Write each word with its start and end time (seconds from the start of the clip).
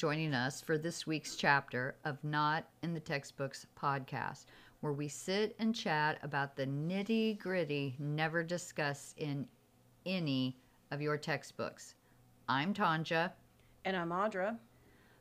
joining 0.00 0.32
us 0.32 0.62
for 0.62 0.78
this 0.78 1.06
week's 1.06 1.36
chapter 1.36 1.94
of 2.06 2.16
Not 2.24 2.64
in 2.82 2.94
the 2.94 3.00
Textbooks 3.00 3.66
podcast, 3.78 4.46
where 4.80 4.94
we 4.94 5.08
sit 5.08 5.54
and 5.58 5.74
chat 5.74 6.18
about 6.22 6.56
the 6.56 6.64
nitty 6.64 7.38
gritty 7.38 7.96
never 7.98 8.42
discussed 8.42 9.18
in 9.18 9.46
any 10.06 10.56
of 10.90 11.02
your 11.02 11.18
textbooks. 11.18 11.96
I'm 12.48 12.72
Tonja, 12.72 13.32
And 13.84 13.94
I'm 13.94 14.08
Audra. 14.08 14.56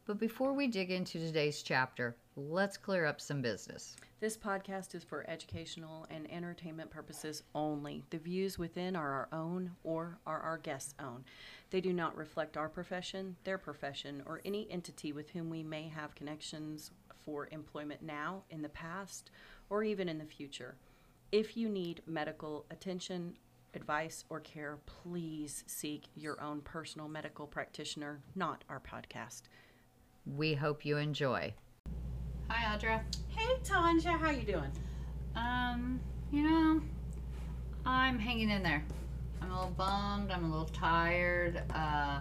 but 0.06 0.18
before 0.18 0.54
we 0.54 0.68
dig 0.68 0.92
into 0.92 1.20
today's 1.20 1.62
chapter, 1.62 2.16
let's 2.40 2.78
clear 2.78 3.06
up 3.06 3.20
some 3.20 3.42
business. 3.42 3.96
This 4.20 4.38
podcast 4.38 4.96
is 4.96 5.04
for 5.04 5.30
educational 5.30 6.08
and 6.10 6.32
entertainment 6.32 6.90
purposes 6.90 7.44
only. 7.54 8.04
The 8.10 8.18
views 8.18 8.58
within 8.58 8.96
are 8.96 9.12
our 9.12 9.30
own 9.32 9.72
or 9.84 10.20
are 10.26 10.40
our 10.40 10.58
guests' 10.58 10.96
own. 11.00 11.26
They 11.70 11.82
do 11.82 11.92
not 11.92 12.16
reflect 12.16 12.56
our 12.56 12.70
profession, 12.70 13.36
their 13.44 13.58
profession, 13.58 14.24
or 14.26 14.42
any 14.46 14.70
entity 14.72 15.12
with 15.12 15.30
whom 15.32 15.50
we 15.50 15.64
may 15.64 15.90
have 15.90 16.16
connections 16.16 16.92
for 17.26 17.50
employment 17.52 18.02
now, 18.02 18.44
in 18.50 18.62
the 18.62 18.70
past, 18.70 19.32
or 19.70 19.84
even 19.84 20.08
in 20.08 20.18
the 20.18 20.26
future. 20.26 20.76
If 21.32 21.58
you 21.58 21.70
need 21.70 22.02
medical 22.08 22.66
attention, 22.72 23.36
advice, 23.74 24.24
or 24.30 24.40
care, 24.40 24.80
please 24.86 25.64
seek 25.68 26.06
your 26.16 26.42
own 26.42 26.62
personal 26.62 27.08
medical 27.08 27.46
practitioner, 27.46 28.22
not 28.34 28.64
our 28.70 28.80
podcast. 28.80 29.44
We 30.26 30.54
hope 30.54 30.86
you 30.86 30.98
enjoy. 30.98 31.54
Hi, 32.50 32.76
Audra. 32.76 33.02
Hey 33.30 33.56
Tonja, 33.64 34.20
how 34.20 34.30
you 34.32 34.44
doing? 34.44 34.72
Um, 35.36 36.00
you 36.32 36.44
know, 36.44 36.82
I'm 37.86 38.20
hanging 38.20 38.50
in 38.50 38.64
there. 38.64 38.84
I'm 39.42 39.52
a 39.52 39.56
little 39.56 39.72
bummed. 39.72 40.32
I'm 40.32 40.46
a 40.46 40.50
little 40.50 40.66
tired. 40.68 41.62
Uh, 41.74 42.20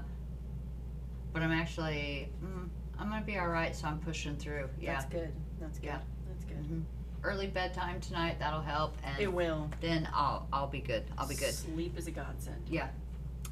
but 1.33 1.43
I'm 1.43 1.51
actually, 1.53 2.29
mm, 2.45 2.69
I'm 2.99 3.09
gonna 3.09 3.25
be 3.25 3.39
all 3.39 3.49
right. 3.49 3.75
So 3.75 3.87
I'm 3.89 3.99
pushing 4.01 4.37
through. 4.37 4.69
Yeah. 4.81 4.95
That's 4.95 5.07
good. 5.07 5.33
That's 5.61 5.79
good. 5.79 5.87
Yeah. 5.87 5.99
That's 6.29 6.45
good. 6.45 6.59
Mhm. 6.71 6.83
Early 7.23 7.47
bedtime 7.49 8.01
tonight. 8.01 8.37
That'll 8.39 8.61
help. 8.63 8.97
And 9.03 9.21
It 9.21 9.33
will. 9.33 9.71
then 9.81 10.09
I'll 10.13 10.47
I'll 10.53 10.69
be 10.69 10.81
good. 10.81 11.05
I'll 11.17 11.29
be 11.29 11.35
good. 11.35 11.55
Sleep 11.55 11.97
is 11.99 12.07
a 12.07 12.11
godsend. 12.13 12.67
Yeah. 12.69 12.89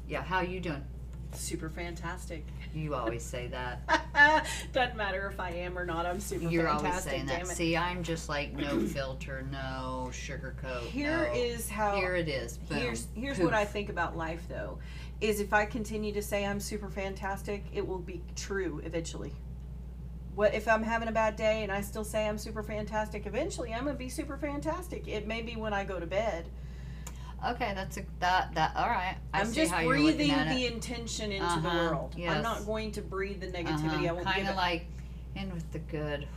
Yeah. 0.07 0.21
How 0.23 0.41
you 0.41 0.59
doing? 0.59 0.83
Super 1.33 1.69
fantastic. 1.69 2.45
You 2.73 2.95
always 2.95 3.23
say 3.23 3.47
that. 3.47 4.45
Doesn't 4.73 4.97
matter 4.97 5.27
if 5.31 5.39
I 5.39 5.51
am 5.51 5.77
or 5.77 5.85
not. 5.85 6.05
I'm 6.05 6.19
super 6.19 6.41
fantastic. 6.41 6.53
You're 6.53 6.67
fantastic. 6.67 6.89
always 6.89 7.03
saying 7.03 7.25
that. 7.27 7.41
it. 7.41 7.55
See, 7.55 7.77
I'm 7.77 8.03
just 8.03 8.29
like 8.29 8.53
no 8.53 8.79
filter, 8.87 9.45
no 9.51 10.09
sugarcoat. 10.11 10.81
Here 10.81 11.27
no. 11.27 11.33
is 11.33 11.69
how. 11.69 11.95
Here 11.95 12.15
it 12.15 12.27
is. 12.27 12.57
Boom. 12.57 12.79
here's 12.79 13.07
here's 13.15 13.39
what 13.39 13.53
I 13.53 13.65
think 13.65 13.89
about 13.89 14.17
life 14.17 14.43
though, 14.49 14.79
is 15.21 15.39
if 15.39 15.53
I 15.53 15.65
continue 15.65 16.13
to 16.13 16.21
say 16.21 16.45
I'm 16.45 16.59
super 16.59 16.89
fantastic, 16.89 17.65
it 17.73 17.85
will 17.85 17.99
be 17.99 18.21
true 18.35 18.81
eventually. 18.83 19.33
What 20.35 20.53
if 20.53 20.67
I'm 20.67 20.83
having 20.83 21.07
a 21.07 21.11
bad 21.11 21.35
day 21.35 21.63
and 21.63 21.71
I 21.71 21.81
still 21.81 22.03
say 22.03 22.27
I'm 22.27 22.37
super 22.37 22.61
fantastic? 22.61 23.25
Eventually, 23.25 23.73
I'm 23.73 23.85
gonna 23.85 23.97
be 23.97 24.09
super 24.09 24.37
fantastic. 24.37 25.07
It 25.07 25.27
may 25.27 25.41
be 25.41 25.55
when 25.55 25.73
I 25.73 25.83
go 25.83 25.99
to 25.99 26.05
bed. 26.05 26.47
Okay, 27.45 27.71
that's 27.75 27.97
a 27.97 28.01
that 28.19 28.53
that. 28.55 28.75
All 28.75 28.87
right. 28.89 29.15
I 29.33 29.41
I'm 29.41 29.47
see 29.47 29.61
just 29.61 29.73
breathing 29.73 30.31
at 30.31 30.49
the 30.49 30.65
it. 30.65 30.73
intention 30.73 31.31
into 31.31 31.45
the 31.61 31.67
Uh-huh, 31.69 31.77
world. 31.89 32.15
I'm 32.17 32.41
not 32.41 32.65
going 32.65 32.91
to 32.93 33.01
breathe 33.01 33.41
the 33.41 33.47
negativity. 33.47 34.09
I 34.09 34.11
won't 34.11 34.25
kind 34.25 34.47
of 34.47 34.55
like 34.55 34.85
in 35.35 35.53
with 35.53 35.71
the 35.71 35.79
good, 35.79 36.27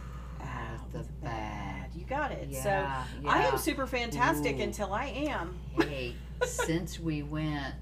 out 0.41 0.47
out 0.81 0.93
with 0.93 1.07
the 1.07 1.13
bad. 1.25 1.91
You 1.95 2.05
got 2.05 2.33
it. 2.33 2.49
Yeah, 2.51 3.05
so 3.15 3.29
I 3.29 3.45
am 3.45 3.57
super 3.57 3.87
fantastic 3.87 4.59
Ooh. 4.59 4.63
until 4.63 4.93
I 4.93 5.07
am. 5.07 5.59
Hey, 5.79 6.15
since 6.45 7.01
we 7.01 7.23
went 7.23 7.75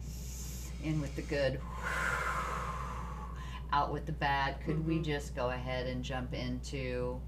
in 0.84 1.00
with 1.00 1.14
the 1.16 1.22
good, 1.22 1.60
out 3.72 3.92
with 3.92 4.06
the 4.06 4.12
bad, 4.12 4.60
could 4.64 4.86
we 4.86 4.98
Mhm. 4.98 5.04
just 5.04 5.34
go 5.34 5.50
ahead 5.50 5.88
and 5.88 6.04
jump 6.04 6.32
into 6.34 7.20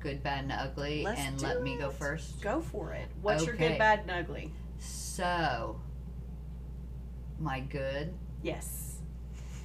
good, 0.00 0.22
bad, 0.22 0.44
and 0.44 0.52
ugly, 0.52 1.02
Let's 1.04 1.20
and 1.20 1.40
let 1.42 1.62
me 1.62 1.76
go 1.76 1.90
first? 1.90 2.40
Go 2.40 2.62
for 2.62 2.92
it. 2.92 3.08
What's 3.20 3.44
your 3.44 3.56
good, 3.56 3.78
bad, 3.78 4.00
and 4.00 4.10
ugly? 4.10 4.52
So, 4.78 5.80
my 7.38 7.60
good 7.60 8.14
Yes. 8.42 8.98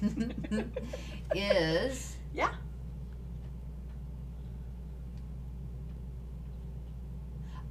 is 1.34 2.16
Yeah. 2.34 2.52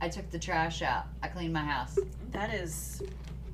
I 0.02 0.10
took 0.10 0.30
the 0.32 0.40
trash 0.40 0.82
out. 0.82 1.06
I 1.22 1.30
cleaned 1.30 1.54
my 1.54 1.64
house. 1.64 1.98
That 2.32 2.54
is. 2.54 3.02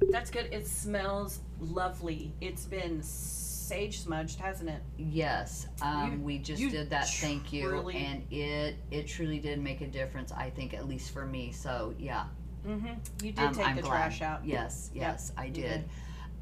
That's 0.10 0.32
good. 0.32 0.50
It 0.52 0.68
smells 0.68 1.42
lovely. 1.60 2.34
It's 2.42 2.66
been 2.66 3.04
sage 3.04 4.00
smudged, 4.00 4.40
hasn't 4.40 4.70
it? 4.70 4.82
Yes, 4.98 5.68
um, 5.82 6.14
You- 6.14 6.20
we 6.20 6.40
just 6.40 6.62
did 6.72 6.90
that. 6.90 7.08
Thank 7.08 7.54
you, 7.54 7.88
and 7.90 8.24
it 8.32 8.78
it 8.90 9.08
truly 9.08 9.40
did 9.40 9.60
make 9.60 9.82
a 9.82 9.88
difference. 9.88 10.32
I 10.32 10.50
think 10.50 10.74
at 10.74 10.88
least 10.88 11.12
for 11.12 11.26
me. 11.26 11.52
So 11.52 11.94
yeah, 12.00 12.26
Mm-hmm. 12.68 13.26
You 13.26 13.32
did 13.32 13.40
um, 13.46 13.54
take 13.54 13.68
I'm 13.68 13.76
the 13.76 13.82
glad. 13.82 13.92
trash 13.92 14.22
out. 14.22 14.46
Yes, 14.46 14.92
Yep, 14.94 15.02
yes, 15.02 15.32
I 15.38 15.46
you 15.46 15.52
did. 15.54 15.62
did. 15.64 15.90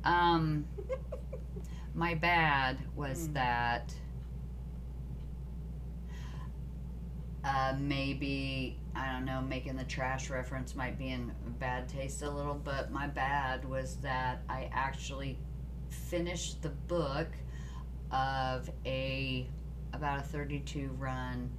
Um, 0.04 0.66
my 1.94 2.16
bad 2.16 2.78
was 2.96 3.28
Mm. 3.28 3.34
that 3.34 3.94
uh, 7.44 7.74
maybe 7.80 8.78
I 8.96 9.12
don't 9.12 9.26
know, 9.26 9.42
making 9.42 9.76
the 9.78 9.84
trash 9.84 10.30
reference 10.32 10.76
might 10.76 10.98
be 10.98 11.10
in 11.10 11.32
bad 11.60 11.88
taste 11.88 12.24
a 12.24 12.30
little, 12.30 12.56
but 12.56 12.92
my 12.92 13.08
bad 13.08 13.64
was 13.64 13.98
that 13.98 14.42
I 14.50 14.70
actually 14.74 15.38
finished 15.90 16.62
the 16.64 16.70
book 16.70 17.28
of 18.12 18.70
a 18.86 19.48
about 19.94 20.20
a 20.20 20.24
32 20.24 20.90
run 20.98 21.50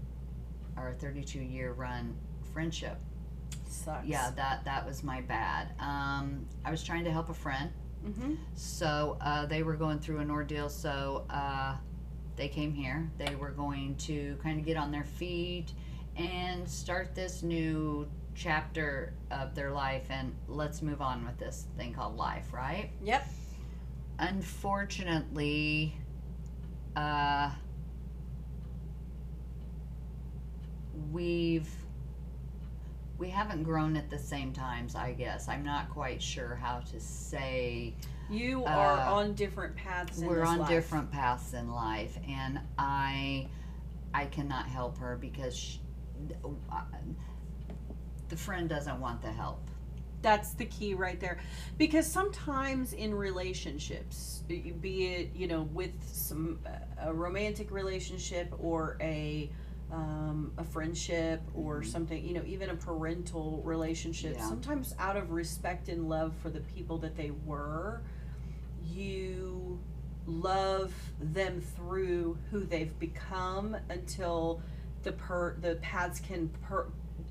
or 0.77 0.89
a 0.91 0.95
32 0.95 1.39
year 1.41 1.73
run 1.73 2.17
friendship. 2.53 2.99
Sucks. 3.69 4.07
Yeah, 4.07 4.31
that 4.37 4.65
that 4.65 4.87
was 4.87 5.03
my 5.05 5.21
bad. 5.21 5.75
Um, 5.79 6.47
I 6.65 6.71
was 6.71 6.83
trying 6.83 7.05
to 7.05 7.11
help 7.11 7.29
a 7.29 7.35
friend, 7.35 7.71
Mm-hmm. 8.07 8.35
so 8.55 9.19
uh, 9.21 9.45
they 9.47 9.63
were 9.63 9.75
going 9.75 9.99
through 9.99 10.19
an 10.21 10.31
ordeal. 10.31 10.69
So 10.69 11.25
uh, 11.31 11.77
they 12.37 12.49
came 12.49 12.73
here. 12.73 13.11
They 13.19 13.35
were 13.35 13.51
going 13.51 13.97
to 13.97 14.37
kind 14.43 14.59
of 14.59 14.65
get 14.65 14.77
on 14.77 14.91
their 14.93 15.05
feet 15.05 15.73
and 16.17 16.69
start 16.69 17.15
this 17.15 17.43
new 17.43 18.09
chapter 18.35 19.13
of 19.31 19.55
their 19.55 19.73
life. 19.73 20.07
And 20.11 20.35
let's 20.47 20.81
move 20.81 21.01
on 21.03 21.25
with 21.27 21.39
this 21.39 21.67
thing 21.77 21.93
called 21.93 22.17
life, 22.17 22.53
right? 22.53 22.91
Yep. 23.03 23.29
Unfortunately, 24.21 25.95
uh, 26.97 27.51
we've 31.13 31.69
we 33.19 33.29
haven't 33.29 33.65
grown 33.65 33.97
at 33.97 34.09
the 34.09 34.19
same 34.19 34.53
times. 34.53 34.95
I 34.95 35.13
guess 35.13 35.49
I'm 35.49 35.65
not 35.65 35.91
quite 35.91 36.23
sure 36.23 36.55
how 36.55 36.81
to 36.81 37.01
say 37.01 37.95
You 38.31 38.65
are 38.65 38.99
Uh, 39.01 39.13
on 39.15 39.35
different 39.35 39.75
paths. 39.75 40.21
In 40.21 40.29
we're 40.29 40.45
on 40.45 40.59
life. 40.59 40.69
different 40.69 41.11
paths 41.11 41.55
in 41.55 41.71
life, 41.71 42.19
and 42.29 42.61
I 42.79 43.49
I 44.15 44.27
cannot 44.27 44.67
help 44.69 44.99
her 44.99 45.17
because 45.17 45.57
she, 45.57 45.81
the 48.29 48.37
friend 48.37 48.69
doesn't 48.69 49.01
want 49.01 49.23
the 49.23 49.33
help. 49.33 49.71
That's 50.21 50.53
the 50.53 50.65
key 50.67 50.95
right 50.95 51.19
there. 51.21 51.39
Because 51.79 52.07
sometimes 52.07 52.93
in 52.93 53.15
relationships, 53.15 54.43
be 54.49 55.07
it, 55.07 55.31
you 55.35 55.47
know, 55.47 55.63
with 55.63 55.93
some 56.13 56.59
a 57.01 57.13
romantic 57.15 57.71
relationship 57.71 58.53
or 58.59 58.99
a 59.01 59.51
um, 59.91 60.53
a 60.59 60.65
friendship 60.65 61.41
or 61.55 61.81
Mhm. 61.81 61.87
something, 61.87 62.25
you 62.25 62.35
know, 62.35 62.43
even 62.45 62.69
a 62.71 62.75
parental 62.77 63.63
relationship, 63.65 64.35
Yeah. 64.37 64.47
sometimes 64.49 64.95
out 64.99 65.17
of 65.17 65.31
respect 65.31 65.89
and 65.89 66.09
love 66.09 66.35
for 66.37 66.51
the 66.51 66.61
people 66.61 66.99
that 66.99 67.17
they 67.17 67.31
were, 67.31 68.03
you 68.85 69.79
love 70.27 70.93
them 71.21 71.61
through 71.61 72.37
who 72.51 72.61
they've 72.65 72.99
become 72.99 73.77
until 73.89 74.61
the 75.03 75.13
per 75.13 75.55
the 75.61 75.77
paths 75.77 76.21
can 76.21 76.49
per 76.63 76.87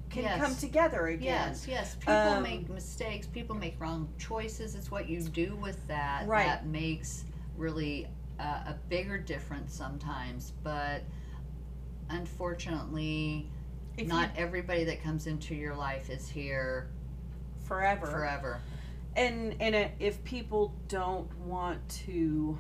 can 0.10 0.24
Yes. 0.24 0.40
come 0.42 0.56
together 0.56 1.08
again. 1.08 1.50
Yes, 1.50 1.68
yes. 1.68 1.96
People 1.96 2.14
Um, 2.14 2.44
make 2.44 2.70
mistakes. 2.70 3.28
People 3.28 3.56
make 3.56 3.80
wrong 3.80 4.08
choices. 4.18 4.74
It's 4.74 4.90
what 4.90 5.10
you 5.10 5.22
do 5.22 5.56
with 5.58 5.86
that 5.88 6.28
Right. 6.28 6.46
that 6.46 6.66
makes 6.66 7.26
really 7.58 8.08
uh, 8.40 8.64
a 8.68 8.76
bigger 8.88 9.18
difference 9.18 9.74
sometimes. 9.74 10.54
But 10.64 11.02
unfortunately, 12.10 13.50
If 13.98 14.08
not 14.08 14.30
everybody 14.36 14.84
that 14.86 15.02
comes 15.04 15.28
into 15.28 15.56
your 15.56 15.76
life 15.76 16.10
is 16.10 16.28
here 16.30 16.90
forever. 17.66 18.06
forever. 18.08 18.60
And 19.16 19.56
and 19.60 19.74
it, 19.74 19.92
if 20.00 20.24
people 20.24 20.76
don't 20.88 21.36
want 21.40 21.88
to 22.06 22.58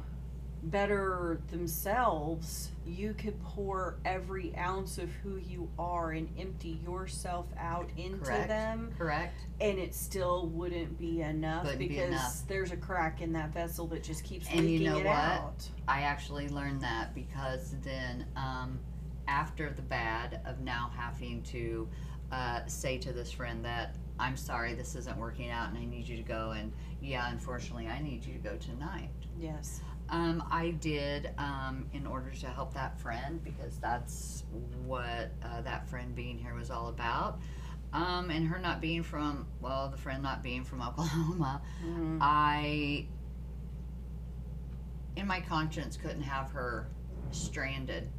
better 0.64 1.40
themselves, 1.52 2.72
you 2.86 3.14
could 3.14 3.40
pour 3.44 4.00
every 4.06 4.56
ounce 4.58 4.98
of 4.98 5.10
who 5.24 5.38
you 5.38 5.70
are 5.78 6.12
and 6.12 6.28
empty 6.38 6.80
yourself 6.84 7.46
out 7.60 7.90
into 7.96 8.18
Correct. 8.26 8.48
them, 8.48 8.92
Correct. 8.98 9.36
and 9.62 9.78
it 9.78 9.94
still 9.94 10.48
wouldn't 10.48 10.98
be 10.98 11.22
enough 11.22 11.64
Wouldn't 11.64 11.80
be 11.80 11.88
because 11.90 12.10
enough. 12.10 12.42
there's 12.48 12.72
a 12.72 12.76
crack 12.78 13.22
in 13.22 13.32
that 13.34 13.54
vessel 13.54 13.86
that 13.88 14.04
just 14.04 14.24
keeps 14.24 14.48
And 14.52 14.70
you 14.70 14.80
know 14.80 14.98
it 14.98 15.06
what? 15.06 15.16
out. 15.16 15.70
I 15.88 16.02
actually 16.02 16.50
learned 16.50 16.82
that 16.82 17.14
because 17.14 17.76
then, 17.84 18.26
um, 18.36 18.80
after 19.28 19.70
the 19.70 19.82
bad 19.82 20.42
of 20.46 20.60
now 20.60 20.92
having 20.96 21.42
to 21.44 21.88
uh, 22.32 22.66
say 22.66 22.98
to 22.98 23.14
this 23.14 23.32
friend 23.32 23.64
that 23.66 23.96
I'm 24.20 24.36
sorry, 24.36 24.74
this 24.74 24.96
isn't 24.96 25.18
working 25.18 25.52
out, 25.52 25.70
and 25.70 25.78
I 25.78 25.86
need 25.86 26.08
you 26.08 26.18
to 26.18 26.24
go, 26.24 26.52
and 26.52 26.72
yeah, 27.02 27.30
unfortunately, 27.32 27.88
I 27.88 28.02
need 28.02 28.26
you 28.26 28.34
to 28.34 28.40
go 28.40 28.56
tonight. 28.58 29.12
Yes. 29.40 29.82
Um, 30.10 30.44
I 30.50 30.72
did 30.72 31.32
um, 31.38 31.88
in 31.94 32.08
order 32.08 32.32
to 32.32 32.48
help 32.48 32.74
that 32.74 33.00
friend 33.00 33.44
because 33.44 33.78
that's 33.78 34.44
what 34.86 35.32
uh, 35.44 35.62
that 35.62 35.88
friend 35.88 36.16
being 36.16 36.38
here 36.40 36.56
was 36.56 36.72
all 36.72 36.88
about. 36.88 37.40
Um, 37.94 38.32
and 38.32 38.48
her 38.48 38.58
not 38.60 38.82
being 38.82 39.04
from, 39.04 39.46
well, 39.62 39.90
the 39.90 39.98
friend 39.98 40.24
not 40.24 40.42
being 40.42 40.64
from 40.64 40.82
Oklahoma, 40.88 41.62
Mhm. 41.86 42.18
I, 42.20 43.06
in 45.16 45.28
my 45.28 45.42
conscience, 45.42 45.96
couldn't 45.98 46.24
have 46.24 46.52
her 46.52 46.88
stranded. 47.32 48.10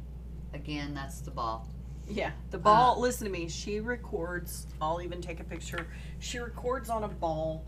Again, 0.53 0.93
that's 0.93 1.19
the 1.21 1.31
ball. 1.31 1.67
Yeah, 2.07 2.31
the 2.49 2.57
Uh, 2.57 2.61
ball. 2.61 2.99
listen 2.99 3.25
to 3.25 3.31
me. 3.31 3.47
She 3.47 3.79
records. 3.79 4.65
I'll 4.81 5.01
even 5.01 5.21
take 5.21 5.39
a 5.39 5.43
picture. 5.43 5.87
She 6.19 6.39
records 6.39 6.89
on 6.89 7.03
a 7.03 7.07
ball. 7.07 7.63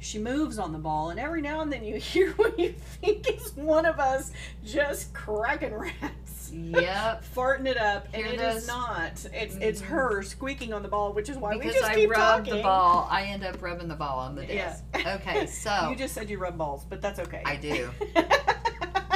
She 0.00 0.18
moves 0.18 0.58
on 0.58 0.72
the 0.72 0.78
ball, 0.78 1.10
and 1.10 1.20
every 1.20 1.40
now 1.40 1.60
and 1.60 1.72
then 1.72 1.84
you 1.84 1.96
hear 2.00 2.32
what 2.32 2.58
you 2.58 2.72
think 2.72 3.30
is 3.30 3.54
one 3.56 3.86
of 3.86 3.98
us 4.00 4.32
just 4.64 5.14
cracking 5.14 5.72
rats, 5.72 6.50
Yep. 6.52 7.24
farting 7.34 7.66
it 7.66 7.78
up, 7.78 8.06
and 8.12 8.16
Hear 8.26 8.34
it 8.34 8.40
is 8.40 8.66
those? 8.66 8.66
not. 8.66 9.24
It's 9.32 9.54
it's 9.56 9.80
Mhm. 9.80 9.84
her 9.86 10.22
squeaking 10.24 10.72
on 10.74 10.82
the 10.82 10.88
ball, 10.88 11.12
which 11.12 11.28
is 11.30 11.38
why 11.38 11.56
we 11.56 11.66
just 11.70 11.84
I 11.84 11.94
keep 11.94 12.10
rub 12.10 12.18
talking. 12.44 12.56
the 12.56 12.62
ball, 12.62 13.08
I 13.10 13.22
end 13.26 13.44
up 13.44 13.62
rubbing 13.62 13.88
the 13.88 13.94
ball 13.94 14.18
on 14.18 14.34
the 14.34 14.44
Yeah. 14.44 14.70
desk. 14.70 14.84
Okay, 15.06 15.46
so 15.46 15.88
you 15.88 15.96
just 15.96 16.12
said 16.14 16.28
you 16.28 16.38
rub 16.38 16.58
balls, 16.58 16.84
but 16.84 17.00
that's 17.00 17.20
okay. 17.20 17.42
I 17.46 17.56
do. 17.56 17.90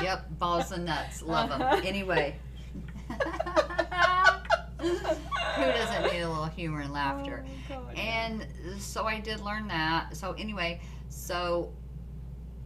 Yep, 0.00 0.38
balls 0.38 0.70
and 0.70 0.84
nuts. 0.84 1.22
Love 1.22 1.48
them. 1.50 1.60
Uh-huh. 1.60 1.80
Anyway. 1.84 2.36
Who 4.80 5.64
doesn't 5.64 6.12
need 6.12 6.20
a 6.20 6.28
little 6.28 6.46
humor 6.46 6.80
and 6.80 6.92
laughter? 6.92 7.44
Oh, 7.70 7.88
And 7.96 8.46
so 8.78 9.04
I 9.06 9.20
did 9.20 9.40
learn 9.40 9.68
that. 9.68 10.16
So 10.16 10.32
anyway, 10.32 10.80
so 11.08 11.72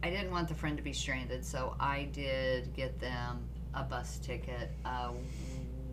I 0.03 0.09
didn't 0.09 0.31
want 0.31 0.47
the 0.47 0.53
friend 0.53 0.77
to 0.77 0.83
be 0.83 0.93
stranded, 0.93 1.45
so 1.45 1.75
I 1.79 2.09
did 2.11 2.73
get 2.73 2.99
them 2.99 3.47
a 3.73 3.83
bus 3.83 4.19
ticket 4.19 4.71
uh, 4.85 5.11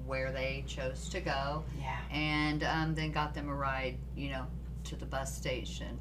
where 0.05 0.33
they 0.33 0.65
chose 0.67 1.09
to 1.11 1.21
go, 1.21 1.65
yeah. 1.81 1.97
and 2.11 2.65
um, 2.65 2.95
then 2.95 3.13
got 3.13 3.35
them 3.35 3.49
a 3.49 3.55
ride, 3.55 3.97
you 4.17 4.31
know, 4.31 4.47
to 4.85 4.97
the 4.97 5.07
bus 5.07 5.35
station. 5.35 5.99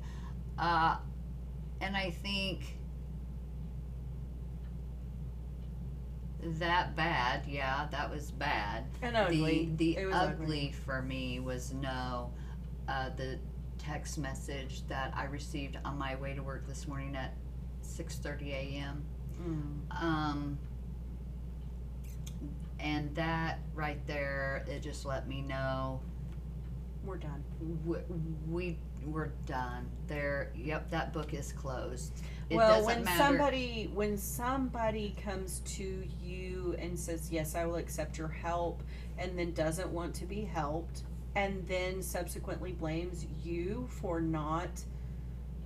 Uh, 0.57 0.97
and 1.81 1.95
I 1.95 2.09
think 2.09 2.78
that 6.41 6.95
bad, 6.95 7.45
yeah, 7.47 7.87
that 7.91 8.09
was 8.09 8.31
bad 8.31 8.85
And 9.01 9.15
ugly. 9.17 9.69
the 9.75 9.95
the 9.95 10.05
was 10.05 10.15
ugly, 10.15 10.73
for 10.85 11.01
me 11.01 11.39
was 11.39 11.73
no 11.73 12.31
uh, 12.87 13.09
the 13.17 13.39
text 13.77 14.17
message 14.17 14.81
that 14.87 15.13
I 15.15 15.25
received 15.25 15.77
on 15.85 15.97
my 15.97 16.15
way 16.15 16.33
to 16.33 16.41
work 16.43 16.67
this 16.67 16.87
morning 16.87 17.15
at 17.15 17.33
6:30 17.83 18.47
a.m. 18.51 19.03
Mm. 19.41 20.01
Um, 20.03 20.59
and 22.79 23.13
that 23.15 23.59
right 23.75 24.05
there, 24.07 24.63
it 24.67 24.81
just 24.81 25.05
let 25.05 25.27
me 25.27 25.41
know 25.41 25.99
We're 27.03 27.17
done. 27.17 27.43
we, 27.85 27.97
we 28.49 28.77
we're 29.05 29.31
done. 29.45 29.89
There, 30.07 30.51
yep, 30.55 30.89
that 30.91 31.13
book 31.13 31.33
is 31.33 31.51
closed. 31.53 32.21
It 32.49 32.55
well, 32.55 32.81
doesn't 32.81 32.85
when 32.85 33.03
matter. 33.03 33.17
somebody 33.17 33.91
when 33.93 34.17
somebody 34.17 35.15
comes 35.23 35.59
to 35.77 36.03
you 36.23 36.75
and 36.79 36.97
says, 36.97 37.31
"Yes, 37.31 37.53
I 37.55 37.65
will 37.65 37.75
accept 37.75 38.17
your 38.17 38.27
help," 38.27 38.81
and 39.17 39.37
then 39.37 39.53
doesn't 39.53 39.89
want 39.89 40.15
to 40.15 40.25
be 40.25 40.41
helped, 40.41 41.03
and 41.35 41.67
then 41.67 42.01
subsequently 42.01 42.71
blames 42.71 43.25
you 43.43 43.87
for 43.91 44.19
not 44.19 44.83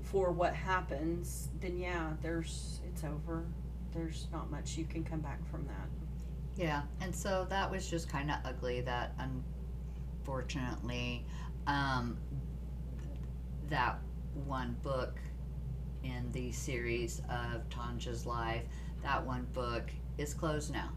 for 0.02 0.32
what 0.32 0.54
happens, 0.54 1.50
then 1.62 1.78
yeah, 1.78 2.12
there's 2.22 2.82
it's 2.86 3.04
over. 3.04 3.46
There's 3.94 4.28
not 4.32 4.52
much 4.52 4.78
you 4.78 4.86
can 4.86 5.04
come 5.04 5.22
back 5.22 5.40
from 5.50 5.66
that. 5.68 5.88
Yeah, 6.56 6.84
and 7.02 7.16
so 7.16 7.48
that 7.50 7.72
was 7.72 7.90
just 7.90 8.10
kind 8.10 8.30
of 8.30 8.38
ugly 8.46 8.82
that 8.82 9.16
unfortunately 10.20 11.26
um, 11.66 12.18
that 13.70 14.00
one 14.46 14.76
book 14.84 15.18
in 16.04 16.32
the 16.32 16.52
series 16.52 17.22
of 17.30 17.68
Tonja's 17.70 18.26
life, 18.26 18.64
that 19.02 19.26
one 19.26 19.48
book 19.54 19.90
is 20.18 20.34
closed 20.34 20.72
now. 20.74 20.90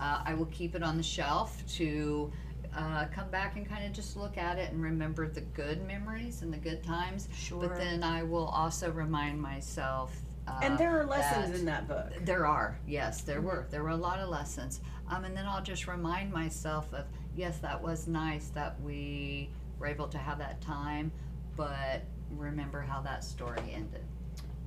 Uh, 0.00 0.22
I 0.24 0.34
will 0.34 0.46
keep 0.46 0.74
it 0.74 0.82
on 0.82 0.96
the 0.96 1.02
shelf 1.02 1.64
to 1.76 2.30
uh, 2.76 3.06
come 3.12 3.30
back 3.30 3.56
and 3.56 3.68
kind 3.68 3.84
of 3.84 3.92
just 3.92 4.16
look 4.16 4.36
at 4.36 4.58
it 4.58 4.70
and 4.72 4.82
remember 4.82 5.28
the 5.28 5.40
good 5.40 5.84
memories 5.86 6.42
and 6.42 6.52
the 6.52 6.58
good 6.58 6.82
times. 6.84 7.28
Sure. 7.34 7.60
But 7.60 7.76
then 7.76 8.02
I 8.02 8.22
will 8.22 8.46
also 8.46 8.90
remind 8.90 9.40
myself. 9.40 10.14
Uh, 10.46 10.60
and 10.62 10.78
there 10.78 10.98
are 10.98 11.04
lessons 11.06 11.50
that- 11.50 11.58
in 11.58 11.64
that 11.66 11.88
book. 11.88 12.12
there 12.24 12.46
are, 12.46 12.78
yes, 12.86 13.22
there 13.22 13.40
were. 13.40 13.66
There 13.70 13.82
were 13.82 13.90
a 13.90 13.96
lot 13.96 14.18
of 14.18 14.28
lessons. 14.28 14.80
Um, 15.08 15.24
and 15.24 15.36
then 15.36 15.46
I'll 15.46 15.62
just 15.62 15.86
remind 15.86 16.32
myself 16.32 16.92
of, 16.94 17.06
yes, 17.34 17.58
that 17.58 17.80
was 17.82 18.06
nice 18.06 18.48
that 18.50 18.80
we 18.82 19.50
were 19.78 19.86
able 19.86 20.08
to 20.08 20.18
have 20.18 20.38
that 20.38 20.60
time, 20.60 21.10
but 21.56 22.02
remember 22.30 22.82
how 22.82 23.00
that 23.02 23.24
story 23.24 23.62
ended. 23.72 24.04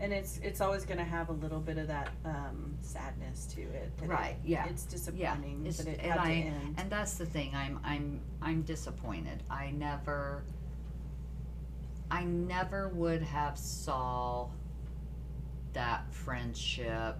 And 0.02 0.12
it's 0.12 0.40
it's 0.44 0.62
always 0.62 0.84
going 0.84 0.98
to 0.98 1.04
have 1.04 1.30
a 1.30 1.34
little 1.34 1.60
bit 1.60 1.78
of 1.78 1.88
that 1.88 2.10
um, 2.26 2.74
sadness 2.82 3.46
to 3.54 3.62
it. 3.62 3.96
that 3.98 4.06
it- 4.06 4.10
Right, 4.10 4.36
yeah. 4.44 4.66
It's 4.66 4.84
disappointing 4.84 5.60
It's- 5.62 5.78
that 5.78 5.88
it 5.88 6.00
and 6.02 6.12
had 6.12 6.20
I- 6.20 6.28
to 6.42 6.48
end. 6.48 6.76
And 6.80 6.90
that's 6.92 7.14
the 7.16 7.26
thing. 7.26 7.54
I'm 7.56 7.80
I'm 7.84 8.20
I'm 8.42 8.64
disappointed. 8.64 9.44
I 9.50 9.70
never 9.72 10.44
I 12.10 12.24
never 12.24 12.90
would 12.90 13.22
have 13.22 13.58
saw 13.58 14.50
that 15.74 16.12
friendship 16.14 17.16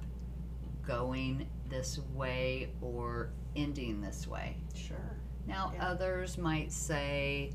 going 0.86 1.48
this 1.70 2.00
way 2.16 2.72
or 2.82 3.30
ending 3.56 4.02
this 4.02 4.28
way. 4.28 4.58
Sure. 4.74 4.98
Now, 5.48 5.72
Yeah. 5.74 5.88
others 5.88 6.38
might 6.38 6.72
say 6.74 7.54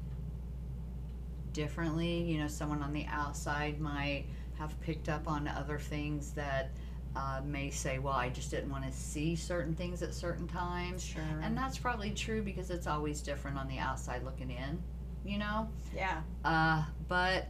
differently. 1.53 2.23
You 2.23 2.39
know, 2.39 2.49
someone 2.49 2.83
on 2.83 2.93
the 2.95 3.05
outside 3.07 3.81
might 3.81 4.27
have 4.59 4.79
picked 4.81 5.09
up 5.09 5.29
on 5.29 5.49
other 5.49 5.79
things 5.79 6.33
that 6.33 6.71
uh, 7.15 7.41
may 7.45 7.71
say, 7.71 7.99
well, 7.99 8.15
I 8.15 8.29
just 8.29 8.51
didn't 8.51 8.71
want 8.71 8.85
to 8.85 8.93
see 8.93 9.35
certain 9.37 9.75
things 9.75 10.03
at 10.03 10.15
certain 10.15 10.47
times. 10.47 11.03
Sure. 11.05 11.23
And 11.43 11.57
that's 11.57 11.79
probably 11.79 12.11
true 12.11 12.43
because 12.43 12.71
it's 12.71 12.87
always 12.87 13.23
different 13.23 13.57
on 13.59 13.69
the 13.69 13.79
outside 13.79 14.23
looking 14.23 14.51
in, 14.51 14.83
you 15.25 15.39
know? 15.39 15.69
yeah. 15.95 16.21
Uh, 16.45 16.85
but 17.09 17.49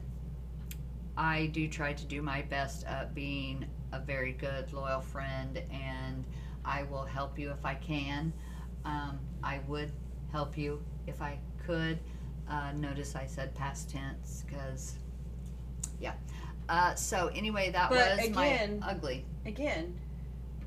I 1.17 1.47
do 1.47 1.67
try 1.69 1.93
to 1.95 2.05
do 2.05 2.23
my 2.23 2.43
best 2.43 2.85
at 2.87 3.15
being 3.15 3.67
a 3.93 3.99
very 3.99 4.33
good, 4.33 4.73
loyal 4.73 5.01
friend, 5.01 5.61
and 5.71 6.25
I 6.65 6.85
will 6.85 7.05
help 7.05 7.39
you 7.39 7.51
if 7.51 7.65
I 7.65 7.75
can. 7.75 8.33
Um, 8.85 9.19
I 9.43 9.61
would 9.67 9.91
help 10.31 10.57
you 10.57 10.83
if 11.07 11.23
I 11.23 11.39
could. 11.65 11.99
Uh, 12.49 12.71
notice 12.77 13.17
I 13.17 13.27
said 13.27 13.55
past 13.55 13.91
tense 13.91 14.45
because, 14.47 14.95
yeah. 16.01 16.13
Uh, 16.69 16.95
so 16.95 17.29
anyway, 17.35 17.71
that 17.71 17.91
But 17.91 18.19
was 18.19 18.27
again- 18.29 18.81
my 18.81 18.89
ugly. 18.91 19.25
Again, 19.45 19.99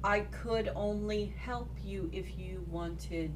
I 0.04 0.22
could 0.22 0.72
only 0.76 1.26
help 1.38 1.70
you 1.84 2.10
if 2.14 2.38
you 2.38 2.66
wanted 2.70 3.34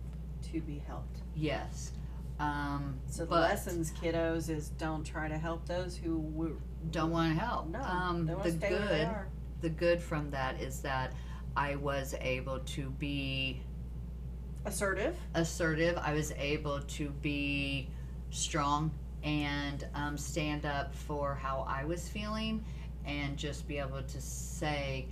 to 0.52 0.62
be 0.62 0.80
helped. 0.80 1.22
Yes. 1.36 1.92
Um, 2.40 3.00
So 3.08 3.26
the 3.26 3.36
lessons, 3.36 3.92
kiddos, 3.92 4.50
is 4.50 4.70
don't 4.70 5.04
try 5.04 5.28
to 5.28 5.38
help 5.38 5.66
those 5.66 5.96
who 5.98 6.22
w- 6.32 6.60
don't 6.92 7.12
want 7.12 7.34
to 7.38 7.40
help. 7.40 7.68
no, 7.68 7.82
um, 7.82 8.26
the 8.26 8.36
to 8.36 8.52
stay 8.52 8.70
where 8.72 8.88
they 8.88 9.06
good. 9.06 9.16
the 9.62 9.70
good 9.70 10.02
from 10.02 10.32
that 10.32 10.60
is 10.62 10.82
that 10.82 11.14
I 11.56 11.76
was 11.76 12.16
able 12.20 12.60
to 12.60 12.90
be 12.92 13.62
Assertive. 14.66 15.16
assertive. 15.36 15.98
I 15.98 16.14
was 16.14 16.32
able 16.34 16.82
to 16.82 17.10
be 17.10 17.90
strong 18.32 18.92
and 19.24 19.88
um, 19.96 20.18
stand 20.18 20.66
up 20.66 20.94
for 20.94 21.36
how 21.36 21.66
I 21.68 21.86
was 21.86 22.08
feeling 22.10 22.64
and 23.06 23.38
just 23.38 23.68
be 23.68 23.78
able 23.78 24.02
to 24.02 24.22
say, 24.22 25.08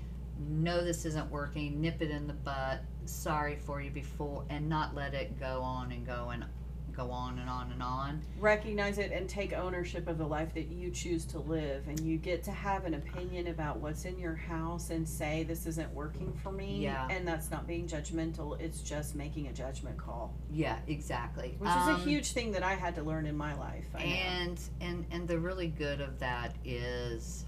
no, 0.50 0.84
this 0.84 1.06
isn't 1.06 1.30
working, 1.30 1.82
nip 1.82 2.02
it 2.02 2.10
in 2.10 2.28
the 2.28 2.34
butt, 2.34 2.82
sorry 3.06 3.56
for 3.56 3.82
you 3.82 3.92
before, 3.92 4.44
and 4.50 4.68
not 4.68 4.96
let 4.96 5.14
it 5.14 5.40
go 5.40 5.62
on 5.62 5.92
and 5.92 6.06
go 6.06 6.30
and 6.34 6.46
go 6.96 7.10
on 7.12 7.40
and 7.40 7.50
on 7.50 7.72
and 7.72 7.82
on. 7.82 8.22
recognize 8.40 8.98
it 8.98 9.12
and 9.12 9.28
take 9.30 9.54
ownership 9.54 10.08
of 10.08 10.18
the 10.18 10.26
life 10.26 10.54
that 10.54 10.68
you 10.68 10.90
choose 10.92 11.26
to 11.26 11.40
live 11.40 11.88
and 11.88 12.00
you 12.02 12.18
get 12.18 12.44
to 12.44 12.52
have 12.52 12.86
an 12.86 12.94
opinion 12.96 13.48
about 13.48 13.78
what's 13.80 14.06
in 14.06 14.18
your 14.20 14.36
house 14.36 14.90
and 14.90 15.08
say 15.08 15.44
this 15.44 15.66
isn't 15.66 15.92
working 15.94 16.34
for 16.44 16.52
me 16.52 16.80
Yeah. 16.84 17.08
and 17.10 17.28
that's 17.28 17.50
not 17.52 17.66
being 17.68 17.88
judgmental 17.88 18.60
it's 18.60 18.82
just 18.82 19.16
making 19.16 19.48
a 19.48 19.54
judgment 19.54 19.98
call 19.98 20.34
Yeah, 20.52 20.78
exactly. 20.88 21.56
which 21.60 21.70
is 21.70 21.76
a 21.88 21.94
Um, 21.96 22.02
huge 22.02 22.32
thing 22.34 22.52
that 22.52 22.64
i 22.64 22.74
had 22.74 22.96
to 22.96 23.04
learn 23.04 23.26
in 23.26 23.38
my 23.38 23.54
life 23.56 23.86
I 23.96 24.00
know. 24.00 24.06
and 24.06 24.60
and 24.82 25.06
and 25.12 25.28
the 25.28 25.40
really 25.40 25.68
good 25.68 26.02
of 26.02 26.20
that 26.20 26.56
is 26.66 27.46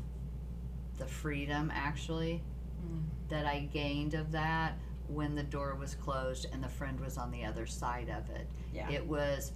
the 0.98 1.06
freedom 1.06 1.72
actually 1.74 2.42
Mm. 2.86 3.04
that 3.30 3.46
I 3.46 3.62
gained 3.72 4.14
of 4.14 4.34
that 4.34 4.78
when 5.08 5.36
the 5.36 5.44
door 5.44 5.76
was 5.76 5.96
closed 5.96 6.48
and 6.52 6.64
the 6.64 6.70
friend 6.70 7.00
was 7.00 7.18
on 7.18 7.32
the 7.32 7.44
other 7.44 7.66
side 7.66 8.10
of 8.10 8.30
it. 8.36 8.48
Yeah. 8.74 8.90
It 8.90 9.06
was 9.06 9.52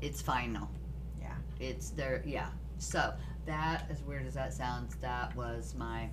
it's 0.00 0.20
final. 0.20 0.68
Yeah. 1.20 1.34
It's 1.60 1.90
there 1.90 2.22
yeah. 2.26 2.48
So 2.78 3.14
that 3.46 3.86
as 3.90 4.02
weird 4.02 4.26
as 4.26 4.34
that 4.34 4.52
sounds, 4.52 4.96
that 4.96 5.34
was 5.36 5.74
my 5.76 6.08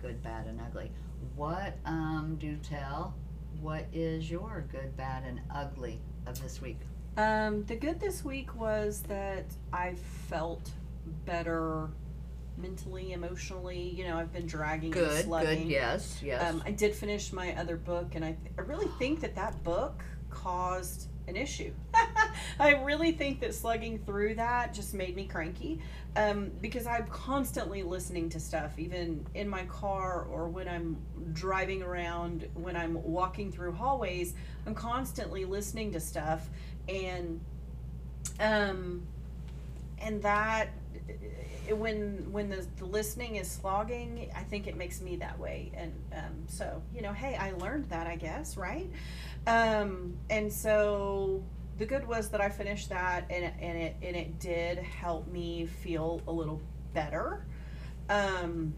good, 0.00 0.22
bad 0.22 0.46
and 0.46 0.60
ugly. 0.60 0.90
What 1.36 1.76
um 1.84 2.36
do 2.38 2.56
tell, 2.56 3.14
what 3.60 3.86
is 3.92 4.30
your 4.30 4.64
good, 4.70 4.96
bad 4.96 5.24
and 5.24 5.40
ugly 5.54 6.00
of 6.26 6.40
this 6.42 6.60
week? 6.60 6.80
Um, 7.16 7.64
the 7.64 7.76
good 7.76 8.00
this 8.00 8.24
week 8.24 8.54
was 8.56 9.02
that 9.02 9.46
I 9.72 9.94
felt 10.28 10.70
better 11.24 11.90
mentally, 12.56 13.12
emotionally. 13.12 13.90
You 13.90 14.08
know, 14.08 14.16
I've 14.16 14.32
been 14.32 14.46
dragging 14.46 14.92
and 14.92 15.06
Good, 15.06 15.24
slugging. 15.24 15.62
good, 15.62 15.68
yes, 15.68 16.20
yes. 16.22 16.42
Um, 16.42 16.62
I 16.64 16.70
did 16.70 16.94
finish 16.94 17.32
my 17.32 17.54
other 17.58 17.76
book, 17.76 18.14
and 18.14 18.24
I, 18.24 18.36
I 18.58 18.62
really 18.62 18.88
think 18.98 19.20
that 19.20 19.34
that 19.36 19.62
book 19.62 20.02
caused 20.30 21.08
an 21.26 21.36
issue. 21.36 21.72
I 22.60 22.72
really 22.82 23.12
think 23.12 23.40
that 23.40 23.54
slugging 23.54 23.98
through 23.98 24.34
that 24.34 24.74
just 24.74 24.92
made 24.94 25.16
me 25.16 25.26
cranky 25.26 25.80
um, 26.16 26.50
because 26.60 26.86
I'm 26.86 27.06
constantly 27.06 27.82
listening 27.82 28.28
to 28.30 28.40
stuff, 28.40 28.78
even 28.78 29.26
in 29.34 29.48
my 29.48 29.64
car 29.64 30.26
or 30.30 30.48
when 30.48 30.68
I'm 30.68 30.96
driving 31.32 31.82
around, 31.82 32.46
when 32.54 32.76
I'm 32.76 33.02
walking 33.02 33.50
through 33.50 33.72
hallways. 33.72 34.34
I'm 34.66 34.74
constantly 34.74 35.44
listening 35.44 35.92
to 35.92 36.00
stuff, 36.00 36.48
and 36.88 37.40
um, 38.40 39.02
and 39.98 40.22
that 40.22 40.68
when 41.72 42.30
when 42.32 42.48
the, 42.50 42.66
the 42.78 42.84
listening 42.84 43.36
is 43.36 43.50
slogging 43.50 44.30
i 44.36 44.42
think 44.42 44.66
it 44.66 44.76
makes 44.76 45.00
me 45.00 45.16
that 45.16 45.38
way 45.38 45.70
and 45.74 45.92
um, 46.12 46.34
so 46.46 46.82
you 46.94 47.00
know 47.02 47.12
hey 47.12 47.36
i 47.36 47.52
learned 47.52 47.84
that 47.88 48.06
i 48.06 48.16
guess 48.16 48.56
right 48.56 48.90
um, 49.46 50.14
and 50.30 50.52
so 50.52 51.42
the 51.78 51.86
good 51.86 52.06
was 52.06 52.28
that 52.30 52.40
i 52.40 52.48
finished 52.48 52.88
that 52.88 53.24
and, 53.30 53.44
it- 53.44 53.54
and 53.60 53.78
it 53.78 53.96
and 54.02 54.16
it 54.16 54.38
did 54.38 54.78
help 54.78 55.26
me 55.28 55.66
feel 55.66 56.20
a 56.28 56.32
little 56.32 56.60
better 56.92 57.44
um, 58.08 58.74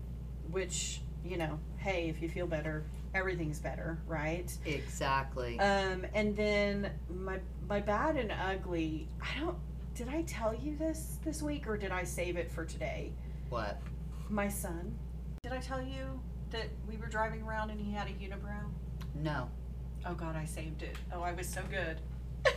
which 0.51 1.01
you 1.25 1.37
know 1.37 1.59
hey 1.79 2.09
if 2.09 2.23
you 2.23 2.29
feel 2.29 2.47
better 2.47 2.85
everything's 3.15 3.59
better 3.59 3.99
right 4.07 4.57
exactly. 4.67 5.59
um, 5.59 6.05
and 6.15 6.37
then 6.37 6.91
my 7.09 7.39
my 7.69 7.81
bad 7.81 8.17
and 8.17 8.31
ugly. 8.31 9.09
I 9.21 9.41
don't. 9.41 9.57
Did 9.97 10.09
I 10.11 10.21
tell 10.23 10.55
you 10.55 10.77
this 10.77 11.17
this 11.25 11.41
week 11.43 11.67
or 11.67 11.79
did 11.79 11.91
I 11.91 12.05
save 12.05 12.37
it 12.37 12.53
for 12.53 12.67
today? 12.67 13.13
what? 13.49 13.81
My 14.29 14.47
son. 14.49 14.95
Did 15.43 15.53
I 15.53 15.59
tell 15.59 15.81
you 15.81 16.21
that 16.51 16.67
we 16.87 16.97
were 16.99 17.07
driving 17.07 17.43
around 17.43 17.71
and 17.71 17.81
he 17.81 17.93
had 17.93 18.07
a 18.09 18.11
unibrow? 18.11 18.61
No. 19.15 19.49
Oh 20.05 20.13
God, 20.15 20.37
I 20.37 20.45
saved 20.45 20.83
it. 20.83 20.97
Oh, 21.15 21.23
I 21.23 21.33
was 21.33 21.49
so 21.49 21.63
good. 21.71 21.99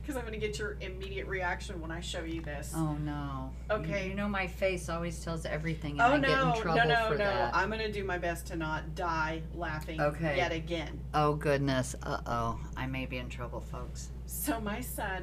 Because 0.00 0.16
I'm 0.16 0.24
gonna 0.24 0.38
get 0.38 0.58
your 0.58 0.76
immediate 0.80 1.28
reaction 1.28 1.80
when 1.80 1.92
I 1.92 2.00
show 2.00 2.24
you 2.24 2.40
this. 2.40 2.72
Oh 2.74 2.94
no. 2.94 3.50
Okay. 3.70 4.04
You, 4.04 4.10
you 4.10 4.16
know 4.16 4.26
my 4.26 4.46
face 4.48 4.88
always 4.88 5.22
tells 5.22 5.44
everything 5.44 5.92
and 5.92 6.00
Oh 6.00 6.14
I 6.14 6.16
no, 6.16 6.28
get 6.28 6.56
in 6.56 6.62
trouble 6.62 6.78
no, 6.78 6.84
no, 6.88 7.06
for 7.08 7.18
no! 7.18 7.24
that. 7.24 7.54
I'm 7.54 7.70
gonna 7.70 7.92
do 7.92 8.02
my 8.02 8.18
best 8.18 8.46
to 8.48 8.56
not 8.56 8.94
die 8.96 9.42
laughing 9.54 10.00
Okay. 10.00 10.36
yet 10.38 10.50
again. 10.52 10.98
Oh 11.14 11.34
goodness. 11.34 11.94
Uh 12.02 12.20
oh. 12.26 12.58
I 12.76 12.86
may 12.86 13.04
be 13.06 13.18
in 13.18 13.28
trouble, 13.28 13.60
folks. 13.60 14.08
So 14.26 14.60
my 14.60 14.80
son, 14.80 15.22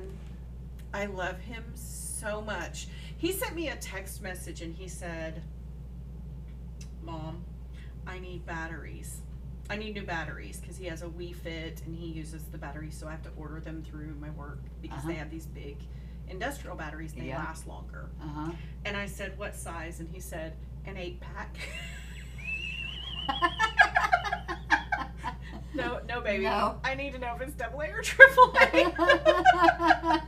I 0.93 1.05
love 1.05 1.39
him 1.39 1.63
so 1.75 2.41
much. 2.41 2.87
He 3.17 3.31
sent 3.31 3.55
me 3.55 3.69
a 3.69 3.75
text 3.75 4.21
message 4.21 4.61
and 4.61 4.73
he 4.73 4.87
said, 4.87 5.41
"Mom, 7.03 7.43
I 8.05 8.19
need 8.19 8.45
batteries. 8.45 9.21
I 9.69 9.75
need 9.75 9.95
new 9.95 10.03
batteries 10.03 10.59
because 10.59 10.77
he 10.77 10.85
has 10.85 11.01
a 11.01 11.07
Wii 11.07 11.35
Fit 11.35 11.81
and 11.85 11.93
he 11.95 12.07
uses 12.07 12.43
the 12.45 12.57
batteries, 12.57 12.95
so 12.97 13.07
I 13.07 13.11
have 13.11 13.23
to 13.23 13.31
order 13.37 13.59
them 13.59 13.83
through 13.83 14.15
my 14.15 14.29
work 14.31 14.59
because 14.81 15.03
they 15.03 15.11
Uh-huh. 15.11 15.19
have 15.19 15.29
these 15.29 15.45
big 15.45 15.77
industrial 16.29 16.75
batteries 16.75 17.13
and 17.13 17.21
they 17.21 17.27
Yeah. 17.27 17.37
last 17.39 17.67
longer." 17.67 18.09
Uh 18.21 18.27
huh. 18.27 18.51
And 18.85 18.95
I 18.95 19.05
said, 19.07 19.37
"What 19.37 19.55
size?" 19.55 19.99
And 19.99 20.09
he 20.09 20.19
said, 20.19 20.55
"An 20.85 20.95
eight 20.97 21.19
pack." 21.19 21.57
no, 25.77 25.99
no, 26.07 26.21
baby. 26.21 26.43
No. 26.43 26.79
I 26.83 26.95
need 26.95 27.13
to 27.13 27.19
know 27.19 27.35
if 27.35 27.41
it's 27.41 27.53
double 27.53 27.81
A 27.81 27.89
or 27.91 28.01
triple 28.01 28.53
A. 28.59 28.93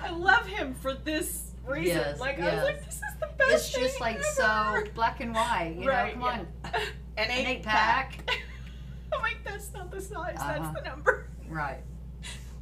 I 0.00 0.10
love 0.10 0.46
him 0.46 0.74
for 0.74 0.94
this 0.94 1.52
reason. 1.66 1.96
Yes, 1.96 2.20
like 2.20 2.40
I 2.40 2.54
was 2.54 2.64
like, 2.64 2.84
this 2.84 2.94
is 2.96 3.00
the 3.20 3.28
best. 3.38 3.52
it's 3.52 3.72
just 3.72 4.00
like 4.00 4.16
ever. 4.16 4.24
so 4.24 4.84
black 4.94 5.20
and 5.20 5.34
white. 5.34 5.76
You 5.78 5.88
Right, 5.88 6.16
know, 6.18 6.26
come 6.26 6.46
yeah. 6.64 6.70
on. 6.74 6.80
An 7.18 7.30
eight, 7.30 7.46
eight 7.46 7.62
pack. 7.62 8.24
pack. 8.26 8.38
I'm 9.14 9.20
like, 9.22 9.38
that's 9.44 9.72
not 9.72 9.90
the 9.90 10.00
size. 10.00 10.36
Uh-huh. 10.38 10.58
That's 10.58 10.74
the 10.80 10.88
number. 10.88 11.26
Right. 11.48 11.80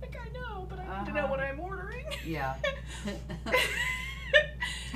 Like 0.03 0.17
I 0.21 0.29
know, 0.33 0.67
but 0.69 0.79
I 0.81 0.99
need 1.01 1.07
to 1.07 1.13
know 1.15 1.21
Uh-huh. 1.25 1.31
what 1.31 1.41
I'm 1.41 1.61
ordering. 1.61 2.05
Yeah. 2.27 2.55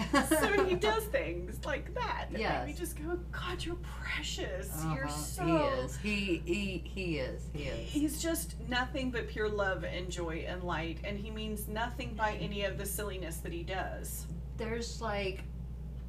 so 0.29 0.65
he 0.65 0.75
does 0.91 1.05
things 1.05 1.65
like 1.65 1.93
that. 1.95 2.27
that 2.33 2.39
Yes. 2.41 2.67
Me 2.67 2.73
just 2.73 2.97
go, 2.97 3.19
God, 3.33 3.65
you're 3.65 3.77
precious. 3.77 4.71
You're 4.93 5.05
Uh-huh. 5.07 5.09
so. 5.09 5.45
He 5.45 5.53
is. 5.53 5.97
He 5.97 6.43
he 6.45 6.83
he 6.95 7.19
is. 7.19 7.43
He 7.53 7.63
is. 7.65 7.91
He's 7.91 8.23
just 8.23 8.55
nothing 8.69 9.11
but 9.11 9.29
pure 9.29 9.49
love 9.49 9.85
and 9.85 10.11
joy 10.11 10.45
and 10.49 10.63
light, 10.63 10.99
and 11.05 11.19
he 11.19 11.31
means 11.31 11.69
nothing 11.69 12.15
by 12.15 12.33
any 12.41 12.65
of 12.65 12.79
the 12.79 12.87
silliness 12.87 13.37
that 13.39 13.53
he 13.53 13.63
does. 13.63 14.27
There's 14.57 15.01
like 15.01 15.45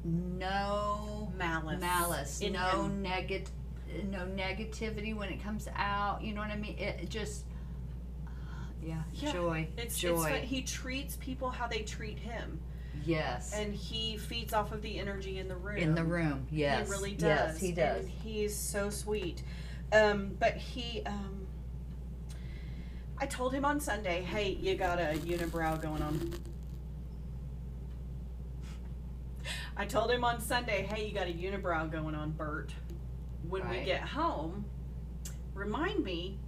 no 0.04 1.30
Malice. 1.36 1.80
malice, 1.80 2.40
in 2.40 2.52
no 2.54 2.86
negative, 2.86 3.50
no 4.10 4.20
negativity 4.20 5.14
when 5.16 5.28
it 5.30 5.42
comes 5.42 5.68
out. 5.74 6.22
You 6.22 6.34
know 6.34 6.40
what 6.40 6.50
I 6.50 6.56
mean? 6.56 6.78
It 6.78 7.08
just, 7.08 7.44
yeah, 8.82 9.02
Yeah, 9.12 9.32
joy, 9.32 9.68
It's, 9.76 9.94
it's 9.94 9.98
joy. 9.98 10.22
fun. 10.30 10.40
He 10.42 10.62
treats 10.62 11.16
people 11.16 11.50
how 11.50 11.66
they 11.66 11.80
treat 11.80 12.18
him, 12.18 12.60
yes, 13.04 13.52
and 13.54 13.74
he 13.74 14.16
feeds 14.16 14.52
off 14.52 14.72
of 14.72 14.82
the 14.82 14.98
energy 14.98 15.38
in 15.38 15.48
the 15.48 15.56
room. 15.56 15.76
in 15.76 15.94
the 15.94 16.04
room. 16.04 16.46
Yes, 16.50 16.86
He 16.86 16.92
really 16.92 17.12
does. 17.12 17.20
Yes, 17.20 17.60
he 17.60 17.72
does. 17.72 18.00
And 18.00 18.08
he's 18.08 18.56
so 18.56 18.90
sweet. 18.90 19.42
Um, 19.92 20.36
but 20.38 20.54
he, 20.56 21.02
um, 21.06 21.46
I 23.18 23.26
told 23.26 23.54
him 23.54 23.64
on 23.64 23.80
Sunday, 23.80 24.22
hey, 24.22 24.50
you 24.60 24.74
got 24.74 24.98
a 24.98 25.14
unibrow 25.18 25.80
going 25.80 26.02
on. 26.02 26.32
I 29.76 29.84
told 29.84 30.10
him 30.10 30.24
on 30.24 30.40
Sunday, 30.40 30.86
hey, 30.90 31.06
you 31.06 31.14
got 31.14 31.26
a 31.28 31.32
unibrow 31.32 31.90
going 31.90 32.14
on, 32.14 32.30
Bert. 32.32 32.72
When 33.48 33.68
we 33.68 33.84
get 33.84 34.00
home, 34.00 34.64
remind 35.54 36.02
me, 36.02 36.38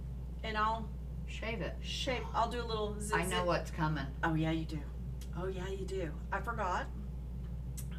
and 0.43 0.57
I'll 0.57 0.89
Shave 1.27 1.61
it. 1.61 1.75
shape. 1.81 2.23
I'll 2.33 2.49
do 2.49 2.61
a 2.61 2.65
little. 2.65 2.99
Zip, 2.99 3.15
I 3.15 3.25
know 3.25 3.45
what's 3.45 3.71
coming. 3.71 4.05
Oh 4.23 4.33
yeah, 4.33 4.51
you 4.51 4.65
do. 4.65 4.79
Oh 5.41 5.47
yeah, 5.47 5.67
you 5.69 5.85
do. 5.85 6.09
I 6.31 6.39
forgot. 6.39 6.87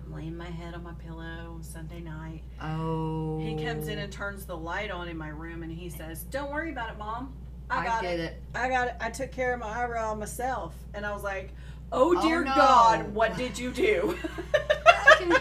I'm 0.04 0.14
laying 0.14 0.36
my 0.36 0.50
head 0.50 0.74
on 0.74 0.82
my 0.82 0.92
pillow 0.94 1.58
Sunday 1.62 2.00
night. 2.00 2.42
Oh, 2.60 3.38
He 3.40 3.54
comes 3.64 3.88
in 3.88 3.98
and 3.98 4.12
oh. 4.12 4.16
turns 4.16 4.44
the 4.44 4.56
light 4.56 4.90
on 4.90 5.08
in 5.08 5.16
my 5.16 5.28
room 5.28 5.62
and 5.62 5.72
he 5.72 5.88
says, 5.88 6.24
Don't 6.24 6.50
worry 6.50 6.70
about 6.70 6.90
it, 6.90 6.98
Mom. 6.98 7.34
I 7.70 7.78
I, 7.80 7.84
got 7.86 8.02
did 8.02 8.20
it. 8.20 8.22
it. 8.22 8.42
I 8.54 8.68
got 8.68 8.88
it. 8.88 8.96
I 9.00 9.10
took 9.10 9.30
care 9.30 9.54
of 9.54 9.60
my 9.60 9.68
eyebrow 9.68 10.14
myself. 10.14 10.74
And 10.92 11.06
I 11.06 11.12
was 11.12 11.22
like, 11.22 11.54
Oh 11.92 12.16
Oh, 12.16 12.22
dear 12.22 12.44
no. 12.44 12.54
God, 12.54 13.12
what 13.14 13.36
did 13.36 13.58
you 13.58 13.70
do? 13.72 14.16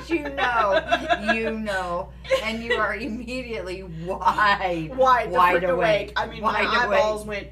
You 0.07 0.27
know, 0.29 1.31
you 1.33 1.51
know, 1.51 2.09
and 2.43 2.61
you 2.63 2.73
are 2.73 2.95
immediately 2.95 3.83
wide, 3.83 4.91
Wide, 4.95 5.31
wide 5.31 5.59
frick 5.59 5.69
awake. 5.69 6.13
I 6.15 6.25
mean, 6.27 6.41
wide 6.41 6.65
my 6.65 6.85
awake. 6.85 6.99
eyeballs 6.99 7.25
went 7.25 7.47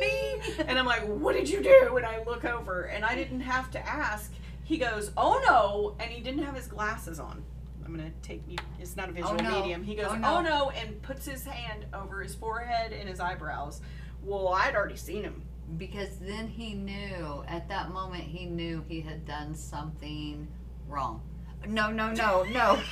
bing. 0.00 0.40
and 0.68 0.78
I'm 0.78 0.84
like, 0.86 1.02
What 1.04 1.34
did 1.34 1.48
you 1.48 1.62
do? 1.62 1.96
And 1.96 2.04
I 2.06 2.22
look 2.24 2.44
over 2.44 2.82
and 2.84 3.04
I 3.04 3.14
didn't 3.14 3.40
have 3.40 3.70
to 3.72 3.88
ask. 3.88 4.32
He 4.64 4.76
goes, 4.78 5.10
Oh 5.16 5.42
no. 5.48 5.96
And 6.04 6.12
he 6.12 6.20
didn't 6.22 6.42
have 6.44 6.54
his 6.54 6.66
glasses 6.66 7.18
on. 7.18 7.42
I'm 7.84 7.94
going 7.96 8.10
to 8.10 8.28
take 8.28 8.42
you, 8.48 8.56
it's 8.80 8.96
not 8.96 9.08
a 9.08 9.12
visual 9.12 9.32
Oh, 9.32 9.36
no. 9.42 9.60
medium. 9.60 9.82
He 9.82 9.94
goes, 9.94 10.06
Oh, 10.08 10.14
oh, 10.22 10.40
no. 10.40 10.42
no. 10.42 10.70
and 10.70 11.00
puts 11.02 11.26
his 11.26 11.44
hand 11.44 11.86
over 11.92 12.22
his 12.22 12.34
forehead 12.34 12.92
and 12.92 13.08
his 13.08 13.18
eyebrows. 13.20 13.80
Well, 14.22 14.48
I'd 14.48 14.74
already 14.74 14.96
seen 14.96 15.22
him. 15.24 15.42
Because 15.76 16.18
then 16.20 16.46
he 16.46 16.74
knew, 16.74 17.42
at 17.48 17.68
that 17.68 17.90
moment, 17.90 18.22
he 18.24 18.46
knew 18.46 18.84
he 18.88 19.00
had 19.00 19.26
done 19.26 19.54
something 19.54 20.46
wrong. 20.88 21.20
No, 21.66 21.90
no, 21.90 22.12
no, 22.12 22.44
no. 22.44 22.78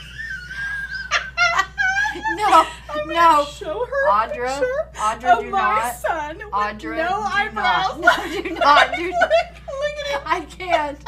no. 2.37 2.67
No. 3.07 3.45
show 3.47 3.87
her 3.87 4.09
Audra, 4.11 4.63
Audra, 4.95 5.41
do 5.41 5.51
my 5.51 5.59
not. 5.59 5.95
son 5.97 6.37
with 6.39 6.47
Audra, 6.53 6.97
no 6.97 7.09
do 7.09 7.15
eyebrows. 7.25 7.99
not. 8.01 8.27
No, 8.27 8.43
do 8.43 8.51
not. 8.55 8.97
Do 8.97 9.03
look, 9.03 9.13
not. 9.21 9.31
look 9.31 9.97
at 9.99 10.07
him. 10.11 10.21
I 10.27 10.41
can't. 10.43 10.99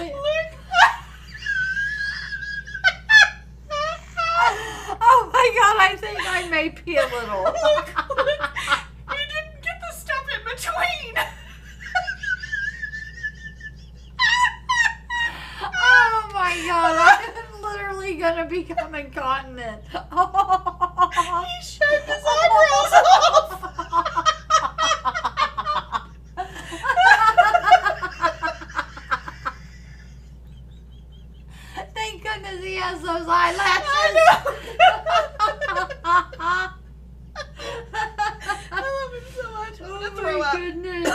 look. 0.00 0.58
oh 5.00 5.30
my 5.32 5.46
god, 5.56 5.76
I 5.80 5.96
think 5.96 6.18
I 6.26 6.48
may 6.48 6.70
pee 6.70 6.96
a 6.96 7.04
little. 7.04 7.42
look, 7.42 8.08
look. 8.08 8.40
You 9.10 9.16
didn't 9.28 9.62
get 9.62 9.80
the 9.80 9.92
stuff 9.94 10.24
in 10.38 10.41
between. 10.54 11.14
oh 15.62 16.30
my 16.34 16.54
god, 16.66 16.96
I'm 16.98 17.62
literally 17.62 18.14
gonna 18.14 18.44
become 18.46 18.94
incontinent. 18.94 19.82
he 19.84 21.62
shaved 21.62 22.04
his 22.06 22.24
eyebrows 22.28 22.92
off. 22.92 23.58
Thank 31.94 32.22
goodness 32.22 32.62
he 32.64 32.74
has 32.76 33.00
those 33.00 33.26
eyelashes. 33.26 34.16
I 38.74 38.78
love 38.80 39.12
him 39.14 39.24
so 39.34 39.50
much. 39.52 39.80
I'm 39.80 39.86
oh 39.90 40.00
gonna 40.00 40.16
throw 40.16 40.38
my 40.38 40.46
up. 40.46 40.56
goodness. 40.56 41.08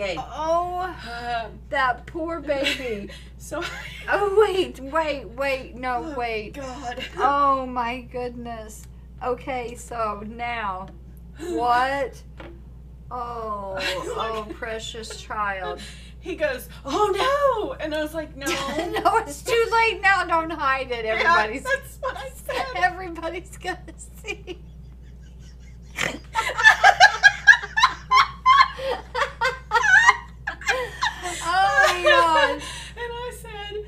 Okay. 0.00 0.16
Oh, 0.18 0.94
that 1.70 2.06
poor 2.06 2.40
baby. 2.40 3.10
so. 3.38 3.62
Oh 4.08 4.36
wait, 4.48 4.78
wait, 4.78 5.24
wait, 5.30 5.74
no, 5.74 6.12
Oh, 6.12 6.14
wait. 6.16 6.54
God. 6.54 7.04
Oh 7.16 7.66
my 7.66 8.02
goodness. 8.02 8.86
Okay, 9.20 9.74
so 9.74 10.22
now 10.24 10.86
what? 11.40 12.22
Oh, 13.10 13.76
oh, 13.80 14.46
precious 14.54 15.20
child. 15.20 15.80
He 16.20 16.36
goes, 16.36 16.68
"Oh 16.84 17.10
no!" 17.68 17.74
And 17.80 17.92
I 17.94 18.00
was 18.02 18.14
like, 18.14 18.36
"No, 18.36 18.46
no, 18.46 19.16
it's 19.18 19.42
too 19.42 19.66
late 19.72 20.00
now. 20.00 20.24
Don't 20.24 20.50
hide 20.50 20.92
it. 20.92 21.04
Yeah, 21.04 21.46
that's 21.48 21.96
what 22.00 22.16
I 22.16 22.30
said. 22.30 22.64
everybody's 22.76 23.56
gonna 23.58 23.78
see. 24.24 24.60
oh 31.48 31.84
my 31.86 32.02
god. 32.04 32.50
And 32.50 32.62
I 32.98 33.32
said, 33.40 33.86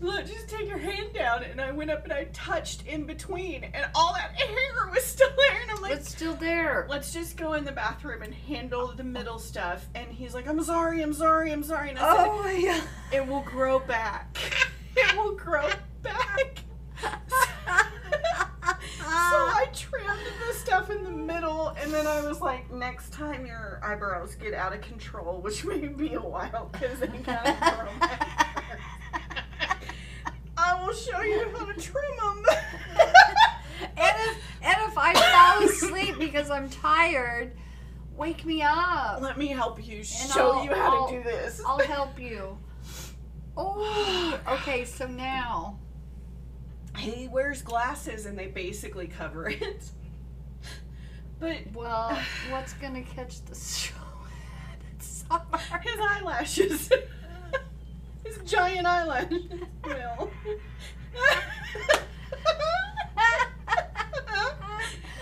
"Look, 0.00 0.26
just 0.26 0.48
take 0.48 0.68
your 0.68 0.78
hand 0.78 1.12
down." 1.14 1.42
And 1.44 1.60
I 1.60 1.63
went 1.76 1.90
up 1.90 2.04
and 2.04 2.12
I 2.12 2.24
touched 2.32 2.86
in 2.86 3.04
between, 3.04 3.64
and 3.64 3.86
all 3.94 4.14
that 4.14 4.32
hair 4.34 4.90
was 4.92 5.04
still 5.04 5.30
there. 5.36 5.60
And 5.62 5.70
I'm 5.70 5.82
like, 5.82 5.92
It's 5.92 6.08
still 6.10 6.34
there. 6.34 6.86
let's 6.88 7.12
just 7.12 7.36
go 7.36 7.52
in 7.54 7.64
the 7.64 7.72
bathroom 7.72 8.22
and 8.22 8.34
handle 8.34 8.92
the 8.94 9.04
middle 9.04 9.38
stuff. 9.38 9.86
And 9.94 10.10
he's 10.10 10.34
like, 10.34 10.46
I'm 10.48 10.62
sorry, 10.62 11.02
I'm 11.02 11.12
sorry, 11.14 11.50
I'm 11.52 11.62
sorry. 11.64 11.90
And 11.90 11.98
I 11.98 12.26
Oh 12.26 12.42
my 12.42 12.60
god. 12.62 12.82
it 13.12 13.26
will 13.26 13.42
grow 13.42 13.78
back. 13.78 14.36
it 14.96 15.16
will 15.16 15.34
grow 15.36 15.68
back. 16.02 16.60
So 18.98 19.36
I 19.40 19.66
trimmed 19.74 20.06
the 20.48 20.54
stuff 20.54 20.90
in 20.90 21.04
the 21.04 21.10
middle, 21.10 21.68
and 21.80 21.92
then 21.92 22.06
I 22.06 22.20
was 22.26 22.40
like, 22.40 22.70
next 22.72 23.12
time 23.12 23.44
your 23.46 23.80
eyebrows 23.82 24.34
get 24.36 24.54
out 24.54 24.72
of 24.74 24.80
control, 24.80 25.40
which 25.40 25.64
may 25.64 25.78
be 25.88 26.14
a 26.14 26.20
while 26.20 26.68
because 26.72 27.00
they 27.00 27.08
kind 27.08 27.46
of 27.46 27.60
grow 27.60 27.88
back. 28.00 28.33
Will 30.84 30.92
show 30.92 31.22
you 31.22 31.48
how 31.56 31.64
to 31.64 31.80
trim 31.80 32.04
them. 32.20 32.44
and 33.80 34.16
if 34.18 34.36
and 34.62 34.76
if 34.90 34.98
I 34.98 35.14
fall 35.14 35.64
asleep 35.68 36.18
because 36.18 36.50
I'm 36.50 36.68
tired, 36.68 37.52
wake 38.16 38.44
me 38.44 38.60
up. 38.62 39.22
Let 39.22 39.38
me 39.38 39.46
help 39.46 39.86
you 39.86 40.04
show 40.04 40.52
I'll- 40.52 40.64
you 40.64 40.74
how 40.74 40.96
I'll- 41.02 41.08
to 41.08 41.16
do 41.18 41.22
this. 41.22 41.62
I'll 41.66 41.78
help 41.78 42.20
you. 42.20 42.58
Oh, 43.56 44.38
okay. 44.48 44.84
So 44.84 45.06
now, 45.06 45.78
he 46.98 47.28
wears 47.28 47.62
glasses 47.62 48.26
and 48.26 48.38
they 48.38 48.48
basically 48.48 49.06
cover 49.06 49.48
it. 49.48 49.90
But 51.40 51.58
well, 51.72 52.18
what's 52.50 52.74
gonna 52.74 53.02
catch 53.02 53.42
the 53.46 53.54
show? 53.54 53.94
His 55.82 55.98
eyelashes. 56.10 56.90
His 58.24 58.38
giant 58.50 58.86
eyelashes 58.86 59.42
will. 59.84 60.30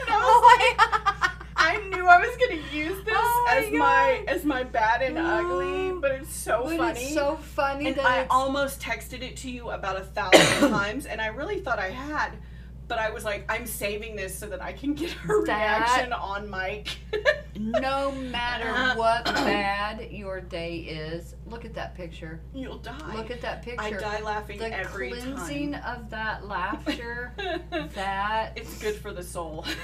And 0.01 0.09
I 0.09 0.19
was 0.19 0.25
Oh 0.25 0.77
my 0.79 0.87
I 1.57 1.77
knew 1.89 2.07
I 2.07 2.19
was 2.19 2.37
gonna 2.37 2.61
use 2.73 3.05
this 3.05 3.15
Oh 3.17 3.45
my 3.47 3.57
as 3.57 3.73
my 3.73 4.25
as 4.27 4.45
my 4.45 4.63
bad 4.65 5.03
and 5.03 5.17
ugly, 5.19 5.93
but 6.01 6.13
it's 6.13 6.35
so 6.35 6.65
But 6.65 6.77
funny. 6.77 7.01
It's 7.01 7.15
so 7.15 7.37
funny 7.37 7.87
and 7.89 7.97
that 7.97 8.05
I 8.07 8.21
it's, 8.23 8.29
almost 8.31 8.81
texted 8.81 9.23
it 9.23 9.37
to 9.39 9.51
you 9.51 9.71
about 9.71 9.97
a 10.01 10.05
thousand 10.05 10.71
times, 10.71 11.07
and 11.07 11.21
I 11.21 11.27
really 11.29 11.61
thought 11.61 11.79
I 11.79 11.91
had, 11.91 12.33
but 12.89 12.99
I 12.99 13.11
was 13.11 13.25
like, 13.25 13.45
I'm 13.51 13.67
saving 13.67 14.17
this 14.17 14.37
so 14.39 14.47
that 14.49 14.61
I 14.63 14.73
can 14.73 14.95
get 14.95 15.11
her 15.11 15.45
That- 15.47 15.81
reaction 15.81 16.13
on 16.13 16.51
mic. 16.51 16.99
no 17.59 18.13
matter 18.13 18.99
what 18.99 19.25
bad 19.25 20.11
your 20.11 20.41
day 20.41 20.77
is. 20.79 21.35
Look 21.47 21.65
at 21.65 21.75
that 21.75 21.95
picture. 21.95 22.41
You'll 22.55 22.79
die. 22.79 23.15
Look 23.17 23.31
at 23.31 23.41
that 23.43 23.63
picture. 23.63 23.83
I 23.83 23.91
die 23.93 24.21
laughing 24.21 24.59
the 24.59 24.75
every 24.77 25.11
cleansing 25.11 25.75
of 25.75 26.11
that 26.11 26.47
laughter. 26.49 27.33
that 27.95 28.53
it's 28.57 28.79
good 28.81 28.97
for 28.97 29.13
the 29.13 29.23
soul. 29.23 29.65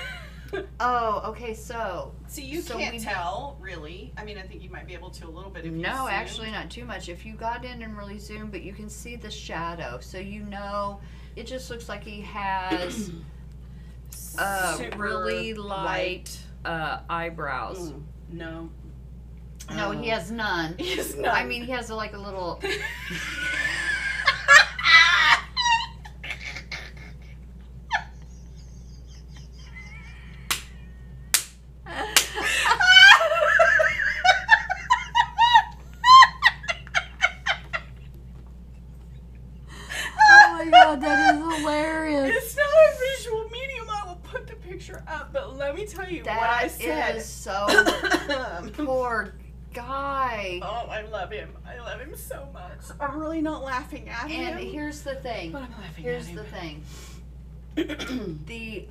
Oh, 0.81 1.21
okay. 1.27 1.53
So 1.53 2.15
See, 2.27 2.43
you 2.43 2.63
So 2.63 2.79
can't 2.79 2.99
tell, 2.99 3.59
really. 3.61 4.15
I 4.17 4.25
mean, 4.25 4.39
I 4.39 4.43
think 4.43 4.63
you 4.63 4.71
might 4.71 4.87
be 4.87 4.95
able 4.95 5.11
to 5.11 5.27
a 5.27 5.29
little 5.29 5.51
bit 5.51 5.67
if 5.67 5.73
you 5.73 5.77
no, 5.79 6.09
actually 6.09 6.51
not 6.51 6.71
too 6.71 6.87
much. 6.87 7.11
If 7.11 7.27
you 7.27 7.35
got 7.35 7.67
in 7.67 7.83
and 7.83 7.95
really 7.99 8.19
zoomed, 8.19 8.51
but 8.51 8.63
you 8.63 8.73
can 8.73 8.89
see 8.89 9.15
the 9.15 9.31
shadow, 9.31 9.99
so 10.01 10.17
you 10.17 10.45
know 10.45 11.01
it 11.38 11.46
just 11.46 11.70
looks 11.70 11.88
like 11.88 12.03
he 12.03 12.20
has 12.22 13.12
uh, 14.38 14.74
Super 14.74 14.98
really 14.98 15.55
light 15.55 16.37
uh, 16.64 16.98
eyebrows. 17.09 17.92
Mm, 17.92 18.03
no. 18.33 18.68
No, 19.70 19.90
he 19.92 20.09
has 20.09 20.33
none. 20.33 20.74
He 20.79 20.96
has 20.96 21.14
none. 21.16 21.35
I 21.35 21.44
mean, 21.44 21.62
he 21.62 21.70
has 21.70 21.90
like 21.90 22.12
a 22.14 22.18
little. 22.18 22.61
oh 40.31 40.64
my 40.64 40.70
god, 40.70 41.01
that 41.01 41.35
is 41.35 41.59
hilarious. 41.61 42.37
It's 42.37 42.57
not 42.57 42.66
a 42.66 43.16
visual 43.16 43.48
medium. 43.51 43.87
I 43.90 44.07
will 44.07 44.20
put 44.22 44.46
the 44.46 44.55
picture 44.57 45.03
up, 45.07 45.33
but 45.33 45.57
let 45.57 45.74
me 45.74 45.87
tell 45.87 46.09
you 46.09 46.22
what 46.22 46.29
I 46.29 46.62
That 46.62 46.68
said. 46.85 47.17
is 47.17 47.27
so 47.27 47.67
poor 48.75 49.35
guy. 49.75 50.61
oh, 50.62 50.87
I 50.91 51.03
love 51.03 51.31
him. 51.31 51.51
I 51.67 51.79
love 51.79 52.01
him 52.01 52.17
so 52.17 52.49
much. 52.53 52.79
I'm 53.01 53.19
really 53.19 53.41
not 53.41 53.62
laughing 53.62 54.09
at 54.09 54.25
And 54.25 54.33
him. 54.33 54.59
And 54.59 54.67
here's 54.69 55.03
the 55.03 55.14
thing. 55.17 55.53
but 55.53 55.62
I'm 55.62 55.73
laughing 55.73 56.05
Here's 56.05 56.29
at 56.29 56.35
the 56.37 56.45
thing. 56.45 56.83
The 58.47 58.87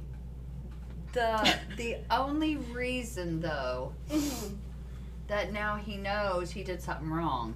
the 1.14 1.56
the 1.78 1.98
only 2.12 2.58
reason 2.58 3.40
though 3.42 3.94
Mhm. 4.10 4.58
that 5.28 5.52
now 5.52 5.76
he 5.76 5.98
knows 5.98 6.52
he 6.52 6.64
did 6.64 6.82
something 6.82 7.10
wrong 7.10 7.56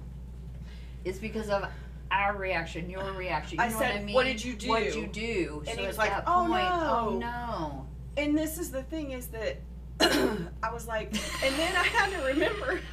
is 1.04 1.18
because 1.18 1.48
of 1.48 1.66
our 2.10 2.36
reaction, 2.36 2.90
your 2.90 3.12
reaction. 3.12 3.58
You 3.58 3.64
I 3.64 3.68
know 3.68 3.78
said, 3.78 3.94
what 3.94 4.00
I 4.00 4.04
mean? 4.04 4.14
"What 4.14 4.24
did 4.24 4.44
you 4.44 4.54
do?" 4.54 4.68
What 4.68 4.80
did 4.82 4.94
you 4.94 5.06
do? 5.06 5.62
And 5.66 5.76
so 5.76 5.80
he 5.80 5.86
was 5.86 5.96
like, 5.96 6.12
"Oh, 6.26 6.46
point, 6.48 6.64
oh 6.70 7.10
no." 7.12 7.18
no. 7.18 7.86
And 8.16 8.36
this 8.36 8.58
is 8.58 8.70
the 8.70 8.82
thing 8.82 9.12
is 9.12 9.28
that 9.28 9.58
I 10.62 10.72
was 10.72 10.86
like, 10.86 11.08
and 11.44 11.54
then 11.56 11.76
I 11.76 11.84
had 11.84 12.10
to 12.10 12.26
remember. 12.26 12.80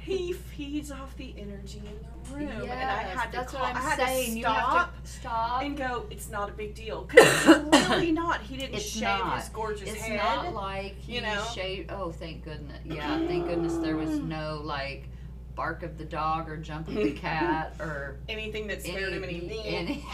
he 0.00 0.32
feeds 0.32 0.90
off 0.90 1.16
the 1.16 1.34
energy 1.38 1.82
in 1.84 1.84
the 1.84 2.34
room, 2.34 2.48
and 2.62 2.72
I 2.72 3.02
had 3.02 3.30
to 3.32 3.44
call, 3.44 3.64
I 3.64 3.78
had 3.78 3.98
saying. 3.98 4.36
to 4.36 4.40
stop 4.40 5.04
to 5.04 5.10
stop. 5.10 5.62
and 5.62 5.76
go. 5.76 6.06
It's 6.10 6.30
not 6.30 6.48
a 6.48 6.52
big 6.52 6.74
deal 6.74 7.04
because 7.04 7.26
it's 7.46 7.90
really 7.90 8.12
not. 8.12 8.40
He 8.40 8.56
didn't 8.56 8.76
It's 8.76 8.84
shave 8.84 9.02
not. 9.02 9.40
his 9.40 9.48
gorgeous 9.50 9.90
it's 9.90 10.00
head. 10.02 10.16
not 10.16 10.54
like 10.54 10.96
he 10.98 11.16
you 11.16 11.20
know? 11.20 11.44
shaved. 11.54 11.90
Oh, 11.92 12.12
thank 12.12 12.44
goodness. 12.44 12.80
Yeah, 12.84 13.18
thank 13.26 13.46
goodness 13.46 13.76
there 13.76 13.96
was 13.96 14.10
mm. 14.10 14.28
no 14.28 14.60
like 14.64 15.08
bark 15.54 15.82
of 15.82 15.98
the 15.98 16.04
dog 16.04 16.48
or 16.48 16.56
jump 16.56 16.88
of 16.88 16.94
the 16.94 17.12
cat 17.12 17.74
or 17.80 18.16
anything 18.28 18.66
that 18.68 18.82
scared 18.82 19.12
him 19.12 19.24
any. 19.24 19.50
anything. 19.66 19.66
any 19.66 20.04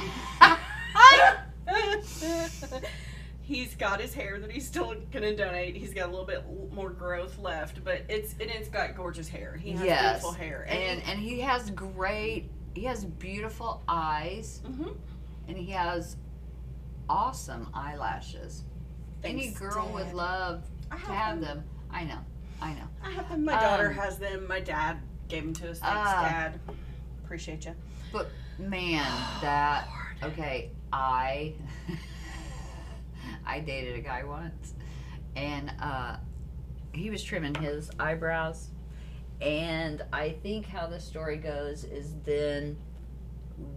he's 3.47 3.75
got 3.77 4.01
his 4.01 4.13
hair 4.13 4.41
that 4.41 4.51
he's 4.51 4.67
still 4.67 4.95
gonna 5.13 5.35
donate. 5.37 5.77
He's 5.77 5.95
got 5.95 6.09
a 6.09 6.11
little 6.11 6.27
bit 6.27 6.45
more 6.73 6.91
growth 6.91 7.39
left, 7.39 7.83
but 7.85 8.03
it's 8.09 8.33
and 8.33 8.51
it's 8.51 8.69
got 8.69 8.97
gorgeous 8.97 9.29
hair. 9.29 9.57
He 9.57 9.71
has 9.73 9.81
yes, 9.85 10.13
beautiful 10.15 10.33
hair, 10.33 10.67
and 10.69 11.01
and 11.07 11.19
he 11.21 11.41
has 11.41 11.71
great. 11.71 12.51
He 12.75 12.83
has 12.85 13.05
beautiful 13.05 13.83
eyes, 13.89 14.61
hmm 14.67 14.91
and 15.49 15.57
he 15.57 15.71
has 15.71 16.17
awesome 17.09 17.69
eyelashes. 17.73 18.65
Any 19.23 19.45
Thanks, 19.51 19.61
girl 19.61 19.89
would 19.95 20.13
love 20.13 20.65
I 20.91 20.97
to 20.97 21.03
have 21.07 21.41
them. 21.41 21.59
them. 21.59 21.65
I 21.91 22.05
know, 22.05 22.19
I 22.61 22.75
know. 22.75 22.89
I 23.03 23.11
have 23.13 23.29
them. 23.29 23.45
My 23.45 23.53
daughter 23.61 23.89
Um, 23.89 23.95
has 23.95 24.19
them. 24.19 24.47
My 24.49 24.59
dad 24.61 24.99
gave 25.29 25.45
them 25.45 25.53
to 25.55 25.71
us. 25.71 25.79
Thanks, 25.79 26.11
Ah. 26.11 26.23
Dad. 26.29 26.61
Appreciate 27.25 27.65
you. 27.65 27.75
But 28.13 28.29
man, 28.59 29.05
that 29.41 29.89
okay. 30.25 30.71
I 30.93 31.55
I 33.47 33.61
dated 33.61 33.97
a 33.97 34.01
guy 34.01 34.25
once, 34.25 34.75
and 35.35 35.73
uh, 35.81 36.17
he 36.93 37.11
was 37.11 37.23
trimming 37.23 37.55
his 37.55 37.91
eyebrows, 37.99 38.69
and 39.41 40.03
I 40.13 40.31
think 40.43 40.67
how 40.67 40.87
the 40.87 41.01
story 41.01 41.37
goes 41.37 41.85
is 41.85 42.15
then 42.25 42.77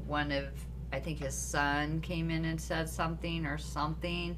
one 0.05 0.31
of 0.31 0.45
I 0.91 0.99
think 0.99 1.19
his 1.19 1.35
son 1.35 2.01
came 2.01 2.31
in 2.31 2.45
and 2.45 2.59
said 2.59 2.89
something 2.89 3.45
or 3.45 3.57
something, 3.57 4.37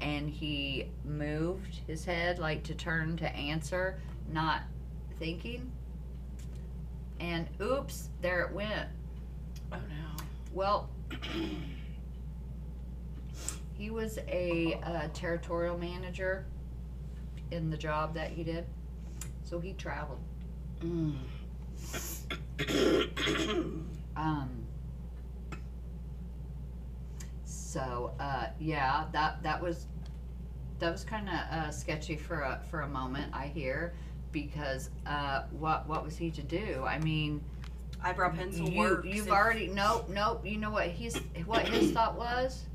and 0.00 0.28
he 0.28 0.90
moved 1.04 1.80
his 1.86 2.04
head 2.04 2.38
like 2.38 2.64
to 2.64 2.74
turn 2.74 3.16
to 3.18 3.36
answer, 3.36 4.00
not 4.30 4.62
thinking. 5.18 5.70
And 7.20 7.46
oops, 7.60 8.08
there 8.20 8.40
it 8.40 8.52
went. 8.52 8.88
Oh 9.72 9.76
no. 9.76 10.24
Well, 10.52 10.90
he 13.82 13.90
was 13.90 14.16
a 14.28 14.78
uh, 14.84 15.08
territorial 15.12 15.76
manager 15.76 16.46
in 17.50 17.68
the 17.68 17.76
job 17.76 18.14
that 18.14 18.30
he 18.30 18.44
did, 18.44 18.64
so 19.42 19.58
he 19.58 19.72
traveled. 19.72 20.20
Mm. 20.80 21.16
Um, 24.14 24.50
so 27.46 28.12
uh, 28.20 28.48
yeah, 28.60 29.06
that 29.12 29.42
that 29.42 29.60
was 29.62 29.86
that 30.80 30.92
was 30.92 31.02
kind 31.02 31.30
of 31.30 31.34
uh, 31.34 31.70
sketchy 31.70 32.14
for 32.14 32.42
a 32.42 32.60
for 32.70 32.82
a 32.82 32.88
moment. 32.88 33.32
I 33.34 33.46
hear 33.46 33.94
because 34.32 34.90
uh, 35.06 35.44
what 35.50 35.88
what 35.88 36.04
was 36.04 36.18
he 36.18 36.30
to 36.32 36.42
do? 36.42 36.84
I 36.86 36.98
mean, 36.98 37.42
Eyebrow 38.04 38.34
pencil 38.34 38.68
you 38.68 38.78
works. 38.78 39.06
you've 39.06 39.28
if- 39.28 39.32
already 39.32 39.68
nope 39.68 40.10
nope. 40.10 40.44
You 40.46 40.58
know 40.58 40.70
what 40.70 40.88
he's 40.88 41.16
what 41.46 41.66
his 41.66 41.90
thought 41.90 42.18
was? 42.18 42.66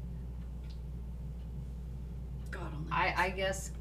God 2.59 2.71
only. 2.75 2.91
I, 2.91 3.13
I 3.25 3.29
guess 3.31 3.71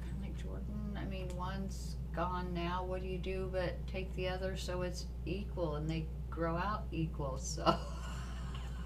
kind 0.00 0.12
of 0.16 0.22
like 0.22 0.36
Jordan. 0.42 0.98
I 1.00 1.04
mean, 1.04 1.28
one's 1.36 1.96
gone 2.14 2.52
now. 2.54 2.84
What 2.84 3.02
do 3.02 3.08
you 3.08 3.18
do 3.18 3.48
but 3.52 3.74
take 3.86 4.12
the 4.14 4.28
other 4.28 4.56
so 4.56 4.82
it's 4.82 5.06
equal 5.26 5.76
and 5.76 5.88
they 5.88 6.06
grow 6.30 6.56
out 6.56 6.84
equal? 6.92 7.38
So, 7.38 7.76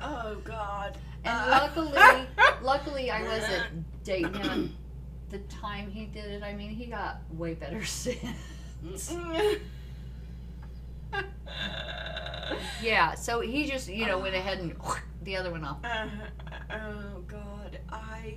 Oh 0.02 0.36
God. 0.44 0.98
and 1.24 1.34
Uh, 1.34 1.48
luckily, 1.62 2.26
luckily 2.62 3.10
I 3.10 3.22
wasn't 3.22 3.84
dating 4.04 4.34
him 4.34 4.76
the 5.30 5.38
time 5.40 5.90
he 5.90 6.04
did 6.06 6.26
it. 6.26 6.42
I 6.42 6.52
mean, 6.54 6.70
he 6.70 6.86
got 6.86 7.20
way 7.32 7.54
better 7.54 7.84
since. 7.86 8.20
yeah. 12.82 13.14
So 13.14 13.40
he 13.40 13.66
just 13.66 13.88
you 13.88 14.06
know 14.06 14.18
went 14.18 14.34
ahead 14.34 14.58
and 14.58 14.74
the 15.22 15.36
other 15.36 15.50
one 15.50 15.64
off. 15.64 15.78
Oh 16.70 17.22
God, 17.26 17.78
I 17.90 18.36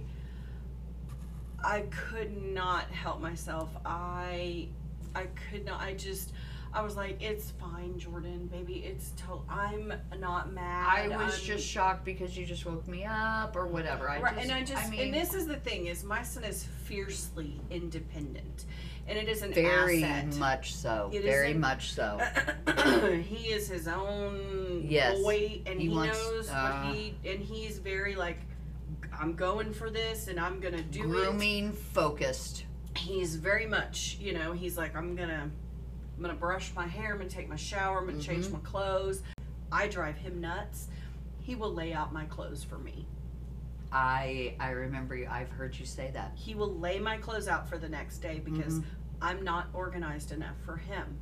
I 1.63 1.81
could 1.89 2.35
not 2.53 2.85
help 2.91 3.21
myself. 3.21 3.69
I 3.85 4.67
I 5.15 5.27
could 5.49 5.65
not. 5.65 5.81
I 5.81 5.93
just 5.93 6.33
I 6.73 6.81
was 6.81 6.95
like, 6.95 7.21
it's 7.21 7.51
fine, 7.51 7.97
Jordan, 7.97 8.47
baby. 8.47 8.83
It's 8.85 9.11
to- 9.11 9.41
I'm 9.49 9.93
not 10.19 10.51
mad. 10.53 10.87
I 10.91 11.07
was 11.07 11.35
I'm- 11.35 11.43
just 11.43 11.65
shocked 11.65 12.05
because 12.05 12.37
you 12.37 12.45
just 12.45 12.65
woke 12.65 12.87
me 12.87 13.05
up 13.05 13.55
or 13.55 13.65
whatever. 13.67 14.09
I 14.09 14.19
right, 14.19 14.35
just, 14.35 14.43
and 14.43 14.53
I 14.53 14.63
just 14.63 14.85
I 14.85 14.89
mean, 14.89 14.99
and 14.99 15.13
this 15.13 15.33
is 15.33 15.47
the 15.47 15.55
thing 15.55 15.87
is 15.87 16.03
my 16.03 16.21
son 16.23 16.43
is 16.43 16.65
fiercely 16.83 17.59
independent, 17.71 18.65
and 19.07 19.17
it 19.17 19.27
is 19.29 19.41
an 19.41 19.53
very 19.53 20.03
asset. 20.03 20.35
much 20.39 20.75
so. 20.75 21.09
It 21.13 21.23
very 21.23 21.49
isn't- 21.49 21.61
much 21.61 21.91
so. 21.93 22.19
he 23.27 23.47
is 23.49 23.67
his 23.69 23.87
own 23.87 24.83
Yes. 24.87 25.19
boy, 25.21 25.61
and 25.65 25.79
He 25.79 25.87
he, 25.87 25.93
wants- 25.95 26.17
knows 26.17 26.49
uh, 26.49 26.83
what 26.85 26.95
he 26.95 27.15
and 27.25 27.39
he's 27.39 27.79
very 27.79 28.15
like, 28.15 28.39
I'm 29.19 29.33
going 29.33 29.73
for 29.73 29.89
this, 29.89 30.27
and 30.27 30.39
I'm 30.39 30.59
gonna 30.59 30.81
do 30.81 31.01
it. 31.03 31.07
Grooming 31.07 31.73
focused. 31.73 32.65
He's 32.95 33.35
very 33.35 33.65
much, 33.65 34.17
you 34.19 34.33
know, 34.33 34.53
he's 34.53 34.77
like, 34.77 34.95
I'm 34.95 35.15
gonna, 35.15 35.49
I'm 36.15 36.21
gonna 36.21 36.33
brush 36.33 36.71
my 36.75 36.87
hair, 36.87 37.11
I'm 37.13 37.17
gonna 37.19 37.29
take 37.29 37.47
my 37.49 37.55
shower, 37.55 37.99
I'm 37.99 38.05
gonna 38.07 38.19
change 38.21 38.45
Mhm. 38.47 38.53
my 38.53 38.59
clothes. 38.59 39.21
I 39.71 39.87
drive 39.87 40.17
him 40.17 40.39
nuts. 40.41 40.87
He 41.39 41.55
will 41.55 41.73
lay 41.73 41.93
out 41.93 42.11
my 42.13 42.25
clothes 42.25 42.63
for 42.63 42.77
me. 42.77 43.05
I 43.91 44.55
I 44.59 44.71
remember 44.71 45.15
you. 45.15 45.27
I've 45.29 45.49
heard 45.49 45.77
you 45.77 45.85
say 45.85 46.11
that. 46.13 46.33
He 46.35 46.55
will 46.55 46.73
lay 46.77 46.99
my 46.99 47.17
clothes 47.17 47.47
out 47.47 47.67
for 47.69 47.77
the 47.77 47.89
next 47.89 48.17
day 48.19 48.41
because 48.43 48.79
Mhm. 48.79 48.83
I'm 49.21 49.43
not 49.43 49.67
organized 49.73 50.31
enough 50.31 50.55
for 50.65 50.77
him. 50.77 51.17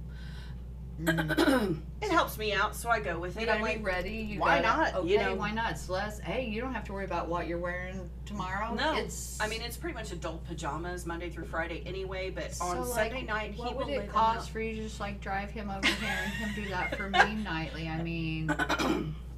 Mhm. 1.01 1.81
it 2.01 2.09
helps 2.09 2.37
me 2.37 2.53
out, 2.53 2.73
so 2.75 2.89
I 2.89 3.01
go 3.01 3.19
with 3.19 3.35
You 3.35 3.41
it. 3.41 3.45
gotta 3.47 3.59
I'm 3.59 3.65
be 3.65 3.73
like, 3.75 3.85
ready. 3.85 4.11
You 4.15 4.39
why 4.39 4.61
not, 4.61 4.95
Okay, 4.95 5.09
you 5.09 5.17
know? 5.19 5.35
why 5.35 5.51
not? 5.51 5.71
It's 5.71 5.89
less. 5.89 6.19
Hey, 6.19 6.45
you 6.45 6.61
don't 6.61 6.73
have 6.73 6.85
to 6.85 6.93
worry 6.93 7.03
about 7.03 7.27
what 7.27 7.47
you're 7.47 7.57
wearing 7.59 8.09
tomorrow. 8.25 8.73
No, 8.73 8.95
it's. 8.95 9.37
I 9.41 9.47
mean, 9.49 9.61
it's 9.61 9.75
pretty 9.75 9.93
much 9.93 10.11
adult 10.13 10.45
pajamas 10.45 11.05
Monday 11.05 11.29
through 11.29 11.45
Friday 11.45 11.83
anyway, 11.85 12.29
but 12.29 12.53
so 12.55 12.63
on 12.65 12.77
like, 12.89 13.11
Sunday 13.11 13.23
night, 13.23 13.57
what 13.57 13.67
he 13.69 13.73
would 13.75 13.87
will 13.87 13.93
it 13.99 14.09
cost 14.09 14.49
for 14.51 14.61
you 14.61 14.73
to 14.77 14.83
just 14.83 15.01
like 15.01 15.19
drive 15.19 15.51
him 15.51 15.69
over 15.69 15.85
here 15.85 16.17
and 16.23 16.33
him 16.33 16.63
do 16.63 16.69
that 16.69 16.95
for 16.95 17.09
me 17.09 17.35
nightly? 17.43 17.89
I 17.89 18.01
mean, 18.01 18.47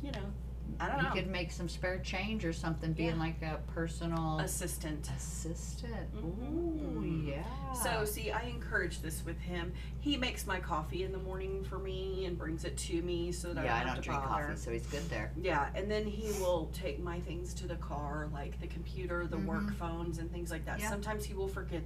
you 0.03 0.11
know, 0.11 0.31
I 0.79 0.87
don't 0.87 0.97
you 0.97 1.03
know. 1.03 1.11
could 1.13 1.27
make 1.27 1.51
some 1.51 1.67
spare 1.69 1.99
change 1.99 2.45
or 2.45 2.53
something, 2.53 2.93
being 2.93 3.09
Yeah. 3.15 3.15
like 3.19 3.41
a 3.41 3.59
personal 3.73 4.39
Assistant. 4.39 5.09
assistant. 5.15 6.13
Mhm. 6.15 6.97
Ooh, 6.97 7.03
yeah. 7.27 7.73
So, 7.73 8.05
see, 8.05 8.31
I 8.31 8.41
encourage 8.43 8.99
this 9.01 9.23
with 9.25 9.39
him. 9.39 9.73
He 9.99 10.17
makes 10.17 10.45
my 10.45 10.59
coffee 10.59 11.03
in 11.03 11.11
the 11.11 11.17
morning 11.17 11.63
for 11.63 11.79
me 11.79 12.25
and 12.25 12.37
brings 12.37 12.63
it 12.63 12.77
to 12.77 13.01
me 13.01 13.31
so 13.31 13.53
that 13.53 13.65
yeah, 13.65 13.75
I 13.75 13.79
don't, 13.79 13.87
have 13.89 13.95
to 13.97 14.01
drink 14.03 14.21
bother. 14.21 14.43
coffee, 14.47 14.57
so 14.57 14.71
he's 14.71 14.85
good 14.87 15.07
there. 15.09 15.31
Yeah, 15.35 15.69
and 15.75 15.89
then 15.89 16.05
he 16.05 16.31
will 16.41 16.69
take 16.73 16.99
my 16.99 17.19
things 17.21 17.53
to 17.55 17.67
the 17.67 17.75
car, 17.77 18.29
like 18.33 18.59
the 18.59 18.67
computer, 18.67 19.25
the 19.27 19.37
work 19.39 19.63
Mhm. 19.63 19.75
phones, 19.75 20.17
and 20.19 20.31
things 20.31 20.51
like 20.51 20.65
that. 20.65 20.79
Yeah. 20.79 20.89
Sometimes 20.89 21.25
he 21.25 21.33
will 21.33 21.47
forget 21.47 21.81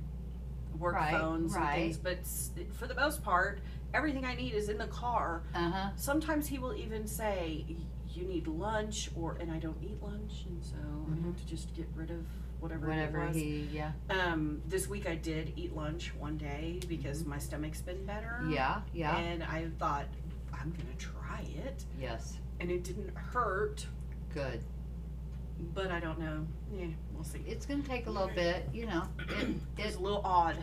work 0.78 0.96
Right, 0.96 1.12
phones 1.20 1.54
right. 1.54 1.64
and 1.66 1.82
things, 1.84 1.98
but 1.98 2.18
s- 2.20 2.52
for 2.74 2.88
the 2.88 2.96
most 2.96 3.22
part, 3.24 3.60
everything 3.94 4.26
I 4.26 4.36
need 4.36 4.54
is 4.54 4.70
in 4.70 4.78
the 4.78 4.88
car. 4.88 5.44
Uh 5.54 5.70
huh. 5.70 5.90
Sometimes 5.96 6.48
he 6.48 6.58
will 6.60 6.74
even 6.74 7.06
say, 7.08 7.66
"Y- 7.70 7.76
"You 8.16 8.24
need 8.26 8.48
lunch," 8.48 9.10
or 9.16 9.38
and 9.40 9.52
I 9.52 9.58
don't 9.60 9.78
eat 9.82 10.02
lunch, 10.02 10.46
and 10.48 10.64
so 10.64 10.76
I 11.12 11.26
have 11.28 11.38
to 11.38 11.46
just 11.46 11.74
get 11.76 11.88
rid 11.96 12.12
of 12.12 12.26
whatever. 12.60 12.86
it 12.88 12.90
Whatever 12.90 13.28
was. 13.28 13.36
he, 13.36 13.68
yeah, 13.72 13.92
Um, 14.10 14.62
this 14.68 14.88
week 14.88 15.08
I 15.08 15.16
did 15.16 15.54
eat 15.56 15.76
lunch 15.76 16.14
one 16.20 16.38
day 16.38 16.80
because 16.88 17.26
my 17.26 17.38
stomach's 17.40 17.82
been 17.82 18.06
better. 18.06 18.40
Mm-hmm. 18.42 18.54
yeah, 18.54 18.82
yeah, 18.94 19.18
And 19.18 19.44
I 19.44 19.68
thought 19.80 20.06
I'm 20.54 20.72
gonna 20.72 20.96
try 21.00 21.42
it, 21.66 21.86
yes, 22.00 22.38
and 22.60 22.70
it 22.70 22.84
didn't 22.84 23.16
hurt, 23.16 23.88
good. 24.34 24.62
but 25.74 25.92
I 25.92 26.00
don't 26.00 26.20
know. 26.20 26.46
Yeah, 26.76 26.88
we'll 27.14 27.24
see. 27.24 27.42
It's 27.48 27.66
gonna 27.66 27.82
take 27.84 28.06
a 28.08 28.12
little 28.12 28.32
bit, 28.36 28.68
you 28.74 28.86
know. 28.86 29.04
It 29.30 29.48
It's 29.78 29.96
it 29.96 30.00
a 30.00 30.04
little 30.04 30.22
odd. 30.24 30.58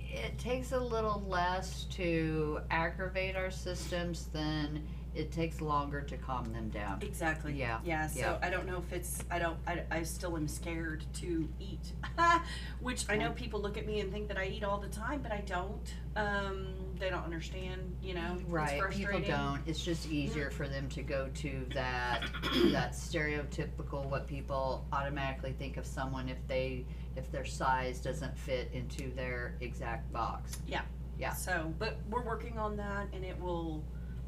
it 0.00 0.38
takes 0.38 0.72
a 0.72 0.78
little 0.80 1.22
less 1.28 1.84
to 1.90 2.60
aggravate 2.70 3.36
our 3.36 3.50
systems 3.50 4.26
than 4.32 4.86
it 5.14 5.30
takes 5.30 5.60
longer 5.60 6.00
to 6.00 6.16
calm 6.16 6.52
them 6.52 6.68
down. 6.70 6.98
Exactly. 7.02 7.52
Yeah, 7.54 7.78
Yeah. 7.84 8.08
So 8.08 8.18
yeah. 8.20 8.38
I 8.42 8.50
don't 8.50 8.66
know 8.66 8.78
if 8.78 8.92
it's. 8.92 9.22
I 9.30 9.38
don't. 9.38 9.56
I, 9.66 9.82
I 9.90 10.02
still 10.02 10.36
am 10.36 10.48
scared 10.48 11.04
to 11.14 11.48
eat, 11.60 11.92
which 12.80 13.04
I 13.08 13.16
know 13.16 13.30
people 13.32 13.60
look 13.60 13.76
at 13.78 13.86
me 13.86 14.00
and 14.00 14.12
think 14.12 14.28
that 14.28 14.38
I 14.38 14.46
eat 14.46 14.64
all 14.64 14.78
the 14.78 14.88
time, 14.88 15.20
but 15.22 15.32
I 15.32 15.42
don't. 15.46 15.94
Um, 16.16 16.74
they 16.98 17.10
don't 17.10 17.24
understand. 17.24 17.96
You 18.02 18.14
know. 18.14 18.36
It's 18.40 18.48
Right, 18.48 18.70
people 18.72 18.88
frustrating. 18.90 19.30
don't. 19.30 19.60
It's 19.66 19.84
just 19.84 20.10
easier 20.10 20.50
for 20.50 20.68
them 20.68 20.88
to 20.90 21.02
go 21.02 21.28
to 21.34 21.66
that 21.74 22.22
that 22.72 22.92
stereotypical 22.92 24.08
what 24.08 24.26
people 24.26 24.84
automatically 24.92 25.52
think 25.58 25.76
of 25.76 25.86
someone 25.86 26.28
if 26.28 26.46
they 26.48 26.84
if 27.16 27.30
their 27.30 27.44
size 27.44 28.00
doesn't 28.00 28.36
fit 28.36 28.70
into 28.72 29.10
their 29.14 29.56
exact 29.60 30.12
box. 30.12 30.58
Yeah. 30.66 30.82
Yeah. 31.18 31.32
So, 31.32 31.72
but 31.78 31.98
we're 32.10 32.24
working 32.24 32.58
on 32.58 32.76
that, 32.76 33.06
and 33.12 33.24
it 33.24 33.40
will 33.40 33.84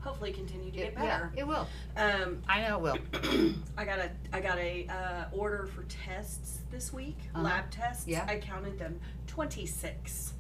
hopefully 0.06 0.32
continue 0.32 0.70
to 0.70 0.78
It, 0.78 0.94
get 0.94 1.04
yeah, 1.04 1.18
better. 1.18 1.32
it 1.36 1.46
will. 1.46 1.66
Um, 1.96 2.42
I 2.48 2.62
know 2.62 2.76
it 2.76 2.82
will. 2.82 3.54
I 3.76 3.84
got 3.84 3.98
a 3.98 4.10
I 4.32 4.40
got 4.40 4.58
a 4.58 4.86
uh, 4.88 5.24
order 5.36 5.66
for 5.66 5.82
tests 5.84 6.60
this 6.70 6.92
week, 6.92 7.18
Uh-huh. 7.34 7.44
lab 7.44 7.70
tests. 7.70 8.06
Yeah. 8.06 8.24
I 8.28 8.38
counted 8.38 8.78
them, 8.78 9.00
twenty 9.26 9.66
six. 9.66 10.32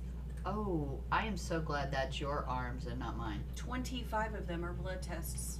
Oh, 0.44 1.00
I 1.10 1.26
am 1.26 1.36
so 1.36 1.60
glad 1.60 1.90
that's 1.90 2.20
your 2.20 2.44
arms 2.48 2.86
and 2.86 3.00
not 3.00 3.16
mine. 3.16 3.42
Twenty 3.56 4.04
five 4.04 4.34
of 4.34 4.46
them 4.46 4.64
are 4.64 4.72
blood 4.72 5.02
tests. 5.02 5.58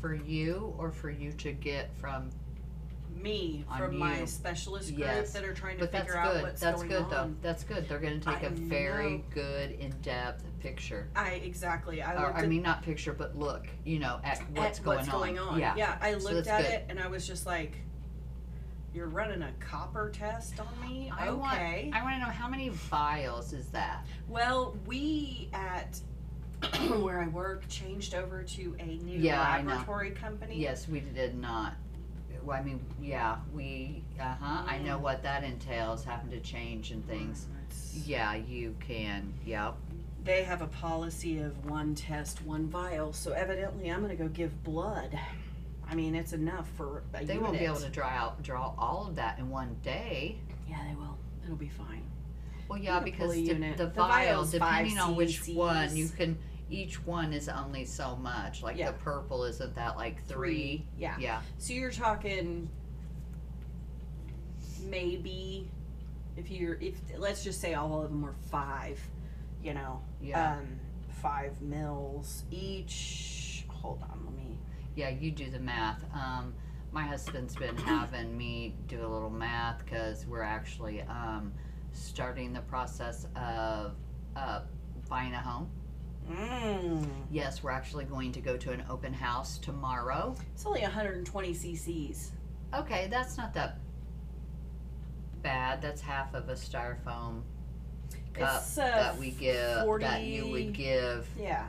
For 0.00 0.14
you 0.14 0.74
or 0.78 0.90
for 0.90 1.10
you 1.10 1.30
to 1.32 1.52
get 1.52 1.94
from 1.98 2.30
me 3.22 3.64
On 3.68 3.78
from 3.78 3.98
my 3.98 4.20
you. 4.20 4.26
specialist 4.26 4.88
group 4.88 5.00
Yes. 5.00 5.32
that 5.32 5.44
are 5.44 5.54
trying 5.54 5.76
to 5.78 5.80
But 5.84 5.92
that's 5.92 6.04
figure 6.06 6.20
out 6.20 6.32
good. 6.34 6.42
what's 6.42 6.60
That's 6.60 6.76
going 6.76 6.88
good 6.88 7.02
on. 7.02 7.10
though. 7.10 7.34
That's 7.42 7.64
good. 7.64 7.88
They're 7.88 7.98
gonna 7.98 8.18
take 8.20 8.42
I 8.42 8.46
a 8.46 8.50
very 8.50 9.18
know. 9.18 9.24
good 9.30 9.70
in-depth 9.72 10.44
picture. 10.60 11.08
I 11.14 11.30
exactly. 11.32 12.02
I 12.02 12.14
Or, 12.14 12.26
looked 12.26 12.38
I 12.38 12.42
at 12.42 12.48
mean, 12.48 12.62
not 12.62 12.82
picture, 12.82 13.12
but 13.12 13.36
look. 13.36 13.66
You 13.84 13.98
know, 13.98 14.20
at 14.24 14.38
what's, 14.54 14.78
at 14.78 14.84
going, 14.84 14.96
what's 14.98 15.08
on. 15.08 15.18
going 15.20 15.38
on. 15.38 15.58
Yeah. 15.58 15.98
I 16.00 16.12
So 16.18 16.18
looked 16.30 16.46
that's 16.46 16.48
at 16.48 16.62
good. 16.62 16.70
it 16.72 16.86
and 16.88 17.00
I 17.00 17.06
was 17.08 17.26
just 17.26 17.46
like, 17.46 17.72
"You're 18.94 19.08
running 19.08 19.42
a 19.42 19.52
copper 19.60 20.10
test 20.10 20.58
on 20.60 20.68
me." 20.80 21.10
I 21.16 21.30
want. 21.30 21.54
okay. 21.54 21.90
I 21.94 22.02
want 22.02 22.14
to 22.16 22.20
know 22.20 22.32
how 22.32 22.48
many 22.48 22.68
vials 22.70 23.52
is 23.52 23.66
that? 23.68 24.06
well, 24.28 24.76
we 24.86 25.48
at 25.52 25.98
where 27.00 27.20
I 27.20 27.28
work 27.28 27.66
changed 27.68 28.14
over 28.14 28.42
to 28.42 28.76
a 28.78 28.84
new 28.84 29.18
Yeah, 29.18 29.40
I 29.40 29.62
know. 29.62 29.70
laboratory 29.70 30.10
company. 30.10 30.58
Yes, 30.60 30.86
we 30.88 31.00
did 31.00 31.34
not. 31.38 31.72
Well, 32.44 32.56
I 32.58 32.62
mean, 32.62 32.80
yeah, 33.00 33.36
we. 33.54 34.02
Uh 34.20 34.34
huh. 34.40 34.64
I 34.66 34.78
know 34.78 34.98
Mm. 34.98 35.02
what 35.02 35.22
that 35.22 35.44
entails, 35.44 36.04
having 36.04 36.30
to 36.30 36.40
change 36.40 36.90
and 36.90 37.06
things. 37.06 37.46
It's- 37.66 38.06
Yeah, 38.06 38.34
you 38.34 38.74
can. 38.80 39.32
Yep. 39.46 39.76
They 40.24 40.42
have 40.44 40.60
a 40.60 40.66
policy 40.66 41.38
of 41.38 41.64
one 41.64 41.94
test, 41.94 42.42
one 42.44 42.68
vial. 42.68 43.12
So 43.12 43.32
evidently, 43.32 43.88
I'm 43.90 44.00
going 44.02 44.14
to 44.16 44.22
go 44.22 44.28
give 44.28 44.62
blood. 44.64 45.18
I 45.88 45.94
mean, 45.94 46.14
it's 46.14 46.32
enough 46.32 46.68
for 46.76 47.02
a 47.14 47.24
They 47.24 47.38
won't 47.38 47.58
be 47.58 47.64
able 47.64 47.80
to 47.80 47.88
draw 47.88 48.06
out 48.08 48.42
draw 48.42 48.74
all 48.78 49.06
of 49.08 49.16
that 49.16 49.38
in 49.38 49.48
one 49.50 49.76
day. 49.82 50.38
Yeah, 50.68 50.76
they 50.88 50.94
will. 50.94 51.16
It'll 51.44 51.56
be 51.56 51.68
fine. 51.68 52.02
Well, 52.68 52.78
yeah, 52.78 53.00
because 53.00 53.30
a 53.32 53.34
the, 53.34 53.40
unit. 53.42 53.76
the 53.76 53.86
The 53.86 53.90
vial, 53.92 54.08
vial's 54.08 54.50
depending 54.52 54.98
on 54.98 55.16
which 55.16 55.48
one, 55.48 55.96
you 55.96 56.04
cc's. 56.04 56.14
can. 56.16 56.38
Each 56.70 57.04
one 57.04 57.32
is 57.32 57.48
only 57.48 57.84
so 57.84 58.14
much. 58.16 58.62
Like 58.62 58.76
Yeah. 58.76 58.92
the 58.92 58.98
purple, 58.98 59.44
isn't 59.44 59.74
that 59.74 59.96
like 59.96 60.24
three? 60.26 60.86
Yeah. 60.96 61.16
Yeah. 61.18 61.42
So 61.58 61.72
you're 61.72 61.90
talking 61.90 62.70
maybe 64.82 65.68
if 66.36 66.50
you're 66.50 66.74
if 66.80 66.94
let's 67.18 67.44
just 67.44 67.60
say 67.60 67.74
all 67.74 68.02
of 68.02 68.10
them 68.10 68.22
were 68.22 68.34
five, 68.50 69.00
you 69.62 69.74
know, 69.74 70.00
Yeah. 70.20 70.54
um, 70.58 70.78
five 71.20 71.60
mils 71.60 72.44
each. 72.50 73.64
Hold 73.68 74.02
on, 74.02 74.22
let 74.24 74.34
me. 74.34 74.58
Yeah, 74.94 75.08
you 75.10 75.30
do 75.32 75.50
the 75.50 75.58
math. 75.58 76.02
Um, 76.14 76.54
my 76.92 77.02
husband's 77.02 77.56
been 77.56 77.76
having 77.78 78.36
me 78.36 78.76
do 78.86 79.04
a 79.04 79.08
little 79.08 79.30
math 79.30 79.84
because 79.84 80.26
we're 80.26 80.42
actually 80.42 81.02
um, 81.02 81.52
starting 81.92 82.52
the 82.52 82.60
process 82.62 83.26
of 83.36 83.96
uh, 84.36 84.62
buying 85.08 85.34
a 85.34 85.40
home. 85.40 85.68
Mm. 86.30 87.06
Yes, 87.30 87.62
we're 87.62 87.70
actually 87.70 88.04
going 88.04 88.32
to 88.32 88.40
go 88.40 88.56
to 88.56 88.70
an 88.70 88.84
open 88.88 89.12
house 89.12 89.58
tomorrow. 89.58 90.34
It's 90.54 90.66
only 90.66 90.82
120 90.82 91.50
cc's. 91.52 92.32
Okay, 92.74 93.08
that's 93.10 93.36
not 93.36 93.52
that 93.54 93.78
bad. 95.42 95.82
That's 95.82 96.00
half 96.00 96.34
of 96.34 96.48
a 96.48 96.54
styrofoam 96.54 97.42
cup 98.34 98.62
uh, 98.62 98.76
that 98.76 99.18
we 99.18 99.30
give 99.30 100.00
that 100.00 100.22
you 100.22 100.46
would 100.48 100.72
give. 100.72 101.28
Yeah. 101.38 101.66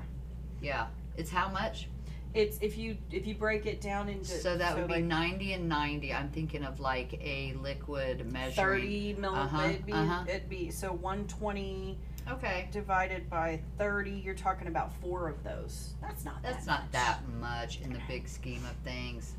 Yeah, 0.62 0.88
it's 1.18 1.32
how 1.32 1.50
much? 1.50 1.88
It's 2.34 2.58
if 2.62 2.78
you 2.78 2.98
if 3.12 3.28
you 3.28 3.36
break 3.36 3.66
it 3.66 3.82
down 3.82 4.08
into 4.08 4.26
So 4.26 4.56
that 4.56 4.78
would 4.78 4.88
be 4.88 4.94
like 4.94 5.04
ninety 5.04 5.54
and 5.54 5.68
ninety. 5.68 6.14
I'm 6.14 6.30
thinking 6.30 6.64
of 6.64 6.80
like 6.80 7.14
a 7.22 7.54
liquid 7.62 8.32
measure. 8.32 8.62
30 8.62 9.16
mil. 9.20 9.36
Uh-huh, 9.36 9.68
It'd 9.68 9.86
be 9.86 9.92
uh-huh. 9.92 10.24
it'd 10.30 10.48
be 10.48 10.70
so 10.70 10.94
120 10.94 11.98
Okay, 12.30 12.70
divided 12.72 13.30
by 13.30 13.62
30. 13.78 14.12
You're 14.12 14.36
talking 14.36 14.68
about 14.68 14.94
four 15.02 15.28
of 15.28 15.44
those. 15.44 15.94
That's 16.02 16.24
not. 16.24 16.42
that's 16.44 16.66
that 16.66 16.72
not 16.72 16.82
much. 16.84 16.92
that 16.92 17.20
much 17.40 17.82
in 17.82 17.92
the 17.94 18.00
big 18.08 18.28
scheme 18.28 18.64
of 18.66 18.76
things. 18.84 19.34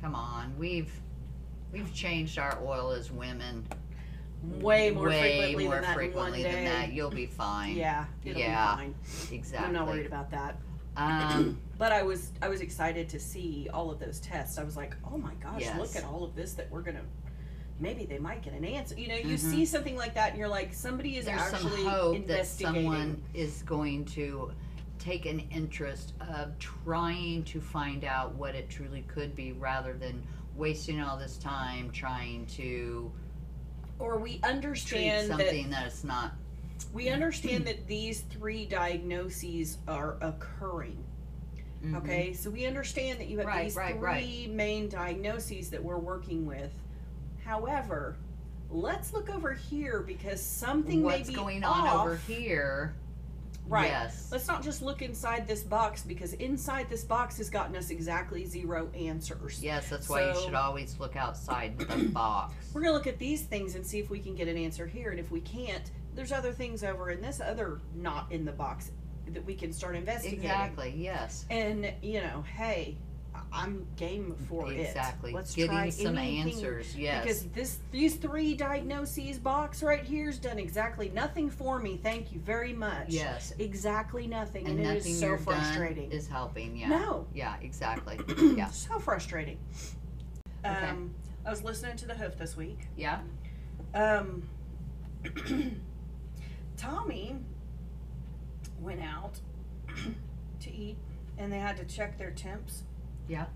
Come 0.00 0.14
on, 0.14 0.54
we've 0.58 0.92
we've 1.72 1.92
changed 1.92 2.38
our 2.38 2.58
oil 2.64 2.90
as 2.92 3.10
women 3.10 3.66
way 4.42 4.90
more 4.90 5.08
way 5.08 5.54
frequently 5.54 5.64
more 5.64 5.74
than 5.74 5.82
that 5.82 5.98
in 6.00 6.12
one 6.14 6.32
than 6.32 6.42
day. 6.42 6.64
that. 6.64 6.92
You'll 6.92 7.10
be 7.10 7.26
fine. 7.26 7.74
Yeah, 7.76 8.04
it'll 8.24 8.40
Yeah, 8.40 8.76
be 8.76 8.82
fine. 8.82 8.94
exactly. 9.32 9.66
I'm 9.66 9.72
not 9.72 9.86
worried 9.86 10.06
about 10.06 10.30
that. 10.30 10.58
Um, 10.96 11.60
But 11.78 11.92
I 11.92 12.02
was 12.02 12.30
I 12.40 12.48
was 12.48 12.62
excited 12.62 13.06
to 13.10 13.20
see 13.20 13.68
all 13.74 13.90
of 13.90 13.98
those 13.98 14.18
tests. 14.20 14.56
I 14.56 14.64
was 14.64 14.76
like, 14.78 14.94
oh 15.12 15.18
my 15.18 15.34
gosh, 15.42 15.60
Yes. 15.60 15.78
look 15.78 15.94
at 15.96 16.04
all 16.08 16.24
of 16.24 16.34
this 16.34 16.54
that 16.54 16.70
we're 16.70 16.80
gonna. 16.82 17.02
Maybe 17.78 18.06
they 18.06 18.18
might 18.18 18.42
get 18.42 18.54
an 18.54 18.64
answer. 18.64 18.98
You 18.98 19.08
know, 19.08 19.16
you 19.16 19.36
Mhm. 19.36 19.38
see 19.38 19.66
something 19.66 19.96
like 19.96 20.14
that, 20.14 20.30
and 20.30 20.38
you're 20.38 20.48
like, 20.48 20.72
somebody 20.72 21.16
is 21.18 21.26
there's 21.26 21.40
some 21.42 21.54
actually 21.66 21.84
hope 21.84 22.26
that 22.26 22.46
someone 22.46 23.22
is 23.34 23.62
going 23.62 24.04
to 24.06 24.50
take 24.98 25.26
an 25.26 25.40
interest 25.50 26.14
of 26.20 26.58
trying 26.58 27.44
to 27.44 27.60
find 27.60 28.04
out 28.04 28.34
what 28.34 28.54
it 28.54 28.68
truly 28.70 29.02
could 29.02 29.36
be 29.36 29.52
rather 29.52 29.92
than 29.92 30.22
wasting 30.56 31.00
all 31.02 31.18
this 31.18 31.36
time 31.36 31.90
trying 31.90 32.46
to 32.46 33.12
or 33.98 34.18
we 34.18 34.40
understand 34.42 35.30
that 35.30 35.38
something 35.38 35.68
that 35.70 35.86
it's 35.86 36.02
not 36.02 36.32
we 36.92 37.08
understand 37.10 37.66
that 37.66 37.86
these 37.86 38.22
three 38.22 38.64
diagnoses 38.66 39.78
are 39.86 40.16
occurring. 40.22 41.04
Mhm. 41.84 41.96
Okay, 41.98 42.32
so 42.32 42.50
we 42.50 42.66
understand 42.66 43.20
that 43.20 43.28
you 43.28 43.38
have 43.38 43.46
Right, 43.46 43.64
these 43.64 43.76
right, 43.76 43.92
three 43.94 44.00
right. 44.46 44.50
main 44.50 44.88
diagnoses 44.88 45.70
that 45.70 45.84
we're 45.84 45.98
working 45.98 46.46
with. 46.46 46.72
However, 47.46 48.16
let's 48.70 49.12
look 49.12 49.30
over 49.30 49.52
here 49.54 50.00
because 50.00 50.42
something 50.42 51.02
what's 51.02 51.28
may 51.28 51.32
be 51.32 51.34
going 51.34 51.64
off. 51.64 51.86
on 51.88 52.06
over 52.06 52.16
here 52.16 52.94
Right. 53.68 53.86
yes 53.88 54.28
Let's 54.30 54.46
not 54.46 54.62
just 54.62 54.80
look 54.82 55.02
inside 55.02 55.46
this 55.48 55.62
box 55.64 56.02
because 56.02 56.34
inside 56.34 56.88
this 56.88 57.02
box 57.04 57.36
has 57.38 57.50
gotten 57.50 57.74
us 57.76 57.90
exactly 57.90 58.44
zero 58.44 58.88
answers. 58.96 59.62
yes 59.62 59.88
that's 59.88 60.08
why 60.08 60.28
you 60.32 60.40
should 60.40 60.54
always 60.54 60.98
look 61.00 61.16
outside 61.16 61.76
the 61.78 61.84
box 62.08 62.54
We're 62.74 62.82
gonna 62.82 62.92
look 62.94 63.06
at 63.08 63.18
these 63.18 63.42
things 63.42 63.74
and 63.76 63.84
see 63.86 63.98
if 63.98 64.08
we 64.10 64.18
can 64.20 64.34
get 64.36 64.46
an 64.48 64.56
answer 64.56 64.86
here, 64.86 65.10
and 65.10 65.18
if 65.18 65.30
we 65.32 65.40
can't, 65.40 65.90
there's 66.14 66.30
other 66.32 66.52
things 66.52 66.82
over 66.84 67.10
in 67.10 67.20
this 67.20 67.40
other 67.40 67.80
not 67.94 68.30
in 68.30 68.44
the 68.44 68.52
box 68.52 68.90
that 69.28 69.44
we 69.44 69.54
can 69.56 69.72
start 69.72 69.96
investigating. 69.96 70.44
exactly 70.44 70.94
yes 70.96 71.44
And 71.50 71.92
you 72.02 72.20
know, 72.20 72.42
hey, 72.56 72.96
I'm 73.56 73.86
game 73.96 74.34
for 74.48 74.70
it. 74.72 74.78
exactly 74.80 75.32
Let's 75.32 75.54
getting 75.54 75.70
try 75.70 75.88
some 75.88 76.18
anything 76.18 76.54
answers 76.54 76.94
yes 76.96 77.22
Because 77.22 77.42
this 77.46 77.78
these 77.90 78.16
three 78.16 78.54
diagnoses 78.54 79.38
box 79.38 79.82
right 79.82 80.04
here's 80.04 80.38
done 80.38 80.58
exactly 80.58 81.08
nothing 81.14 81.48
for 81.50 81.78
me. 81.78 81.98
Thank 82.02 82.32
you 82.32 82.40
very 82.40 82.72
much. 82.72 83.06
yes 83.08 83.52
Exactly 83.58 84.26
nothing, 84.26 84.66
and 84.66 84.78
and, 84.78 84.82
nothing 84.94 85.12
is 85.12 85.18
so 85.20 85.26
you're 85.26 85.38
frustrating. 85.38 86.10
done 86.10 86.18
is 86.18 86.28
helping 86.28 86.76
yeah 86.76 86.88
No. 86.88 87.26
yeah 87.34 87.56
exactly 87.62 88.18
yeah 88.56 88.68
so 88.70 88.98
frustrating. 88.98 89.58
Okay. 90.64 90.86
Um, 90.88 91.14
I 91.44 91.50
was 91.50 91.62
listening 91.62 91.96
to 91.98 92.06
the 92.06 92.14
Hoof 92.14 92.36
this 92.36 92.56
week. 92.56 92.80
yeah 92.96 93.20
Um, 93.94 94.48
Tommy 96.76 97.36
went 98.80 99.00
out 99.00 99.40
to 100.60 100.70
eat, 100.74 100.96
and 101.38 101.52
they 101.52 101.58
had 101.58 101.76
to 101.78 101.84
check 101.84 102.18
their 102.18 102.30
temps. 102.30 102.82
Yeah. 103.28 103.46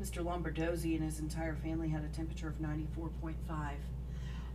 Mr. 0.00 0.22
Lombardozzi 0.24 0.94
and 0.96 1.04
his 1.04 1.18
entire 1.20 1.54
family 1.54 1.88
had 1.88 2.04
a 2.04 2.08
temperature 2.08 2.48
of 2.48 2.60
ninety-four 2.60 3.08
point 3.20 3.36
five. 3.48 3.76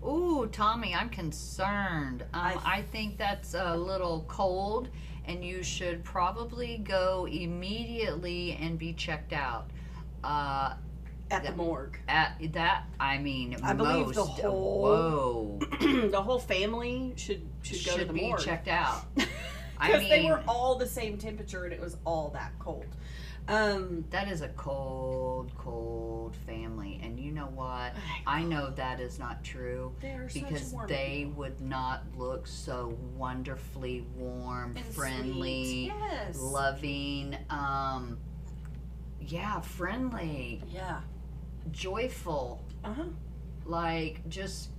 Ooh, 0.06 0.48
Tommy, 0.52 0.94
I'm 0.96 1.10
concerned. 1.10 2.22
Um, 2.34 2.40
I- 2.42 2.62
I 2.78 2.82
think 2.84 3.18
that's 3.18 3.54
a 3.54 3.76
little 3.76 4.24
cold, 4.30 4.90
and 5.26 5.44
you 5.44 5.62
should 5.64 6.04
probably 6.06 6.78
go 6.78 7.26
immediately 7.30 8.54
and 8.62 8.80
be 8.80 8.94
checked 8.94 9.34
out. 9.34 9.70
Uh, 10.24 10.76
At 11.32 11.44
the 11.44 11.52
morgue. 11.54 11.98
at 12.08 12.38
that, 12.54 12.84
I 13.00 13.18
mean, 13.18 13.58
I 13.64 13.74
believe 13.74 14.14
the 14.14 14.24
whole- 14.24 14.82
whoa, 14.82 15.60
the 16.10 16.22
whole 16.22 16.40
family 16.40 17.14
should 17.18 17.46
should 17.62 17.86
go 17.86 17.98
to 17.98 18.06
the 18.06 18.14
be 18.14 18.22
morgue 18.22 18.40
checked 18.42 18.68
out. 18.68 19.06
I 19.82 19.88
because 19.94 20.10
they 20.10 20.26
were 20.26 20.44
all 20.48 20.76
the 20.76 20.88
same 20.88 21.18
temperature 21.18 21.64
and 21.66 21.72
it 21.74 21.80
was 21.80 21.98
all 22.06 22.30
that 22.34 22.52
cold. 22.60 22.86
Um, 23.50 24.06
That 24.12 24.28
is 24.32 24.42
a 24.42 24.50
cold, 24.50 25.52
cold 25.58 26.36
family, 26.46 27.00
and 27.04 27.20
you 27.20 27.32
know 27.32 27.48
what? 27.48 27.94
I 28.28 28.44
know 28.44 28.70
that 28.70 29.00
is 29.00 29.18
not 29.18 29.44
true 29.44 29.92
they 30.02 30.12
are 30.12 30.30
because 30.32 30.76
they 30.88 31.24
people. 31.26 31.34
would 31.40 31.60
not 31.60 32.04
look 32.16 32.46
so 32.46 32.96
wonderfully 33.18 34.06
warm, 34.16 34.78
And 34.78 34.86
friendly. 34.86 35.88
Yes. 35.88 36.38
loving, 36.40 37.36
um, 37.50 38.20
yeah, 39.20 39.60
friendly, 39.62 40.62
Yeah. 40.70 41.02
joyful, 41.72 42.62
Uh 42.84 42.94
huh. 42.94 43.04
like 43.66 44.28
just 44.30 44.70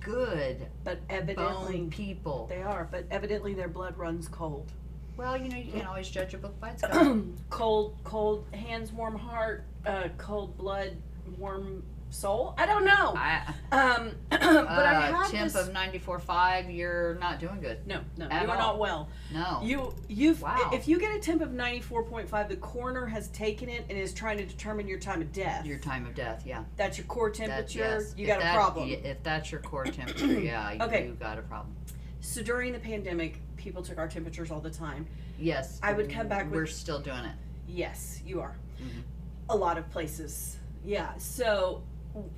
good 0.00 0.66
But 0.82 1.00
evidently 1.10 1.88
people. 1.90 2.46
they 2.46 2.62
are. 2.62 2.88
But 2.90 3.04
evidently 3.10 3.52
their 3.52 3.68
blood 3.68 3.98
runs 3.98 4.28
cold. 4.28 4.72
Well, 5.16 5.36
you 5.40 5.48
know, 5.48 5.56
you 5.56 5.70
can't 5.72 5.86
always 5.86 6.08
judge 6.08 6.34
a 6.34 6.38
book 6.38 6.58
by 6.60 6.70
its 6.70 6.82
cover. 6.86 7.20
cold, 7.50 7.96
cold 8.04 8.46
hands, 8.52 8.92
warm 8.92 9.16
heart, 9.16 9.64
uh, 9.86 10.08
cold 10.18 10.56
blood, 10.58 10.96
warm 11.38 11.84
soul. 12.10 12.54
I 12.58 12.66
don't 12.66 12.84
know. 12.84 13.14
I, 13.16 13.42
Um, 13.72 14.10
but 14.30 14.42
I 14.42 15.08
uh, 15.10 15.12
have 15.14 15.30
temp 15.30 15.52
this. 15.52 15.68
of 15.68 15.72
94.5, 15.72 16.76
you're 16.76 17.16
not 17.20 17.38
doing 17.40 17.60
good. 17.60 17.86
no, 17.86 18.00
no, 18.16 18.26
you 18.26 18.32
are 18.32 18.40
all. 18.50 18.56
not 18.56 18.78
well. 18.78 19.08
No. 19.32 19.60
You, 19.62 19.94
you've. 20.08 20.42
Wow. 20.42 20.70
If 20.72 20.86
you 20.88 20.98
get 20.98 21.14
a 21.14 21.18
temp 21.20 21.42
of 21.42 21.52
ninety 21.52 21.80
four 21.80 22.02
point 22.04 22.28
five, 22.28 22.48
the 22.48 22.56
coroner 22.56 23.06
has 23.06 23.28
taken 23.28 23.68
it 23.68 23.84
and 23.88 23.98
is 23.98 24.12
trying 24.14 24.38
to 24.38 24.44
determine 24.44 24.86
your 24.88 24.98
time 24.98 25.20
of 25.22 25.32
death. 25.32 25.64
your 25.66 25.78
time 25.78 26.06
of 26.06 26.14
death, 26.14 26.44
yeah. 26.46 26.64
That's 26.76 26.98
your 26.98 27.06
core 27.06 27.30
That, 27.30 27.36
temperature. 27.36 27.78
yes. 27.78 28.14
You 28.16 28.24
If 28.24 28.28
got 28.28 28.38
a 28.40 28.42
that- 28.44 28.54
problem. 28.54 28.88
y- 28.90 29.00
If 29.02 29.22
that's 29.22 29.50
your 29.52 29.60
core 29.60 29.84
temperature, 29.84 30.40
yeah, 30.40 30.76
Okay. 30.82 31.06
you 31.06 31.12
got 31.14 31.38
a 31.38 31.42
problem. 31.42 31.74
So 32.20 32.42
during 32.42 32.72
the 32.72 32.78
pandemic, 32.78 33.40
people 33.64 33.82
took 33.82 33.96
our 33.98 34.06
temperatures 34.06 34.50
all 34.50 34.60
the 34.60 34.70
time. 34.70 35.06
Yes. 35.38 35.80
I 35.82 35.94
would 35.94 36.10
come 36.10 36.28
back 36.28 36.50
We're 36.50 36.66
still 36.66 37.00
doing 37.00 37.24
it. 37.24 37.34
Yes, 37.66 38.20
you 38.24 38.40
are. 38.42 38.54
Mhm. 38.78 39.02
A 39.48 39.56
lot 39.56 39.78
of 39.78 39.90
places. 39.90 40.58
Yeah. 40.84 41.16
So, 41.16 41.82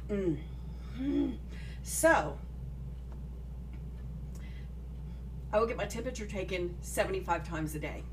mm, 0.08 0.38
mm. 0.98 1.36
so 1.82 2.38
I 5.52 5.58
would 5.58 5.68
get 5.68 5.76
my 5.76 5.86
temperature 5.86 6.26
taken 6.26 6.76
75 6.80 7.46
times 7.46 7.74
a 7.74 7.80
day. 7.80 8.04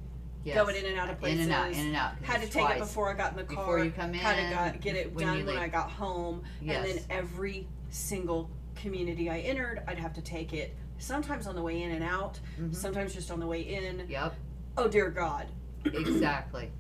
Yes. 0.44 0.56
Going 0.56 0.76
in 0.76 0.86
and 0.88 1.00
out 1.00 1.10
of 1.10 1.20
places. 1.20 1.46
In 1.46 1.46
and 1.46 1.54
out, 1.54 1.72
in 1.72 1.88
and 1.88 1.96
out. 1.96 2.14
Had 2.24 2.42
to 2.42 2.48
take 2.48 2.64
twice. 2.64 2.78
it 2.78 2.80
before 2.80 3.10
I 3.10 3.14
got 3.14 3.32
in 3.32 3.38
the 3.38 3.44
car. 3.44 3.64
Before 3.64 3.84
you 3.84 3.92
come 3.92 4.10
in. 4.10 4.16
Had 4.16 4.50
to 4.50 4.56
got, 4.56 4.82
get 4.82 4.96
it 4.96 5.14
when 5.14 5.28
done 5.28 5.46
when. 5.46 5.58
I 5.58 5.68
got 5.68 5.90
home. 5.90 6.44
Yes. 6.62 6.86
And 6.86 6.98
then 6.98 7.04
every 7.10 7.68
single 7.90 8.50
community 8.76 9.30
I 9.30 9.40
entered, 9.40 9.84
I'd 9.88 10.00
have 10.00 10.14
to 10.14 10.22
take 10.22 10.52
it. 10.52 10.76
Sometimes 11.08 11.48
on 11.48 11.56
the 11.56 11.62
way 11.62 11.82
in 11.82 11.92
and 11.92 12.02
out. 12.04 12.40
Mhm. 12.58 12.74
Sometimes 12.74 13.14
just 13.14 13.30
on 13.30 13.42
the 13.42 13.46
way 13.48 13.62
in. 13.62 14.08
Yep, 14.08 14.36
Oh 14.78 14.88
dear 14.88 15.10
God. 15.10 15.48
exactly. 15.84 16.72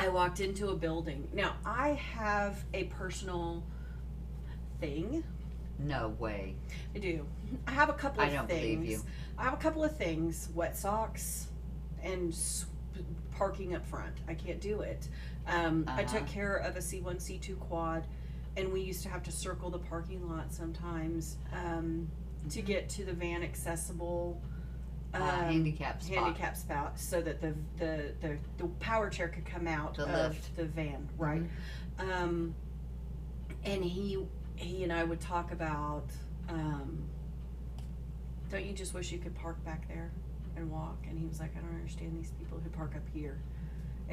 I 0.00 0.08
walked 0.08 0.40
into 0.40 0.70
a 0.70 0.74
building. 0.74 1.28
Now, 1.32 1.54
I 1.64 1.90
have 1.90 2.64
a 2.74 2.84
personal 2.84 3.62
thing. 4.80 5.22
No 5.78 6.08
way. 6.18 6.56
I 6.94 6.98
do. 6.98 7.24
I 7.68 7.70
have 7.70 7.88
a 7.88 7.92
couple 7.92 8.22
I 8.22 8.26
of 8.26 8.32
don't 8.32 8.48
things. 8.48 8.74
believe 8.80 8.90
you. 8.90 9.00
I 9.38 9.44
have 9.44 9.54
a 9.54 9.58
couple 9.58 9.84
of 9.84 9.96
things 9.96 10.48
wet 10.54 10.76
socks 10.76 11.46
and 12.02 12.32
s- 12.32 12.66
parking 13.30 13.76
up 13.76 13.86
front. 13.86 14.14
I 14.26 14.34
can't 14.34 14.60
do 14.60 14.80
it. 14.80 15.08
Um, 15.46 15.84
I 15.86 16.02
took 16.02 16.22
Uh-huh. 16.22 16.32
care 16.32 16.56
of 16.56 16.76
a 16.76 16.80
C1, 16.82 17.16
C2 17.20 17.54
quad, 17.60 18.06
and 18.56 18.72
we 18.72 18.80
used 18.82 19.02
to 19.04 19.08
have 19.08 19.22
to 19.24 19.32
circle 19.32 19.70
the 19.70 19.78
parking 19.78 20.28
lot 20.28 20.52
sometimes 20.52 21.36
um, 21.52 22.08
to 22.50 22.62
get 22.62 22.88
to 22.90 23.04
the 23.04 23.12
van 23.12 23.42
accessible. 23.42 24.40
Uh, 25.14 25.18
um, 25.18 25.22
handicap 25.44 26.02
spot. 26.02 26.16
handicap 26.16 26.56
spout 26.56 26.98
so 26.98 27.20
that 27.20 27.38
the, 27.42 27.54
the 27.78 28.14
the 28.22 28.38
the 28.56 28.64
power 28.80 29.10
chair 29.10 29.28
could 29.28 29.44
come 29.44 29.66
out 29.68 29.94
The 29.96 30.04
of 30.04 30.32
lift. 30.32 30.56
the 30.56 30.64
van 30.64 31.06
right 31.18 31.42
um 31.98 32.54
and 33.62 33.84
he 33.84 34.24
he 34.56 34.84
and 34.84 34.90
i 34.90 35.04
would 35.04 35.20
talk 35.20 35.52
about 35.52 36.06
um 36.48 36.98
don't 38.50 38.64
you 38.64 38.72
just 38.72 38.94
wish 38.94 39.12
you 39.12 39.18
could 39.18 39.34
park 39.34 39.62
back 39.66 39.86
there 39.86 40.10
and 40.56 40.70
walk 40.70 40.96
and 41.06 41.18
he 41.18 41.26
was 41.26 41.40
like 41.40 41.54
i 41.58 41.60
don't 41.60 41.74
understand 41.74 42.16
these 42.18 42.30
people 42.38 42.58
who 42.64 42.70
park 42.70 42.94
up 42.96 43.02
here 43.12 43.38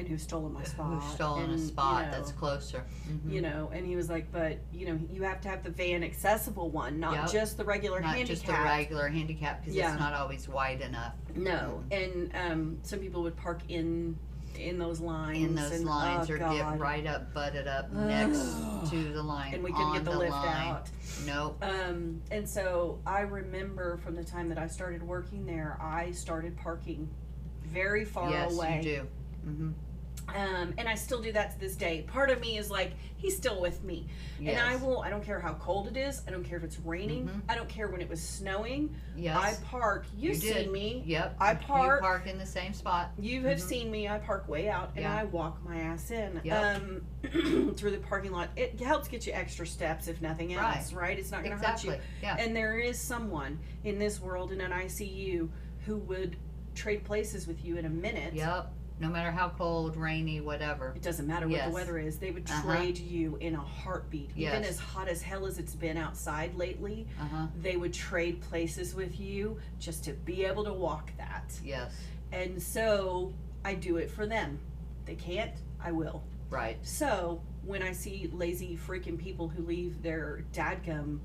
and 0.00 0.08
who've 0.08 0.20
stolen 0.20 0.52
my 0.52 0.64
spot 0.64 1.00
Who's 1.02 1.12
stolen 1.14 1.44
and, 1.44 1.54
a 1.54 1.58
you 1.58 1.66
spot 1.68 2.06
know, 2.06 2.10
that's 2.10 2.32
closer. 2.32 2.84
Mhm. 3.08 3.30
you 3.32 3.40
know 3.42 3.70
and 3.72 3.86
he 3.86 3.94
was 3.96 4.08
like 4.10 4.32
but 4.32 4.58
you 4.72 4.86
know 4.86 4.98
you 5.12 5.22
have 5.22 5.40
to 5.42 5.48
have 5.48 5.62
the 5.62 5.70
van 5.70 6.02
accessible 6.02 6.70
one 6.70 6.98
not 6.98 7.14
Yep. 7.14 7.30
just 7.32 7.56
the 7.56 7.64
regular 7.64 8.00
handicap. 8.00 8.18
Not 8.20 8.28
handicap 8.28 8.56
just 8.56 8.58
a 8.60 8.64
regular 8.76 9.08
handicap 9.08 9.60
because 9.60 9.74
Yeah. 9.76 9.92
it's 9.92 10.00
not 10.00 10.14
always 10.14 10.48
wide 10.48 10.80
enough 10.80 11.14
No, 11.36 11.84
and 11.92 12.30
um, 12.34 12.78
some 12.82 12.98
people 12.98 13.22
would 13.22 13.36
park 13.36 13.60
in 13.68 14.18
in 14.58 14.78
those 14.78 15.00
lines. 15.00 15.38
in 15.44 15.54
those 15.54 15.70
and, 15.70 15.84
lines 15.86 16.28
oh, 16.28 16.34
or 16.34 16.38
God. 16.38 16.52
get 16.56 16.78
right 16.80 17.06
up, 17.06 17.32
butted 17.32 17.68
up 17.68 17.90
next 17.92 18.40
to 18.90 19.12
the 19.12 19.22
line. 19.22 19.54
and 19.54 19.62
we 19.62 19.72
couldn't 19.72 19.92
get 19.92 20.04
the, 20.04 20.10
lift 20.18 20.32
line. 20.32 20.66
out. 20.72 20.90
Nope. 21.24 21.62
Um, 21.64 22.20
and 22.32 22.46
so 22.46 22.98
I 23.06 23.20
remember 23.20 23.96
from 23.98 24.16
the 24.16 24.24
time 24.24 24.48
that 24.48 24.58
I 24.58 24.66
started 24.66 25.02
working 25.04 25.46
there, 25.46 25.78
I 25.80 26.10
started 26.10 26.56
parking 26.58 27.08
very 27.64 28.04
far 28.04 28.28
yes, 28.28 28.52
away. 28.52 28.82
you 28.82 28.82
do. 28.82 29.06
hmm 29.44 29.70
Um, 30.36 30.74
and 30.78 30.88
I 30.88 30.94
still 30.94 31.20
do 31.20 31.32
that 31.32 31.52
to 31.52 31.60
this 31.60 31.76
day. 31.76 32.02
Part 32.06 32.30
of 32.30 32.40
me 32.40 32.58
is 32.58 32.70
like, 32.70 32.92
he's 33.16 33.36
still 33.36 33.60
with 33.60 33.82
me. 33.84 34.06
Yes. 34.38 34.58
And 34.58 34.68
I 34.68 34.76
will, 34.76 35.00
I 35.02 35.10
don't 35.10 35.22
care 35.24 35.38
how 35.40 35.54
cold 35.54 35.88
it 35.88 35.96
is. 35.96 36.22
I 36.26 36.30
don't 36.30 36.44
care 36.44 36.56
if 36.58 36.64
it's 36.64 36.78
raining. 36.80 37.26
Mhm. 37.28 37.40
I 37.48 37.54
don't 37.54 37.68
care 37.68 37.88
when 37.88 38.00
it 38.00 38.08
was 38.08 38.20
snowing. 38.22 38.94
Yes. 39.16 39.36
I 39.36 39.64
park. 39.66 40.06
You've 40.16 40.36
You 40.36 40.40
seen 40.40 40.54
did. 40.54 40.72
me. 40.72 41.02
Yep. 41.06 41.36
I 41.40 41.54
park. 41.54 42.00
You 42.00 42.06
park- 42.06 42.26
in 42.26 42.38
the 42.38 42.46
same 42.46 42.72
spot. 42.72 43.10
You 43.18 43.42
have 43.46 43.58
Mhm. 43.58 43.62
seen 43.68 43.90
me. 43.90 44.08
I 44.08 44.18
park 44.18 44.48
way 44.48 44.68
out 44.68 44.90
and 44.96 45.02
Yeah. 45.02 45.14
I 45.16 45.24
walk 45.24 45.62
my 45.64 45.76
ass 45.78 46.10
in 46.10 46.40
Yep. 46.44 46.76
um, 46.76 47.02
through 47.76 47.90
the 47.90 47.98
parking 48.08 48.32
lot. 48.32 48.48
It 48.56 48.80
helps 48.80 49.08
get 49.08 49.26
you 49.26 49.32
extra 49.32 49.66
steps, 49.66 50.08
if 50.08 50.20
nothing 50.22 50.54
else, 50.54 50.92
right? 50.92 51.18
It's 51.18 51.30
not 51.30 51.42
going 51.44 51.50
to 51.50 51.56
Exactly. 51.56 51.90
hurt 51.90 51.96
you. 51.98 52.02
Yeah. 52.22 52.36
And 52.38 52.56
there 52.56 52.78
is 52.78 52.98
someone 52.98 53.58
in 53.84 53.98
this 53.98 54.20
world 54.20 54.52
in 54.52 54.60
an 54.60 54.72
ICU 54.72 55.50
who 55.86 55.96
would 55.98 56.36
trade 56.74 57.04
places 57.04 57.46
with 57.46 57.64
you 57.64 57.76
in 57.76 57.84
a 57.84 57.90
minute. 57.90 58.32
Yep. 58.34 58.72
No 59.00 59.08
matter 59.08 59.30
how 59.30 59.48
cold, 59.48 59.96
rainy, 59.96 60.42
whatever. 60.42 60.92
It 60.94 61.00
doesn't 61.00 61.26
matter 61.26 61.46
what 61.48 61.56
Yes. 61.56 61.68
the 61.68 61.74
weather 61.74 61.98
is. 61.98 62.18
They 62.18 62.30
would 62.32 62.48
Uh-huh. 62.48 62.62
trade 62.76 62.98
you 62.98 63.36
in 63.36 63.54
a 63.54 63.60
heartbeat. 63.60 64.30
Even 64.36 64.62
as 64.62 64.78
hot 64.78 65.08
as 65.08 65.22
hell 65.22 65.46
as 65.46 65.58
it's 65.58 65.74
been 65.74 65.96
outside 65.96 66.54
lately, 66.54 67.06
Uh 67.18 67.24
huh. 67.24 67.46
they 67.60 67.76
would 67.78 67.94
trade 67.94 68.42
places 68.42 68.94
with 68.94 69.18
you 69.18 69.58
just 69.78 70.04
to 70.04 70.12
be 70.12 70.44
able 70.44 70.64
to 70.64 70.72
walk 70.74 71.10
that. 71.16 71.58
Yes. 71.64 71.94
And 72.30 72.62
so 72.62 73.32
I 73.64 73.74
do 73.74 73.96
it 73.96 74.10
for 74.10 74.26
them. 74.26 74.58
They 75.06 75.14
can't, 75.16 75.52
I 75.82 75.92
will. 75.92 76.22
Right. 76.50 76.76
So 76.86 77.40
when 77.64 77.82
I 77.82 77.92
see 77.92 78.28
lazy 78.34 78.76
freaking 78.76 79.16
people 79.18 79.48
who 79.48 79.62
leave 79.62 80.02
their 80.02 80.44
dadgum 80.52 81.20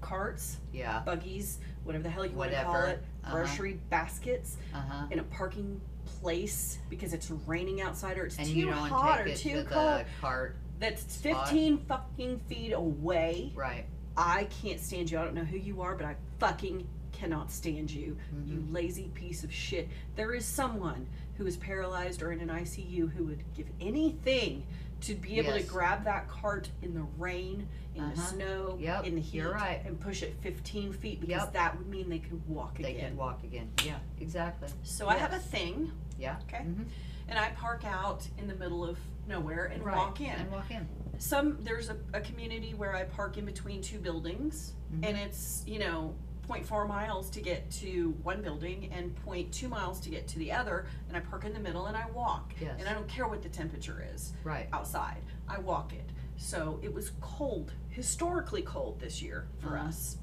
carts, 0.00 0.58
Yeah. 0.72 1.00
buggies, 1.04 1.58
whatever 1.84 2.02
the 2.02 2.10
hell 2.10 2.26
you 2.26 2.34
want 2.36 2.50
to 2.50 2.62
call 2.64 2.74
it, 2.82 2.96
Uh-huh. 2.98 3.06
Grocery 3.30 3.78
baskets 3.90 4.56
Uh 4.74 4.80
huh. 4.80 5.06
in 5.10 5.18
a 5.18 5.22
parking 5.24 5.80
place 6.20 6.78
because 6.90 7.12
it's 7.12 7.30
raining 7.46 7.80
outside 7.80 8.18
or 8.18 8.26
it's 8.26 8.38
And 8.38 8.46
too 8.48 8.54
you 8.54 8.72
hot 8.72 9.20
or 9.20 9.34
too 9.34 9.62
to 9.62 9.64
cold. 9.64 10.04
cart. 10.20 10.56
That's 10.78 11.02
spot. 11.12 11.48
15 11.48 11.78
fucking 11.86 12.40
feet 12.48 12.72
away. 12.72 13.52
Right. 13.54 13.86
I 14.16 14.44
can't 14.62 14.80
stand 14.80 15.10
you. 15.10 15.18
I 15.18 15.24
don't 15.24 15.34
know 15.34 15.44
who 15.44 15.56
you 15.56 15.80
are, 15.82 15.94
but 15.94 16.04
I 16.06 16.16
fucking 16.38 16.86
cannot 17.12 17.50
stand 17.52 17.90
you. 17.90 18.16
You 18.46 18.56
Mhm. 18.56 18.72
lazy 18.72 19.08
piece 19.14 19.44
of 19.44 19.52
shit. 19.52 19.88
There 20.16 20.34
is 20.34 20.44
someone 20.44 21.06
who 21.36 21.46
is 21.46 21.56
paralyzed 21.56 22.20
or 22.22 22.32
in 22.32 22.40
an 22.40 22.50
ICU 22.50 23.06
who 23.06 23.24
would 23.24 23.42
give 23.54 23.68
anything 23.80 24.64
to 25.02 25.14
be 25.14 25.38
able 25.38 25.52
to 25.52 25.60
Yes. 25.60 25.68
grab 25.68 26.04
that 26.04 26.28
cart 26.28 26.70
in 26.80 26.94
the 26.94 27.02
rain, 27.18 27.68
in 27.94 28.02
the 28.04 28.12
Uh-huh. 28.12 28.22
snow, 28.26 28.76
Yep, 28.80 29.04
in 29.06 29.14
the 29.16 29.20
heat, 29.20 29.34
you're 29.38 29.52
right. 29.52 29.82
and 29.84 30.00
push 30.00 30.22
it 30.22 30.34
15 30.40 30.92
feet 30.92 31.20
because 31.20 31.42
Yep. 31.44 31.52
that 31.52 31.76
would 31.76 31.88
mean 31.88 32.08
they 32.08 32.18
could 32.20 32.46
walk 32.48 32.78
They 32.78 32.92
again. 32.94 33.08
can 33.10 33.16
walk 33.16 33.42
again. 33.44 33.70
Yeah. 33.84 33.98
Exactly. 34.20 34.68
So 34.82 35.08
I 35.08 35.16
have 35.18 35.32
a 35.32 35.36
Yes. 35.36 35.46
thing, 35.46 35.92
Yeah. 36.18 36.38
Okay. 36.42 36.58
Mhm. 36.64 36.86
and 37.28 37.38
I 37.38 37.50
park 37.50 37.84
out 37.84 38.28
in 38.38 38.46
the 38.48 38.54
middle 38.54 38.84
of 38.84 38.98
nowhere 39.26 39.64
and 39.66 39.84
Right. 39.84 39.96
walk 39.96 40.20
in. 40.20 40.30
And 40.30 40.50
walk 40.50 40.70
in. 40.70 40.88
some 41.18 41.62
there's 41.62 41.88
a, 41.88 41.96
a 42.14 42.20
community 42.20 42.74
where 42.74 42.94
I 42.96 43.04
park 43.04 43.38
in 43.38 43.44
between 43.44 43.80
two 43.82 43.98
buildings 44.00 44.72
Mhm. 44.92 45.06
and 45.06 45.16
it's 45.16 45.62
you 45.66 45.78
know 45.78 46.14
0.4 46.48 46.88
miles 46.88 47.30
to 47.30 47.40
get 47.40 47.70
to 47.70 48.10
one 48.22 48.42
building 48.42 48.90
and 48.92 49.14
0.2 49.24 49.68
miles 49.68 50.00
to 50.00 50.10
get 50.10 50.26
to 50.28 50.38
the 50.38 50.50
other 50.52 50.86
and 51.08 51.16
I 51.16 51.20
park 51.20 51.44
in 51.44 51.52
the 51.52 51.60
middle 51.60 51.86
and 51.86 51.96
I 51.96 52.06
walk 52.10 52.52
Yes. 52.60 52.76
and 52.78 52.88
I 52.88 52.92
don't 52.94 53.08
care 53.08 53.28
what 53.28 53.42
the 53.42 53.48
temperature 53.48 54.04
is 54.14 54.32
Right. 54.44 54.68
outside 54.72 55.22
I 55.48 55.58
walk 55.58 55.92
it 55.92 56.04
so 56.36 56.80
it 56.82 56.92
was 56.92 57.12
cold 57.20 57.72
historically 57.90 58.62
cold 58.62 58.98
this 59.00 59.22
year 59.22 59.46
for 59.60 59.76
Uh-huh. 59.78 59.88
us 59.88 60.16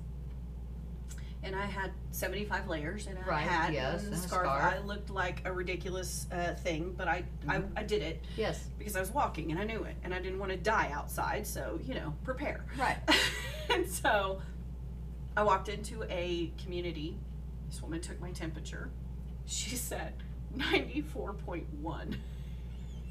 and 1.42 1.56
I 1.56 1.66
had 1.68 1.92
75 2.12 2.68
layers 2.68 3.08
and 3.08 3.18
I 3.18 3.22
Right, 3.22 3.48
had 3.48 3.74
yes, 3.74 4.04
and 4.04 4.14
a 4.14 4.18
scarf. 4.18 4.46
scarf. 4.46 4.74
I 4.74 4.80
looked 4.80 5.10
like 5.10 5.42
a 5.46 5.54
ridiculous 5.54 6.28
uh, 6.34 6.54
thing 6.56 6.94
but 6.98 7.08
I, 7.08 7.24
I 7.48 7.60
Mhm. 7.60 7.70
I 7.78 7.84
did 7.84 8.02
it 8.02 8.22
Yes. 8.36 8.68
because 8.78 8.98
I 8.98 9.00
was 9.00 9.12
walking 9.12 9.52
and 9.52 9.60
I 9.60 9.64
knew 9.64 9.84
it 9.86 9.96
and 10.04 10.14
I 10.14 10.20
didn't 10.20 10.40
want 10.40 10.52
to 10.52 10.58
die 10.58 10.92
outside, 10.94 11.48
so 11.48 11.80
you 11.86 11.94
know, 11.96 12.14
prepare. 12.26 12.66
Right. 12.78 12.98
and 13.74 13.90
so 13.90 14.42
I 15.39 15.41
walked 15.41 15.69
into 15.69 16.04
a 16.10 16.52
community. 16.62 17.17
This 17.69 17.82
woman 17.82 18.02
took 18.02 18.19
my 18.19 18.32
temperature. 18.32 18.89
She 19.45 19.78
said 19.78 20.15
94.1. 20.58 22.17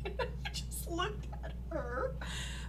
I 0.04 0.10
just 0.52 0.90
looked 0.90 1.26
at 1.42 1.54
her. 1.70 2.12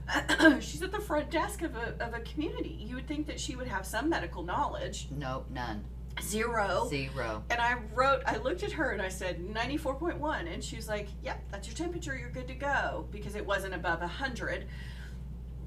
She's 0.61 0.81
at 0.81 0.93
the 0.93 1.01
front 1.01 1.29
desk 1.29 1.61
of 1.61 1.75
a, 1.75 1.93
of 1.99 2.13
a 2.13 2.21
community. 2.21 2.69
You 2.69 2.95
would 2.95 3.05
think 3.05 3.27
that 3.27 3.37
she 3.37 3.57
would 3.57 3.67
have 3.67 3.85
some 3.85 4.07
medical 4.07 4.43
knowledge. 4.43 5.09
Nope. 5.11 5.47
None. 5.49 5.83
Zero. 6.21 6.87
Zero. 6.89 7.43
And 7.49 7.59
I 7.59 7.79
wrote, 7.93 8.21
I 8.25 8.37
looked 8.37 8.63
at 8.63 8.71
her 8.71 8.91
and 8.91 9.01
I 9.01 9.09
said 9.09 9.45
94.1. 9.45 10.53
And 10.53 10.63
she 10.63 10.77
was 10.77 10.87
like, 10.87 11.09
yep, 11.21 11.43
that's 11.51 11.67
your 11.67 11.75
temperature. 11.75 12.17
You're 12.17 12.29
good 12.29 12.47
to 12.47 12.55
go. 12.55 13.09
Because 13.11 13.35
it 13.35 13.45
wasn't 13.45 13.73
above 13.73 13.99
100. 13.99 14.67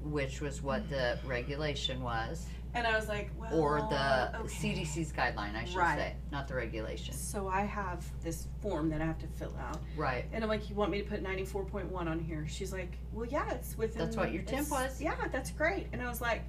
Which 0.05 0.41
was 0.41 0.63
what 0.63 0.89
the 0.89 1.19
regulation 1.27 2.01
was. 2.01 2.47
And 2.75 2.87
I 2.87 2.95
was 2.95 3.07
like, 3.07 3.29
well, 3.39 3.53
or 3.53 3.79
the 3.81 4.35
okay. 4.39 4.47
CDC's 4.47 5.11
guideline, 5.11 5.55
I 5.55 5.65
should 5.65 5.77
Right. 5.77 5.97
say, 5.97 6.15
not 6.31 6.47
the 6.47 6.55
regulation. 6.55 7.13
So 7.13 7.47
I 7.47 7.61
have 7.61 8.03
this 8.23 8.47
form 8.61 8.89
that 8.89 9.01
I 9.01 9.05
have 9.05 9.19
to 9.19 9.27
fill 9.27 9.55
out, 9.59 9.79
Right. 9.95 10.25
and 10.33 10.43
I'm 10.43 10.49
like, 10.49 10.69
you 10.69 10.75
want 10.75 10.89
me 10.91 10.99
to 11.01 11.07
put 11.07 11.21
94.1 11.21 12.07
on 12.07 12.19
here? 12.19 12.47
She's 12.47 12.73
like, 12.73 12.97
well, 13.11 13.25
yeah, 13.25 13.51
it's 13.51 13.77
within. 13.77 13.99
That's 13.99 14.17
what 14.17 14.31
your 14.31 14.41
temp 14.43 14.71
was. 14.71 14.99
Yeah, 14.99 15.15
that's 15.31 15.51
great. 15.51 15.87
And 15.93 16.01
I 16.01 16.09
was 16.09 16.19
like, 16.19 16.41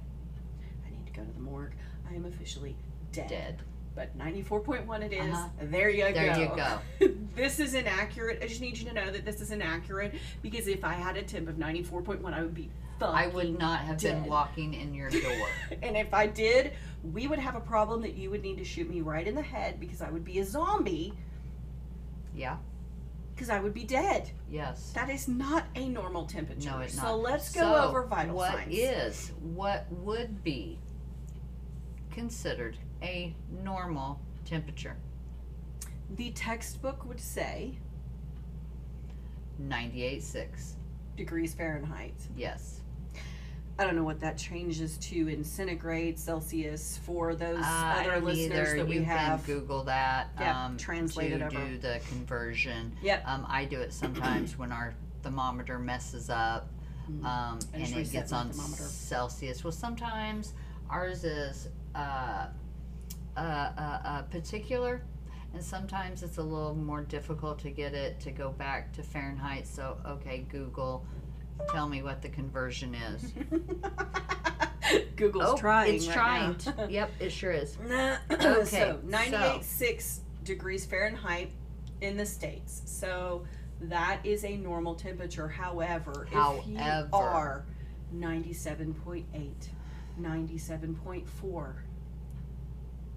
I 0.85 0.89
need 0.89 1.05
to 1.05 1.13
go 1.13 1.23
to 1.23 1.31
the 1.31 1.39
morgue. 1.39 1.73
I 2.09 2.15
am 2.15 2.25
officially 2.25 2.75
dead. 3.11 3.27
Dead. 3.29 3.61
But 3.93 4.17
94.1 4.17 5.03
it 5.03 5.13
is. 5.13 5.33
Uh-huh. 5.33 5.47
There 5.61 5.89
you 5.89 6.03
There 6.03 6.13
go. 6.13 6.19
There 6.19 6.39
you 6.39 7.07
go. 7.07 7.11
this 7.35 7.59
is 7.61 7.75
inaccurate. 7.75 8.39
I 8.43 8.47
just 8.47 8.59
need 8.59 8.77
you 8.77 8.85
to 8.89 8.93
know 8.93 9.09
that 9.09 9.23
this 9.23 9.39
is 9.39 9.51
inaccurate 9.51 10.15
because 10.41 10.67
if 10.67 10.83
I 10.83 10.93
had 10.93 11.15
a 11.15 11.21
temp 11.23 11.47
of 11.47 11.55
94.1, 11.55 12.33
I 12.33 12.41
would 12.41 12.53
be 12.53 12.69
I 13.01 13.27
would 13.27 13.57
not 13.57 13.79
have 13.81 13.99
been 13.99 14.25
walking 14.25 14.73
in 14.73 14.93
your 14.93 15.09
door. 15.09 15.47
and 15.83 15.97
if 15.97 16.13
I 16.13 16.27
did, 16.27 16.73
we 17.13 17.27
would 17.27 17.39
have 17.39 17.55
a 17.55 17.59
problem 17.59 18.01
that 18.01 18.15
you 18.15 18.29
would 18.29 18.41
need 18.41 18.57
to 18.57 18.63
shoot 18.63 18.89
me 18.89 19.01
right 19.01 19.27
in 19.27 19.35
the 19.35 19.41
head 19.41 19.79
because 19.79 20.01
I 20.01 20.09
would 20.09 20.23
be 20.25 20.39
a 20.39 20.45
zombie 20.45 21.13
yeah. 22.33 22.57
because 23.33 23.49
I 23.49 23.59
would 23.59 23.73
be 23.73 23.83
dead. 23.83 24.29
Yes. 24.49 24.91
That 24.93 25.09
is 25.09 25.27
not 25.27 25.65
a 25.75 25.87
normal 25.87 26.25
temperature. 26.25 26.69
No, 26.71 26.79
it's 26.79 26.95
not. 26.95 27.05
so 27.05 27.17
let's 27.17 27.51
go 27.51 27.61
So, 27.61 27.75
over 27.75 28.05
vital 28.05 28.35
What 28.35 28.53
signs. 28.53 28.73
is, 28.77 29.31
what 29.41 29.85
would 29.91 30.43
be 30.43 30.79
considered 32.11 32.77
a 33.01 33.35
normal 33.63 34.19
temperature? 34.45 34.97
The 36.15 36.31
textbook 36.31 37.05
would 37.05 37.19
say 37.19 37.77
98.6. 39.61 40.73
degrees 41.17 41.53
Fahrenheit. 41.53 42.13
Yes. 42.35 42.81
I 43.77 43.83
don't 43.83 43.95
know 43.97 44.03
what 44.05 44.21
that 44.21 44.37
changes 44.37 44.97
to 44.99 45.27
in 45.27 45.43
centigrade, 45.43 46.17
Celsius 46.17 46.97
for 47.03 47.35
those 47.35 47.59
Uh, 47.61 47.95
other 47.99 48.21
listeners 48.21 48.69
either. 48.69 48.77
that 48.77 48.87
we 48.87 49.03
have. 49.03 49.45
can 49.45 49.55
Google 49.59 49.83
that. 49.83 50.29
Yeah, 50.39 50.65
um, 50.65 50.77
translate 50.77 51.31
to 51.31 51.35
it 51.35 51.41
over. 51.41 51.65
do 51.67 51.77
the 51.77 51.99
conversion. 52.07 52.95
Yep. 53.01 53.23
Um, 53.27 53.45
I 53.49 53.65
do 53.65 53.81
it 53.81 53.91
sometimes 53.91 54.57
when 54.57 54.71
our 54.71 54.93
thermometer 55.23 55.77
messes 55.77 56.29
up, 56.29 56.69
Mm. 57.11 57.23
um, 57.25 57.59
and 57.73 57.83
it 57.83 58.11
gets 58.11 58.31
on 58.31 58.49
thermometer. 58.51 58.83
Celsius. 58.83 59.63
Well, 59.63 59.71
sometimes 59.73 60.53
ours 60.89 61.23
is 61.25 61.67
uh, 61.93 62.47
uh, 63.35 63.39
uh, 63.39 63.99
uh, 64.05 64.21
particular, 64.23 65.01
and 65.53 65.61
sometimes 65.63 66.23
it's 66.23 66.37
a 66.37 66.43
little 66.43 66.75
more 66.75 67.03
difficult 67.03 67.59
to 67.59 67.69
get 67.71 67.93
it 67.93 68.19
to 68.21 68.31
go 68.31 68.51
back 68.51 68.93
to 68.93 69.03
Fahrenheit. 69.03 69.67
So, 69.67 69.97
okay, 70.05 70.45
Google, 70.49 71.05
tell 71.71 71.87
me 71.87 72.01
what 72.03 72.21
the 72.21 72.29
conversion 72.29 72.95
is. 72.95 73.33
Google's 75.15 75.45
oh, 75.47 75.57
trying. 75.57 75.95
It's 75.95 76.07
right 76.07 76.15
trying. 76.15 76.51
now. 76.51 76.85
to- 76.85 76.91
yep, 76.91 77.11
it 77.19 77.31
sure 77.31 77.51
is. 77.51 77.77
okay, 77.85 78.17
so- 78.29 78.63
so 78.63 78.99
98.6 79.05 80.19
degrees 80.43 80.85
Fahrenheit 80.85 81.51
in 82.01 82.17
the 82.17 82.25
States. 82.25 82.81
So 82.85 83.45
that 83.81 84.19
is 84.23 84.45
a 84.45 84.55
normal 84.57 84.95
temperature. 84.95 85.47
However, 85.47 86.27
if 86.31 86.67
you 86.67 86.79
are 87.13 87.65
97.8, 88.15 89.23
97.4, 90.19 91.73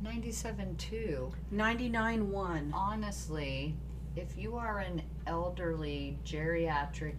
97.2. 0.03 1.33
99.1, 1.53 2.71
Honestly, 2.73 3.77
if 4.17 4.37
you 4.37 4.57
are 4.57 4.79
an 4.79 5.03
elderly 5.27 6.19
geriatric 6.25 7.17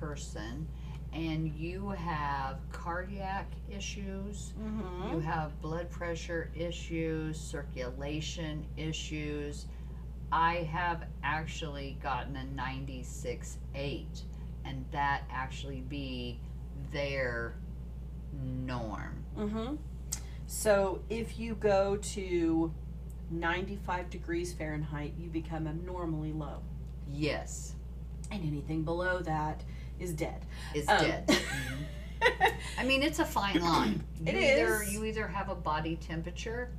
person 0.00 0.66
and 1.12 1.48
you 1.54 1.90
have 1.90 2.58
cardiac 2.70 3.50
issues, 3.70 4.52
mm-hmm. 4.60 5.14
you 5.14 5.20
have 5.20 5.60
blood 5.62 5.90
pressure 5.90 6.50
issues, 6.54 7.40
circulation 7.40 8.66
issues, 8.76 9.66
I 10.30 10.68
have 10.70 11.04
actually 11.22 11.98
gotten 12.02 12.36
a 12.36 12.44
96.8 12.60 14.04
and 14.64 14.84
that 14.92 15.22
actually 15.30 15.80
be 15.80 16.38
their 16.92 17.54
norm. 18.42 19.24
Mm-hmm. 19.36 19.76
So 20.46 21.00
if 21.08 21.38
you 21.38 21.54
go 21.54 21.96
to 21.96 22.72
95 23.30 24.10
degrees 24.10 24.52
Fahrenheit, 24.52 25.14
you 25.18 25.28
become 25.28 25.66
abnormally 25.66 26.32
low. 26.32 26.60
Yes, 27.10 27.74
And 28.30 28.44
anything 28.46 28.84
below 28.84 29.20
that 29.20 29.62
is 30.00 30.12
dead. 30.12 30.44
Is 30.74 30.88
Um, 30.88 31.00
dead. 31.00 31.38
I 32.78 32.84
mean, 32.84 33.02
it's 33.02 33.18
a 33.18 33.24
fine 33.24 33.60
line. 33.60 34.02
It 34.26 34.34
you 34.34 34.40
either 34.40 34.82
is. 34.82 34.92
you 34.92 35.04
either 35.04 35.28
have 35.28 35.48
a 35.48 35.54
body 35.54 35.96
temperature 35.96 36.70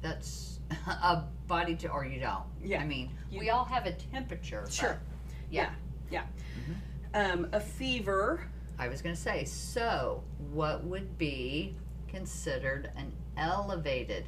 that's 0.00 0.60
a 0.86 1.24
body 1.48 1.74
to 1.76 1.88
or 1.90 2.04
you 2.06 2.20
don't. 2.20 2.44
Yeah. 2.62 2.80
I 2.80 2.84
mean, 2.86 3.10
You- 3.30 3.40
we 3.40 3.50
all 3.50 3.64
have 3.64 3.86
a 3.86 3.92
temperature. 3.92 4.64
Sure. 4.70 4.98
Yeah. 5.50 5.70
Um, 7.14 7.48
a 7.52 7.60
fever, 7.60 8.42
I 8.78 8.88
was 8.88 9.00
going 9.00 9.14
to 9.14 9.20
say, 9.20 9.44
so 9.44 10.22
what 10.52 10.84
would 10.84 11.16
be 11.16 11.74
considered 12.08 12.90
an 12.94 13.10
elevated 13.38 14.26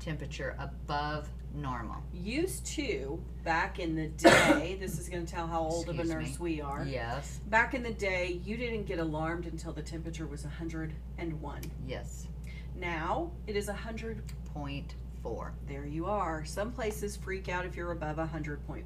temperature 0.00 0.56
above 0.58 1.28
normal? 1.54 2.02
used 2.14 2.64
to, 2.66 3.22
back 3.44 3.78
in 3.78 3.94
the 3.94 4.08
day, 4.08 4.76
this 4.80 4.98
is 4.98 5.08
going 5.08 5.26
to 5.26 5.32
tell 5.32 5.46
how 5.46 5.60
old 5.60 5.88
of 5.88 5.98
a 5.98 6.04
nurse 6.04 6.38
me. 6.38 6.54
we 6.56 6.60
are. 6.60 6.86
Yes. 6.88 7.40
Back 7.48 7.74
in 7.74 7.82
the 7.82 7.92
day, 7.92 8.40
you 8.44 8.56
didn't 8.56 8.84
get 8.84 8.98
alarmed 8.98 9.46
until 9.46 9.72
the 9.72 9.82
temperature 9.82 10.26
was 10.26 10.44
101. 10.44 11.62
Yes. 11.86 12.28
Now, 12.76 13.32
it 13.46 13.56
is 13.56 13.68
100.4. 13.68 14.20
Point. 14.52 14.94
There 15.68 15.86
you 15.86 16.06
are. 16.06 16.44
Some 16.44 16.72
places 16.72 17.16
freak 17.16 17.48
out 17.48 17.64
if 17.64 17.76
you're 17.76 17.92
above 17.92 18.16
100.1. 18.16 18.84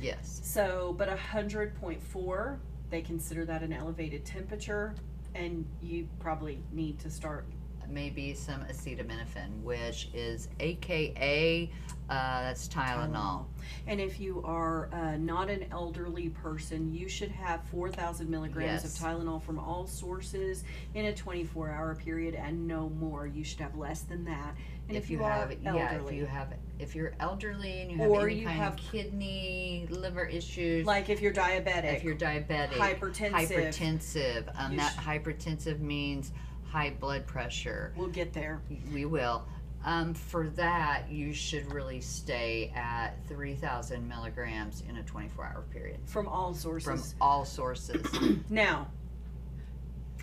Yes. 0.00 0.40
So, 0.42 0.94
but 0.98 1.08
100.4, 1.08 2.58
they 2.90 3.00
consider 3.00 3.44
that 3.44 3.62
an 3.62 3.72
elevated 3.72 4.24
temperature, 4.24 4.94
and 5.34 5.64
you 5.80 6.08
probably 6.18 6.60
need 6.72 6.98
to 7.00 7.10
start. 7.10 7.46
Maybe 7.88 8.34
some 8.34 8.60
acetaminophen, 8.64 9.62
which 9.62 10.08
is 10.14 10.48
AKA, 10.60 11.70
uh, 12.10 12.40
that's 12.42 12.68
Tylenol. 12.68 13.44
And 13.86 14.00
if 14.00 14.20
you 14.20 14.42
are 14.44 14.88
uh, 14.92 15.16
not 15.16 15.48
an 15.48 15.66
elderly 15.72 16.28
person, 16.28 16.92
you 16.92 17.08
should 17.08 17.30
have 17.30 17.62
4,000 17.70 18.28
milligrams 18.28 18.82
Yes. 18.84 19.00
of 19.00 19.06
Tylenol 19.06 19.42
from 19.42 19.58
all 19.58 19.86
sources 19.86 20.64
in 20.94 21.06
a 21.06 21.14
24 21.14 21.70
hour 21.70 21.94
period 21.94 22.34
and 22.34 22.66
no 22.66 22.90
more. 22.90 23.26
You 23.26 23.42
should 23.44 23.60
have 23.60 23.76
less 23.76 24.02
than 24.02 24.24
that. 24.26 24.54
And 24.88 24.96
if, 24.98 25.04
if 25.04 25.10
you 25.10 25.22
are 25.24 25.30
have, 25.30 25.50
elderly, 25.64 25.78
yeah, 25.78 25.94
if 25.96 26.12
you 26.12 26.26
have, 26.26 26.52
if 26.78 26.94
you're 26.94 27.14
elderly 27.20 27.80
and 27.80 27.90
you 27.90 27.96
have 27.98 28.10
Or 28.10 28.28
any 28.28 28.40
you 28.40 28.46
kind 28.46 28.58
have- 28.58 28.74
of 28.74 28.80
kidney, 28.80 29.86
liver 29.88 30.26
issues, 30.26 30.84
like 30.86 31.08
if 31.08 31.22
you're 31.22 31.32
diabetic, 31.32 31.94
if 31.96 32.04
you're 32.04 32.14
diabetic, 32.14 32.68
hypertensive, 32.72 33.30
hypertensive, 33.48 34.60
um, 34.60 34.76
that 34.76 34.94
hypertensive 34.96 35.80
means 35.80 36.32
high 36.74 36.90
blood 36.90 37.24
pressure. 37.24 37.92
we'll 37.96 38.08
get 38.08 38.32
there. 38.32 38.60
We 38.92 39.04
will. 39.04 39.44
Um, 39.84 40.12
for 40.12 40.48
that, 40.50 41.04
you 41.08 41.32
should 41.32 41.72
really 41.72 42.00
stay 42.00 42.72
at 42.74 43.10
3,000 43.28 44.08
milligrams 44.08 44.82
in 44.88 44.96
a 44.96 45.02
24 45.04 45.44
hour 45.44 45.62
period 45.72 45.98
From 46.06 46.26
all 46.26 46.52
sources. 46.52 47.12
from 47.12 47.18
all 47.20 47.44
sources. 47.44 48.04
Now, 48.50 48.88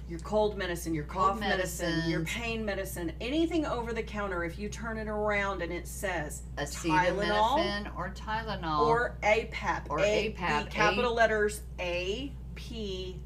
your 0.10 0.20
cold 0.20 0.58
medicine, 0.58 0.94
your 0.94 1.06
cough 1.06 1.40
Cold 1.40 1.40
medicine, 1.40 2.10
your 2.10 2.26
pain 2.26 2.66
medicine, 2.66 3.14
anything 3.22 3.66
over 3.66 3.94
the 3.94 4.04
counter, 4.04 4.44
if 4.44 4.60
you 4.60 4.68
turn 4.68 4.98
it 4.98 5.08
around 5.08 5.62
and 5.62 5.72
it 5.72 5.88
says 5.88 6.42
Acetaminophen 6.58 7.96
or 7.96 8.10
Tylenol. 8.10 8.80
or 8.88 9.16
APAP, 9.24 9.84
Or 9.90 10.00
A, 10.00 10.34
APAP, 10.38 10.70
capital 10.70 11.14
letters 11.14 11.62
A, 11.80 12.34
P, 12.56 13.22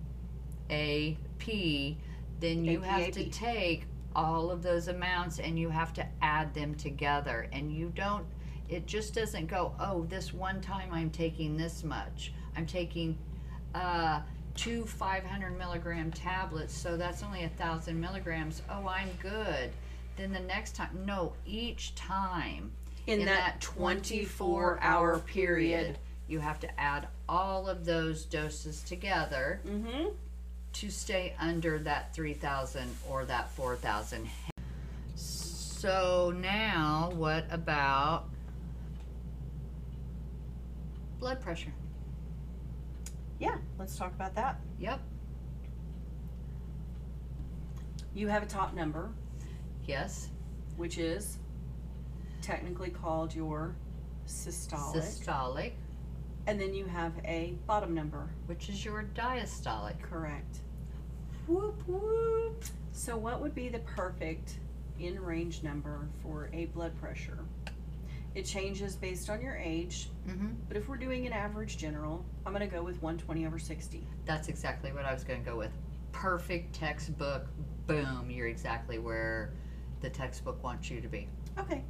AP, 0.69 1.95
then 2.39 2.63
you 2.65 2.81
have 2.81 3.11
to 3.11 3.29
take 3.29 3.86
all 4.15 4.49
of 4.49 4.63
those 4.63 4.88
amounts 4.88 5.39
and 5.39 5.59
you 5.59 5.69
have 5.69 5.93
to 5.93 6.05
add 6.21 6.53
them 6.53 6.75
together. 6.75 7.47
And 7.51 7.71
you 7.71 7.91
don't, 7.95 8.25
it 8.69 8.88
just 8.88 9.13
doesn't 9.13 9.47
go, 9.47 9.73
oh, 9.79 10.05
this 10.09 10.33
one 10.33 10.61
time 10.61 10.89
I'm 10.91 11.09
taking 11.09 11.57
this 11.57 11.83
much. 11.83 12.33
I'm 12.55 12.65
taking 12.65 13.17
uh, 13.73 14.21
two 14.55 14.86
500 14.86 15.57
milligram 15.57 16.11
tablets, 16.11 16.75
so 16.75 16.97
that's 16.97 17.23
only 17.23 17.43
a 17.43 17.49
thousand 17.49 17.99
milligrams. 17.99 18.61
Oh, 18.69 18.88
I'm 18.88 19.09
good. 19.21 19.71
Then 20.15 20.31
the 20.31 20.39
next 20.39 20.75
time, 20.75 21.05
no, 21.05 21.33
each 21.45 21.93
time 21.95 22.71
in, 23.05 23.25
that 23.25 23.59
24 23.59 24.79
hour 24.81 25.19
period. 25.19 25.97
you 26.27 26.39
have 26.39 26.59
to 26.61 26.79
add 26.79 27.07
all 27.27 27.67
of 27.67 27.86
those 27.86 28.25
doses 28.25 28.81
together 28.83 29.59
Mm-hmm. 29.67 30.09
To 30.76 30.89
stay 30.89 31.34
under 31.39 31.80
that 31.80 32.13
3000 32.13 32.89
or 33.09 33.26
that 33.26 33.49
4000 33.51 34.28
so 35.15 36.32
now 36.32 37.11
what 37.15 37.45
about 37.49 38.26
blood 41.19 41.39
pressure 41.41 41.73
Yeah, 43.39 43.57
let's 43.80 43.95
talk 43.97 44.13
about 44.13 44.36
that. 44.36 44.59
yep 44.80 44.99
You 48.13 48.28
have 48.30 48.43
a 48.43 48.45
top 48.45 48.73
number. 48.73 49.09
Yes. 49.86 50.30
which 50.78 50.97
is 50.97 51.38
technically 52.41 52.89
called 52.89 53.34
your 53.36 53.76
systolic. 54.28 54.95
Systolic, 54.95 55.71
and 56.47 56.59
then 56.59 56.73
you 56.73 56.86
have 56.86 57.13
a 57.26 57.55
bottom 57.67 57.93
number. 57.93 58.30
which 58.47 58.69
is 58.69 58.84
your 58.86 59.05
diastolic. 59.15 60.01
Correct. 60.01 60.59
Whoop 61.47 61.81
whoop. 61.87 62.63
So, 62.91 63.17
what 63.17 63.41
would 63.41 63.53
be 63.53 63.69
the 63.69 63.79
perfect 63.79 64.57
in 64.99 65.19
range 65.21 65.61
number 65.63 66.07
for 66.23 66.49
a 66.53 66.65
blood 66.65 66.99
pressure? 66.99 67.37
It 68.33 68.43
changes 68.45 68.95
based 68.95 69.29
on 69.29 69.41
your 69.41 69.55
age, 69.55 70.09
Mm-hmm. 70.27 70.47
but 70.67 70.75
if 70.75 70.87
we're 70.89 70.97
doing 70.97 71.25
an 71.27 71.33
average 71.33 71.77
general, 71.77 72.25
I'm 72.45 72.51
going 72.53 72.67
to 72.67 72.73
go 72.75 72.83
with 72.83 73.01
120 73.01 73.45
over 73.45 73.59
60. 73.59 74.05
That's 74.25 74.47
exactly 74.47 74.91
what 74.91 75.05
I 75.05 75.13
was 75.13 75.23
going 75.23 75.41
to 75.43 75.49
go 75.49 75.55
with. 75.57 75.71
Perfect 76.11 76.73
textbook. 76.73 77.45
Boom. 77.87 78.29
You're 78.31 78.47
exactly 78.47 78.97
where 78.97 79.51
the 80.01 80.09
textbook 80.09 80.61
wants 80.63 80.89
you 80.89 80.99
to 80.99 81.07
be. 81.07 81.27
Okay. 81.59 81.83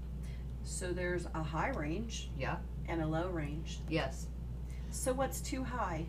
So, 0.64 0.92
there's 0.92 1.28
a 1.34 1.42
high 1.44 1.70
range 1.70 2.30
Yeah. 2.38 2.58
and 2.90 3.02
a 3.02 3.08
low 3.08 3.30
range. 3.30 3.80
Yes. 3.88 4.28
So, 4.92 5.14
what's 5.14 5.40
too 5.42 5.64
high? 5.64 6.06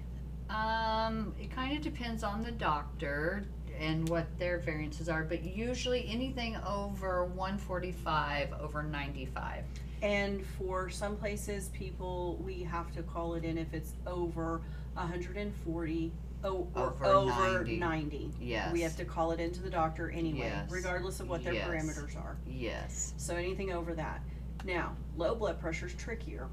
Um, 0.50 1.34
it 1.40 1.50
kind 1.50 1.76
of 1.76 1.82
depends 1.82 2.22
on 2.22 2.42
the 2.42 2.52
doctor 2.52 3.44
and 3.78 4.08
what 4.08 4.26
their 4.38 4.58
variances 4.58 5.08
are, 5.08 5.22
but 5.24 5.42
usually 5.44 6.08
anything 6.08 6.56
over 6.66 7.24
145 7.24 8.54
over 8.60 8.82
95. 8.82 9.64
And 10.02 10.44
for 10.58 10.88
some 10.88 11.16
places, 11.16 11.68
people, 11.70 12.36
we 12.44 12.62
have 12.62 12.92
to 12.92 13.02
call 13.02 13.34
it 13.34 13.44
in 13.44 13.58
if 13.58 13.74
it's 13.74 13.92
over 14.06 14.60
140 14.94 16.12
oh, 16.44 16.66
or 16.74 16.94
Over 17.02 17.04
over 17.06 17.64
90. 17.64 17.76
90. 17.78 18.30
Yes. 18.40 18.72
We 18.72 18.80
have 18.82 18.96
to 18.96 19.04
call 19.04 19.32
it 19.32 19.40
into 19.40 19.60
the 19.60 19.70
doctor 19.70 20.10
anyway, 20.10 20.38
Yes. 20.48 20.70
regardless 20.70 21.20
of 21.20 21.28
what 21.28 21.44
their 21.44 21.54
Yes. 21.54 21.68
parameters 21.68 22.16
are. 22.16 22.36
Yes, 22.46 23.14
So 23.16 23.36
anything 23.36 23.72
over 23.72 23.94
that. 23.94 24.20
Now, 24.64 24.94
low 25.16 25.34
blood 25.34 25.60
pressure 25.60 25.86
is 25.86 25.94
trickier 25.94 26.48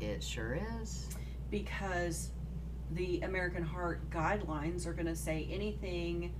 it 0.00 0.22
sure 0.22 0.58
is. 0.80 1.08
because 1.50 2.30
the 2.92 3.20
American 3.20 3.62
Heart 3.62 4.10
guidelines 4.10 4.86
are 4.86 4.92
going 4.92 5.06
to 5.06 5.16
say 5.16 5.46
anything 5.50 6.32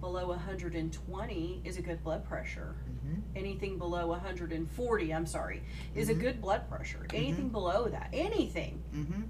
below 0.00 0.28
120 0.28 1.60
is 1.64 1.78
a 1.78 1.82
good 1.82 2.02
blood 2.04 2.24
pressure. 2.24 2.76
Mm-hmm. 2.90 3.20
Anything 3.34 3.78
below 3.78 4.08
140, 4.08 5.14
I'm 5.14 5.26
sorry, 5.26 5.62
is 5.94 6.08
a 6.10 6.14
Mhm. 6.14 6.20
good 6.20 6.40
blood 6.40 6.68
pressure. 6.68 7.06
Anything 7.14 7.48
below 7.48 7.88
that, 7.88 8.08
anything 8.12 8.82
Mm-hmm. 8.94 9.22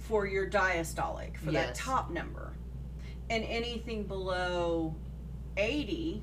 for 0.00 0.26
your 0.26 0.48
diastolic, 0.48 1.36
for 1.38 1.52
that 1.52 1.74
top 1.74 2.10
number. 2.10 2.52
And 3.30 3.44
anything 3.44 4.04
below 4.04 4.94
80, 5.56 6.22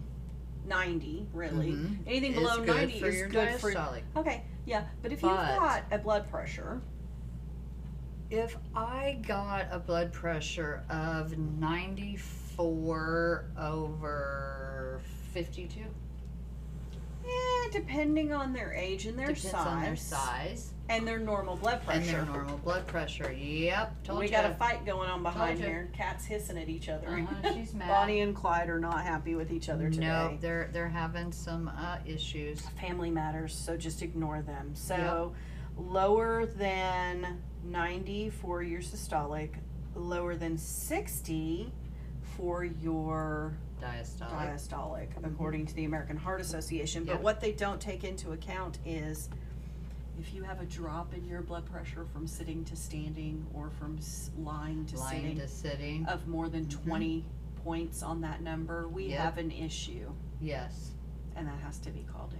90, 0.65 1.28
really. 1.34 1.71
Mhm. 1.73 1.97
Anything 2.07 2.34
below 2.34 2.57
good 2.57 2.67
90 2.67 2.99
for 2.99 3.07
is 3.07 3.15
your 3.15 3.30
good 3.30 3.59
for. 3.59 3.71
diastolic. 3.71 4.01
Okay, 4.15 4.43
yeah, 4.65 4.86
but 5.01 5.11
if 5.11 5.21
But- 5.21 5.28
you've 5.30 5.59
got 5.59 5.84
a 5.91 5.97
blood 5.99 6.30
pressure, 6.30 6.82
If 8.36 8.57
I 8.75 9.17
got 9.25 9.67
a 9.71 9.79
blood 9.79 10.11
pressure 10.11 10.83
of 10.89 11.38
94 11.38 13.45
over 13.57 14.99
52, 15.31 15.79
eh, 15.79 15.86
depending 17.71 18.33
on 18.33 18.51
their 18.51 18.73
age 18.73 19.05
and 19.05 19.17
their 19.17 19.27
depends 19.27 19.51
size, 19.51 19.65
on 19.65 19.81
their 19.83 19.95
size 19.95 20.73
and 20.89 21.07
their 21.07 21.17
normal 21.17 21.55
blood 21.55 21.81
pressure. 21.86 22.01
and 22.01 22.09
their 22.09 22.25
normal 22.25 22.57
blood 22.57 22.86
pressure. 22.88 23.31
Yep, 23.31 24.03
told 24.03 24.19
we 24.19 24.25
you. 24.25 24.31
got 24.31 24.51
a 24.51 24.55
fight 24.55 24.86
going 24.86 25.09
on 25.09 25.23
behind 25.23 25.59
Told 25.59 25.69
here. 25.69 25.89
Cats 25.93 26.25
hissing 26.25 26.57
at 26.57 26.67
each 26.67 26.89
other. 26.89 27.07
Uh-huh, 27.07 27.53
she's 27.53 27.73
mad. 27.73 27.88
Bonnie 27.88 28.19
and 28.19 28.36
Clyde 28.36 28.67
are 28.67 28.81
not 28.81 29.05
happy 29.05 29.36
with 29.36 29.49
each 29.49 29.69
other 29.69 29.89
today. 29.89 30.07
No, 30.07 30.38
they're 30.41 30.69
they're 30.73 30.89
having 30.89 31.31
some 31.31 31.69
uh, 31.69 31.99
issues. 32.05 32.59
family 32.81 33.09
matters, 33.09 33.55
so 33.55 33.77
just 33.77 34.01
ignore 34.01 34.41
them. 34.41 34.75
So 34.75 35.33
lower 35.77 36.45
than 36.45 37.41
90 37.66 38.30
for 38.30 38.61
your 38.63 38.82
systolic, 38.82 39.51
lower 39.95 40.36
than 40.36 40.57
60 40.57 41.72
for 42.38 42.63
your 42.63 43.53
Diastolic. 43.82 44.30
diastolic, 44.32 45.07
according 45.24 45.66
to 45.68 45.74
the 45.76 45.86
American 45.86 46.18
Heart 46.18 46.41
Association. 46.41 47.03
But 47.05 47.13
Yep. 47.16 47.22
what 47.22 47.41
they 47.41 47.51
don't 47.51 47.80
take 47.82 48.03
into 48.03 48.32
account 48.32 48.80
is 48.86 49.30
if 50.20 50.34
you 50.34 50.43
have 50.43 50.61
a 50.61 50.66
drop 50.66 51.13
in 51.13 51.26
your 51.26 51.41
blood 51.41 51.66
pressure 51.66 52.05
from 52.05 52.26
sitting 52.28 52.63
to 52.66 52.76
standing 52.76 53.45
or 53.53 53.70
from 53.70 53.97
s- 53.97 54.32
lying 54.38 54.86
to 54.88 54.97
Lying 54.97 55.22
sitting 55.22 55.38
to 55.39 55.47
sitting. 55.47 56.05
of 56.05 56.28
more 56.28 56.47
than 56.49 56.66
Mhm. 56.66 56.84
20 56.86 57.26
points 57.63 58.01
on 58.03 58.22
that 58.22 58.41
number, 58.41 58.88
we 58.88 59.07
Yep. 59.09 59.20
have 59.20 59.38
an 59.38 59.51
issue, 59.51 60.11
Yes. 60.39 60.91
and 61.36 61.47
that 61.47 61.59
has 61.59 61.80
to 61.80 61.91
be 61.91 62.03
called 62.03 62.32
in. 62.34 62.39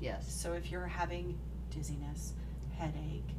Yes. 0.00 0.30
So 0.30 0.52
if 0.52 0.70
you're 0.70 0.86
having 0.86 1.38
dizziness, 1.70 2.34
headache, 2.72 3.34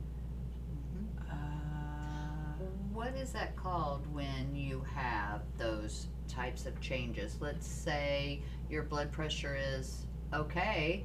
What 2.96 3.14
is 3.16 3.34
that 3.34 3.58
called 3.58 4.08
when 4.14 4.56
you 4.56 4.82
have 4.96 5.42
those 5.58 6.08
types 6.30 6.66
of 6.66 6.80
changes? 6.80 7.36
Let's 7.42 7.68
say 7.68 8.42
your 8.70 8.84
blood 8.84 9.12
pressure 9.12 9.58
is 9.60 10.06
okay 10.34 11.04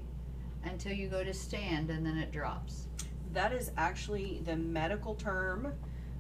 until 0.65 0.93
you 0.93 1.09
go 1.09 1.25
to 1.25 1.35
stand 1.35 1.91
and 1.91 2.07
then 2.07 2.17
it 2.17 2.31
drops. 2.33 2.87
that 3.33 3.53
is 3.53 3.71
actually 3.77 4.41
the 4.45 4.57
medical 4.57 5.15
term 5.15 5.73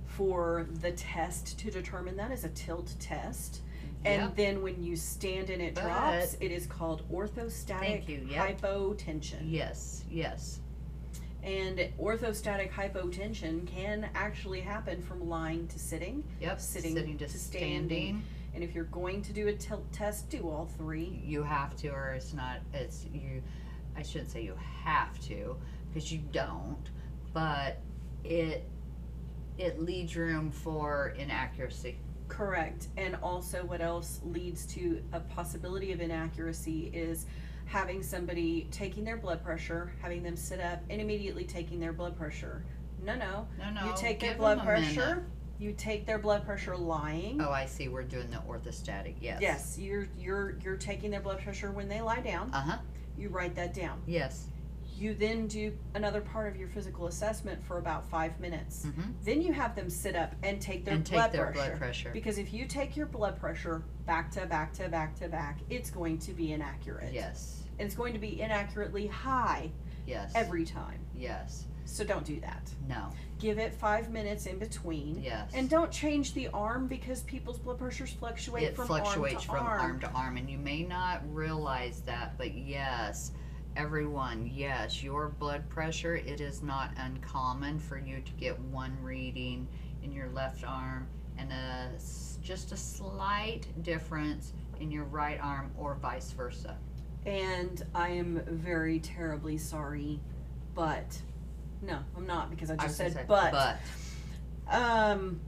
for 0.06 0.68
the 0.80 0.92
test 0.92 1.58
to 1.58 1.68
determine 1.68 2.16
that 2.16 2.30
is 2.30 2.44
a 2.44 2.48
tilt 2.50 2.94
test. 3.00 3.62
And 4.04 4.22
Yep. 4.22 4.36
then 4.36 4.62
when 4.62 4.80
you 4.84 4.94
stand 4.94 5.50
and 5.50 5.60
it 5.60 5.74
But- 5.74 5.82
drops, 5.82 6.34
it 6.40 6.52
is 6.52 6.66
called 6.66 7.02
orthostatic 7.10 8.08
you, 8.08 8.28
yep. 8.30 8.60
hypotension. 8.60 9.40
Yes, 9.50 10.04
yes. 10.08 10.60
And 11.42 11.88
orthostatic 11.98 12.70
hypotension 12.70 13.66
can 13.66 14.08
actually 14.14 14.60
happen 14.60 15.00
from 15.00 15.28
lying 15.28 15.66
to 15.68 15.78
sitting. 15.78 16.24
Yep. 16.40 16.60
Sitting 16.60 16.94
to, 16.94 17.26
to 17.26 17.28
standing. 17.28 17.88
standing. 17.88 18.22
And 18.54 18.64
if 18.64 18.74
you're 18.74 18.84
going 18.84 19.22
to 19.22 19.32
do 19.32 19.48
a 19.48 19.52
tilt 19.52 19.90
test, 19.92 20.28
do 20.28 20.48
all 20.48 20.68
three. 20.76 21.22
You 21.24 21.42
have 21.42 21.76
to, 21.76 21.88
or 21.88 22.10
it's 22.10 22.34
not. 22.34 22.58
It's 22.74 23.06
you. 23.12 23.42
I 23.96 24.02
shouldn't 24.02 24.30
say 24.30 24.42
you 24.42 24.56
have 24.84 25.18
to, 25.28 25.56
because 25.88 26.12
you 26.12 26.20
don't. 26.32 26.90
But 27.32 27.78
it 28.24 28.68
it 29.56 29.80
leaves 29.80 30.16
room 30.16 30.50
for 30.50 31.14
inaccuracy. 31.18 31.98
Correct. 32.28 32.88
And 32.96 33.16
also, 33.22 33.64
what 33.64 33.80
else 33.80 34.20
leads 34.24 34.64
to 34.66 35.02
a 35.12 35.20
possibility 35.20 35.92
of 35.92 36.00
inaccuracy 36.00 36.90
is 36.94 37.26
having 37.70 38.02
somebody 38.02 38.66
taking 38.72 39.04
their 39.04 39.16
blood 39.16 39.44
pressure, 39.44 39.92
having 40.02 40.24
them 40.24 40.36
sit 40.36 40.60
up, 40.60 40.80
and 40.90 41.00
immediately 41.00 41.44
taking 41.44 41.78
their 41.78 41.92
blood 41.92 42.16
pressure. 42.18 42.64
No, 43.00 43.14
no. 43.14 43.46
No, 43.60 43.70
no. 43.70 43.86
you 43.86 43.92
take 43.96 44.18
their 44.18 44.34
blood 44.34 44.58
a 44.58 44.64
minute. 44.64 44.94
pressure. 44.94 45.24
You 45.60 45.72
take 45.72 46.04
their 46.04 46.18
blood 46.18 46.44
pressure 46.44 46.76
lying. 46.76 47.40
Oh, 47.40 47.50
I 47.50 47.66
see. 47.66 47.86
We're 47.86 48.02
doing 48.02 48.28
the 48.28 48.38
orthostatic. 48.38 49.14
Yes. 49.20 49.38
Yes, 49.40 49.78
you're 49.78 50.08
you're 50.18 50.58
you're 50.64 50.76
taking 50.76 51.12
their 51.12 51.20
blood 51.20 51.38
pressure 51.42 51.70
when 51.70 51.88
they 51.88 52.00
lie 52.00 52.20
down. 52.20 52.50
Uh 52.52 52.60
huh. 52.60 52.78
You 53.16 53.28
write 53.28 53.54
that 53.54 53.72
down. 53.72 54.02
Yes. 54.04 54.48
You 55.00 55.14
then 55.14 55.46
do 55.46 55.72
another 55.94 56.20
part 56.20 56.46
of 56.48 56.56
your 56.56 56.68
physical 56.68 57.06
assessment 57.06 57.64
for 57.64 57.78
about 57.78 58.08
five 58.10 58.38
minutes. 58.38 58.84
Mm-hmm. 58.86 59.10
Then 59.24 59.40
you 59.40 59.52
have 59.52 59.74
them 59.74 59.88
sit 59.88 60.14
up 60.14 60.34
and 60.42 60.60
take 60.60 60.84
their 60.84 60.94
and 60.94 61.06
take 61.06 61.16
blood 61.16 61.32
their 61.32 61.46
pressure. 61.46 61.68
blood 61.68 61.78
pressure. 61.78 62.10
Because 62.12 62.36
if 62.38 62.52
you 62.52 62.66
take 62.66 62.96
your 62.96 63.06
blood 63.06 63.38
pressure 63.40 63.82
back 64.06 64.30
to 64.32 64.44
back 64.46 64.72
to 64.74 64.88
back 64.88 65.14
to 65.20 65.28
back, 65.28 65.58
it's 65.70 65.90
going 65.90 66.18
to 66.18 66.32
be 66.32 66.52
inaccurate. 66.52 67.12
Yes. 67.12 67.62
And 67.78 67.86
it's 67.86 67.94
going 67.96 68.12
to 68.12 68.18
be 68.18 68.40
inaccurately 68.40 69.06
high 69.06 69.70
Yes. 70.06 70.32
every 70.34 70.64
time. 70.64 70.98
Yes. 71.16 71.64
So 71.86 72.04
don't 72.04 72.24
do 72.24 72.38
that. 72.40 72.70
No. 72.88 73.08
Give 73.38 73.58
it 73.58 73.72
five 73.72 74.10
minutes 74.10 74.46
in 74.46 74.58
between. 74.58 75.20
Yes. 75.22 75.50
And 75.54 75.68
don't 75.68 75.90
change 75.90 76.34
the 76.34 76.48
arm 76.48 76.86
because 76.88 77.22
people's 77.22 77.58
blood 77.58 77.78
pressures 77.78 78.10
fluctuate 78.12 78.64
it 78.64 78.76
from 78.76 78.86
fluctuates 78.86 79.34
arm 79.34 79.40
to 79.42 79.46
from 79.48 79.66
arm. 79.66 79.80
arm 79.80 80.00
to 80.00 80.10
arm, 80.10 80.36
and 80.36 80.48
you 80.50 80.58
may 80.58 80.82
not 80.82 81.22
realize 81.34 82.02
that, 82.02 82.36
but 82.38 82.54
yes, 82.54 83.32
everyone, 83.76 84.50
yes, 84.52 85.02
your 85.02 85.28
blood 85.28 85.68
pressure. 85.68 86.16
It 86.16 86.40
is 86.40 86.62
not 86.62 86.90
uncommon 86.96 87.78
for 87.78 87.98
you 87.98 88.20
to 88.20 88.32
get 88.32 88.58
one 88.58 88.96
reading 89.02 89.66
in 90.02 90.12
your 90.12 90.28
left 90.30 90.64
arm 90.64 91.08
and 91.38 91.50
a 91.52 91.90
just 92.42 92.72
a 92.72 92.76
slight 92.76 93.66
difference 93.82 94.52
in 94.80 94.90
your 94.90 95.04
right 95.04 95.38
arm, 95.42 95.70
or 95.78 95.94
vice 95.94 96.32
versa. 96.32 96.76
And 97.26 97.82
I 97.94 98.08
am 98.10 98.42
very 98.46 98.98
terribly 98.98 99.58
sorry, 99.58 100.20
but 100.74 101.20
no, 101.82 101.98
I'm 102.16 102.26
not 102.26 102.50
because 102.50 102.70
I 102.70 102.74
I 102.74 102.76
just 102.86 102.98
gonna 102.98 103.10
said 103.10 103.26
but. 103.28 103.52
but 103.52 103.78
Um, 104.70 105.40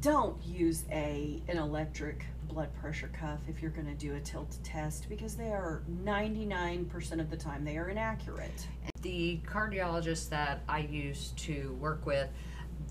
don't 0.00 0.42
use 0.44 0.84
a 0.90 1.42
an 1.48 1.58
electric 1.58 2.24
blood 2.52 2.72
pressure 2.74 3.10
cuff 3.18 3.38
if 3.48 3.62
you're 3.62 3.70
going 3.70 3.86
to 3.86 3.94
do 3.94 4.16
a 4.16 4.20
tilt 4.20 4.58
test 4.64 5.08
because 5.08 5.36
they 5.36 5.50
are 5.50 5.82
99% 6.04 7.20
of 7.20 7.30
the 7.30 7.36
time 7.36 7.64
they 7.64 7.78
are 7.78 7.88
inaccurate. 7.88 8.66
the 9.02 9.40
cardiologists 9.46 10.28
that 10.28 10.62
I 10.68 10.80
used 10.80 11.36
to 11.38 11.76
work 11.80 12.04
with, 12.06 12.28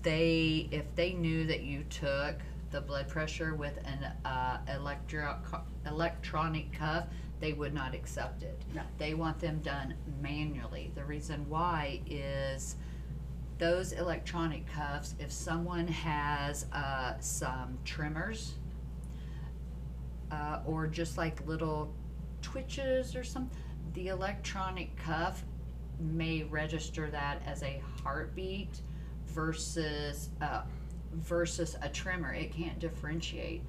they 0.02 0.68
if 0.70 0.92
they 0.94 1.12
knew 1.12 1.46
that 1.46 1.62
you 1.62 1.84
took 1.84 2.36
the 2.70 2.80
blood 2.80 3.08
pressure 3.08 3.54
with 3.54 3.76
an 3.84 4.12
uh, 4.24 4.58
electro 4.74 5.36
electronic 5.86 6.72
cuff, 6.72 7.06
they 7.40 7.52
would 7.52 7.74
not 7.74 7.94
accept 7.94 8.42
it. 8.42 8.60
No. 8.74 8.82
They 8.98 9.14
want 9.14 9.40
them 9.40 9.58
done 9.60 9.94
manually. 10.22 10.90
The 10.94 11.04
reason 11.04 11.48
why 11.48 12.00
is 12.06 12.76
those 13.58 13.92
electronic 13.92 14.66
cuffs, 14.66 15.14
if 15.18 15.30
someone 15.30 15.86
has 15.86 16.66
uh, 16.72 17.14
some 17.20 17.78
tremors 17.84 18.54
uh, 20.30 20.60
or 20.64 20.86
just 20.86 21.18
like 21.18 21.46
little 21.46 21.92
twitches 22.42 23.16
or 23.16 23.24
something, 23.24 23.56
the 23.94 24.08
electronic 24.08 24.96
cuff 24.96 25.44
may 25.98 26.44
register 26.44 27.10
that 27.10 27.42
as 27.46 27.62
a 27.62 27.82
heartbeat 28.02 28.80
versus 29.26 30.30
uh, 30.40 30.62
versus 31.14 31.76
a 31.82 31.88
tremor. 31.88 32.32
It 32.32 32.52
can't 32.52 32.78
differentiate. 32.78 33.62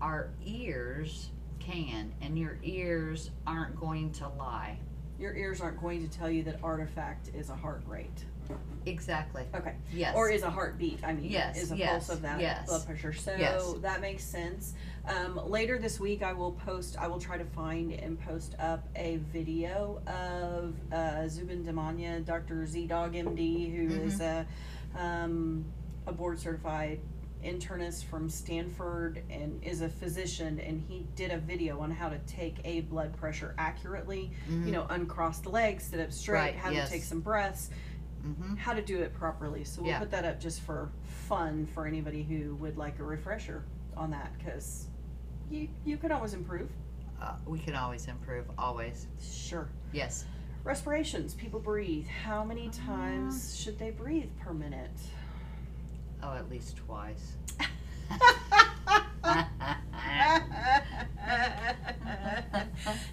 Our 0.00 0.30
ears 0.44 1.30
can, 1.58 2.12
and 2.20 2.38
your 2.38 2.58
ears 2.62 3.30
aren't 3.46 3.78
going 3.78 4.12
to 4.12 4.28
lie. 4.28 4.78
Your 5.18 5.34
ears 5.34 5.60
aren't 5.60 5.80
going 5.80 6.08
to 6.08 6.18
tell 6.18 6.30
you 6.30 6.42
that 6.44 6.60
artifact 6.62 7.30
is 7.34 7.50
a 7.50 7.56
heart 7.56 7.82
rate. 7.86 8.24
Exactly. 8.86 9.44
Okay. 9.54 9.74
Yes. 9.92 10.14
Or 10.16 10.30
is 10.30 10.42
a 10.42 10.50
heartbeat. 10.50 11.00
I 11.04 11.12
mean, 11.12 11.30
Yes, 11.30 11.58
is 11.62 11.72
a 11.72 11.76
yes, 11.76 11.90
pulse 12.06 12.08
of 12.16 12.22
that 12.22 12.40
yes. 12.40 12.66
blood 12.66 12.86
pressure. 12.86 13.12
So 13.12 13.34
Yes. 13.38 13.74
that 13.82 14.00
makes 14.00 14.24
sense. 14.24 14.74
Um, 15.06 15.38
later 15.48 15.78
this 15.78 16.00
week, 16.00 16.22
I 16.22 16.32
will 16.32 16.52
post. 16.52 16.96
I 16.98 17.06
will 17.08 17.18
try 17.20 17.36
to 17.38 17.44
find 17.44 17.92
and 17.92 18.18
post 18.20 18.54
up 18.58 18.88
a 18.96 19.16
video 19.32 20.00
of 20.06 20.74
uh, 20.92 21.28
Zubin 21.28 21.64
Damania, 21.64 22.24
Dr. 22.24 22.64
Z 22.66 22.86
Dog 22.86 23.14
MD, 23.14 23.74
who 23.74 23.94
is 24.04 24.20
a 24.20 24.46
um, 24.98 25.64
a 26.06 26.12
board 26.12 26.38
certified 26.38 27.00
internist 27.44 28.04
from 28.06 28.28
Stanford 28.28 29.22
and 29.30 29.62
is 29.62 29.80
a 29.82 29.88
physician. 29.88 30.58
And 30.60 30.82
he 30.88 31.06
did 31.14 31.30
a 31.30 31.38
video 31.38 31.78
on 31.80 31.90
how 31.90 32.08
to 32.08 32.18
take 32.26 32.56
a 32.64 32.80
blood 32.82 33.16
pressure 33.16 33.54
accurately. 33.58 34.32
You 34.48 34.72
know, 34.72 34.86
uncross 34.90 35.38
the 35.38 35.50
legs, 35.50 35.84
sit 35.84 36.00
up 36.00 36.10
straight, 36.12 36.38
Mm-hmm. 36.38 36.46
Right, 36.46 36.56
how 36.56 36.70
yes. 36.70 36.88
to 36.88 36.94
take 36.94 37.04
some 37.04 37.20
breaths 37.20 37.70
hmm 38.34 38.54
how 38.56 38.72
to 38.72 38.82
do 38.82 38.98
it 38.98 39.14
properly. 39.14 39.64
So 39.64 39.82
we'll 39.82 39.90
Yeah. 39.90 39.98
put 39.98 40.10
that 40.10 40.24
up 40.24 40.40
just 40.40 40.60
for 40.62 40.90
fun 41.28 41.66
for 41.66 41.86
anybody 41.86 42.22
who 42.22 42.54
would 42.56 42.76
like 42.76 42.98
a 42.98 43.04
refresher 43.04 43.64
on 43.96 44.10
that 44.10 44.32
because 44.38 44.86
you 45.50 45.68
you 45.84 45.96
can 45.96 46.12
always 46.12 46.34
improve. 46.34 46.68
Uh, 47.20 47.34
we 47.46 47.58
can 47.58 47.74
always 47.74 48.06
improve. 48.06 48.44
Always. 48.58 49.06
Sure. 49.20 49.68
Yes. 49.92 50.24
Respirations. 50.64 51.34
People 51.34 51.58
breathe. 51.60 52.06
How 52.06 52.44
many 52.44 52.68
times 52.68 53.56
should 53.58 53.78
they 53.78 53.90
breathe 53.90 54.30
per 54.40 54.52
minute? 54.52 54.90
Oh, 56.22 56.34
at 56.34 56.48
least 56.50 56.76
twice. 56.76 57.32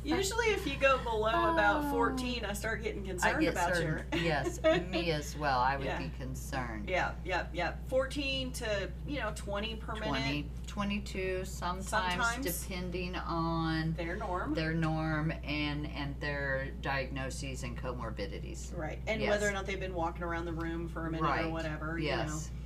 Usually, 0.06 0.45
if 0.47 0.68
you 0.68 0.76
go 0.80 0.99
below 0.99 1.51
about 1.53 1.89
14, 1.89 2.45
I 2.45 2.53
start 2.53 2.84
getting 2.84 3.03
I 3.03 3.08
concerned 3.08 3.41
get 3.41 3.53
about 3.53 3.76
certain. 3.76 4.06
you. 4.14 4.20
yes, 4.26 4.60
me 4.91 5.12
as 5.12 5.36
well. 5.36 5.60
I 5.60 5.76
would 5.78 5.86
Yeah. 5.86 5.97
be 5.97 6.12
concerned. 6.20 6.88
Yeah, 6.88 7.12
yeah, 7.26 7.47
yeah. 7.53 7.74
14 7.88 8.51
to, 8.53 8.89
you 9.08 9.20
know, 9.20 9.32
20 9.36 9.76
per 9.78 9.93
20, 9.95 10.12
minute. 10.12 10.45
22 10.68 11.45
sometimes, 11.45 11.88
Sometimes. 11.89 12.45
depending 12.68 13.16
on 13.16 13.93
Their 13.97 14.16
norm. 14.18 14.53
their 14.53 14.74
norm 14.74 15.32
and 15.43 15.88
and 15.95 16.14
their 16.20 16.68
diagnoses 16.82 17.64
and 17.64 17.76
comorbidities. 17.78 18.78
Right, 18.78 18.99
and 19.08 19.22
Yes. 19.22 19.30
whether 19.32 19.47
or 19.47 19.51
not 19.53 19.66
they've 19.66 19.80
been 19.80 19.93
walking 19.95 20.24
around 20.24 20.45
the 20.45 20.53
room 20.53 20.88
for 20.89 21.08
a 21.08 21.12
minute 21.12 21.24
Right. 21.24 21.45
or 21.45 21.49
whatever, 21.49 21.97
Yes. 21.97 22.18
Yes. 22.28 22.28
you 22.28 22.34
know. 22.34 22.64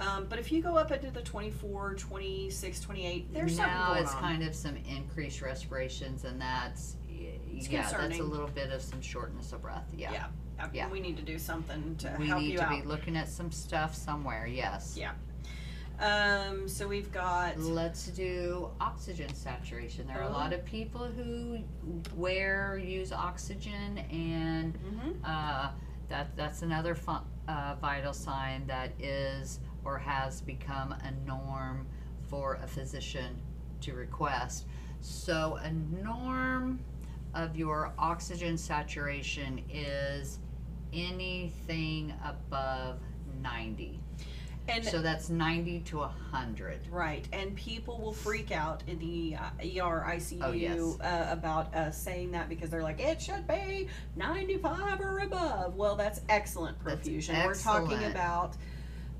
Um, 0.00 0.26
but 0.28 0.38
if 0.38 0.50
you 0.52 0.62
go 0.62 0.76
up 0.76 0.90
into 0.90 1.10
the 1.10 1.22
24, 1.22 1.94
26, 1.94 2.80
28, 2.80 3.32
there's 3.32 3.56
something 3.56 3.74
now 3.74 3.88
going 3.88 4.02
it's 4.02 4.14
on. 4.14 4.20
kind 4.20 4.42
of 4.42 4.54
some 4.54 4.76
increased 4.88 5.40
respirations 5.42 6.24
and 6.24 6.40
that's 6.40 6.96
It's 7.08 7.68
yeah, 7.68 7.82
that's 7.90 8.18
a 8.18 8.22
little 8.22 8.48
bit 8.48 8.70
of 8.72 8.82
some 8.82 9.00
shortness 9.00 9.52
of 9.52 9.62
breath. 9.62 9.86
Yeah. 9.96 10.12
Yeah. 10.12 10.26
Uh, 10.60 10.68
Yeah. 10.72 10.88
We 10.90 11.00
need 11.00 11.16
to 11.18 11.22
do 11.22 11.38
something 11.38 11.96
to 11.98 12.16
We 12.18 12.26
help 12.26 12.40
need 12.42 12.52
you 12.52 12.58
to 12.58 12.64
out. 12.64 12.82
be 12.82 12.86
looking 12.88 13.16
at 13.16 13.28
some 13.28 13.50
stuff 13.52 13.94
somewhere. 13.94 14.46
Yes. 14.46 14.96
Yeah. 14.98 15.12
Um, 16.00 16.68
so 16.68 16.88
we've 16.88 17.12
got 17.12 17.56
Let's 17.56 18.08
do 18.08 18.70
oxygen 18.80 19.32
saturation. 19.34 20.08
There 20.08 20.18
are 20.18 20.24
a 20.24 20.28
Oh. 20.28 20.32
lot 20.32 20.52
of 20.52 20.64
people 20.64 21.04
who 21.06 21.60
wear 22.16 22.76
use 22.76 23.12
oxygen, 23.12 23.98
and 24.10 24.74
Mhm. 24.74 25.14
uh, 25.24 25.70
that 26.14 26.28
that's 26.36 26.62
another 26.62 26.94
fu- 26.94 27.26
uh, 27.48 27.74
vital 27.80 28.12
sign 28.12 28.64
that 28.68 28.92
is 29.00 29.58
or 29.84 29.98
has 29.98 30.40
become 30.42 30.92
a 30.92 31.10
norm 31.26 31.88
for 32.28 32.60
a 32.62 32.66
physician 32.68 33.36
to 33.80 33.94
request. 33.94 34.66
So 35.00 35.58
a 35.60 35.72
norm 35.72 36.78
of 37.34 37.56
your 37.56 37.92
oxygen 37.98 38.56
saturation 38.56 39.60
is 39.68 40.38
anything 40.92 42.14
above 42.24 43.00
90. 43.42 44.00
And 44.68 44.84
So 44.84 45.02
that's 45.02 45.28
90 45.28 45.80
to 45.80 45.98
100. 45.98 46.80
right, 46.90 47.26
and 47.32 47.54
people 47.54 47.98
will 47.98 48.12
freak 48.12 48.50
out 48.50 48.82
in 48.86 48.98
the 48.98 49.36
uh, 49.36 49.84
ER 49.86 50.04
ICU 50.08 50.38
Oh, 50.42 50.52
yes. 50.52 50.80
uh, 51.00 51.28
about 51.30 51.74
uh, 51.74 51.90
saying 51.90 52.30
that 52.32 52.48
because 52.48 52.70
they're 52.70 52.82
like 52.82 53.00
it 53.00 53.20
should 53.20 53.46
be 53.46 53.88
95 54.16 55.00
or 55.00 55.18
above. 55.18 55.76
Well, 55.76 55.96
that's 55.96 56.20
excellent 56.28 56.76
That's 56.84 57.06
perfusion. 57.08 57.44
We're 57.44 57.54
talking 57.54 58.02
about 58.04 58.54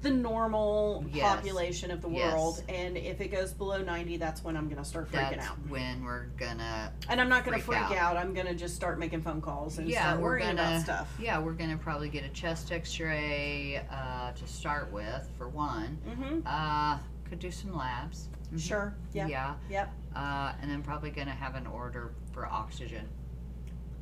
the 0.05 0.11
normal 0.11 1.05
Yes. 1.13 1.35
population 1.35 1.91
of 1.91 2.01
the 2.03 2.09
Yes. 2.11 2.33
world, 2.33 2.63
and 2.69 2.97
if 2.97 3.21
it 3.21 3.29
goes 3.29 3.53
below 3.53 3.83
90, 3.83 4.19
that's 4.19 4.45
when 4.45 4.57
I'm 4.57 4.69
going 4.69 4.77
to 4.81 4.85
start 4.85 5.11
freaking 5.11 5.37
That's 5.37 5.49
out. 5.49 5.57
when 5.69 6.05
we're 6.05 6.27
gonna 6.39 6.93
And 7.09 7.21
I'm 7.21 7.29
not 7.29 7.45
going 7.45 7.59
to 7.59 7.65
freak 7.65 7.79
freak 7.79 7.99
out. 7.99 8.17
out. 8.17 8.17
I'm 8.19 8.35
going 8.35 8.47
to 8.47 8.55
just 8.55 8.77
start 8.77 8.99
making 8.99 9.23
phone 9.23 9.41
calls 9.41 9.79
and 9.79 9.89
Yeah, 9.89 10.03
start 10.03 10.21
we're 10.21 10.29
worrying 10.29 10.51
about 10.51 10.83
stuff. 10.83 11.09
yeah 11.19 11.39
we're 11.39 11.53
gonna 11.55 11.79
probably 11.79 12.09
get 12.11 12.23
a 12.25 12.29
chest 12.29 12.71
X-ray 12.71 13.83
uh, 13.91 14.33
to 14.33 14.47
start 14.47 14.93
with 14.93 15.29
for 15.39 15.49
one. 15.49 15.99
Mm-hmm. 16.07 16.41
Uh, 16.47 16.99
could 17.29 17.39
do 17.39 17.51
some 17.51 17.75
labs. 17.75 18.29
Mhm. 18.53 18.61
Sure. 18.61 18.95
Yeah. 19.15 19.27
Yeah. 19.27 19.55
Yep. 19.71 19.93
Uh, 20.15 20.53
and 20.61 20.71
then 20.71 20.83
probably 20.83 21.11
gonna 21.11 21.31
have 21.35 21.55
an 21.55 21.67
order 21.67 22.13
for 22.33 22.47
oxygen. 22.47 23.09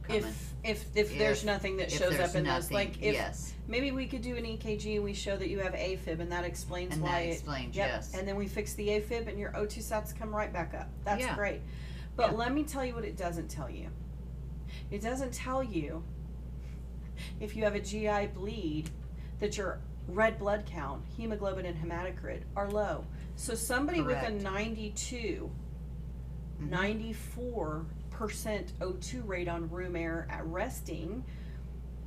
Coming. 0.02 0.24
If 0.24 0.52
if 0.64 0.96
if 0.96 1.18
there's 1.18 1.40
If- 1.40 1.44
nothing 1.46 1.76
that 1.78 1.88
If 1.92 1.98
shows 1.98 2.16
there's 2.16 2.30
up 2.30 2.36
in 2.36 2.44
this, 2.44 2.52
nothing, 2.70 2.74
like 2.74 2.96
if 3.02 3.14
yes, 3.14 3.52
maybe 3.68 3.90
we 3.92 4.06
could 4.06 4.22
do 4.22 4.36
an 4.36 4.44
EKG 4.44 4.96
and 4.96 5.04
we 5.04 5.12
show 5.14 5.36
that 5.36 5.48
you 5.48 5.58
have 5.60 5.72
AFib 5.74 6.20
and 6.20 6.30
that 6.32 6.44
explains 6.44 6.94
and 6.94 7.02
why 7.02 7.20
that 7.22 7.26
it. 7.26 7.32
explains 7.32 7.76
Yep. 7.76 7.88
yes. 7.88 8.14
And 8.14 8.26
then 8.26 8.36
we 8.36 8.46
fix 8.46 8.74
the 8.74 8.88
AFib 8.88 9.26
and 9.28 9.38
your 9.38 9.50
O2 9.52 9.78
sats 9.80 10.16
come 10.16 10.34
right 10.34 10.52
back 10.52 10.74
up. 10.74 10.88
That's 11.04 11.20
Yeah. 11.22 11.34
great. 11.34 11.60
But 12.16 12.32
Yeah. 12.32 12.38
let 12.38 12.52
me 12.52 12.62
tell 12.64 12.84
you 12.84 12.94
what 12.94 13.04
it 13.04 13.16
doesn't 13.16 13.48
tell 13.48 13.70
you. 13.70 13.88
It 14.90 15.00
doesn't 15.02 15.32
tell 15.32 15.62
you 15.62 16.04
if 17.40 17.56
you 17.56 17.64
have 17.64 17.74
a 17.74 17.80
GI 17.80 18.26
bleed 18.26 18.90
that 19.40 19.56
your 19.56 19.80
red 20.08 20.38
blood 20.38 20.66
count, 20.66 21.04
hemoglobin, 21.16 21.64
and 21.64 21.76
hematocrit 21.78 22.42
are 22.56 22.68
low. 22.70 23.04
So 23.36 23.54
somebody 23.54 24.00
with 24.02 24.16
Correct. 24.18 24.40
a 24.40 24.42
92, 24.42 25.50
Mhm. 26.60 26.68
94% 26.70 27.86
O2 28.80 29.26
rate 29.26 29.48
on 29.48 29.68
room 29.70 29.96
air 29.96 30.26
at 30.30 30.44
resting 30.46 31.24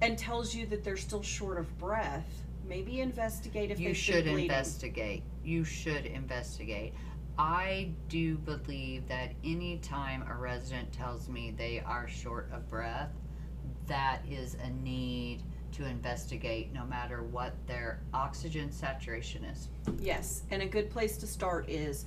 and 0.01 0.17
tells 0.17 0.53
you 0.53 0.65
that 0.67 0.83
they're 0.83 0.97
still 0.97 1.21
short 1.21 1.57
of 1.57 1.77
breath, 1.77 2.27
maybe 2.67 3.01
investigate 3.01 3.71
if 3.71 3.79
you 3.79 3.89
they've 3.89 3.97
should 3.97 4.25
been 4.25 4.39
investigate. 4.39 5.23
You 5.43 5.63
should 5.63 6.05
investigate. 6.05 6.93
I 7.37 7.91
do 8.07 8.37
believe 8.37 9.07
that 9.07 9.33
anytime 9.43 10.25
a 10.29 10.35
resident 10.35 10.91
tells 10.93 11.27
me 11.27 11.53
they 11.57 11.81
are 11.85 12.07
short 12.07 12.49
of 12.53 12.69
breath, 12.69 13.11
that 13.87 14.21
is 14.29 14.55
a 14.63 14.69
need 14.69 15.43
to 15.73 15.85
investigate 15.85 16.73
no 16.73 16.85
matter 16.85 17.23
what 17.23 17.53
their 17.67 17.99
oxygen 18.13 18.71
saturation 18.71 19.43
is. 19.43 19.67
Yes, 19.99 20.43
and 20.49 20.61
a 20.61 20.65
good 20.65 20.89
place 20.89 21.17
to 21.17 21.27
start 21.27 21.69
is 21.69 22.05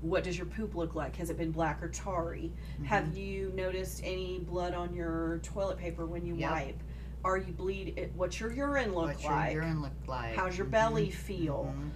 what 0.00 0.22
does 0.24 0.36
your 0.36 0.46
poop 0.46 0.74
look 0.74 0.94
like? 0.94 1.16
Has 1.16 1.30
it 1.30 1.36
been 1.36 1.50
black 1.50 1.82
or 1.82 1.88
tarry? 1.88 2.52
Mm-hmm. 2.74 2.84
Have 2.84 3.16
you 3.16 3.52
noticed 3.54 4.00
any 4.04 4.38
blood 4.40 4.74
on 4.74 4.94
your 4.94 5.40
toilet 5.42 5.78
paper 5.78 6.06
when 6.06 6.24
you 6.24 6.34
Yep. 6.36 6.50
wipe? 6.50 6.82
Are 7.24 7.36
you 7.38 7.52
bleed? 7.52 8.10
What's 8.14 8.38
your 8.38 8.52
urine 8.52 8.94
look 8.94 9.06
What's 9.08 9.24
like? 9.24 9.52
your 9.52 9.62
urine 9.64 9.82
look 9.82 9.92
like? 10.06 10.36
How's 10.36 10.56
your 10.56 10.68
Mhm, 10.68 10.70
belly 10.70 11.10
feel? 11.10 11.74
mhm. 11.76 11.90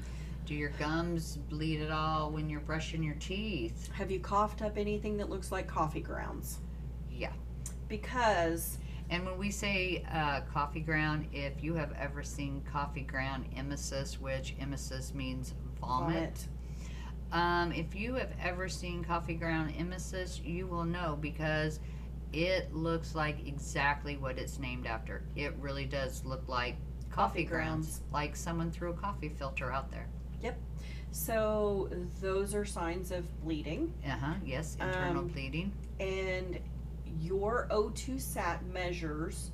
Do 0.46 0.54
your 0.56 0.70
gums 0.70 1.36
bleed 1.48 1.80
at 1.80 1.92
all 1.92 2.32
when 2.32 2.50
you're 2.50 2.60
brushing 2.60 3.02
your 3.04 3.14
teeth? 3.14 3.88
Have 3.92 4.10
you 4.10 4.18
coughed 4.18 4.60
up 4.62 4.76
anything 4.76 5.16
that 5.18 5.30
looks 5.30 5.52
like 5.52 5.68
coffee 5.68 6.00
grounds? 6.00 6.58
Yeah. 7.10 7.32
Because 7.88 8.78
And 9.10 9.26
when 9.26 9.36
we 9.38 9.50
say 9.50 10.04
uh, 10.10 10.40
coffee 10.52 10.80
ground, 10.80 11.28
if 11.32 11.62
you 11.62 11.74
have 11.74 11.92
ever 11.98 12.22
seen 12.22 12.62
coffee 12.62 13.02
ground 13.02 13.44
emesis, 13.54 14.14
which 14.18 14.56
emesis 14.58 15.14
means 15.14 15.52
vomit, 15.80 16.14
vomit. 16.14 16.48
Um, 17.32 17.72
if 17.72 17.94
you 17.94 18.14
have 18.14 18.30
ever 18.42 18.68
seen 18.68 19.02
coffee 19.02 19.34
ground 19.34 19.72
emesis, 19.78 20.44
you 20.44 20.66
will 20.66 20.84
know 20.84 21.16
because 21.20 21.80
it 22.32 22.74
looks 22.74 23.14
like 23.14 23.46
exactly 23.46 24.16
what 24.16 24.38
it's 24.38 24.58
named 24.58 24.86
after. 24.86 25.22
It 25.34 25.54
really 25.58 25.86
does 25.86 26.24
look 26.24 26.46
like 26.48 26.76
coffee, 27.10 27.14
Coffee 27.40 27.44
grounds, 27.44 27.86
grounds. 27.86 28.00
like 28.12 28.36
someone 28.36 28.70
threw 28.70 28.90
a 28.90 28.94
coffee 28.94 29.28
filter 29.30 29.72
out 29.72 29.90
there. 29.90 30.06
Yep. 30.42 30.58
So 31.10 31.90
those 32.20 32.54
are 32.54 32.64
signs 32.64 33.10
of 33.12 33.24
bleeding. 33.42 33.92
Uh 34.06 34.10
huh. 34.10 34.34
Yes, 34.44 34.76
internal 34.80 35.22
Um, 35.22 35.28
bleeding. 35.28 35.72
And 36.00 36.58
your 37.20 37.66
O2 37.70 38.18
sat 38.20 38.64
measures 38.66 39.50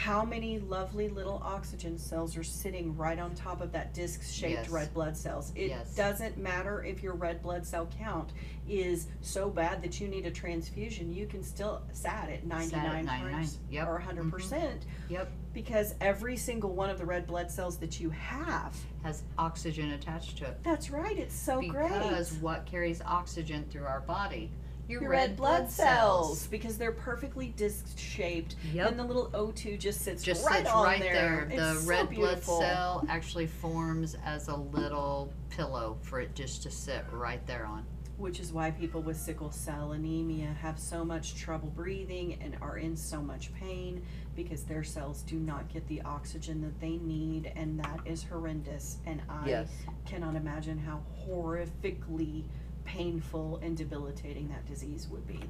how 0.00 0.24
many 0.24 0.58
lovely 0.58 1.10
little 1.10 1.42
oxygen 1.44 1.98
cells 1.98 2.34
are 2.34 2.42
sitting 2.42 2.96
right 2.96 3.18
on 3.18 3.34
top 3.34 3.60
of 3.60 3.70
that 3.70 3.92
disc 3.92 4.22
shaped 4.22 4.62
Yes. 4.62 4.68
red 4.70 4.94
blood 4.94 5.14
cells. 5.14 5.52
It 5.54 5.68
Yes. 5.68 5.94
doesn't 5.94 6.38
matter 6.38 6.82
if 6.82 7.02
your 7.02 7.12
red 7.12 7.42
blood 7.42 7.66
cell 7.66 7.86
count 7.98 8.32
is 8.66 9.08
so 9.20 9.50
bad 9.50 9.82
that 9.82 10.00
you 10.00 10.08
need 10.08 10.24
a 10.24 10.30
transfusion, 10.30 11.12
you 11.12 11.26
can 11.26 11.42
still 11.42 11.82
sat 11.92 12.30
at 12.30 12.46
99, 12.46 13.04
99, 13.04 13.46
yep, 13.68 13.86
or 13.86 13.98
100% 13.98 14.30
mm-hmm. 14.30 15.12
Yep. 15.12 15.30
because 15.52 15.94
every 16.00 16.38
single 16.38 16.72
one 16.72 16.88
of 16.88 16.96
the 16.98 17.04
red 17.04 17.26
blood 17.26 17.50
cells 17.50 17.76
that 17.76 18.00
you 18.00 18.08
have, 18.08 18.74
Has 19.02 19.22
oxygen 19.36 19.90
attached 19.90 20.38
to 20.38 20.46
it. 20.46 20.62
that's 20.64 20.88
right, 20.88 21.18
it's 21.18 21.34
so 21.38 21.60
because 21.60 21.72
great. 21.74 22.02
Because 22.02 22.32
what 22.36 22.64
carries 22.64 23.02
oxygen 23.02 23.66
through 23.70 23.84
our 23.84 24.00
body? 24.00 24.50
Your, 24.90 25.02
Your 25.02 25.10
red 25.10 25.36
blood 25.36 25.70
cells, 25.70 26.46
because 26.48 26.76
they're 26.76 26.90
perfectly 26.92 27.48
disc 27.56 27.96
shaped 27.96 28.56
Yep. 28.72 28.90
and 28.90 28.98
the 28.98 29.04
little 29.04 29.28
O2 29.32 29.78
just 29.78 30.00
sits 30.02 30.22
just 30.22 30.44
right 30.44 30.58
sits 30.58 30.70
on 30.70 30.84
right 30.84 31.00
there. 31.00 31.46
The 31.48 31.54
It's 31.72 31.82
so 31.84 31.88
red 31.88 32.10
blood 32.10 32.10
beautiful. 32.10 32.60
cell 32.60 33.04
actually 33.08 33.46
forms 33.46 34.16
as 34.24 34.48
a 34.48 34.56
little 34.56 35.32
pillow 35.48 35.96
for 36.02 36.20
it 36.20 36.34
just 36.34 36.62
to 36.64 36.70
sit 36.70 37.04
right 37.12 37.46
there 37.46 37.66
on. 37.66 37.84
which 38.18 38.38
is 38.38 38.52
why 38.52 38.70
people 38.70 39.00
with 39.00 39.16
sickle 39.16 39.50
cell 39.50 39.92
anemia 39.92 40.54
have 40.60 40.78
so 40.78 41.02
much 41.06 41.34
trouble 41.36 41.70
breathing 41.70 42.36
and 42.42 42.54
are 42.60 42.76
in 42.76 42.94
so 42.94 43.18
much 43.22 43.50
pain 43.54 44.04
because 44.36 44.62
their 44.64 44.84
cells 44.84 45.22
do 45.22 45.36
not 45.36 45.66
get 45.72 45.86
the 45.88 46.02
oxygen 46.02 46.60
that 46.60 46.78
they 46.80 46.98
need 46.98 47.50
and 47.56 47.78
that 47.82 47.98
is 48.04 48.22
horrendous 48.24 48.98
and 49.06 49.22
I 49.30 49.64
cannot 50.04 50.34
imagine 50.36 50.76
how 50.76 51.00
horrifically 51.26 52.44
painful 52.90 53.60
and 53.62 53.76
debilitating 53.76 54.48
that 54.48 54.66
disease 54.66 55.06
would 55.08 55.24
be. 55.26 55.40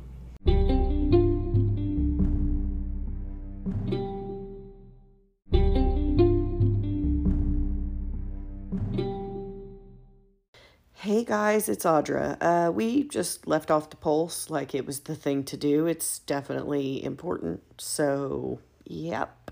Hey 10.92 11.24
guys, 11.24 11.70
it's 11.70 11.86
Audra. 11.86 12.36
Uh, 12.42 12.70
we 12.70 13.04
just 13.04 13.46
left 13.46 13.70
off 13.70 13.88
the 13.88 13.96
pulse 13.96 14.50
like 14.50 14.74
it 14.74 14.84
was 14.86 15.00
the 15.00 15.16
thing 15.16 15.42
to 15.44 15.56
do. 15.56 15.86
It's 15.86 16.18
definitely 16.18 17.02
important. 17.02 17.62
So, 17.78 18.60
yep, 18.84 19.50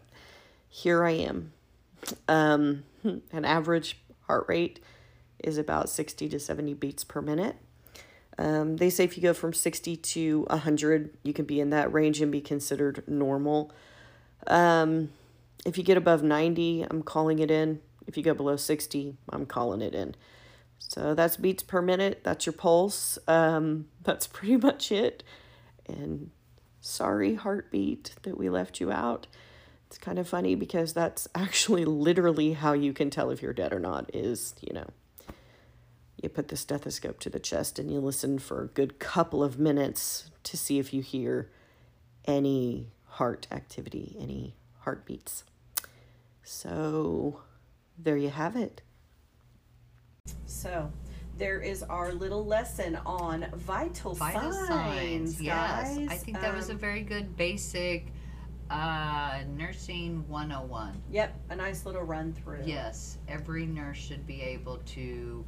here 0.68 1.04
I 1.04 1.12
am. 1.12 1.54
Um, 2.28 2.84
an 3.32 3.46
average 3.46 3.98
heart 4.26 4.44
rate 4.46 4.78
is 5.42 5.56
about 5.56 5.88
60 5.88 6.28
to 6.28 6.38
70 6.38 6.74
beats 6.74 7.02
per 7.02 7.22
minute. 7.22 7.56
Um, 8.38 8.76
they 8.76 8.88
say 8.88 9.04
if 9.04 9.16
you 9.16 9.22
go 9.22 9.34
from 9.34 9.52
60 9.52 9.96
to 9.96 10.46
100, 10.48 11.16
you 11.24 11.32
can 11.32 11.44
be 11.44 11.60
in 11.60 11.70
that 11.70 11.92
range 11.92 12.20
and 12.20 12.30
be 12.30 12.40
considered 12.40 13.02
normal. 13.08 13.72
Um, 14.46 15.10
if 15.66 15.76
you 15.76 15.82
get 15.84 15.96
above 15.96 16.22
90, 16.22 16.86
I'm 16.88 17.02
calling 17.02 17.40
it 17.40 17.50
in. 17.50 17.80
If 18.06 18.16
you 18.16 18.22
go 18.22 18.34
below 18.34 18.56
60, 18.56 19.16
I'm 19.30 19.44
calling 19.44 19.82
it 19.82 19.94
in. 19.94 20.14
So 20.78 21.14
that's 21.14 21.36
beats 21.36 21.62
per 21.62 21.82
minute. 21.82 22.20
That's 22.22 22.46
your 22.46 22.52
pulse. 22.52 23.18
Um, 23.26 23.86
that's 24.02 24.26
pretty 24.26 24.56
much 24.56 24.92
it. 24.92 25.24
And 25.86 26.30
sorry, 26.80 27.34
heartbeat, 27.34 28.14
that 28.22 28.38
we 28.38 28.48
left 28.48 28.80
you 28.80 28.92
out. 28.92 29.26
It's 29.88 29.98
kind 29.98 30.18
of 30.18 30.28
funny 30.28 30.54
because 30.54 30.92
that's 30.92 31.26
actually 31.34 31.84
literally 31.84 32.52
how 32.52 32.72
you 32.72 32.92
can 32.92 33.10
tell 33.10 33.30
if 33.30 33.42
you're 33.42 33.52
dead 33.52 33.72
or 33.72 33.80
not. 33.80 34.10
Is 34.14 34.54
you 34.60 34.72
know, 34.74 34.88
you 36.22 36.28
put 36.28 36.48
the 36.48 36.56
stethoscope 36.56 37.20
to 37.20 37.30
the 37.30 37.38
chest 37.38 37.78
and 37.78 37.90
you 37.92 38.00
listen 38.00 38.38
for 38.38 38.62
a 38.62 38.66
good 38.68 38.98
couple 38.98 39.42
of 39.42 39.58
minutes 39.58 40.30
to 40.44 40.56
see 40.56 40.78
if 40.78 40.92
you 40.92 41.02
hear 41.02 41.50
any 42.26 42.88
heart 43.06 43.46
activity, 43.50 44.16
any 44.20 44.54
heartbeats. 44.80 45.44
So 46.42 47.42
there 47.98 48.16
you 48.16 48.30
have 48.30 48.56
it. 48.56 48.82
So, 50.46 50.90
there 51.38 51.60
is 51.60 51.82
our 51.84 52.12
little 52.12 52.44
lesson 52.44 52.98
on 53.06 53.46
vital, 53.54 54.14
Vital 54.14 54.52
signs, 54.52 54.68
signs, 55.36 55.40
yes. 55.40 55.96
guys. 55.96 56.08
I 56.10 56.16
think 56.16 56.40
that 56.40 56.54
was 56.54 56.68
a 56.68 56.72
Um, 56.72 56.78
very 56.78 57.02
good 57.02 57.36
basic 57.36 58.06
uh, 58.70 59.40
nursing 59.56 60.26
101. 60.28 61.00
Yep, 61.10 61.34
a 61.50 61.56
nice 61.56 61.86
little 61.86 62.02
run 62.02 62.32
through. 62.32 62.62
Yes, 62.66 63.18
every 63.28 63.66
nurse 63.66 63.96
should 63.96 64.26
be 64.26 64.42
able 64.42 64.78
to 64.78 65.44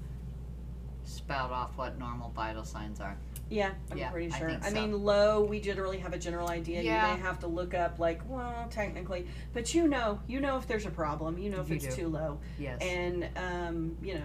spout 1.11 1.50
off 1.50 1.76
what 1.76 1.98
normal 1.98 2.30
vital 2.30 2.64
signs 2.64 3.00
are. 3.00 3.16
Yeah, 3.48 3.72
I'm 3.90 3.98
Yeah, 3.98 4.11
pretty 4.11 4.32
I 4.32 4.38
sure. 4.38 4.50
I, 4.62 4.68
so. 4.68 4.74
mean, 4.74 4.92
low, 5.04 5.42
we 5.42 5.61
generally 5.61 5.98
have 5.98 6.12
a 6.12 6.18
general 6.18 6.48
idea. 6.48 6.82
Yeah. 6.82 7.11
You 7.11 7.16
may 7.16 7.22
have 7.22 7.40
to 7.40 7.48
look 7.48 7.74
up, 7.74 7.98
like, 7.98 8.20
well, 8.28 8.68
technically, 8.70 9.26
but 9.52 9.74
you 9.74 9.88
know, 9.88 10.20
you 10.28 10.38
know 10.40 10.56
if 10.56 10.68
there's 10.68 10.86
a 10.86 10.90
problem. 10.90 11.36
You 11.38 11.50
know 11.50 11.61
if 11.61 11.68
You 11.68 11.76
it's 11.76 11.86
do. 11.86 12.02
too 12.02 12.08
low, 12.08 12.38
Yes. 12.58 12.80
and 12.80 13.28
um, 13.36 13.96
you 14.02 14.14
know, 14.14 14.24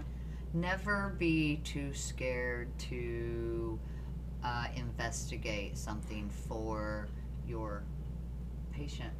Never 0.53 1.13
be 1.17 1.57
too 1.65 1.93
scared 1.93 2.69
to 2.89 3.77
uh, 4.41 4.67
investigate 4.77 5.77
something 5.77 6.29
for 6.29 7.09
your 7.45 7.83
patient. 8.71 9.11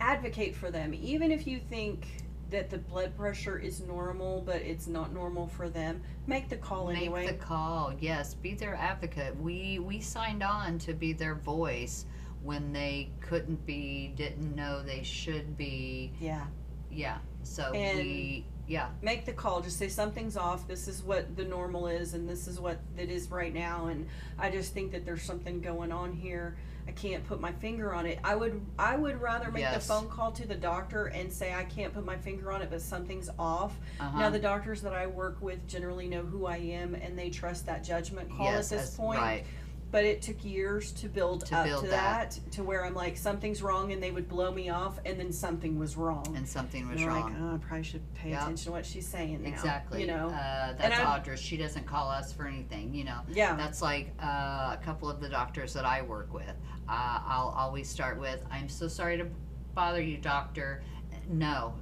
advocate 0.00 0.54
for 0.54 0.70
them, 0.70 0.92
even 0.94 1.30
if 1.32 1.46
you 1.46 1.58
think 1.58 2.06
that 2.50 2.70
the 2.70 2.78
blood 2.78 3.16
pressure 3.16 3.58
is 3.58 3.80
normal, 3.80 4.40
but 4.40 4.56
it's 4.56 4.86
not 4.86 5.12
normal 5.12 5.46
for 5.48 5.68
them. 5.68 6.00
Make 6.26 6.48
the 6.48 6.56
call 6.56 6.88
Make 6.88 6.96
anyway. 6.98 7.26
Make 7.26 7.38
the 7.38 7.44
call. 7.44 7.92
Yes, 8.00 8.34
be 8.34 8.54
their 8.54 8.74
advocate. 8.74 9.36
We 9.38 9.78
we 9.78 10.00
signed 10.00 10.42
on 10.42 10.78
to 10.80 10.94
be 10.94 11.12
their 11.12 11.34
voice 11.34 12.06
when 12.42 12.72
they 12.72 13.10
couldn't 13.20 13.66
be, 13.66 14.12
didn't 14.16 14.54
know 14.54 14.82
they 14.82 15.02
should 15.02 15.56
be. 15.56 16.12
yeah. 16.20 16.46
Yeah. 16.90 17.18
So 17.42 17.72
And- 17.74 17.98
we 17.98 18.46
yeah. 18.66 18.88
make 19.02 19.24
the 19.26 19.32
call 19.32 19.60
just 19.60 19.76
say 19.78 19.88
something's 19.88 20.36
off 20.36 20.66
this 20.68 20.88
is 20.88 21.02
what 21.02 21.36
the 21.36 21.44
normal 21.44 21.86
is 21.86 22.12
and 22.14 22.28
this 22.28 22.46
is 22.46 22.58
what 22.60 22.78
it 22.98 23.08
is 23.10 23.30
right 23.30 23.52
now 23.54 23.86
and 23.86 24.06
i 24.38 24.50
just 24.50 24.74
think 24.74 24.92
that 24.92 25.06
there's 25.06 25.22
something 25.22 25.62
going 25.62 25.90
on 25.90 26.12
here 26.12 26.56
i 26.88 26.90
can't 26.92 27.24
put 27.28 27.40
my 27.40 27.52
finger 27.52 27.92
on 27.94 28.06
it 28.06 28.18
i 28.24 28.34
would 28.34 28.60
i 28.78 28.96
would 28.96 29.20
rather 29.20 29.46
make 29.52 29.54
the 29.64 29.72
Yes. 29.72 29.86
phone 29.86 30.08
call 30.08 30.32
to 30.32 30.48
the 30.48 30.54
doctor 30.54 31.06
and 31.06 31.30
say 31.30 31.52
i 31.54 31.64
can't 31.64 31.92
put 31.92 32.04
my 32.04 32.16
finger 32.16 32.50
on 32.50 32.62
it 32.62 32.70
but 32.70 32.80
something's 32.80 33.28
off 33.38 33.76
Uh-huh. 34.00 34.18
now 34.18 34.30
the 34.30 34.38
doctors 34.38 34.80
that 34.82 34.94
i 34.94 35.06
work 35.06 35.36
with 35.42 35.64
generally 35.68 36.08
know 36.08 36.22
who 36.22 36.46
i 36.46 36.56
am 36.56 36.94
and 36.94 37.16
they 37.18 37.28
trust 37.28 37.66
that 37.66 37.84
judgment 37.84 38.30
call 38.34 38.46
yes, 38.46 38.72
at 38.72 38.78
this 38.80 38.96
point 38.96 39.20
Right. 39.20 39.44
But 39.90 40.04
it 40.04 40.20
took 40.20 40.44
years 40.44 40.92
to 40.92 41.08
build 41.08 41.46
To 41.46 41.56
up 41.58 41.64
build 41.66 41.84
to 41.84 41.90
that. 41.90 42.32
that. 42.32 42.52
to 42.52 42.62
where 42.62 42.84
i'm 42.84 42.94
like 42.94 43.16
something's 43.16 43.62
wrong 43.62 43.92
and 43.92 44.02
they 44.02 44.10
would 44.10 44.28
blow 44.28 44.52
me 44.52 44.68
off 44.68 44.98
and 45.06 45.18
then 45.18 45.32
something 45.32 45.78
was 45.78 45.96
wrong 45.96 46.34
And 46.36 46.46
something 46.46 46.88
was 46.88 47.00
and 47.00 47.06
wrong. 47.08 47.22
like 47.22 47.32
oh, 47.40 47.54
i 47.54 47.58
probably 47.58 47.84
should 47.84 48.14
pay 48.14 48.30
Yep. 48.30 48.42
attention 48.42 48.64
to 48.66 48.72
what 48.72 48.84
she's 48.86 49.06
saying 49.06 49.42
now 49.42 49.48
Exactly. 49.48 50.00
you 50.02 50.06
know 50.06 50.26
uh, 50.28 50.74
that's 50.74 50.94
Audra. 50.96 51.36
She 51.38 51.56
doesn't 51.56 51.86
call 51.86 52.08
us 52.10 52.32
for 52.32 52.46
anything. 52.46 52.92
You 52.94 53.04
know. 53.04 53.20
yeah 53.30 53.54
That's 53.56 53.80
like 53.82 54.12
uh, 54.22 54.26
a 54.26 54.78
couple 54.84 55.08
of 55.08 55.20
the 55.20 55.28
doctors 55.28 55.72
that 55.74 55.84
I 55.84 56.02
work 56.02 56.32
with. 56.34 56.54
Uh, 56.88 57.20
I'll 57.26 57.54
always 57.56 57.88
start 57.88 58.18
with, 58.18 58.40
"I'm 58.50 58.68
so 58.68 58.88
sorry 58.88 59.16
to 59.18 59.26
bother 59.74 60.00
you, 60.02 60.18
doctor." 60.18 60.82
No, 61.28 61.74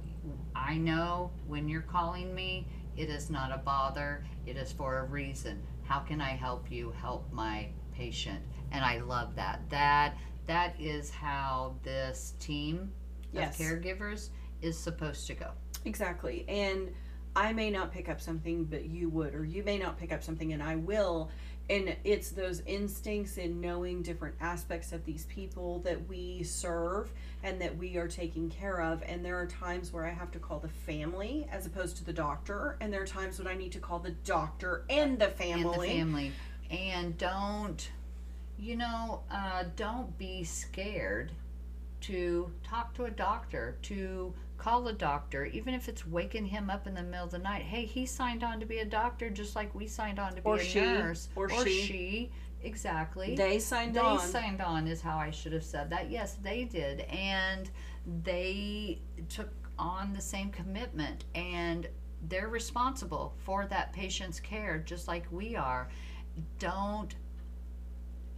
I 0.55 0.75
know 0.77 1.31
when 1.47 1.67
you're 1.67 1.81
calling 1.81 2.33
me, 2.35 2.67
it 2.95 3.09
is 3.09 3.29
not 3.29 3.51
a 3.51 3.57
bother. 3.57 4.23
It 4.45 4.57
is 4.57 4.71
for 4.71 4.99
a 4.99 5.03
reason. 5.05 5.61
How 5.83 5.99
can 5.99 6.19
I 6.21 6.29
help 6.29 6.69
you 6.71 6.91
help 7.01 7.31
my 7.31 7.67
patient? 7.97 8.39
And 8.71 8.83
I 8.85 8.99
love 8.99 9.35
that. 9.35 9.61
That 9.69 10.15
that 10.45 10.79
is 10.79 11.09
how 11.09 11.75
this 11.83 12.33
team 12.39 12.91
Yes. 13.33 13.59
of 13.59 13.65
caregivers 13.65 14.29
is 14.61 14.77
supposed 14.79 15.27
to 15.27 15.33
go. 15.33 15.51
Exactly. 15.83 16.45
And 16.47 16.93
I 17.35 17.51
may 17.53 17.69
not 17.69 17.91
pick 17.91 18.07
up 18.09 18.21
something, 18.21 18.63
but 18.65 18.85
you 18.85 19.09
would, 19.09 19.35
or 19.35 19.43
you 19.43 19.63
may 19.63 19.77
not 19.77 19.99
pick 19.99 20.11
up 20.13 20.23
something, 20.23 20.53
and 20.53 20.63
I 20.63 20.77
will. 20.77 21.29
And 21.69 21.97
it's 22.05 22.29
those 22.31 22.61
instincts 22.61 23.37
in 23.37 23.59
knowing 23.59 24.01
different 24.01 24.35
aspects 24.39 24.93
of 24.93 25.03
these 25.03 25.25
people 25.25 25.79
that 25.79 26.07
we 26.07 26.41
serve 26.43 27.11
and 27.43 27.59
that 27.61 27.77
we 27.77 27.97
are 27.97 28.07
taking 28.07 28.49
care 28.49 28.79
of. 28.81 29.03
And 29.05 29.23
there 29.23 29.35
are 29.37 29.45
times 29.47 29.91
where 29.91 30.05
I 30.05 30.11
have 30.11 30.31
to 30.31 30.39
call 30.39 30.59
the 30.59 30.69
family 30.69 31.45
as 31.51 31.65
opposed 31.65 31.97
to 31.97 32.05
the 32.05 32.13
doctor. 32.13 32.77
And 32.79 32.91
there 32.91 33.01
are 33.01 33.07
times 33.07 33.37
when 33.37 33.47
I 33.49 33.53
need 33.55 33.73
to 33.73 33.79
call 33.79 33.99
the 33.99 34.11
doctor 34.11 34.85
and 34.89 35.19
the 35.19 35.27
family. 35.27 35.73
and 35.73 35.83
the 35.83 35.87
family 35.87 36.31
and 36.71 37.17
don't 37.17 37.89
you 38.57 38.75
know 38.75 39.21
uh, 39.31 39.63
don't 39.75 40.17
be 40.17 40.43
scared 40.43 41.31
to 42.01 42.51
talk 42.63 42.93
to 42.93 43.05
a 43.05 43.11
doctor 43.11 43.77
to 43.81 44.33
call 44.57 44.87
a 44.87 44.93
doctor 44.93 45.45
even 45.45 45.73
if 45.73 45.87
it's 45.87 46.05
waking 46.07 46.45
him 46.45 46.69
up 46.69 46.87
in 46.87 46.93
the 46.95 47.03
middle 47.03 47.25
of 47.25 47.31
the 47.31 47.37
night 47.39 47.61
hey 47.61 47.85
he 47.85 48.05
signed 48.05 48.43
on 48.43 48.59
to 48.59 48.65
be 48.65 48.79
a 48.79 48.85
doctor 48.85 49.29
just 49.29 49.55
like 49.55 49.73
we 49.75 49.85
signed 49.87 50.19
on 50.19 50.29
to 50.31 50.41
be 50.41 50.41
Or 50.43 50.55
a 50.55 50.63
she, 50.63 50.79
nurse 50.81 51.29
or 51.35 51.49
she. 51.49 52.31
exactly 52.63 53.35
They 53.35 53.59
signed 53.59 53.97
on 53.97 54.17
they 54.17 54.23
signed 54.23 54.61
on 54.61 54.87
is 54.87 55.01
how 55.01 55.17
I 55.17 55.29
should 55.31 55.53
have 55.53 55.63
said 55.63 55.89
that. 55.91 56.09
Yes, 56.09 56.37
they 56.41 56.63
did. 56.63 57.01
And 57.01 57.69
they 58.23 58.99
took 59.29 59.49
on 59.77 60.13
the 60.13 60.21
same 60.21 60.49
commitment 60.49 61.25
and 61.35 61.87
they're 62.27 62.47
responsible 62.47 63.35
for 63.45 63.67
that 63.67 63.93
patient's 63.93 64.39
care 64.39 64.79
just 64.79 65.07
like 65.07 65.25
we 65.31 65.55
are. 65.55 65.87
Don't 66.59 67.15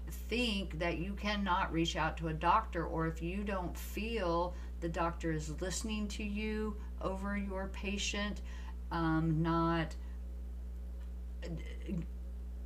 think 0.10 0.80
that 0.80 0.97
you 0.97 1.14
cannot 1.14 1.72
reach 1.72 1.95
out 1.95 2.18
to 2.18 2.28
a 2.28 2.34
doctor 2.34 2.86
or 2.86 3.08
if 3.08 3.22
you 3.22 3.43
don't 3.43 3.78
feel 3.78 4.54
the 4.82 4.89
doctor 4.89 5.32
is 5.32 5.60
listening 5.62 6.08
to 6.08 6.24
you 6.24 6.76
over 7.02 7.38
your 7.38 7.68
patient, 7.74 8.41
um, 8.91 9.41
not 9.41 9.95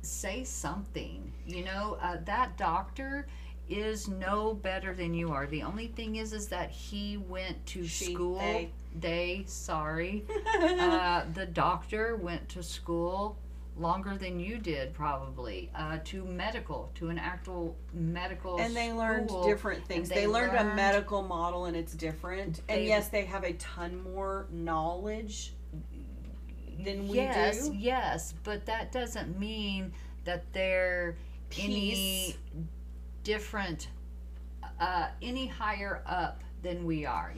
say 0.02 0.44
something. 0.44 1.32
You 1.46 1.64
know, 1.64 1.98
uh, 2.00 2.18
that 2.24 2.56
doctor 2.56 3.26
is 3.68 4.08
no 4.08 4.54
better 4.54 4.94
than 4.94 5.14
you 5.14 5.32
are. 5.32 5.46
The 5.46 5.62
only 5.62 5.88
thing 5.88 6.16
is, 6.16 6.32
is 6.32 6.48
that 6.48 6.70
he 6.70 7.16
went 7.16 7.64
to 7.66 7.86
She, 7.86 8.12
school. 8.12 8.38
they. 8.38 8.70
they 9.00 9.44
sorry. 9.46 10.24
uh, 10.60 11.24
the 11.32 11.46
doctor 11.46 12.16
went 12.16 12.48
to 12.50 12.62
school 12.62 13.38
longer 13.76 14.16
than 14.16 14.38
you 14.38 14.58
did, 14.58 14.94
probably, 14.94 15.70
uh, 15.74 15.98
to 16.04 16.24
medical, 16.24 16.92
to 16.94 17.08
an 17.08 17.18
actual 17.18 17.76
medical. 17.92 18.58
and 18.60 18.74
they 18.74 18.92
learned 18.92 19.28
school, 19.28 19.44
different 19.44 19.84
things. 19.86 20.10
and 20.10 20.18
They, 20.20 20.26
learned, 20.26 20.56
a 20.56 20.74
medical 20.74 21.22
model 21.22 21.64
and 21.64 21.76
it's 21.76 21.92
different. 21.94 22.60
and 22.68 22.80
They- 22.80 22.86
yes, 22.86 23.08
they 23.08 23.24
have 23.24 23.42
a 23.44 23.52
ton 23.54 24.00
more 24.14 24.46
knowledge 24.50 25.54
than 26.84 27.08
we 27.08 27.16
yes, 27.16 27.68
do. 27.68 27.74
yes, 27.74 28.34
but 28.44 28.66
that 28.66 28.92
doesn't 28.92 29.38
mean 29.38 29.92
that 30.24 30.52
they're 30.52 31.16
any 31.58 32.36
different, 33.24 33.88
uh, 34.78 35.08
any 35.22 35.46
higher 35.46 36.02
up 36.06 36.42
than 36.62 36.84
we 36.86 37.04
are. 37.06 37.32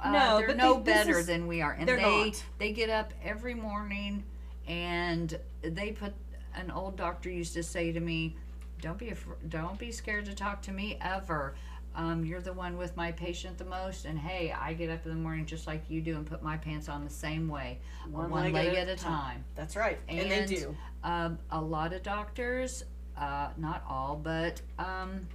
Uh, 0.00 0.10
No, 0.10 0.38
they're 0.38 0.54
no 0.54 0.74
they- 0.74 0.92
better 0.92 1.18
is- 1.18 1.26
than 1.26 1.46
we 1.46 1.60
are, 1.62 1.72
and 1.72 1.88
they 1.88 2.00
not. 2.00 2.44
they 2.58 2.72
get 2.72 2.90
up 2.90 3.12
every 3.22 3.54
morning, 3.54 4.24
and 4.70 5.36
they 5.62 5.90
put. 5.92 6.14
An 6.54 6.70
old 6.70 6.96
doctor 6.96 7.30
used 7.30 7.54
to 7.54 7.62
say 7.62 7.92
to 7.92 8.00
me, 8.00 8.36
"Don't 8.80 8.98
be 8.98 9.06
afr- 9.06 9.36
don't 9.48 9.78
be 9.78 9.92
scared 9.92 10.24
to 10.26 10.34
talk 10.34 10.62
to 10.62 10.72
me 10.72 10.96
ever." 11.00 11.54
Um, 11.94 12.24
you're 12.24 12.40
the 12.40 12.52
one 12.52 12.76
with 12.76 12.96
my 12.96 13.10
patient 13.10 13.58
the 13.58 13.64
most, 13.64 14.04
and 14.04 14.16
hey, 14.16 14.52
I 14.52 14.74
get 14.74 14.90
up 14.90 15.04
in 15.04 15.10
the 15.10 15.18
morning 15.18 15.44
just 15.44 15.66
like 15.66 15.82
you 15.90 16.00
do 16.00 16.16
and 16.16 16.24
put 16.24 16.40
my 16.40 16.56
pants 16.56 16.88
on 16.88 17.04
the 17.04 17.10
same 17.10 17.48
way, 17.48 17.80
one, 18.10 18.30
leg, 18.30 18.54
at, 18.54 18.88
a 18.88 18.94
time. 18.94 19.44
That's 19.56 19.74
right. 19.74 19.98
And, 20.08 20.30
they 20.30 20.38
And- 20.40 20.48
do. 20.48 20.76
Um, 21.02 21.38
a 21.50 21.60
lot 21.60 21.92
of 21.92 22.04
doctors, 22.04 22.84
uh, 23.16 23.48
not 23.56 23.82
all, 23.88 24.14
but 24.14 24.60
um, 24.78 25.26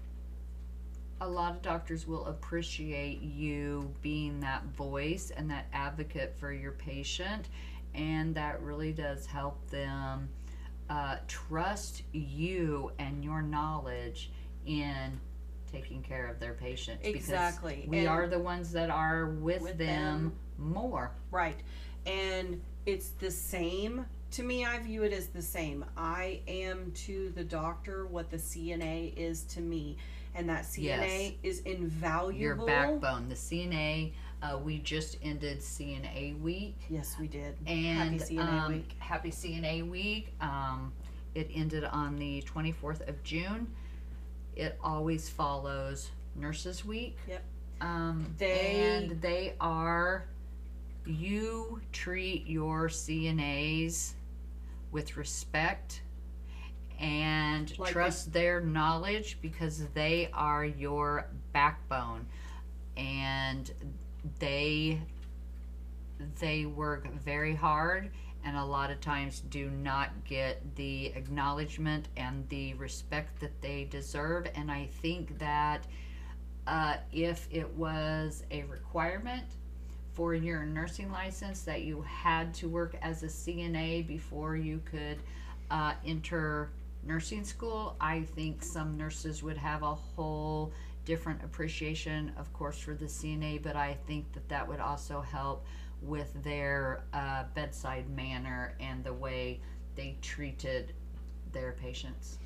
a 1.19 1.27
lot 1.27 1.51
of 1.51 1.61
doctors 1.61 2.07
will 2.07 2.25
appreciate 2.25 3.21
you 3.21 3.93
being 4.01 4.39
that 4.39 4.63
voice 4.77 5.31
and 5.35 5.49
that 5.51 5.65
advocate 5.73 6.35
for 6.37 6.53
your 6.53 6.71
patient, 6.71 7.49
and 7.95 8.35
that 8.35 8.61
really 8.61 8.91
does 8.91 9.25
help 9.25 9.69
them 9.69 10.29
uh, 10.89 11.17
trust 11.27 12.03
you 12.11 12.91
and 12.99 13.23
your 13.23 13.41
knowledge 13.41 14.31
in 14.65 15.19
taking 15.71 16.01
care 16.01 16.27
of 16.27 16.39
their 16.39 16.53
patients. 16.53 17.03
because 17.03 17.15
Exactly. 17.15 17.85
We 17.87 17.99
And 17.99 18.07
are 18.07 18.27
the 18.27 18.39
ones 18.39 18.71
that 18.71 18.89
are 18.89 19.27
with, 19.27 19.61
with 19.61 19.77
them, 19.77 20.33
more. 20.57 21.11
Right. 21.31 21.59
And 22.05 22.61
it's 22.85 23.09
the 23.09 23.31
same. 23.31 24.05
To 24.31 24.43
me, 24.43 24.65
I 24.65 24.79
view 24.79 25.03
it 25.03 25.13
as 25.13 25.27
the 25.27 25.41
same. 25.41 25.85
I 25.97 26.41
am 26.47 26.91
to 27.05 27.31
the 27.35 27.43
doctor 27.43 28.05
what 28.05 28.29
the 28.29 28.37
CNA 28.37 29.15
is 29.17 29.43
to 29.43 29.61
me. 29.61 29.97
And 30.35 30.49
that 30.49 30.63
CNA 30.65 31.35
is 31.43 31.59
invaluable. 31.61 32.39
your 32.39 32.55
backbone. 32.55 33.29
The 33.29 33.35
CNA, 33.35 34.11
uh, 34.43 34.57
we 34.61 34.79
just 34.79 35.17
ended 35.23 35.59
CNA 35.59 36.39
week, 36.41 36.75
Yes, 36.89 37.15
we 37.19 37.27
did. 37.27 37.55
and 37.65 38.19
Happy 38.19 38.35
CNA 38.35 38.61
um, 38.63 38.71
week. 38.73 38.95
Happy 38.99 39.31
CNA 39.31 39.89
week. 39.89 40.33
Um, 40.41 40.91
it 41.35 41.49
ended 41.53 41.85
on 41.85 42.17
the 42.17 42.41
24th 42.43 43.07
of 43.07 43.23
June. 43.23 43.67
It 44.57 44.77
always 44.83 45.29
follows 45.29 46.11
Nurses 46.35 46.83
Week. 46.85 47.17
Yep. 47.27 47.43
Um, 47.81 48.33
They- 48.37 48.97
and 49.05 49.21
they 49.21 49.55
are. 49.61 50.25
You 51.05 51.81
treat 51.93 52.45
your 52.47 52.89
CNAs 52.89 54.13
with 54.91 55.15
respect 55.17 56.01
and 56.99 57.77
Like 57.77 57.91
trust 57.91 58.33
their 58.33 58.61
knowledge 58.61 59.37
because 59.41 59.85
they 59.93 60.29
are 60.33 60.65
your 60.65 61.27
backbone. 61.53 62.25
And 62.97 63.71
they 64.39 65.01
they 66.39 66.65
work 66.65 67.11
very 67.13 67.53
hard 67.53 68.09
and 68.45 68.55
a 68.55 68.63
lot 68.63 68.91
of 68.91 69.01
times 69.01 69.41
do 69.49 69.69
not 69.69 70.11
get 70.23 70.75
the 70.75 71.07
acknowledgement 71.07 72.07
and 72.15 72.47
the 72.49 72.73
respect 72.75 73.39
that 73.41 73.61
they 73.61 73.85
deserve. 73.85 74.47
And 74.55 74.71
i 74.71 74.87
think 75.01 75.37
that 75.39 75.85
uh, 76.67 76.97
if 77.11 77.47
it 77.51 77.69
was 77.75 78.43
a 78.51 78.63
requirement 78.63 79.43
for 80.13 80.33
your 80.33 80.65
nursing 80.65 81.11
license 81.11 81.61
that 81.63 81.81
you 81.81 82.01
had 82.01 82.53
to 82.55 82.67
work 82.69 82.95
as 83.01 83.21
a 83.21 83.27
cna 83.27 84.07
before 84.07 84.55
you 84.55 84.81
could 84.85 85.17
uh, 85.69 85.93
enter 86.05 86.69
nursing 87.05 87.43
school 87.43 87.95
i 88.01 88.21
think 88.21 88.63
some 88.63 88.97
nurses 88.97 89.41
would 89.43 89.57
have 89.57 89.83
a 89.83 89.93
whole 89.95 90.71
different 91.05 91.43
appreciation 91.43 92.31
of 92.37 92.51
course 92.53 92.77
for 92.79 92.95
the 92.95 93.05
cna 93.05 93.61
but 93.61 93.75
i 93.75 93.95
think 94.07 94.31
that 94.33 94.47
that 94.49 94.67
would 94.67 94.79
also 94.79 95.21
help 95.21 95.65
with 96.01 96.31
their 96.43 97.03
uh, 97.13 97.43
bedside 97.53 98.09
manner 98.09 98.73
and 98.79 99.03
the 99.03 99.13
way 99.13 99.59
they 99.95 100.17
treated 100.21 100.93
their 101.51 101.71
patients 101.73 102.37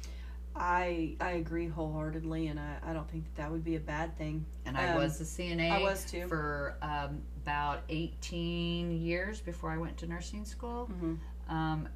I 0.56 1.16
I 1.22 1.32
agree 1.34 1.68
wholeheartedly, 1.68 2.48
and 2.48 2.60
I, 2.60 2.78
I 2.84 2.92
don't 2.92 3.10
think 3.10 3.24
that 3.26 3.36
that 3.44 3.52
would 3.52 3.64
be 3.64 3.76
a 3.76 3.80
bad 3.80 4.18
thing. 4.18 4.46
and 4.66 4.76
I 4.78 4.90
Um, 4.90 4.96
was 4.96 5.22
a 5.22 5.24
CNA. 5.24 5.72
I 5.72 5.80
was 5.80 6.04
too. 6.04 6.28
for 6.28 6.76
um, 6.82 7.22
about 7.44 7.84
18 7.88 8.92
years 8.92 9.40
before 9.40 9.70
I 9.70 9.78
went 9.78 9.96
to 9.98 10.08
nursing 10.08 10.44
school. 10.46 10.90
Mhm. 10.92 11.18
Um, 11.54 11.88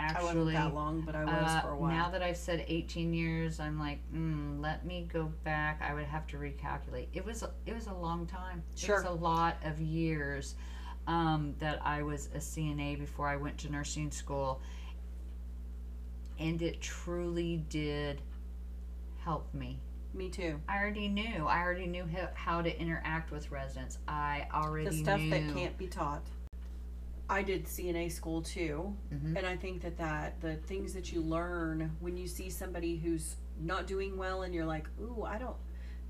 I 0.00 0.12
wasn't 0.22 0.28
actually, 0.38 0.52
that 0.54 0.74
long, 0.74 1.02
but 1.02 1.14
I 1.14 1.24
was 1.24 1.50
uh, 1.50 1.60
for 1.62 1.70
a 1.70 1.76
while. 1.76 1.90
now 1.90 2.10
that 2.10 2.22
I've 2.22 2.36
said 2.36 2.64
18 2.66 3.12
years, 3.14 3.60
I'm 3.60 3.78
like, 3.78 3.98
mm, 4.14 4.60
let 4.60 4.84
me 4.86 5.08
go 5.12 5.32
back. 5.44 5.80
I 5.82 5.94
would 5.94 6.04
have 6.06 6.26
to 6.28 6.36
recalculate. 6.36 7.06
It 7.12 7.24
was 7.24 7.42
a, 7.42 7.50
it 7.66 7.74
was 7.74 7.86
a 7.86 7.94
long 7.94 8.26
time. 8.26 8.62
It 8.72 8.78
Sure. 8.78 8.96
was 8.96 9.04
a 9.04 9.10
lot 9.10 9.56
of 9.64 9.80
years 9.80 10.54
um, 11.06 11.54
that 11.58 11.80
I 11.84 12.02
was 12.02 12.28
a 12.34 12.38
CNA 12.38 12.98
before 12.98 13.26
I 13.28 13.36
went 13.36 13.58
to 13.58 13.70
nursing 13.72 14.10
school, 14.10 14.60
and 16.38 16.60
it 16.62 16.80
truly 16.80 17.64
did 17.68 18.20
help 19.24 19.52
me. 19.54 19.78
Me 20.12 20.28
too. 20.28 20.60
I 20.68 20.78
already 20.78 21.08
knew. 21.08 21.46
I 21.46 21.60
already 21.60 21.86
knew 21.86 22.04
how, 22.04 22.28
how 22.34 22.62
to 22.62 22.80
interact 22.80 23.30
with 23.30 23.50
residents. 23.50 23.98
I 24.08 24.46
already 24.52 24.88
The 24.88 24.96
stuff 24.96 25.20
knew. 25.20 25.30
that 25.30 25.54
can't 25.54 25.78
be 25.78 25.86
taught. 25.86 26.22
I 27.30 27.42
did 27.42 27.66
CNA 27.68 28.08
school 28.10 28.42
too, 28.42 28.96
Mhm. 29.12 29.36
and 29.36 29.46
I 29.46 29.56
think 29.56 29.82
that 29.82 29.96
that 29.98 30.40
the 30.40 30.56
things 30.56 30.92
that 30.94 31.12
you 31.12 31.22
learn 31.22 31.96
when 32.00 32.16
you 32.16 32.26
see 32.26 32.50
somebody 32.50 32.96
who's 32.96 33.36
not 33.60 33.86
doing 33.86 34.16
well, 34.16 34.42
and 34.42 34.52
you're 34.52 34.66
like, 34.66 34.88
ooh, 35.00 35.22
I 35.22 35.38
don't. 35.38 35.56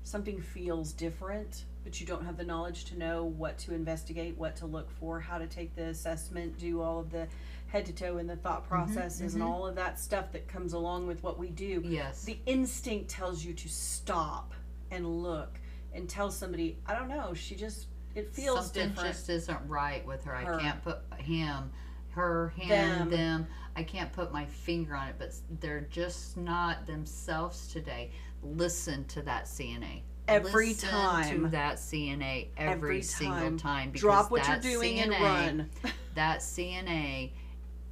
Something 0.03 0.41
feels 0.41 0.93
different, 0.93 1.65
but 1.83 1.99
you 2.01 2.07
don't 2.07 2.25
have 2.25 2.37
the 2.37 2.43
knowledge 2.43 2.85
to 2.85 2.97
know 2.97 3.23
what 3.23 3.59
to 3.59 3.73
investigate, 3.75 4.35
what 4.35 4.55
to 4.57 4.65
look 4.65 4.89
for, 4.89 5.19
how 5.19 5.37
to 5.37 5.45
take 5.45 5.75
the 5.75 5.85
assessment, 5.85 6.57
do 6.57 6.81
all 6.81 6.99
of 6.99 7.11
the 7.11 7.27
head 7.67 7.85
to 7.85 7.93
toe 7.93 8.17
and 8.17 8.27
the 8.27 8.35
thought 8.35 8.67
processes, 8.67 9.35
and 9.35 9.43
mhm. 9.43 9.47
all 9.47 9.67
of 9.67 9.75
that 9.75 9.99
stuff 9.99 10.31
that 10.31 10.47
comes 10.47 10.73
along 10.73 11.05
with 11.05 11.21
what 11.21 11.37
we 11.37 11.49
do. 11.49 11.81
Yes. 11.85 12.23
the 12.23 12.39
instinct 12.47 13.09
tells 13.11 13.45
you 13.45 13.53
to 13.53 13.69
stop 13.69 14.53
and 14.89 15.21
look 15.21 15.59
and 15.93 16.09
tell 16.09 16.31
somebody, 16.31 16.79
I 16.87 16.95
don't 16.95 17.09
know, 17.09 17.33
she 17.35 17.55
just 17.55 17.87
it 18.15 18.33
feels 18.33 18.65
Something 18.65 18.89
different. 18.89 19.09
just 19.09 19.29
isn't 19.29 19.59
right 19.67 20.05
with 20.05 20.23
her. 20.25 20.33
Her. 20.35 20.55
I 20.55 20.61
can't 20.61 20.83
put 20.83 20.99
him, 21.17 21.71
her, 22.09 22.49
him, 22.55 22.69
Them. 22.69 23.09
them. 23.09 23.47
I 23.75 23.83
can't 23.83 24.11
put 24.11 24.33
my 24.33 24.45
finger 24.45 24.95
on 24.95 25.07
it, 25.09 25.15
but 25.17 25.33
they're 25.61 25.87
just 25.89 26.35
not 26.37 26.85
themselves 26.85 27.67
today. 27.71 28.11
Listen 28.43 29.05
to 29.05 29.21
that 29.23 29.45
CNA. 29.45 30.01
Every 30.27 30.67
Listen 30.69 30.89
time. 30.89 31.43
to 31.43 31.47
that 31.49 31.77
CNA 31.77 32.47
every, 32.57 32.73
Every 32.73 33.01
single 33.01 33.37
time. 33.39 33.57
time. 33.57 33.89
Because 33.91 34.01
Drop 34.01 34.31
what 34.31 34.45
you're 34.47 34.57
that 34.57 34.61
doing 34.63 34.99
and 34.99 35.11
CNA 35.13 35.19
run. 35.21 35.69
that 36.15 36.39
CNA 36.39 37.31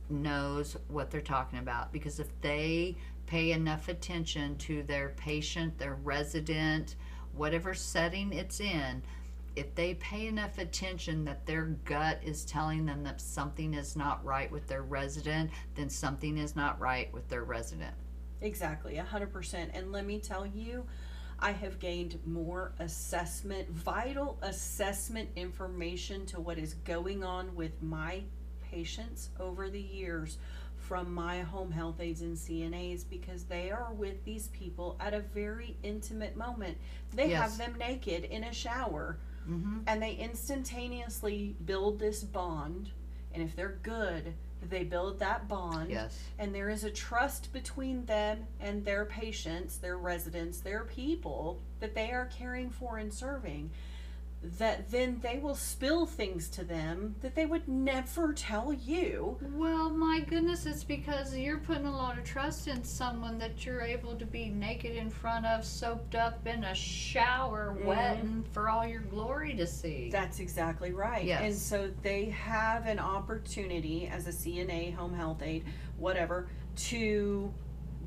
knows 0.09 0.75
what 0.87 1.11
they're 1.11 1.21
talking 1.21 1.59
about 1.59 1.91
because 1.91 2.19
if 2.19 2.27
they 2.41 2.95
pay 3.27 3.51
enough 3.51 3.87
attention 3.89 4.57
to 4.57 4.83
their 4.83 5.09
patient, 5.09 5.77
their 5.77 5.95
resident, 5.95 6.95
whatever 7.35 7.73
setting 7.73 8.33
it's 8.33 8.59
in, 8.59 9.01
if 9.55 9.73
they 9.75 9.95
pay 9.95 10.27
enough 10.27 10.57
attention 10.57 11.25
that 11.25 11.45
their 11.45 11.65
gut 11.85 12.19
is 12.23 12.45
telling 12.45 12.85
them 12.85 13.03
that 13.03 13.19
something 13.21 13.73
is 13.73 13.95
not 13.95 14.23
right 14.23 14.51
with 14.51 14.67
their 14.67 14.83
resident, 14.83 15.49
then 15.75 15.89
something 15.89 16.37
is 16.37 16.55
not 16.55 16.79
right 16.79 17.11
with 17.13 17.27
their 17.29 17.43
resident. 17.43 17.93
Exactly, 18.41 18.97
a 18.97 19.03
hundred 19.03 19.33
percent. 19.33 19.71
And 19.73 19.91
let 19.91 20.05
me 20.05 20.19
tell 20.19 20.45
you, 20.45 20.85
I 21.39 21.51
have 21.51 21.79
gained 21.79 22.19
more 22.25 22.73
assessment, 22.79 23.69
vital 23.69 24.37
assessment 24.41 25.29
information 25.35 26.25
to 26.27 26.39
what 26.39 26.57
is 26.57 26.73
going 26.85 27.23
on 27.23 27.55
with 27.55 27.81
my 27.81 28.23
patients 28.71 29.29
over 29.39 29.69
the 29.69 29.81
years 29.81 30.37
from 30.77 31.13
my 31.13 31.41
home 31.41 31.71
health 31.71 31.99
aides 31.99 32.21
and 32.21 32.35
CNAs 32.37 33.03
because 33.09 33.43
they 33.43 33.69
are 33.71 33.93
with 33.93 34.23
these 34.23 34.47
people 34.47 34.95
at 34.99 35.13
a 35.13 35.19
very 35.19 35.75
intimate 35.83 36.35
moment. 36.37 36.77
They 37.13 37.29
Yes. 37.29 37.41
have 37.41 37.57
them 37.57 37.77
naked 37.77 38.23
in 38.25 38.43
a 38.45 38.53
shower 38.53 39.17
Mm-hmm. 39.49 39.79
and 39.87 40.01
they 40.01 40.13
instantaneously 40.13 41.55
build 41.65 41.99
this 41.99 42.23
bond. 42.23 42.91
And 43.33 43.43
if 43.43 43.55
they're 43.55 43.79
good, 43.83 44.33
they 44.67 44.83
build 44.83 45.19
that 45.19 45.47
bond. 45.47 45.89
Yes. 45.89 46.19
And 46.37 46.53
there 46.53 46.69
is 46.69 46.83
a 46.83 46.89
trust 46.89 47.53
between 47.53 48.05
them 48.05 48.45
and 48.59 48.83
their 48.83 49.05
patients, 49.05 49.77
their 49.77 49.97
residents, 49.97 50.59
their 50.59 50.83
people 50.83 51.61
that 51.79 51.95
they 51.95 52.11
are 52.11 52.25
caring 52.25 52.69
for 52.69 52.97
and 52.97 53.13
serving. 53.13 53.71
That 54.41 54.89
then 54.89 55.19
they 55.21 55.37
will 55.37 55.55
spill 55.55 56.05
things 56.05 56.47
to 56.51 56.63
them 56.63 57.15
that 57.19 57.35
they 57.35 57.45
would 57.45 57.67
never 57.67 58.31
tell 58.31 58.71
you. 58.71 59.37
Well, 59.41 59.89
my 59.89 60.21
goodness, 60.21 60.65
it's 60.65 60.85
because 60.85 61.35
you're 61.35 61.57
putting 61.57 61.85
a 61.85 61.95
lot 61.95 62.17
of 62.17 62.23
trust 62.23 62.69
in 62.69 62.81
someone 62.85 63.37
that 63.39 63.65
you're 63.65 63.81
able 63.81 64.15
to 64.15 64.25
be 64.25 64.47
naked 64.47 64.95
in 64.95 65.09
front 65.09 65.45
of, 65.45 65.65
soaped 65.65 66.15
up 66.15 66.47
in 66.47 66.63
a 66.63 66.73
shower, 66.73 67.75
mm-hmm. 67.75 67.87
wet, 67.87 68.19
and 68.19 68.47
for 68.47 68.69
all 68.69 68.87
your 68.87 69.01
glory 69.01 69.55
to 69.55 69.67
see. 69.67 70.09
That's 70.09 70.39
exactly 70.39 70.93
right. 70.93 71.25
Yes. 71.25 71.41
And 71.43 71.55
so 71.55 71.91
they 72.01 72.25
have 72.25 72.87
an 72.87 72.99
opportunity 72.99 74.07
as 74.07 74.25
a 74.25 74.31
CNA, 74.31 74.95
home 74.95 75.13
health 75.13 75.41
aide, 75.41 75.65
whatever, 75.97 76.47
to 76.77 77.53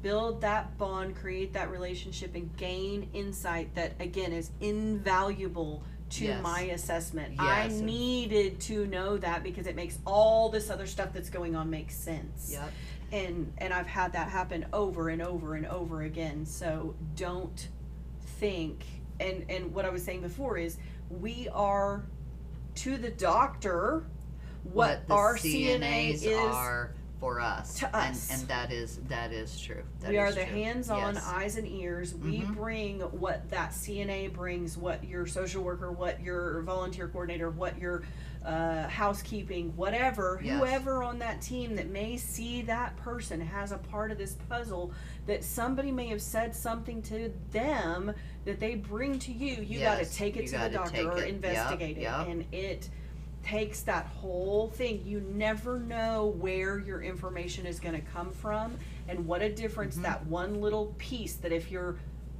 build 0.01 0.41
that 0.41 0.76
bond, 0.78 1.14
create 1.14 1.53
that 1.53 1.70
relationship, 1.70 2.35
and 2.35 2.55
gain 2.57 3.09
insight 3.12 3.74
that, 3.74 3.93
again, 4.01 4.33
is 4.33 4.51
invaluable 4.61 5.83
to 6.13 6.25
Yes. 6.27 6.43
my 6.43 6.61
assessment. 6.63 7.35
Yes. 7.35 7.41
I 7.41 7.69
needed 7.69 8.61
to 8.63 8.87
know 8.87 9.17
that 9.17 9.43
because 9.43 9.67
it 9.67 9.75
makes 9.77 9.99
all 10.07 10.49
this 10.51 10.71
other 10.71 10.87
stuff 10.87 11.13
that's 11.13 11.31
going 11.31 11.57
on 11.57 11.71
make 11.71 11.91
sense. 11.91 12.51
Yep. 12.53 12.73
And 13.13 13.53
and 13.59 13.73
I've 13.75 13.87
had 13.87 14.13
that 14.13 14.29
happen 14.29 14.67
over 14.73 15.09
and 15.09 15.23
over 15.23 15.55
and 15.55 15.67
over 15.67 16.03
again. 16.03 16.45
So 16.47 16.95
don't 17.17 17.69
think 18.39 18.85
and 19.21 19.45
and 19.49 19.75
what 19.75 19.85
I 19.85 19.91
was 19.91 20.03
saying 20.05 20.21
before 20.23 20.59
is 20.59 20.77
we 21.11 21.49
are 21.53 22.05
to 22.77 22.97
the 22.97 23.11
doctor 23.11 24.05
what, 24.65 25.07
the 25.09 25.15
our 25.15 25.37
CNAs 25.37 25.81
CNA 25.83 26.15
is 26.15 26.27
are 26.27 26.95
for 27.23 27.41
us. 27.41 27.79
to 27.79 27.87
and, 27.97 28.16
us. 28.16 28.33
And 28.33 28.49
that 28.49 28.73
is 28.73 28.97
that 29.09 29.31
is 29.33 29.61
true. 29.61 29.85
That 30.01 30.11
we 30.11 30.18
are 30.18 30.33
the 30.33 30.45
true. 30.45 30.55
hands-on 30.57 31.14
Yes. 31.14 31.25
eyes 31.29 31.57
and 31.57 31.68
ears 31.68 32.16
we 32.16 32.41
Mhm. 32.41 32.55
bring 32.57 33.01
what 33.01 33.49
that 33.51 33.70
cna 33.70 34.33
brings 34.33 34.77
what 34.77 35.05
your 35.05 35.25
social 35.27 35.62
worker 35.62 35.93
what 35.93 36.20
your 36.20 36.62
volunteer 36.62 37.07
coordinator 37.07 37.49
what 37.49 37.79
your 37.79 38.03
uh, 38.45 38.89
housekeeping 38.89 39.73
whatever 39.77 40.41
Yes. 40.43 40.59
whoever 40.59 41.05
on 41.05 41.20
that 41.20 41.41
team 41.41 41.77
that 41.77 41.91
may 41.91 42.16
see 42.16 42.61
that 42.62 42.97
person 42.97 43.41
has 43.41 43.70
a 43.70 43.79
part 43.79 44.11
of 44.11 44.18
this 44.18 44.35
puzzle 44.49 44.93
that 45.27 45.45
somebody 45.45 45.93
may 45.93 46.09
have 46.09 46.20
said 46.20 46.57
something 46.57 47.03
to 47.03 47.33
them 47.53 48.12
that 48.45 48.59
they 48.59 48.75
bring 48.75 49.20
to 49.20 49.31
you 49.33 49.62
you 49.62 49.79
got 49.79 50.01
to 50.01 50.05
take 50.07 50.37
it 50.37 50.43
you 50.43 50.49
to 50.49 50.59
the 50.59 50.70
doctor 50.70 51.09
or 51.09 51.18
it. 51.18 51.20
Yep, 51.20 51.29
investigate 51.29 51.99
it 51.99 52.03
yep. 52.03 52.27
and 52.27 52.45
it 52.53 52.91
takes 53.45 53.80
that 53.82 54.07
whole 54.07 54.68
thing. 54.68 55.03
You 55.05 55.20
never 55.20 55.78
know 55.78 56.34
where 56.38 56.78
your 56.78 57.03
information 57.03 57.66
is 57.66 57.80
going 57.80 57.95
to 57.95 58.01
come 58.12 58.30
from 58.30 58.76
and 59.09 59.26
what 59.26 59.43
a 59.43 59.53
difference 59.53 59.95
Mm-hmm. 59.95 60.05
that 60.05 60.26
one 60.26 60.61
little 60.61 60.95
piece 60.99 61.34
that 61.36 61.53
if 61.53 61.70
your 61.70 61.97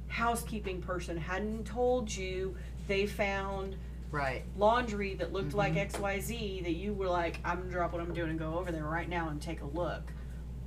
housekeeping 0.07 0.81
person 0.81 1.17
hadn't 1.17 1.65
told 1.65 2.13
you 2.15 2.55
they 2.87 3.05
found 3.05 3.75
Right. 4.11 4.43
laundry 4.57 5.15
that 5.15 5.33
looked 5.33 5.53
like 5.55 5.73
Mm-hmm. 5.73 6.03
XYZ 6.03 6.63
that 6.63 6.73
you 6.73 6.93
were 6.93 7.07
like 7.07 7.39
I'm 7.43 7.57
going 7.57 7.69
to 7.69 7.73
drop 7.73 7.93
what 7.93 8.01
I'm 8.01 8.13
doing 8.13 8.29
and 8.29 8.39
go 8.39 8.57
over 8.57 8.71
there 8.71 8.85
right 8.85 9.09
now 9.09 9.29
and 9.29 9.41
take 9.41 9.61
a 9.61 9.65
look. 9.65 10.11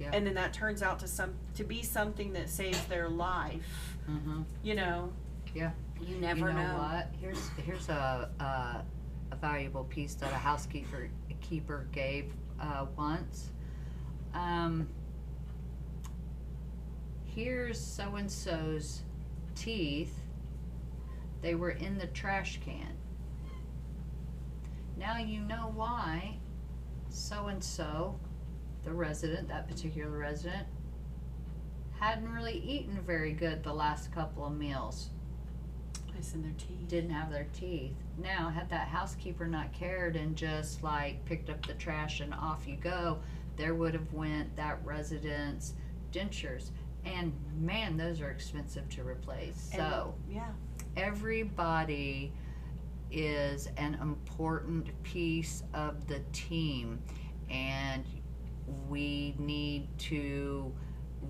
Yeah. 0.00 0.10
And 0.12 0.26
then 0.26 0.34
that 0.34 0.52
turns 0.52 0.82
out 0.82 0.98
to 0.98 1.08
some 1.08 1.32
to 1.54 1.64
be 1.64 1.82
something 1.82 2.32
that 2.34 2.50
saves 2.50 2.84
their 2.86 3.08
life. 3.08 3.96
Mm-hmm. 4.10 4.42
You 4.62 4.74
know. 4.74 5.12
Yeah. 5.54 5.70
You 6.00 6.16
never 6.16 6.48
you 6.48 6.54
know, 6.54 6.76
what? 6.76 7.08
Here's 7.20 7.48
here's 7.64 7.88
a, 7.88 8.28
a 8.38 8.84
valuable 9.40 9.84
piece 9.84 10.14
that 10.14 10.32
a 10.32 10.36
housekeeper 10.36 11.10
keeper 11.40 11.86
gave 11.92 12.32
uh, 12.60 12.86
once. 12.96 13.50
Um, 14.34 14.88
here's 17.24 17.80
so 17.80 18.16
and 18.16 18.30
so's 18.30 19.02
teeth. 19.54 20.18
They 21.42 21.54
were 21.54 21.70
in 21.70 21.98
the 21.98 22.06
trash 22.08 22.60
can. 22.64 22.96
Now 24.96 25.18
you 25.18 25.40
know 25.40 25.70
why 25.74 26.38
so 27.16 27.46
and 27.46 27.62
so, 27.62 28.18
the 28.84 28.92
resident, 28.92 29.48
that 29.48 29.68
particular 29.68 30.10
resident, 30.10 30.66
hadn't 31.98 32.30
really 32.30 32.58
eaten 32.58 33.00
very 33.06 33.32
good 33.32 33.62
the 33.62 33.72
last 33.72 34.12
couple 34.12 34.44
of 34.44 34.56
meals 34.56 35.10
Their 36.16 36.52
teeth. 36.56 36.88
didn't 36.88 37.10
have 37.10 37.30
their 37.30 37.46
teeth. 37.52 37.92
Now, 38.18 38.48
had 38.48 38.70
that 38.70 38.88
housekeeper 38.88 39.46
not 39.46 39.72
cared 39.74 40.16
and 40.16 40.34
just 40.34 40.82
like 40.82 41.22
picked 41.26 41.50
up 41.50 41.64
the 41.66 41.74
trash 41.74 42.20
and 42.20 42.32
off 42.32 42.66
you 42.66 42.76
go, 42.76 43.18
there 43.56 43.74
would 43.74 43.92
have 43.92 44.12
went 44.14 44.54
that 44.56 44.78
resident's 44.84 45.74
dentures. 46.12 46.70
And 47.04 47.32
man, 47.60 47.96
those 47.98 48.20
are 48.22 48.30
expensive 48.30 48.88
to 48.90 49.02
replace. 49.02 49.68
And- 49.72 49.82
So 49.82 50.14
yeah. 50.28 50.48
everybody 50.96 52.32
is 53.10 53.68
an 53.76 53.94
important 54.00 54.90
piece 55.02 55.62
of 55.74 56.06
the 56.08 56.20
team 56.32 57.00
and 57.50 58.04
we 58.88 59.34
need 59.38 59.86
to 59.98 60.74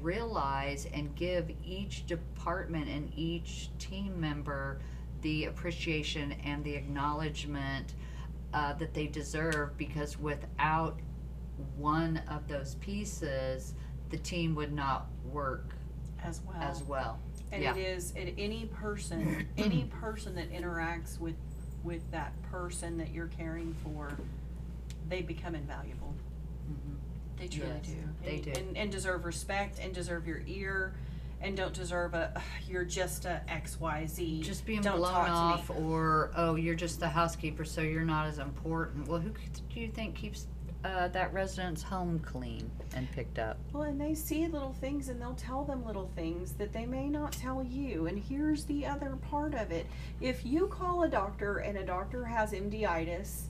realize 0.03 0.87
and 0.93 1.15
give 1.15 1.51
each 1.65 2.07
department 2.07 2.89
and 2.89 3.11
each 3.17 3.71
team 3.79 4.19
member 4.21 4.79
the 5.23 5.47
appreciation 5.47 6.33
and 6.45 6.63
the 6.65 6.75
acknowledgement 6.75 7.95
uh, 8.55 8.73
that 8.75 8.95
they 8.95 9.07
deserve 9.07 9.77
because 9.77 10.19
without 10.19 10.99
one 11.77 12.21
of 12.29 12.47
those 12.49 12.75
pieces 12.77 13.75
the 14.11 14.19
team 14.19 14.55
would 14.55 14.73
not 14.73 15.07
work 15.33 15.75
As 16.23 16.41
well. 16.47 16.57
as 16.61 16.83
well 16.85 17.19
And 17.53 17.63
Yeah. 17.63 17.75
it 17.75 17.79
is 17.79 18.13
at 18.17 18.29
any 18.39 18.67
person, 18.67 19.47
any 19.59 19.85
person 19.85 20.35
that 20.37 20.51
interacts 20.53 21.19
with 21.19 21.35
with 21.85 22.09
that 22.11 22.33
person 22.51 22.99
that 22.99 23.13
you're 23.13 23.29
caring 23.29 23.73
for, 23.85 24.11
they 25.09 25.23
become 25.23 25.55
invaluable. 25.55 26.06
They 27.39 27.49
truly 27.49 27.71
Yes, 27.83 27.87
do. 27.87 27.97
they 28.25 28.35
and, 28.37 28.43
do. 28.45 28.51
And, 28.53 28.77
and 28.77 28.93
deserve 28.93 29.25
respect 29.25 29.79
and 29.79 29.93
deserve 29.95 30.27
your 30.27 30.43
ear 30.47 30.95
and 31.43 31.55
don't 31.57 31.75
deserve 31.75 32.15
a 32.15 32.33
"Ugh, 32.35 32.43
you're 32.67 32.85
just 32.85 33.27
a 33.27 33.43
XYZ. 33.49 34.43
just 34.43 34.65
being 34.65 34.81
Don't 34.81 34.97
blown 34.97 35.13
talk 35.13 35.27
to 35.27 35.33
me." 35.33 35.37
off 35.37 35.71
or 35.85 36.31
oh 36.35 36.55
you're 36.55 36.75
just 36.75 36.99
the 36.99 37.09
housekeeper 37.09 37.65
so 37.65 37.83
you're 37.83 38.05
not 38.07 38.27
as 38.27 38.39
important 38.39 39.07
well 39.07 39.21
who 39.21 39.29
c- 39.31 39.63
do 39.75 39.81
you 39.81 39.89
think 39.89 40.15
keeps 40.15 40.47
uh, 40.85 41.09
that 41.09 41.33
resident's 41.35 41.83
home 41.83 42.19
clean 42.21 42.71
and 42.95 43.11
picked 43.13 43.39
up 43.39 43.59
Well, 43.73 43.83
and 43.83 44.01
they 44.01 44.15
see 44.15 44.47
little 44.47 44.73
things 44.81 45.09
and 45.11 45.21
they'll 45.21 45.35
tell 45.35 45.63
them 45.65 45.85
little 45.85 46.11
things 46.15 46.53
that 46.53 46.73
they 46.73 46.87
may 46.87 47.09
not 47.09 47.33
tell 47.33 47.63
you. 47.65 48.07
And 48.07 48.19
here's 48.19 48.65
the 48.65 48.87
other 48.87 49.17
part 49.31 49.55
of 49.55 49.73
it. 49.73 49.87
If 50.21 50.47
you 50.47 50.69
call 50.69 51.03
a 51.03 51.09
doctor 51.09 51.59
and 51.59 51.77
a 51.77 51.85
doctor 51.85 52.25
has 52.25 52.53
MDitis 52.53 53.47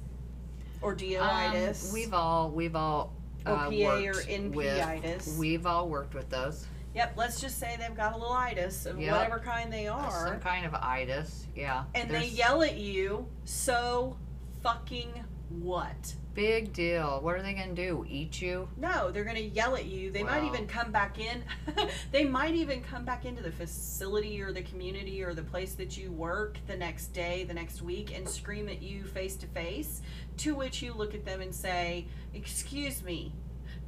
or 0.81 0.95
DOitis, 0.95 1.89
Um, 1.89 1.93
we've 1.93 2.15
all 2.15 2.51
we've 2.51 2.77
all 2.77 3.13
uh, 3.47 3.69
OPA 3.69 4.07
or 4.07 4.13
worked 4.15 4.29
NPitis. 4.29 5.27
with 5.29 5.39
we've 5.39 5.67
all 5.67 5.89
worked 5.89 6.15
with 6.15 6.29
those 6.31 6.67
Yep, 6.95 7.13
let's 7.19 7.39
just 7.43 7.59
say 7.59 7.77
they've 7.79 7.95
got 7.95 8.15
a 8.15 8.17
little 8.17 8.33
itis 8.33 8.87
of 8.87 8.99
Yep. 8.99 9.13
whatever 9.13 9.39
kind 9.39 9.71
they 9.73 9.87
Uh, 9.87 10.09
some 10.11 10.33
are. 10.33 10.39
kind 10.39 10.65
of 10.65 10.75
itis 10.75 11.47
yeah 11.55 11.85
And 11.95 12.09
they 12.09 12.21
There's 12.21 12.33
yell 12.39 12.63
at 12.63 12.77
you, 12.77 13.29
so 13.45 14.17
fucking 14.63 15.11
what? 15.51 16.15
Big 16.37 16.71
deal 16.75 17.19
what 17.23 17.35
are 17.35 17.43
they 17.43 17.55
gonna 17.55 17.75
do 17.75 18.05
eat 18.09 18.43
you 18.43 18.69
No, 18.77 19.11
they're 19.11 19.25
gonna 19.25 19.41
yell 19.41 19.75
at 19.75 19.87
you. 19.87 20.11
They 20.11 20.23
might 20.23 20.45
even 20.45 20.67
come 20.67 20.93
back 20.93 21.19
in. 21.19 21.43
they 22.13 22.25
might 22.25 22.55
even 22.55 22.83
come 22.83 23.07
back 23.07 23.25
into 23.25 23.43
the 23.43 23.51
facility 23.51 24.43
or 24.43 24.53
the 24.53 24.63
community 24.63 25.23
or 25.23 25.33
the 25.33 25.43
place 25.43 25.73
that 25.75 25.97
you 25.97 26.13
work 26.13 26.59
the 26.67 26.77
next 26.77 27.09
day, 27.09 27.45
the 27.45 27.55
next 27.55 27.81
week, 27.81 28.15
and 28.15 28.29
scream 28.29 28.69
at 28.69 28.83
you 28.83 29.03
face 29.05 29.35
to 29.37 29.47
face. 29.47 30.03
To 30.39 30.55
which 30.55 30.83
you 30.83 30.93
look 30.93 31.15
at 31.15 31.25
them 31.25 31.41
and 31.41 31.55
say, 31.55 32.07
Excuse 32.35 33.03
me, 33.03 33.33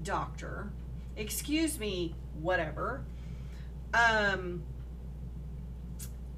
doctor. 0.03 0.71
Excuse 1.17 1.79
me, 1.79 2.15
whatever. 2.41 3.05
Um, 3.93 4.63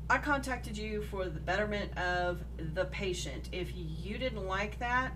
I 0.08 0.18
contacted 0.18 0.76
you 0.76 1.02
for 1.02 1.26
the 1.26 1.38
betterment 1.38 1.96
of 1.96 2.42
the 2.74 2.86
patient. 2.86 3.48
If 3.52 3.70
you 3.74 4.18
didn't 4.18 4.46
like 4.46 4.78
that, 4.80 5.12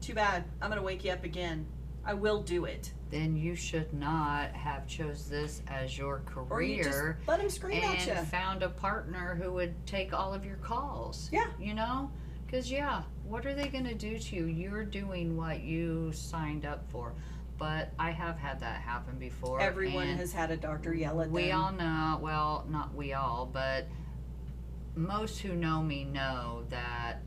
too 0.00 0.14
bad. 0.14 0.44
I'm 0.60 0.68
gonna 0.70 0.82
wake 0.82 1.04
you 1.04 1.12
up 1.12 1.24
again. 1.24 1.66
I 2.04 2.14
will 2.14 2.40
do 2.42 2.64
it. 2.66 2.92
then 3.10 3.36
you 3.36 3.54
should 3.56 3.92
not 3.92 4.50
have 4.52 4.86
chose 4.86 5.28
this 5.28 5.62
as 5.68 5.96
your 5.98 6.22
Or 6.50 6.62
you 6.62 6.82
just 6.84 6.90
career 6.98 7.18
let 7.26 7.40
him 7.40 7.50
scream 7.50 7.82
at 7.82 8.06
you. 8.06 8.12
and 8.12 8.26
found 8.28 8.62
a 8.62 8.68
partner 8.68 9.34
who 9.40 9.52
would 9.52 9.74
take 9.86 10.12
all 10.12 10.32
of 10.34 10.44
your 10.44 10.56
calls. 10.56 11.28
Yeah. 11.32 11.46
You 11.58 11.74
know? 11.74 12.10
Because, 12.44 12.70
yeah, 12.70 13.02
what 13.24 13.44
are 13.46 13.54
they 13.54 13.66
going 13.68 13.84
to 13.86 13.94
do 13.94 14.18
to 14.18 14.36
you? 14.36 14.44
You're 14.46 14.84
doing 14.84 15.36
what 15.36 15.62
you 15.62 16.12
signed 16.12 16.64
up 16.64 16.88
for. 16.90 17.12
but 17.58 17.90
I 17.98 18.10
have 18.12 18.36
had 18.38 18.60
that 18.60 18.80
happen 18.82 19.18
before. 19.18 19.60
Everyone 19.60 20.06
has 20.08 20.32
had 20.32 20.50
a 20.52 20.56
doctor 20.56 20.92
yell 20.94 21.20
at 21.22 21.30
We 21.30 21.42
them. 21.42 21.48
We 21.48 21.52
all 21.52 21.72
know, 21.72 22.18
well, 22.22 22.66
not 22.68 22.94
we 22.94 23.14
all, 23.14 23.48
but 23.52 23.88
most 24.94 25.38
who 25.40 25.54
know 25.54 25.82
me 25.82 26.04
know 26.04 26.64
that 26.70 27.22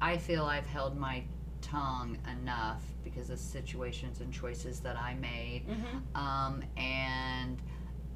I 0.00 0.16
feel 0.18 0.44
I've 0.44 0.66
held 0.66 0.96
my 0.96 1.24
tongue 1.62 2.18
enough 2.40 2.82
because 3.02 3.30
of 3.30 3.38
situations 3.38 4.20
and 4.20 4.32
choices 4.32 4.80
that 4.80 4.96
I 4.96 5.14
made. 5.14 5.64
Mhm. 5.68 6.16
Um, 6.18 6.62
and 6.76 7.62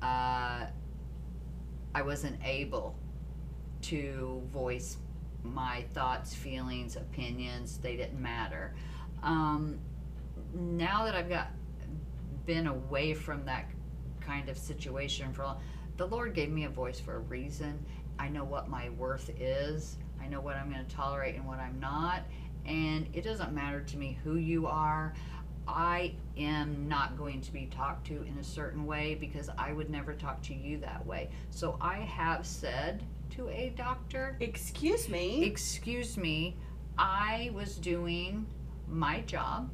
uh, 0.02 0.66
I 1.94 2.02
wasn't 2.02 2.38
able 2.44 2.98
to 3.82 4.42
voice 4.52 4.98
my 5.42 5.84
thoughts, 5.94 6.34
feelings, 6.34 6.96
opinions. 6.96 7.78
They 7.78 7.96
didn't 7.96 8.20
matter. 8.20 8.74
Um, 9.22 9.78
now 10.52 11.04
that 11.04 11.14
I've 11.14 11.28
got 11.28 11.48
been 12.44 12.66
away 12.66 13.12
from 13.14 13.44
that 13.46 13.70
kind 14.20 14.48
of 14.48 14.56
situation 14.58 15.32
for 15.32 15.42
a 15.42 15.46
long, 15.46 15.60
the 15.96 16.06
Lord 16.06 16.34
gave 16.34 16.50
me 16.50 16.64
a 16.64 16.68
voice 16.68 17.00
for 17.00 17.16
a 17.16 17.20
reason. 17.20 17.84
I 18.18 18.28
know 18.28 18.44
what 18.44 18.68
my 18.68 18.90
worth 18.90 19.30
is. 19.40 19.96
I 20.20 20.26
know 20.28 20.40
what 20.40 20.56
I'm 20.56 20.70
going 20.70 20.84
to 20.84 20.94
tolerate 20.94 21.34
and 21.36 21.46
what 21.46 21.58
I'm 21.58 21.78
not. 21.80 22.22
And 22.66 23.08
it 23.12 23.22
doesn't 23.22 23.52
matter 23.52 23.80
to 23.80 23.96
me 23.96 24.18
who 24.24 24.36
you 24.36 24.66
are. 24.66 25.14
I 25.68 26.14
am 26.36 26.88
not 26.88 27.16
going 27.16 27.40
to 27.40 27.52
be 27.52 27.66
talked 27.66 28.06
to 28.08 28.22
in 28.22 28.38
a 28.38 28.44
certain 28.44 28.86
way 28.86 29.16
because 29.16 29.50
I 29.58 29.72
would 29.72 29.90
never 29.90 30.14
talk 30.14 30.42
to 30.42 30.54
you 30.54 30.78
that 30.78 31.04
way. 31.04 31.30
So 31.50 31.76
I 31.80 31.98
have 31.98 32.46
said 32.46 33.02
to 33.30 33.48
a 33.48 33.72
doctor, 33.76 34.36
Excuse 34.40 35.08
me. 35.08 35.44
Excuse 35.44 36.16
me, 36.16 36.56
I 36.98 37.50
was 37.52 37.76
doing 37.76 38.46
my 38.88 39.20
job 39.22 39.70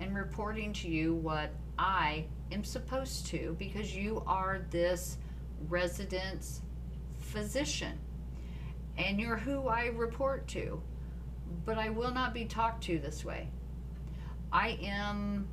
and 0.00 0.14
reporting 0.14 0.72
to 0.72 0.88
you 0.88 1.14
what 1.14 1.50
I 1.78 2.24
am 2.50 2.64
supposed 2.64 3.26
to 3.26 3.54
because 3.58 3.94
you 3.94 4.22
are 4.26 4.60
this 4.70 5.18
resident's 5.68 6.62
physician 7.18 7.98
and 8.96 9.20
you're 9.20 9.36
who 9.36 9.68
I 9.68 9.86
report 9.86 10.46
to. 10.48 10.80
But 11.64 11.78
I 11.78 11.90
will 11.90 12.12
not 12.12 12.34
be 12.34 12.44
talked 12.44 12.84
to 12.84 12.98
this 12.98 13.24
way. 13.24 13.48
I 14.52 14.78
am 14.82 15.48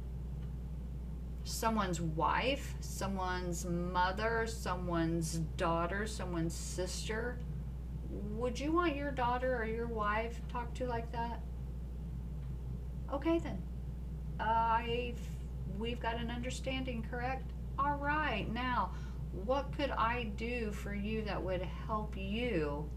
someone's 1.43 2.01
wife, 2.01 2.75
someone's 2.81 3.65
mother, 3.65 4.45
someone's 4.47 5.39
daughter, 5.57 6.05
someone's 6.05 6.53
sister. 6.53 7.37
Would 8.33 8.59
you 8.59 8.71
want 8.71 8.95
your 8.95 9.11
daughter 9.11 9.55
or 9.55 9.65
your 9.65 9.87
wife 9.87 10.39
talked 10.51 10.77
to 10.77 10.85
like 10.85 11.11
that? 11.11 11.41
Okay 13.11 13.39
then. 13.39 13.61
I've 14.39 15.19
we've 15.79 15.99
got 15.99 16.17
an 16.17 16.29
understanding, 16.29 17.05
correct? 17.09 17.51
All 17.79 17.95
right. 17.95 18.51
Now, 18.53 18.91
what 19.45 19.71
could 19.75 19.91
I 19.91 20.31
do 20.35 20.71
for 20.71 20.93
you 20.93 21.23
that 21.23 21.41
would 21.41 21.61
help 21.61 22.15
you 22.17 22.89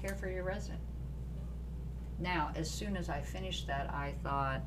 care 0.00 0.14
for 0.16 0.28
your 0.28 0.44
resident? 0.44 0.80
Now, 2.18 2.50
as 2.54 2.70
soon 2.70 2.96
as 2.96 3.08
I 3.08 3.20
finished 3.22 3.66
that, 3.68 3.92
I 3.92 4.14
thought, 4.22 4.62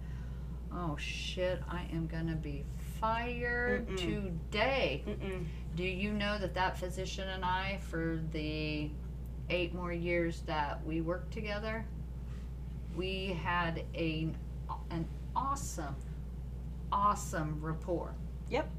"Oh 0.74 0.96
shit, 0.98 1.62
I 1.70 1.86
am 1.92 2.08
going 2.08 2.28
to 2.28 2.36
be 2.36 2.64
fired 3.00 3.88
Mm-mm. 3.88 3.98
today." 3.98 5.04
Mm-mm. 5.08 5.46
Do 5.76 5.84
you 5.84 6.14
know 6.14 6.38
that 6.38 6.54
that 6.54 6.78
physician 6.78 7.28
and 7.30 7.44
I, 7.44 7.80
for 7.82 8.20
the 8.32 8.90
eight 9.50 9.74
more 9.74 9.92
years 9.92 10.42
that 10.42 10.86
we 10.86 11.02
worked 11.02 11.32
together, 11.34 11.86
we 12.96 13.38
had 13.44 13.84
a 13.96 14.30
an 14.90 15.08
awesome, 15.36 15.96
awesome 16.92 17.60
rapport. 17.62 18.14
Yep. 18.50 18.70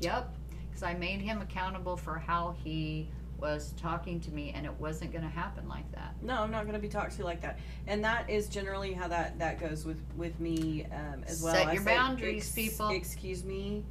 Yep. 0.00 0.34
Because 0.68 0.82
I 0.82 0.94
made 0.94 1.20
him 1.20 1.40
accountable 1.42 1.96
for 1.96 2.18
how 2.18 2.54
he 2.62 3.08
was 3.42 3.74
talking 3.76 4.20
to 4.20 4.30
me, 4.30 4.52
and 4.54 4.64
it 4.64 4.72
wasn't 4.78 5.12
going 5.12 5.24
to 5.24 5.30
happen 5.30 5.68
like 5.68 5.90
that. 5.92 6.14
No, 6.22 6.36
I'm 6.36 6.50
not 6.50 6.62
going 6.62 6.74
to 6.74 6.80
be 6.80 6.88
talked 6.88 7.16
to 7.16 7.24
like 7.24 7.42
that. 7.42 7.58
And 7.86 8.02
that 8.04 8.30
is 8.30 8.48
generally 8.48 8.94
how 8.94 9.08
that 9.08 9.38
that 9.38 9.60
goes 9.60 9.84
with 9.84 10.00
with 10.16 10.38
me 10.40 10.86
um, 10.92 11.24
as 11.26 11.42
well. 11.42 11.54
Set 11.54 11.74
your 11.74 11.82
say, 11.82 11.94
boundaries, 11.94 12.52
people. 12.52 12.88
Excuse 12.88 13.44
me. 13.44 13.84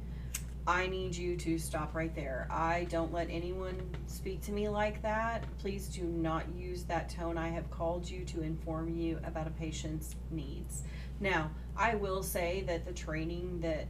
I 0.66 0.86
need 0.86 1.14
you 1.16 1.36
to 1.38 1.58
stop 1.58 1.92
right 1.92 2.14
there. 2.14 2.46
I 2.48 2.86
don't 2.88 3.12
let 3.12 3.28
anyone 3.30 3.80
speak 4.06 4.42
to 4.42 4.52
me 4.52 4.68
like 4.68 5.02
that. 5.02 5.44
Please 5.58 5.88
do 5.88 6.04
not 6.04 6.44
use 6.56 6.84
that 6.84 7.10
tone. 7.10 7.36
I 7.36 7.48
have 7.48 7.68
called 7.70 8.08
you 8.08 8.24
to 8.26 8.42
inform 8.42 8.88
you 8.96 9.18
about 9.24 9.48
a 9.48 9.50
patient's 9.50 10.14
needs. 10.30 10.84
Now, 11.18 11.50
I 11.76 11.96
will 11.96 12.22
say 12.22 12.62
that 12.68 12.86
the 12.86 12.92
training 12.92 13.58
that 13.60 13.86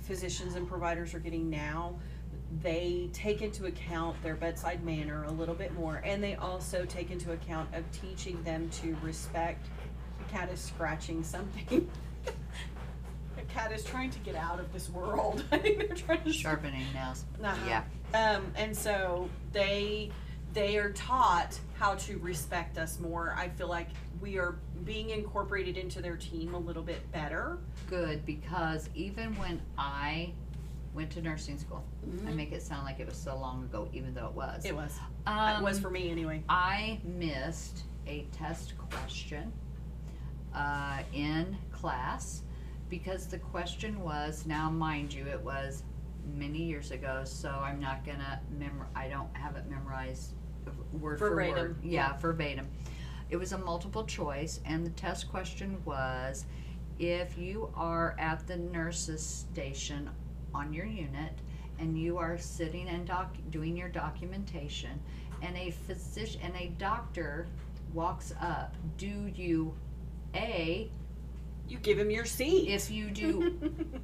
physicians 0.00 0.56
and 0.56 0.68
providers 0.68 1.14
are 1.14 1.20
getting 1.20 1.48
now, 1.48 1.94
they 2.62 3.08
take 3.12 3.42
into 3.42 3.66
account 3.66 4.22
their 4.22 4.34
bedside 4.36 4.84
manner 4.84 5.24
a 5.24 5.30
little 5.30 5.54
bit 5.54 5.74
more, 5.74 6.02
and 6.04 6.22
they 6.22 6.34
also 6.36 6.84
take 6.84 7.10
into 7.10 7.32
account 7.32 7.74
of 7.74 7.84
teaching 7.92 8.42
them 8.42 8.68
to 8.70 8.96
respect. 9.02 9.68
The 10.18 10.24
cat 10.32 10.50
is 10.52 10.60
scratching 10.60 11.24
something. 11.24 11.88
the 13.36 13.42
cat 13.48 13.72
is 13.72 13.84
trying 13.84 14.10
to 14.10 14.18
get 14.20 14.36
out 14.36 14.60
of 14.60 14.72
this 14.72 14.88
world. 14.90 15.44
I 15.52 15.58
think 15.58 15.78
they're 15.78 15.96
trying 15.96 16.24
to 16.24 16.32
Sharpening 16.32 16.86
nails. 16.94 17.24
uh-huh. 17.42 17.56
Yeah. 17.68 17.82
Um, 18.14 18.46
and 18.56 18.76
so 18.76 19.28
they 19.52 20.12
they 20.52 20.76
are 20.76 20.92
taught 20.92 21.58
how 21.78 21.96
to 21.96 22.16
respect 22.18 22.78
us 22.78 23.00
more. 23.00 23.34
I 23.36 23.48
feel 23.48 23.68
like 23.68 23.88
we 24.20 24.38
are 24.38 24.56
being 24.84 25.10
incorporated 25.10 25.76
into 25.76 26.00
their 26.00 26.16
team 26.16 26.54
a 26.54 26.58
little 26.58 26.82
bit 26.82 27.10
better. 27.10 27.58
Good, 27.90 28.24
because 28.24 28.88
even 28.94 29.34
when 29.36 29.60
I 29.76 30.32
went 30.94 31.10
to 31.10 31.22
nursing 31.22 31.58
school, 31.58 31.84
I 32.26 32.30
make 32.30 32.52
it 32.52 32.62
sound 32.62 32.84
like 32.84 33.00
it 33.00 33.06
was 33.06 33.16
so 33.16 33.36
long 33.36 33.64
ago, 33.64 33.88
even 33.92 34.14
though 34.14 34.26
it 34.26 34.34
was. 34.34 34.64
It 34.64 34.74
was. 34.74 34.98
Um, 35.26 35.60
it 35.60 35.62
was 35.62 35.78
for 35.78 35.90
me 35.90 36.10
anyway. 36.10 36.42
I 36.48 37.00
missed 37.04 37.84
a 38.06 38.26
test 38.32 38.74
question 38.78 39.52
uh, 40.54 40.98
in 41.12 41.56
class 41.72 42.42
because 42.88 43.26
the 43.26 43.38
question 43.38 44.00
was 44.00 44.46
now, 44.46 44.70
mind 44.70 45.12
you, 45.12 45.26
it 45.26 45.40
was 45.40 45.82
many 46.32 46.62
years 46.62 46.90
ago, 46.90 47.22
so 47.24 47.50
I'm 47.50 47.80
not 47.80 48.04
gonna 48.04 48.40
memor. 48.56 48.86
I 48.94 49.08
don't 49.08 49.34
have 49.36 49.56
it 49.56 49.68
memorized 49.68 50.32
word 50.92 51.18
for 51.18 51.30
Verbatim, 51.30 51.54
word. 51.54 51.76
Yeah, 51.82 52.16
verbatim. 52.18 52.68
It 53.30 53.36
was 53.36 53.52
a 53.52 53.58
multiple 53.58 54.04
choice, 54.04 54.60
and 54.64 54.86
the 54.86 54.90
test 54.90 55.28
question 55.28 55.82
was 55.84 56.44
if 56.98 57.36
you 57.36 57.70
are 57.74 58.14
at 58.18 58.46
the 58.46 58.56
nurse's 58.56 59.24
station 59.26 60.08
on 60.54 60.72
your 60.72 60.86
unit 60.86 61.32
and 61.78 61.98
you 61.98 62.18
are 62.18 62.38
sitting 62.38 62.88
and 62.88 63.06
doc- 63.06 63.36
doing 63.50 63.76
your 63.76 63.88
documentation 63.88 65.00
and 65.42 65.56
a 65.56 65.70
physician 65.70 66.40
and 66.44 66.54
a 66.56 66.68
doctor 66.78 67.46
walks 67.92 68.32
up 68.40 68.74
do 68.96 69.30
you 69.34 69.74
a 70.34 70.90
You 71.68 71.78
give 71.78 71.98
him 71.98 72.10
your 72.10 72.24
seat. 72.24 72.68
if 72.68 72.90
you 72.90 73.10
do 73.10 73.58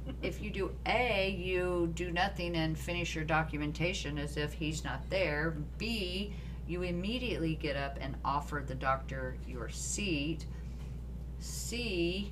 if 0.21 0.41
you 0.41 0.49
do 0.49 0.71
a 0.85 1.31
you 1.37 1.91
do 1.95 2.11
nothing 2.11 2.55
and 2.55 2.77
finish 2.77 3.15
your 3.15 3.23
documentation 3.25 4.17
as 4.17 4.37
if 4.37 4.53
he's 4.53 4.83
not 4.83 5.09
there 5.09 5.55
b 5.77 6.33
you 6.67 6.83
immediately 6.83 7.55
get 7.55 7.75
up 7.75 7.97
and 8.01 8.15
offer 8.23 8.63
the 8.65 8.75
doctor 8.75 9.35
your 9.47 9.69
seat 9.69 10.45
c 11.39 12.31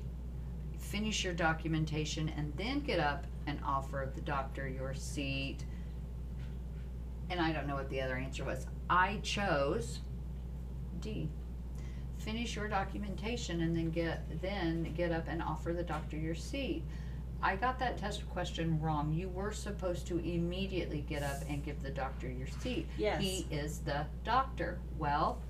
finish 0.78 1.24
your 1.24 1.34
documentation 1.34 2.28
and 2.36 2.52
then 2.56 2.80
get 2.80 2.98
up 3.00 3.26
and 3.50 3.58
offer 3.64 4.10
the 4.14 4.20
doctor 4.22 4.68
your 4.68 4.94
seat 4.94 5.58
and 7.28 7.40
i 7.40 7.52
don't 7.52 7.66
know 7.66 7.74
what 7.74 7.90
the 7.90 8.00
other 8.00 8.16
answer 8.16 8.44
was 8.44 8.66
i 8.88 9.18
chose 9.22 10.00
d 11.00 11.28
finish 12.20 12.54
your 12.54 12.68
documentation 12.68 13.62
and 13.62 13.76
then 13.76 13.90
get 13.90 14.22
then 14.42 14.92
get 14.96 15.10
up 15.10 15.24
and 15.28 15.42
offer 15.42 15.72
the 15.72 15.82
doctor 15.82 16.16
your 16.16 16.34
seat. 16.34 16.84
I 17.42 17.56
got 17.56 17.78
that 17.78 17.96
test 17.96 18.28
question 18.30 18.78
wrong. 18.80 19.14
You 19.14 19.30
were 19.30 19.50
supposed 19.50 20.06
to 20.08 20.18
immediately 20.18 21.00
get 21.08 21.22
up 21.22 21.38
and 21.48 21.64
give 21.64 21.82
the 21.82 21.90
doctor 21.90 22.28
your 22.30 22.48
seat. 22.48 22.86
Yes. 22.98 23.22
He 23.22 23.46
is 23.50 23.78
the 23.78 24.04
doctor. 24.24 24.78
Well, 24.98 25.40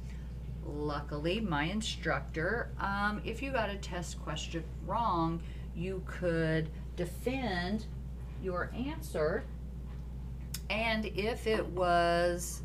luckily 0.64 1.40
my 1.40 1.64
instructor, 1.64 2.70
um, 2.78 3.20
if 3.24 3.42
you 3.42 3.50
got 3.50 3.70
a 3.70 3.76
test 3.76 4.22
question 4.22 4.62
wrong, 4.86 5.42
you 5.74 6.02
could 6.06 6.70
defend 7.00 7.86
your 8.42 8.70
answer. 8.76 9.42
And 10.68 11.06
if 11.06 11.46
it 11.46 11.66
was 11.68 12.60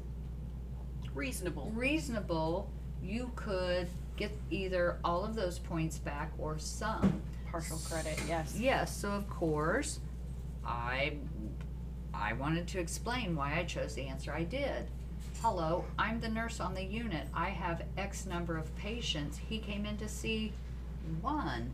Reasonable. 1.13 1.71
reasonable, 1.73 2.69
you 3.01 3.31
could 3.37 3.87
get 4.17 4.31
either 4.51 4.97
all 5.05 5.23
of 5.23 5.35
those 5.35 5.57
points 5.57 5.97
back 5.99 6.33
or 6.37 6.59
some. 6.59 7.21
Partial 7.49 7.77
credit, 7.77 8.21
yes. 8.27 8.57
Yes, 8.59 8.95
so 8.97 9.11
of 9.11 9.29
course, 9.29 10.01
I 10.65 11.13
I 12.13 12.33
wanted 12.33 12.67
to 12.69 12.79
explain 12.79 13.37
why 13.37 13.57
I 13.57 13.63
chose 13.63 13.95
the 13.95 14.03
answer 14.03 14.33
I 14.33 14.43
did. 14.43 14.89
Hello, 15.41 15.85
I'm 15.97 16.19
the 16.19 16.27
nurse 16.29 16.59
on 16.59 16.73
the 16.73 16.83
unit. 16.83 17.27
I 17.33 17.49
have 17.49 17.83
X 17.97 18.25
number 18.25 18.57
of 18.57 18.75
patients. 18.75 19.37
He 19.37 19.59
came 19.59 19.85
in 19.85 19.95
to 19.97 20.09
see 20.09 20.51
one. 21.21 21.71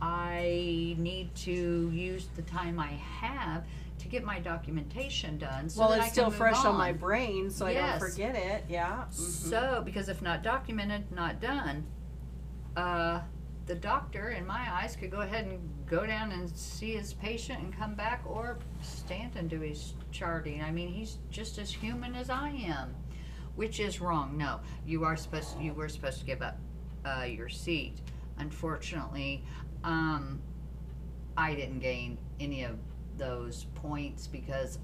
I 0.00 0.94
need 0.98 1.34
to 1.36 1.90
use 1.92 2.28
the 2.36 2.42
time 2.42 2.78
I 2.78 2.92
have 3.20 3.64
to 3.98 4.08
get 4.08 4.22
my 4.24 4.38
documentation 4.38 5.38
done. 5.38 5.68
So 5.68 5.80
well, 5.80 5.88
that 5.90 5.96
it's 5.98 6.02
I 6.04 6.06
can 6.06 6.12
still 6.14 6.24
move 6.26 6.34
fresh 6.36 6.58
on. 6.58 6.66
on 6.66 6.76
my 6.76 6.92
brain, 6.92 7.50
so 7.50 7.66
I 7.66 7.72
Yes. 7.72 8.00
don't 8.00 8.10
forget 8.10 8.36
it. 8.36 8.64
Yeah. 8.68 9.04
mhm. 9.10 9.12
So, 9.12 9.82
because 9.84 10.08
if 10.08 10.22
not 10.22 10.42
documented, 10.44 11.10
not 11.10 11.40
done, 11.40 11.84
uh, 12.76 13.20
the 13.66 13.74
doctor, 13.74 14.30
in 14.30 14.46
my 14.46 14.72
eyes, 14.72 14.94
could 14.96 15.10
go 15.10 15.20
ahead 15.20 15.46
and 15.46 15.58
go 15.86 16.06
down 16.06 16.30
and 16.32 16.48
see 16.48 16.92
his 16.94 17.12
patient 17.14 17.60
and 17.62 17.76
come 17.76 17.94
back, 17.94 18.22
or 18.24 18.58
stand 18.82 19.34
and 19.36 19.50
do 19.50 19.60
his 19.60 19.94
charting. 20.12 20.62
I 20.62 20.70
mean, 20.70 20.88
he's 20.88 21.18
just 21.30 21.58
as 21.58 21.70
human 21.70 22.14
as 22.14 22.30
I 22.30 22.48
am, 22.50 22.94
which 23.56 23.78
is 23.80 24.00
wrong. 24.00 24.38
No, 24.38 24.60
you 24.86 25.04
are 25.04 25.16
supposed, 25.16 25.60
you 25.60 25.74
were 25.74 25.88
supposed 25.88 26.20
to 26.20 26.24
give 26.24 26.40
up 26.40 26.56
uh, 27.04 27.24
your 27.24 27.48
seat. 27.48 28.00
Unfortunately, 28.38 29.44
um, 29.84 30.40
I 31.36 31.54
didn't 31.54 31.80
gain 31.80 32.18
any 32.40 32.64
of 32.64 32.78
those 33.16 33.66
points 33.74 34.26
because 34.26 34.78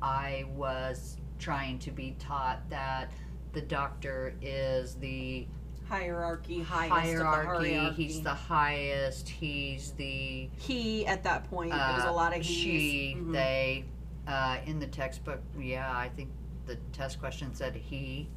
I 0.00 0.44
was 0.54 1.16
trying 1.38 1.78
to 1.80 1.90
be 1.90 2.16
taught 2.18 2.68
that 2.70 3.10
the 3.52 3.60
doctor 3.60 4.34
is 4.40 4.94
the 4.96 5.46
hierarchy, 5.88 6.60
highest 6.60 6.94
hierarchy. 7.22 7.74
hierarchy. 7.74 8.02
He's 8.02 8.22
the 8.22 8.30
highest. 8.34 9.28
He's 9.28 9.92
the 9.92 10.48
he 10.56 11.06
at 11.06 11.22
that 11.24 11.44
point. 11.50 11.72
uh, 11.72 11.94
was 11.96 12.04
a 12.06 12.12
lot 12.12 12.32
of 12.36 12.42
he's. 12.42 12.46
she, 12.56 13.16
Mhm. 13.18 13.32
they. 13.32 13.84
Uh, 14.26 14.58
in 14.66 14.78
the 14.78 14.86
textbook, 14.86 15.40
yeah, 15.58 15.90
I 15.96 16.08
think 16.08 16.30
the 16.66 16.76
test 16.92 17.18
question 17.18 17.54
said 17.54 17.74
he. 17.74 18.28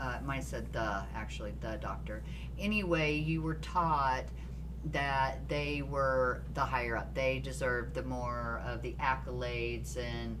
Uh, 0.00 0.18
have 0.28 0.42
said 0.44 0.72
the, 0.72 1.04
actually, 1.14 1.54
the 1.60 1.78
doctor. 1.80 2.24
Anyway, 2.58 3.14
you 3.14 3.40
were 3.40 3.54
taught 3.54 4.24
that 4.92 5.48
they 5.48 5.82
were 5.82 6.42
the 6.54 6.60
higher 6.60 6.96
up. 6.96 7.14
They 7.14 7.38
deserved 7.38 7.94
the 7.94 8.02
more 8.02 8.62
of 8.66 8.82
the 8.82 8.94
accolades 9.00 9.96
and 9.96 10.38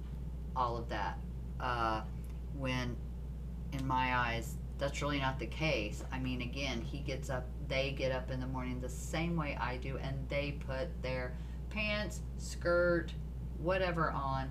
all 0.54 0.76
of 0.76 0.88
that. 0.88 1.18
Uh, 1.60 2.02
when, 2.58 2.96
in 3.72 3.86
my 3.86 4.16
eyes, 4.16 4.56
that's 4.78 5.00
really 5.02 5.18
not 5.18 5.38
the 5.38 5.46
case. 5.46 6.04
I 6.12 6.18
mean, 6.18 6.42
again, 6.42 6.80
he 6.80 6.98
gets 6.98 7.30
up, 7.30 7.46
they 7.68 7.92
get 7.92 8.12
up 8.12 8.30
in 8.30 8.40
the 8.40 8.46
morning 8.46 8.80
the 8.80 8.88
same 8.88 9.36
way 9.36 9.56
I 9.60 9.76
do, 9.78 9.98
and 9.98 10.28
they 10.28 10.58
put 10.66 10.88
their 11.02 11.36
pants, 11.70 12.20
skirt, 12.38 13.12
whatever 13.58 14.10
on, 14.10 14.50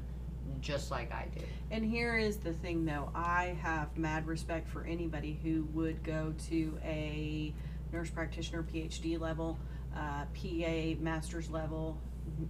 just 0.59 0.91
like 0.91 1.11
I 1.11 1.27
do. 1.35 1.41
And 1.71 1.83
here 1.83 2.17
is 2.17 2.37
the 2.37 2.53
thing 2.53 2.85
though, 2.85 3.09
I 3.13 3.57
have 3.61 3.95
mad 3.97 4.27
respect 4.27 4.67
for 4.67 4.83
anybody 4.85 5.39
who 5.43 5.67
would 5.73 6.03
go 6.03 6.33
to 6.49 6.77
a 6.83 7.53
nurse 7.91 8.09
practitioner 8.09 8.63
PhD 8.63 9.19
level, 9.19 9.57
uh, 9.95 10.25
PA 10.33 10.99
master's 11.01 11.49
level, 11.49 11.97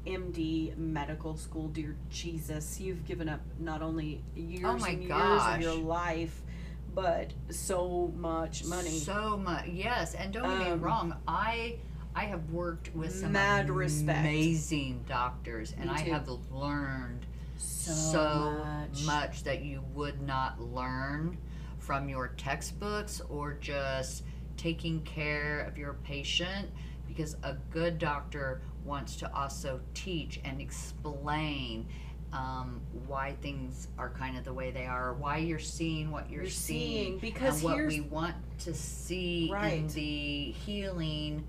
MD 0.05 0.75
medical 0.77 1.35
school. 1.37 1.67
Dear 1.69 1.95
Jesus, 2.09 2.79
you've 2.79 3.05
given 3.05 3.27
up 3.29 3.41
not 3.59 3.81
only 3.81 4.21
years 4.35 4.63
Oh 4.65 4.85
and 4.85 5.03
years 5.03 5.41
of 5.45 5.61
your 5.61 5.75
life, 5.75 6.41
but 6.93 7.31
so 7.49 8.11
much 8.15 8.65
money. 8.65 8.89
So 8.89 9.37
much, 9.37 9.67
yes. 9.67 10.13
And 10.13 10.31
don't 10.31 10.43
get 10.43 10.59
me 10.67 10.71
Um, 10.73 10.81
wrong, 10.81 11.15
I 11.27 11.77
I 12.15 12.25
have 12.25 12.51
worked 12.51 12.93
with 12.95 13.13
some 13.15 13.31
Mad 13.31 13.69
respect. 13.71 14.19
amazing 14.19 15.03
doctors, 15.07 15.73
and 15.79 15.89
I 15.89 15.99
have 16.01 16.29
learned 16.51 17.25
so, 17.57 17.91
so 17.91 18.51
much. 18.63 19.05
much 19.05 19.43
that 19.43 19.63
you 19.63 19.83
would 19.95 20.21
not 20.21 20.61
learn 20.61 21.37
from 21.79 22.07
your 22.09 22.27
textbooks 22.37 23.19
or 23.29 23.53
just 23.53 24.23
taking 24.57 25.01
care 25.01 25.61
of 25.61 25.75
your 25.77 25.93
patient 26.03 26.69
because 27.07 27.35
a 27.43 27.53
good 27.71 27.97
doctor 27.99 28.61
wants 28.85 29.15
to 29.17 29.35
also 29.35 29.79
teach 29.93 30.39
and 30.43 30.59
explain 30.59 31.87
um, 32.33 32.81
why 33.05 33.35
things 33.41 33.87
are 33.97 34.09
kind 34.09 34.37
of 34.37 34.43
the 34.43 34.53
way 34.53 34.71
they 34.71 34.85
are, 34.85 35.13
why 35.13 35.37
you're 35.37 35.59
seeing 35.59 36.09
what 36.09 36.29
you're, 36.29 36.43
You're 36.43 36.51
seeing, 36.51 36.89
seeing, 36.89 37.17
because 37.19 37.63
and 37.63 37.63
what 37.63 37.85
we 37.85 38.01
want 38.01 38.35
to 38.59 38.73
see 38.73 39.51
in 39.51 39.87
the 39.89 40.51
healing 40.65 41.45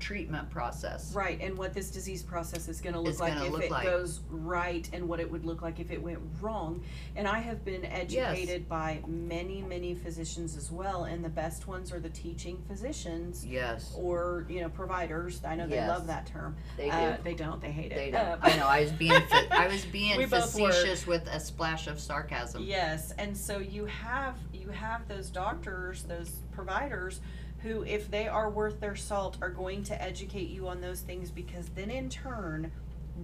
treatment 0.00 0.50
process. 0.50 1.12
Right, 1.14 1.38
and 1.40 1.56
what 1.56 1.74
this 1.74 1.90
disease 1.90 2.22
process 2.22 2.68
is 2.68 2.80
going 2.80 2.94
to 2.94 3.00
look 3.00 3.20
like 3.20 3.34
gonna 3.34 3.46
if 3.46 3.52
look 3.52 3.62
it 3.64 3.70
like. 3.70 3.84
goes 3.84 4.20
right, 4.30 4.88
and 4.92 5.08
what 5.08 5.20
it 5.20 5.30
would 5.30 5.44
look 5.44 5.62
like 5.62 5.78
if 5.78 5.90
it 5.90 6.02
went 6.02 6.18
wrong. 6.40 6.82
And 7.16 7.28
I 7.28 7.38
have 7.38 7.64
been 7.64 7.84
educated 7.84 8.68
by 8.68 9.00
many, 9.06 9.62
many 9.62 9.94
physicians 9.94 10.56
as 10.56 10.72
well, 10.72 11.04
and 11.04 11.24
the 11.24 11.28
best 11.28 11.68
ones 11.68 11.92
are 11.92 12.00
the 12.00 12.08
teaching 12.08 12.60
physicians 12.66 13.44
Yes, 13.46 13.92
or 13.96 14.46
you 14.48 14.60
know 14.60 14.68
providers. 14.70 15.40
I 15.44 15.54
know 15.54 15.66
they 15.66 15.76
Yes. 15.76 15.88
love 15.88 16.06
that 16.08 16.26
term. 16.26 16.56
they 16.76 16.86
do. 16.86 16.96
Uh, 16.96 17.16
they 17.22 17.34
don't. 17.34 17.60
They 17.60 17.70
hate 17.70 17.92
it. 17.92 17.94
They 17.94 18.12
Uh, 18.12 18.36
don't. 18.36 18.44
I 18.44 18.56
know. 18.56 18.66
I 18.66 18.80
was 18.80 18.92
being. 18.92 19.12
fa- 19.12 19.46
I 19.50 19.68
was 19.68 19.84
being 19.92 20.16
We 20.16 20.24
both 20.24 20.58
were. 20.58 20.70
facetious 20.72 21.06
with 21.06 21.26
a 21.28 21.38
splash 21.38 21.86
of 21.86 22.00
sarcasm. 22.00 22.62
Yes, 22.64 23.12
and 23.18 23.36
so 23.36 23.58
you 23.58 23.84
have 23.86 24.36
you 24.52 24.68
have 24.70 25.06
those 25.08 25.28
doctors, 25.30 26.04
those 26.04 26.30
providers 26.52 27.20
who 27.62 27.82
if 27.82 28.10
they 28.10 28.26
are 28.28 28.50
worth 28.50 28.80
their 28.80 28.96
salt 28.96 29.36
are 29.42 29.50
going 29.50 29.82
to 29.84 30.02
educate 30.02 30.48
you 30.48 30.68
on 30.68 30.80
those 30.80 31.00
things 31.00 31.30
because 31.30 31.68
then 31.70 31.90
in 31.90 32.08
turn 32.08 32.70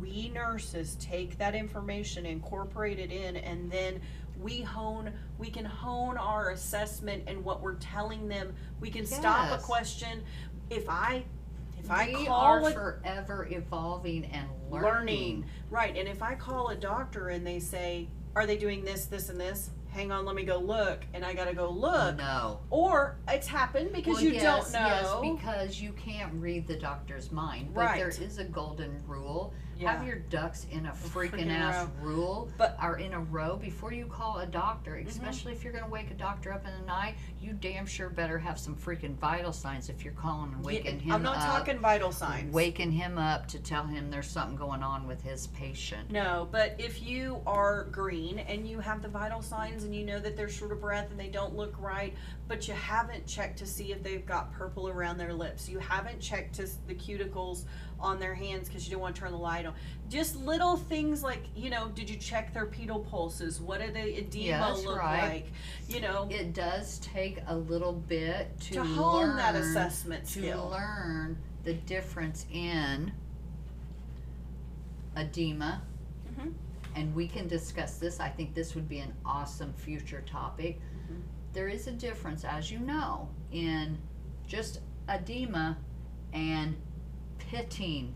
we 0.00 0.28
nurses 0.34 0.96
take 1.00 1.38
that 1.38 1.54
information 1.54 2.26
incorporate 2.26 2.98
it 2.98 3.10
in 3.10 3.36
and 3.36 3.70
then 3.70 4.00
we 4.40 4.60
hone 4.60 5.10
we 5.38 5.48
can 5.48 5.64
hone 5.64 6.18
our 6.18 6.50
assessment 6.50 7.22
and 7.26 7.42
what 7.42 7.62
we're 7.62 7.76
telling 7.76 8.28
them 8.28 8.54
we 8.80 8.90
can 8.90 9.06
stop 9.06 9.58
a 9.58 9.62
question 9.62 10.22
if 10.68 10.88
i 10.90 11.24
if 11.78 11.90
i 11.90 12.06
we 12.06 12.26
call 12.26 12.66
are 12.66 12.70
forever 12.70 13.48
evolving 13.50 14.24
and 14.26 14.48
learning. 14.70 14.84
learning. 14.84 15.44
Right, 15.70 15.96
and 15.96 16.08
if 16.08 16.22
I 16.22 16.34
call 16.34 16.68
a 16.68 16.76
doctor 16.76 17.28
and 17.28 17.46
they 17.46 17.58
say, 17.58 18.08
"Are 18.34 18.46
they 18.46 18.56
doing 18.56 18.84
this, 18.84 19.06
this, 19.06 19.28
and 19.28 19.40
this?" 19.40 19.70
Hang 19.96 20.12
on, 20.12 20.26
let 20.26 20.36
me 20.36 20.42
go 20.42 20.58
look, 20.58 21.06
and 21.14 21.24
I 21.24 21.32
gotta 21.32 21.54
go 21.54 21.70
look. 21.70 22.18
No. 22.18 22.60
Or 22.68 23.16
it's 23.28 23.46
happened 23.46 23.94
because 23.94 24.16
Well, 24.16 24.24
you 24.24 24.32
yes, 24.32 24.70
don't 24.70 24.82
know. 24.82 24.88
Yes, 25.22 25.36
because 25.42 25.80
you 25.80 25.92
can't 25.92 26.34
read 26.34 26.66
the 26.66 26.76
doctor's 26.76 27.32
mind. 27.32 27.72
But 27.72 27.80
Right. 27.86 27.96
there 27.96 28.10
is 28.10 28.36
a 28.36 28.44
golden 28.44 29.02
rule. 29.06 29.54
Yeah. 29.78 29.92
Have 29.96 30.06
your 30.06 30.16
ducks 30.16 30.66
in 30.70 30.86
a 30.86 30.90
freaking 30.92 31.30
freaking 31.30 31.50
ass 31.50 31.86
rule, 32.00 32.48
But- 32.56 32.76
Mm-hmm. 32.76 32.84
are 32.86 32.96
in 32.98 33.12
a 33.14 33.20
row 33.20 33.56
before 33.56 33.92
you 33.92 34.06
call 34.06 34.38
a 34.38 34.46
doctor. 34.46 34.96
Especially 34.96 35.52
if 35.52 35.62
you're 35.64 35.72
gonna 35.72 35.88
wake 35.88 36.10
a 36.10 36.14
doctor 36.14 36.52
up 36.52 36.66
in 36.66 36.72
the 36.80 36.86
night, 36.86 37.14
you 37.40 37.52
damn 37.52 37.86
sure 37.86 38.08
better 38.10 38.38
have 38.38 38.58
some 38.58 38.74
freaking 38.74 39.14
vital 39.16 39.52
signs 39.52 39.88
if 39.88 40.04
you're 40.04 40.12
calling 40.14 40.52
and 40.52 40.64
waking 40.64 40.98
him 41.00 41.12
I'm 41.12 41.22
not 41.22 41.36
up. 41.38 41.44
talking 41.44 41.78
vital 41.78 42.12
signs. 42.12 42.52
waking 42.52 42.90
him 42.92 43.18
up 43.18 43.46
to 43.48 43.58
tell 43.58 43.84
him 43.84 44.10
there's 44.10 44.28
something 44.30 44.56
going 44.56 44.82
on 44.82 45.06
with 45.06 45.22
his 45.22 45.46
patient. 45.48 46.10
No, 46.10 46.48
but 46.50 46.74
if 46.78 47.02
you 47.02 47.40
are 47.46 47.84
green 47.84 48.38
and 48.40 48.66
you 48.66 48.80
have 48.80 49.02
the 49.02 49.08
vital 49.08 49.42
signs 49.42 49.84
and 49.84 49.94
you 49.94 50.04
know 50.04 50.18
that 50.18 50.36
they're 50.36 50.48
short 50.48 50.72
of 50.72 50.80
breath 50.80 51.10
and 51.10 51.18
they 51.20 51.28
don't 51.28 51.54
look 51.54 51.74
right, 51.80 52.14
but 52.48 52.66
you 52.68 52.74
haven't 52.74 53.26
checked 53.26 53.58
to 53.58 53.66
see 53.66 53.92
if 53.92 54.02
they've 54.02 54.26
got 54.26 54.52
purple 54.52 54.88
around 54.88 55.18
their 55.18 55.32
lips, 55.34 55.68
you 55.68 55.78
haven't 55.78 56.20
checked 56.20 56.54
to 56.56 56.66
the 56.86 56.94
cuticles 56.94 57.64
on 57.98 58.18
their 58.20 58.34
hands 58.34 58.68
because 58.68 58.86
you 58.86 58.92
don't 58.92 59.00
want 59.00 59.14
to 59.14 59.20
turn 59.22 59.32
the 59.32 59.38
light 59.38 59.64
on. 59.66 59.74
Just 60.08 60.36
little 60.36 60.76
things 60.76 61.22
like, 61.22 61.42
you 61.56 61.70
know, 61.70 61.88
did 61.94 62.08
you 62.10 62.16
check 62.16 62.52
their 62.52 62.66
pedal 62.66 63.00
pulses? 63.00 63.60
What 63.60 63.80
do 63.80 63.90
the 63.90 64.18
edema 64.18 64.74
look 64.84 64.98
right. 64.98 65.22
like? 65.28 65.52
You 65.88 66.00
know, 66.00 66.28
It 66.30 66.52
does 66.52 66.98
take 66.98 67.38
a 67.46 67.56
little 67.56 67.92
bit 67.92 68.58
to, 68.60 68.74
to 68.74 68.84
hone 68.84 69.28
learn, 69.28 69.36
that 69.36 69.54
assessment 69.54 70.24
to 70.26 70.30
skill. 70.40 70.68
learn 70.70 71.38
the 71.64 71.72
difference 71.74 72.46
in 72.52 73.12
edema. 75.16 75.82
Mhm. 76.38 76.52
And 76.94 77.14
we 77.14 77.26
can 77.28 77.48
discuss 77.48 77.98
this. 77.98 78.20
I 78.20 78.28
think 78.28 78.54
this 78.54 78.74
would 78.74 78.88
be 78.88 78.98
an 79.00 79.12
awesome 79.24 79.72
future 79.74 80.22
topic. 80.22 80.80
Mhm. 80.80 81.22
There 81.52 81.68
is 81.68 81.86
a 81.86 81.92
difference, 81.92 82.44
as 82.44 82.70
you 82.70 82.78
know, 82.78 83.28
in 83.52 83.98
just 84.46 84.80
edema 85.08 85.76
and 86.32 86.76
pitting 87.50 88.14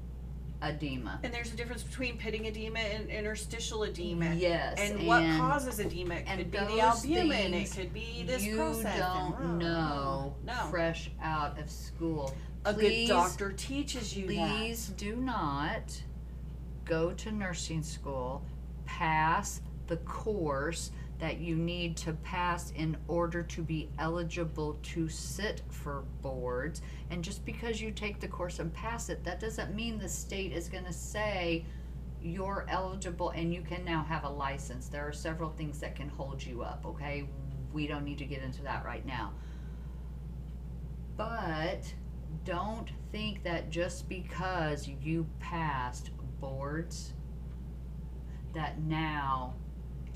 edema. 0.63 1.19
And 1.23 1.33
there's 1.33 1.53
a 1.53 1.57
difference 1.57 1.83
between 1.83 2.19
pitting 2.19 2.45
edema 2.47 2.79
and 2.81 3.09
interstitial 3.09 3.85
edema. 3.85 4.35
Yes, 4.35 4.79
And, 4.79 5.07
what 5.07 5.23
and 5.23 5.41
causes 5.41 5.81
edema? 5.81 6.17
It 6.17 6.25
and 6.27 6.39
could 6.41 6.51
be 6.51 6.59
the 6.59 6.65
those 6.67 6.81
albumin. 6.81 7.53
things 7.53 7.77
It 7.77 7.81
could 7.81 7.95
be 7.95 8.25
this 8.27 8.43
you 8.45 8.57
process. 8.57 8.99
don't 8.99 9.35
and- 9.41 9.59
know 9.59 10.35
No. 10.45 10.67
fresh 10.71 11.11
out 11.23 11.59
of 11.59 11.71
school. 11.71 12.35
A 12.67 12.75
Please- 12.75 13.09
good 13.09 13.15
doctor 13.15 13.53
teaches 13.53 14.15
you 14.17 14.27
that. 14.37 14.51
Please 14.59 14.89
do 14.99 15.17
not 15.17 16.03
go 16.85 17.13
to 17.15 17.33
nursing 17.33 17.83
school, 17.83 18.43
pass 18.85 19.63
the 19.87 19.97
course 19.99 20.91
that 21.21 21.39
you 21.39 21.55
need 21.55 21.97
to 21.99 22.15
pass 22.15 22.73
in 22.73 22.97
order 23.07 23.43
to 23.43 23.63
be 23.63 23.91
eligible 23.99 24.79
to 24.83 25.09
sit 25.09 25.63
for 25.69 26.05
boards. 26.23 26.81
And 27.11 27.23
just 27.23 27.45
because 27.45 27.81
you 27.81 27.91
take 27.91 28.21
the 28.21 28.29
course 28.29 28.59
and 28.59 28.73
pass 28.73 29.11
it, 29.11 29.23
that 29.25 29.39
doesn't 29.39 29.75
mean 29.75 29.99
the 29.99 30.09
state 30.09 30.53
is 30.53 30.69
going 30.69 30.87
to 30.87 30.93
say 30.93 31.65
you're 32.23 32.67
eligible 32.69 33.31
and 33.31 33.53
you 33.53 33.61
can 33.61 33.85
now 33.85 34.03
have 34.05 34.25
a 34.25 34.29
license. 34.29 34.89
There 34.89 35.07
are 35.07 35.13
several 35.13 35.51
things 35.51 35.79
that 35.81 35.95
can 35.95 36.09
hold 36.09 36.43
you 36.43 36.63
up, 36.63 36.85
okay? 36.87 37.29
We 37.73 37.87
don't 37.87 38.05
need 38.05 38.19
to 38.19 38.25
get 38.25 38.43
into 38.43 38.63
that 38.63 38.85
right 38.85 39.05
now. 39.05 39.33
But 41.19 41.93
don't 42.45 42.89
think 43.13 43.43
that 43.43 43.71
just 43.71 44.09
because 44.09 44.89
you 44.89 45.27
passed 45.39 46.11
boards 46.41 47.13
that 48.55 48.81
now 48.81 49.55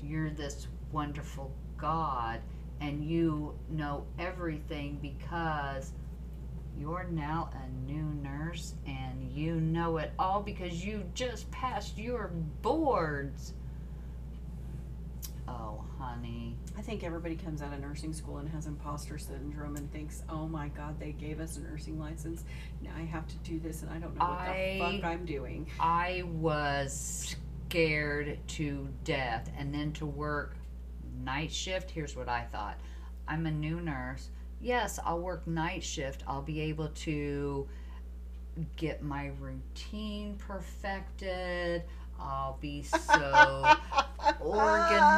you're 0.01 0.31
this 0.31 0.67
wonderful 0.95 1.51
god 1.77 2.39
and 2.79 3.03
you 3.03 3.53
know 3.69 4.05
everything 4.17 4.97
because 5.01 5.91
you're 6.79 7.05
now 7.11 7.49
a 7.53 7.91
new 7.91 8.03
nurse 8.23 8.75
and 8.87 9.29
you 9.33 9.55
know 9.59 9.97
it 9.97 10.13
all 10.17 10.41
because 10.41 10.85
you 10.85 11.03
just 11.13 11.51
passed 11.51 11.97
your 11.97 12.31
boards 12.61 13.51
oh 15.49 15.83
honey 15.99 16.55
I 16.77 16.81
think 16.81 17.03
everybody 17.03 17.35
comes 17.35 17.61
out 17.61 17.73
of 17.73 17.81
nursing 17.81 18.13
school 18.13 18.37
and 18.37 18.47
has 18.49 18.65
imposter 18.65 19.17
syndrome 19.17 19.77
and 19.77 19.89
thinks, 19.93 20.23
"Oh 20.27 20.45
my 20.45 20.67
God, 20.67 20.99
they 20.99 21.13
gave 21.13 21.39
us 21.39 21.55
a 21.55 21.61
nursing 21.61 21.97
license. 21.97 22.43
Now 22.81 22.91
I 22.97 23.03
have 23.03 23.25
to 23.27 23.35
do 23.37 23.59
this, 23.61 23.81
and 23.81 23.89
I 23.89 23.97
don't 23.99 24.13
know 24.17 24.25
what 24.25 24.39
I- 24.39 24.73
the 24.73 24.99
fuck 25.01 25.05
I'm 25.09 25.25
doing." 25.25 25.67
I 25.79 26.23
was 26.23 27.37
scared 27.69 28.39
to 28.47 28.89
death. 29.05 29.49
And 29.57 29.73
then 29.73 29.93
to 29.93 30.05
work 30.05 30.57
night 31.23 31.51
shift, 31.51 31.91
here's 31.91 32.15
what 32.15 32.29
I 32.29 32.43
thought 32.43 32.77
I'm 33.27 33.45
a 33.45 33.51
new 33.51 33.81
nurse. 33.81 34.29
Yes, 34.61 34.99
I'll 35.03 35.19
work 35.19 35.45
night 35.47 35.83
shift. 35.83 36.23
I'll 36.27 36.41
be 36.41 36.61
able 36.61 36.87
to 36.89 37.67
get 38.77 39.03
my 39.03 39.31
routine 39.39 40.35
perfected. 40.37 41.83
I'll 42.19 42.57
be 42.61 42.83
so 42.83 43.75
organized. 44.39 45.09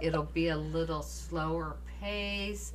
It'll 0.00 0.24
be 0.24 0.48
a 0.48 0.56
little 0.56 1.02
slower 1.02 1.76
pace. 2.00 2.72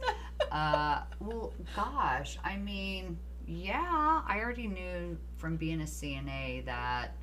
Uh, 0.51 1.01
well, 1.19 1.53
gosh, 1.75 2.37
I 2.43 2.57
mean, 2.57 3.17
yeah, 3.47 4.21
I 4.27 4.39
already 4.39 4.67
knew 4.67 5.17
from 5.37 5.57
being 5.57 5.81
a 5.81 5.85
CNA 5.85 6.65
that 6.65 7.15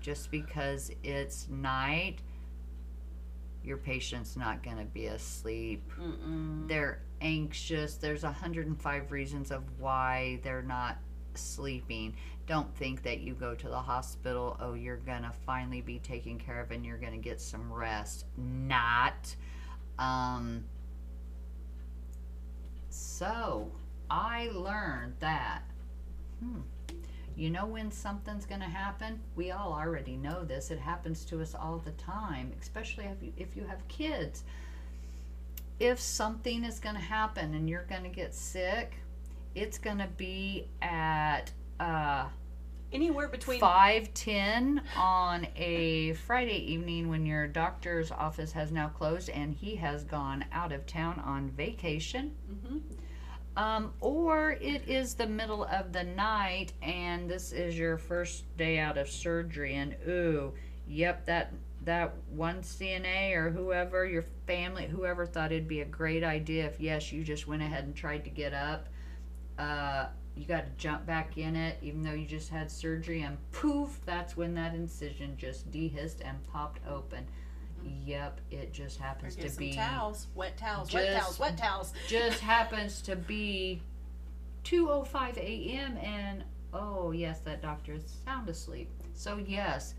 just 0.00 0.30
because 0.30 0.90
it's 1.02 1.48
night, 1.48 2.20
your 3.68 3.76
patient's 3.76 4.36
not 4.36 4.62
going 4.62 4.78
to 4.78 4.84
be 4.84 5.06
asleep. 5.06 5.92
Mm-mm. 6.00 6.66
They're 6.66 7.02
anxious. 7.20 7.96
There's 7.96 8.22
105 8.22 9.12
reasons 9.12 9.50
of 9.50 9.62
why 9.78 10.40
they're 10.42 10.62
not 10.62 10.98
sleeping. 11.34 12.16
Don't 12.46 12.74
think 12.76 13.02
that 13.02 13.20
you 13.20 13.34
go 13.34 13.54
to 13.54 13.68
the 13.68 13.78
hospital, 13.78 14.56
oh, 14.58 14.72
you're 14.72 14.96
going 14.96 15.22
to 15.22 15.32
finally 15.44 15.82
be 15.82 15.98
taken 15.98 16.38
care 16.38 16.60
of 16.62 16.70
and 16.70 16.84
you're 16.84 16.96
going 16.96 17.12
to 17.12 17.18
get 17.18 17.40
some 17.40 17.70
rest. 17.70 18.24
Not. 18.38 19.36
Um, 19.98 20.64
so, 22.88 23.70
I 24.10 24.48
learned 24.54 25.14
that, 25.20 25.62
hmm, 26.40 26.60
you 27.38 27.50
know 27.50 27.66
when 27.66 27.90
something's 27.90 28.44
going 28.46 28.60
to 28.60 28.66
happen? 28.66 29.20
We 29.36 29.50
all 29.50 29.72
already 29.72 30.16
know 30.16 30.44
this. 30.44 30.70
It 30.70 30.78
happens 30.78 31.24
to 31.26 31.40
us 31.40 31.54
all 31.54 31.78
the 31.78 31.92
time, 31.92 32.52
especially 32.60 33.04
if 33.04 33.22
you, 33.22 33.32
if 33.36 33.56
you 33.56 33.64
have 33.64 33.86
kids. 33.88 34.44
If 35.78 36.00
something 36.00 36.64
is 36.64 36.80
going 36.80 36.96
to 36.96 37.00
happen 37.00 37.54
and 37.54 37.68
you're 37.68 37.84
going 37.84 38.02
to 38.02 38.08
get 38.08 38.34
sick, 38.34 38.94
it's 39.54 39.78
going 39.78 39.98
to 39.98 40.08
be 40.16 40.66
at 40.82 41.52
uh, 41.78 42.26
Anywhere 42.90 43.28
between 43.28 43.60
five 43.60 44.12
ten 44.14 44.80
on 44.96 45.46
a 45.56 46.14
Friday 46.14 46.72
evening 46.72 47.10
when 47.10 47.26
your 47.26 47.46
doctor's 47.46 48.10
office 48.10 48.50
has 48.52 48.72
now 48.72 48.88
closed 48.88 49.28
and 49.28 49.52
he 49.52 49.76
has 49.76 50.04
gone 50.04 50.42
out 50.52 50.72
of 50.72 50.86
town 50.86 51.20
on 51.20 51.50
vacation. 51.50 52.34
Mhm. 52.50 52.80
Um, 53.58 53.92
or 54.00 54.52
it 54.52 54.88
is 54.88 55.14
the 55.14 55.26
middle 55.26 55.64
of 55.64 55.92
the 55.92 56.04
night 56.04 56.72
and 56.80 57.28
this 57.28 57.50
is 57.50 57.76
your 57.76 57.98
first 57.98 58.44
day 58.56 58.78
out 58.78 58.96
of 58.96 59.08
surgery 59.08 59.74
and 59.74 59.96
ooh, 60.06 60.52
yep, 60.86 61.26
that 61.26 61.52
that 61.84 62.14
one 62.30 62.60
CNA 62.60 63.34
or 63.34 63.50
whoever, 63.50 64.06
your 64.06 64.24
family, 64.46 64.86
whoever 64.86 65.26
thought 65.26 65.50
it'd 65.50 65.66
be 65.66 65.80
a 65.80 65.86
great 65.86 66.22
idea 66.22 66.66
if 66.66 66.78
yes, 66.80 67.10
you 67.10 67.24
just 67.24 67.48
went 67.48 67.60
ahead 67.60 67.82
and 67.82 67.96
tried 67.96 68.22
to 68.24 68.30
get 68.30 68.54
up. 68.54 68.88
Uh, 69.58 70.06
you 70.36 70.44
got 70.44 70.66
to 70.66 70.70
jump 70.76 71.04
back 71.04 71.36
in 71.36 71.56
it, 71.56 71.78
even 71.82 72.04
though 72.04 72.12
you 72.12 72.26
just 72.26 72.50
had 72.50 72.70
surgery, 72.70 73.22
and 73.22 73.36
poof, 73.50 73.98
that's 74.06 74.36
when 74.36 74.54
that 74.54 74.72
incision 74.72 75.36
just 75.36 75.68
dehisced 75.72 76.20
and 76.24 76.40
popped 76.52 76.78
open. 76.88 77.26
Yep, 77.84 78.40
it 78.50 78.72
just 78.72 78.98
happens 78.98 79.36
to 79.36 79.50
be 79.50 79.74
towels, 79.74 80.26
wet 80.34 80.56
towels, 80.56 80.92
wet 80.92 81.18
towels, 81.20 81.38
wet 81.38 81.56
towels. 81.58 81.92
just 82.08 82.40
happens 82.40 83.00
to 83.02 83.16
be 83.16 83.82
2:05 84.64 85.36
a.m. 85.36 85.96
and 85.98 86.44
oh 86.72 87.10
yes, 87.12 87.40
that 87.40 87.62
doctor 87.62 87.92
is 87.94 88.04
sound 88.24 88.48
asleep. 88.48 88.90
So 89.14 89.38
yes, 89.46 89.94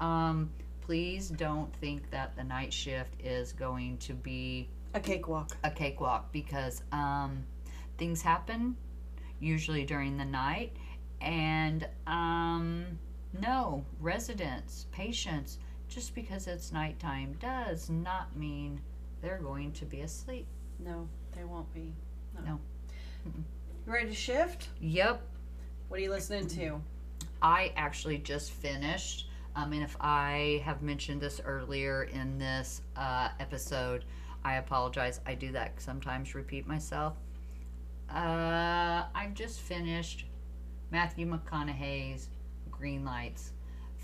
um, 0.00 0.50
please 0.80 1.28
don't 1.28 1.74
think 1.76 2.10
that 2.10 2.36
the 2.36 2.44
night 2.44 2.72
shift 2.72 3.14
is 3.22 3.52
going 3.52 3.98
to 3.98 4.12
be 4.14 4.68
A 4.94 5.00
cakewalk. 5.00 5.56
a 5.64 5.70
cakewalk 5.70 6.32
because 6.32 6.82
um, 6.92 7.44
things 7.98 8.20
happen 8.22 8.76
usually 9.40 9.84
during 9.84 10.16
the 10.16 10.24
night 10.24 10.76
and 11.20 11.88
um, 12.06 12.84
no 13.40 13.84
residents 14.00 14.86
patients 14.92 15.58
just 15.94 16.14
because 16.14 16.46
it's 16.48 16.72
nighttime 16.72 17.36
does 17.40 17.88
not 17.88 18.36
mean 18.36 18.80
they're 19.22 19.38
going 19.38 19.70
to 19.72 19.84
be 19.84 20.00
asleep 20.00 20.46
No, 20.80 21.08
they 21.36 21.44
won't 21.44 21.72
be. 21.72 21.92
No. 22.34 22.40
No. 22.44 22.60
You 23.86 23.92
ready 23.92 24.08
to 24.08 24.14
shift? 24.14 24.68
yep 24.80 25.22
What 25.88 26.00
are 26.00 26.02
you 26.02 26.10
listening 26.10 26.48
to? 26.48 26.80
I 27.40 27.72
actually 27.76 28.18
just 28.18 28.52
finished. 28.52 29.28
Um, 29.54 29.72
and 29.72 29.82
if 29.82 29.96
I 30.00 30.62
have 30.64 30.82
mentioned 30.82 31.20
this 31.20 31.40
earlier 31.44 32.04
in 32.04 32.38
this 32.38 32.80
uh, 32.96 33.28
episode, 33.38 34.04
I 34.44 34.54
apologize. 34.54 35.20
I 35.26 35.34
do 35.34 35.52
that 35.52 35.80
sometimes, 35.80 36.34
repeat 36.34 36.66
myself. 36.66 37.14
Uh, 38.10 39.04
I've 39.14 39.34
just 39.34 39.60
finished 39.60 40.24
Matthew 40.90 41.26
McConaughey's 41.26 42.30
Green 42.70 43.04
Lights. 43.04 43.52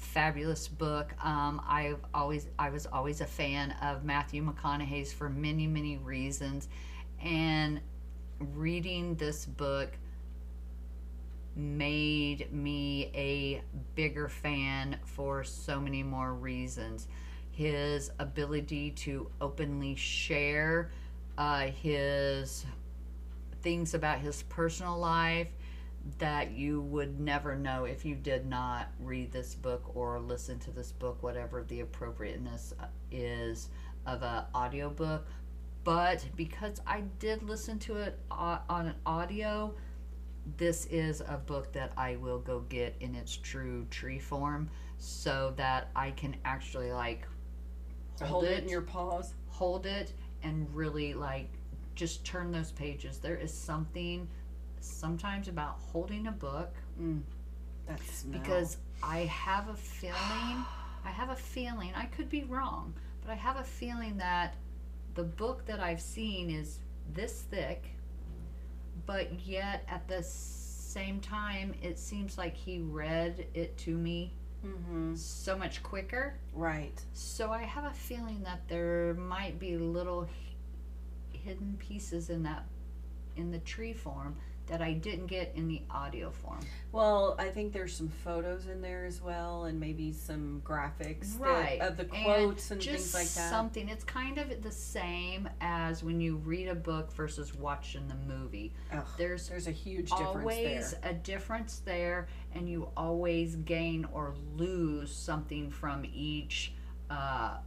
Fabulous 0.01 0.67
book. 0.67 1.13
Um, 1.23 1.61
I've 1.69 2.01
always 2.15 2.49
I 2.59 2.71
was 2.71 2.87
always 2.87 3.21
a 3.21 3.27
fan 3.27 3.73
of 3.83 4.03
Matthew 4.03 4.43
McConaughey's 4.43 5.13
for 5.13 5.29
many 5.29 5.67
many 5.67 5.99
reasons, 5.99 6.69
and 7.23 7.81
reading 8.39 9.15
this 9.17 9.45
book 9.45 9.93
made 11.55 12.53
me 12.53 13.11
a 13.15 13.63
bigger 13.95 14.29
fan 14.29 14.99
for 15.05 15.45
so 15.45 15.81
many 15.81 16.03
more 16.03 16.33
reasons. 16.33 17.07
His 17.53 18.11
ability 18.19 18.93
to 18.93 19.31
openly 19.41 19.95
share 19.97 20.91
uh, 21.37 21.67
his 21.67 22.65
things 23.63 23.93
about 23.95 24.21
his 24.21 24.43
personal 24.45 24.99
life 24.99 25.49
that 26.19 26.53
you 26.53 26.81
would 26.83 27.21
never 27.21 27.55
know 27.57 27.85
if 27.85 28.05
you 28.05 28.15
did 28.15 28.47
not 28.47 28.89
read 28.99 29.33
this 29.33 29.55
book 29.55 29.95
or 29.95 30.19
listen 30.21 30.59
to 30.61 30.71
this 30.71 30.93
book, 30.93 31.23
whatever 31.23 31.63
the 31.65 31.81
appropriateness 31.81 32.73
uh, 32.81 32.87
is 33.11 33.69
of 34.07 34.23
a 34.23 34.47
audiobook. 34.55 35.27
But 35.85 36.25
because 36.37 36.81
I 36.87 37.03
did 37.19 37.43
listen 37.43 37.79
to 37.81 37.97
it 37.97 38.19
uh, 38.31 38.59
on 38.69 38.87
an 38.89 38.95
audio, 39.07 39.75
this 40.57 40.87
is 40.87 41.21
a 41.21 41.37
book 41.37 41.73
that 41.73 41.93
I 41.97 42.17
will 42.17 42.39
go 42.39 42.61
get 42.69 42.97
in 43.01 43.15
its 43.15 43.37
true 43.37 43.87
tree 43.91 44.19
form 44.19 44.71
so 44.99 45.53
that 45.57 45.91
I 45.95 46.11
can 46.13 46.37
actually 46.45 46.93
like 46.93 47.27
Hold, 48.23 48.45
it 48.45 48.63
in 48.63 48.69
your 48.69 48.83
paws. 48.83 49.33
hold 49.49 49.87
it 49.87 50.13
and 50.43 50.67
really 50.75 51.15
like 51.15 51.49
just 51.95 52.25
turn 52.25 52.51
those 52.53 52.71
pages. 52.73 53.19
There 53.19 53.37
is 53.37 53.53
something 53.53 54.29
sometimes 54.81 55.49
about 55.49 55.79
holding 55.93 56.27
a 56.27 56.33
book 56.33 56.75
smell. 58.11 58.39
because 58.41 58.77
I 59.03 59.21
have 59.21 59.69
a 59.69 59.75
feeling, 59.75 60.15
I 61.05 61.11
have 61.11 61.31
a 61.31 61.37
feeling, 61.37 61.93
I 61.95 62.07
could 62.07 62.29
be 62.29 62.45
wrong, 62.45 62.95
but 63.23 63.31
I 63.31 63.35
have 63.35 63.57
a 63.57 63.65
feeling 63.65 64.17
that 64.19 64.55
the 65.15 65.25
book 65.25 65.67
that 65.67 65.81
I've 65.81 66.01
seen 66.01 66.51
is 66.51 66.79
this 67.13 67.43
thick, 67.43 67.85
but 69.07 69.41
yet 69.47 69.85
at 69.89 70.07
the 70.09 70.23
same 70.23 71.21
time, 71.21 71.75
it 71.83 71.99
seems 71.99 72.37
like 72.39 72.57
he 72.57 72.79
read 72.81 73.47
it 73.55 73.77
to 73.79 73.97
me 73.97 74.35
Mm-hmm. 74.63 75.15
so 75.15 75.57
much 75.57 75.83
quicker. 75.83 76.35
Right. 76.53 76.93
So 77.15 77.51
I 77.51 77.63
have 77.63 77.85
a 77.85 77.95
feeling 77.95 78.43
that 78.43 78.69
there 78.69 79.15
might 79.15 79.59
be 79.59 79.79
little 79.79 80.29
h- 81.33 81.41
hidden 81.41 81.77
pieces 81.79 82.29
in 82.29 82.43
that 82.43 82.67
in 83.37 83.51
the 83.51 83.59
tree 83.61 83.95
form 83.95 84.37
that 84.71 84.81
I 84.81 84.93
didn't 84.93 85.27
get 85.27 85.53
in 85.57 85.67
the 85.69 85.83
audio 85.91 86.31
form. 86.31 86.61
Well, 86.93 87.35
I 87.39 87.49
think 87.49 87.73
there's 87.73 87.95
some 87.95 88.09
photos 88.09 88.67
in 88.69 88.81
there 88.81 89.05
as 89.05 89.21
well, 89.21 89.65
and 89.65 89.79
maybe 89.81 90.13
some 90.13 90.63
graphics 90.65 91.39
that- 91.39 91.41
Right. 91.41 91.81
of 91.81 91.97
the 91.97 92.05
And 92.05 92.25
quotes 92.25 92.71
and, 92.71 92.81
just 92.81 93.13
things 93.13 93.15
like 93.15 93.29
that. 93.35 93.51
Something. 93.51 93.89
It's 93.89 94.05
kind 94.05 94.39
of 94.39 94.63
the 94.63 94.71
same 94.71 95.49
as 95.61 96.05
when 96.05 96.21
you 96.21 96.37
read 96.37 96.69
a 96.69 96.75
book 96.75 97.13
versus 97.13 97.55
watching 97.55 98.07
the 98.09 98.15
movie. 98.15 98.73
Ugh, 98.93 99.05
There's 99.19 99.49
there's 99.49 99.67
a 99.67 99.73
huge 99.73 100.11
difference 100.11 100.37
always 100.37 100.91
there. 100.93 101.11
a 101.11 101.15
difference 101.15 101.79
there, 101.81 102.29
and 102.55 102.69
you 102.69 102.89
always 102.97 103.57
gain 103.57 104.05
or 104.13 104.35
lose 104.57 105.13
something 105.15 105.71
from 105.71 106.05
each 106.13 106.73
uh, 107.11 107.59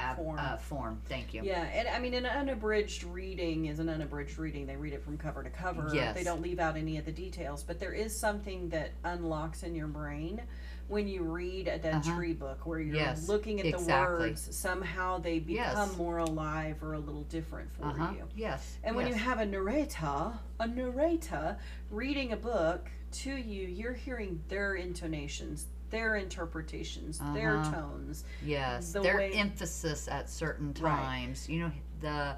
ab- 0.00 0.16
Form. 0.16 0.38
Uh, 0.38 0.56
form. 0.56 1.00
Thank 1.08 1.32
you. 1.34 1.42
Yeah, 1.44 1.62
and 1.74 1.86
I 1.88 1.98
mean, 1.98 2.14
an 2.14 2.26
unabridged 2.26 3.04
reading 3.04 3.66
is 3.66 3.78
an 3.78 3.88
unabridged 3.88 4.38
reading. 4.38 4.66
They 4.66 4.76
read 4.76 4.92
it 4.92 5.02
from 5.04 5.16
cover 5.18 5.42
to 5.42 5.50
cover. 5.50 5.90
Yes. 5.94 6.14
They 6.16 6.24
don't 6.24 6.40
leave 6.42 6.58
out 6.58 6.76
any 6.76 6.96
of 6.98 7.04
the 7.04 7.12
details, 7.12 7.62
but 7.62 7.78
there 7.78 7.92
is 7.92 8.18
something 8.18 8.68
that 8.70 8.90
unlocks 9.04 9.62
in 9.62 9.74
your 9.74 9.86
brain 9.88 10.40
when 10.88 11.06
you 11.06 11.22
read 11.22 11.68
a 11.68 11.78
Dead 11.78 11.94
Uh-huh. 11.94 12.16
Tree 12.16 12.32
book, 12.32 12.66
where 12.66 12.80
you're 12.80 12.96
Yes, 12.96 13.28
looking 13.28 13.60
at 13.60 13.78
the 13.78 13.84
words. 13.84 14.48
Somehow 14.56 15.18
they 15.18 15.38
become 15.38 15.88
Yes. 15.88 15.96
more 15.96 16.18
alive 16.18 16.82
or 16.82 16.94
a 16.94 16.98
little 16.98 17.22
different 17.24 17.70
for 17.72 17.84
Uh 17.84 17.92
huh. 17.92 18.12
you. 18.16 18.24
Yes. 18.34 18.76
And 18.82 18.96
when 18.96 19.06
yes. 19.06 19.14
you 19.16 19.22
have 19.22 19.38
a 19.38 19.46
narrator, 19.46 20.32
a 20.58 20.66
narrator 20.66 21.56
reading 21.90 22.32
a 22.32 22.36
book 22.36 22.90
to 23.12 23.30
you, 23.32 23.68
you're 23.68 23.92
hearing 23.94 24.42
their 24.48 24.74
intonations, 24.74 25.66
their 25.90 26.16
interpretations, 26.16 27.18
their 27.34 27.58
Uh-huh. 27.58 27.72
tones. 27.72 28.24
Yes, 28.44 28.92
the 28.92 29.00
their 29.00 29.16
way- 29.16 29.32
emphasis 29.34 30.08
at 30.08 30.30
certain 30.30 30.68
Right. 30.80 30.96
times. 30.96 31.48
You 31.48 31.60
know 31.64 31.72
the 32.00 32.36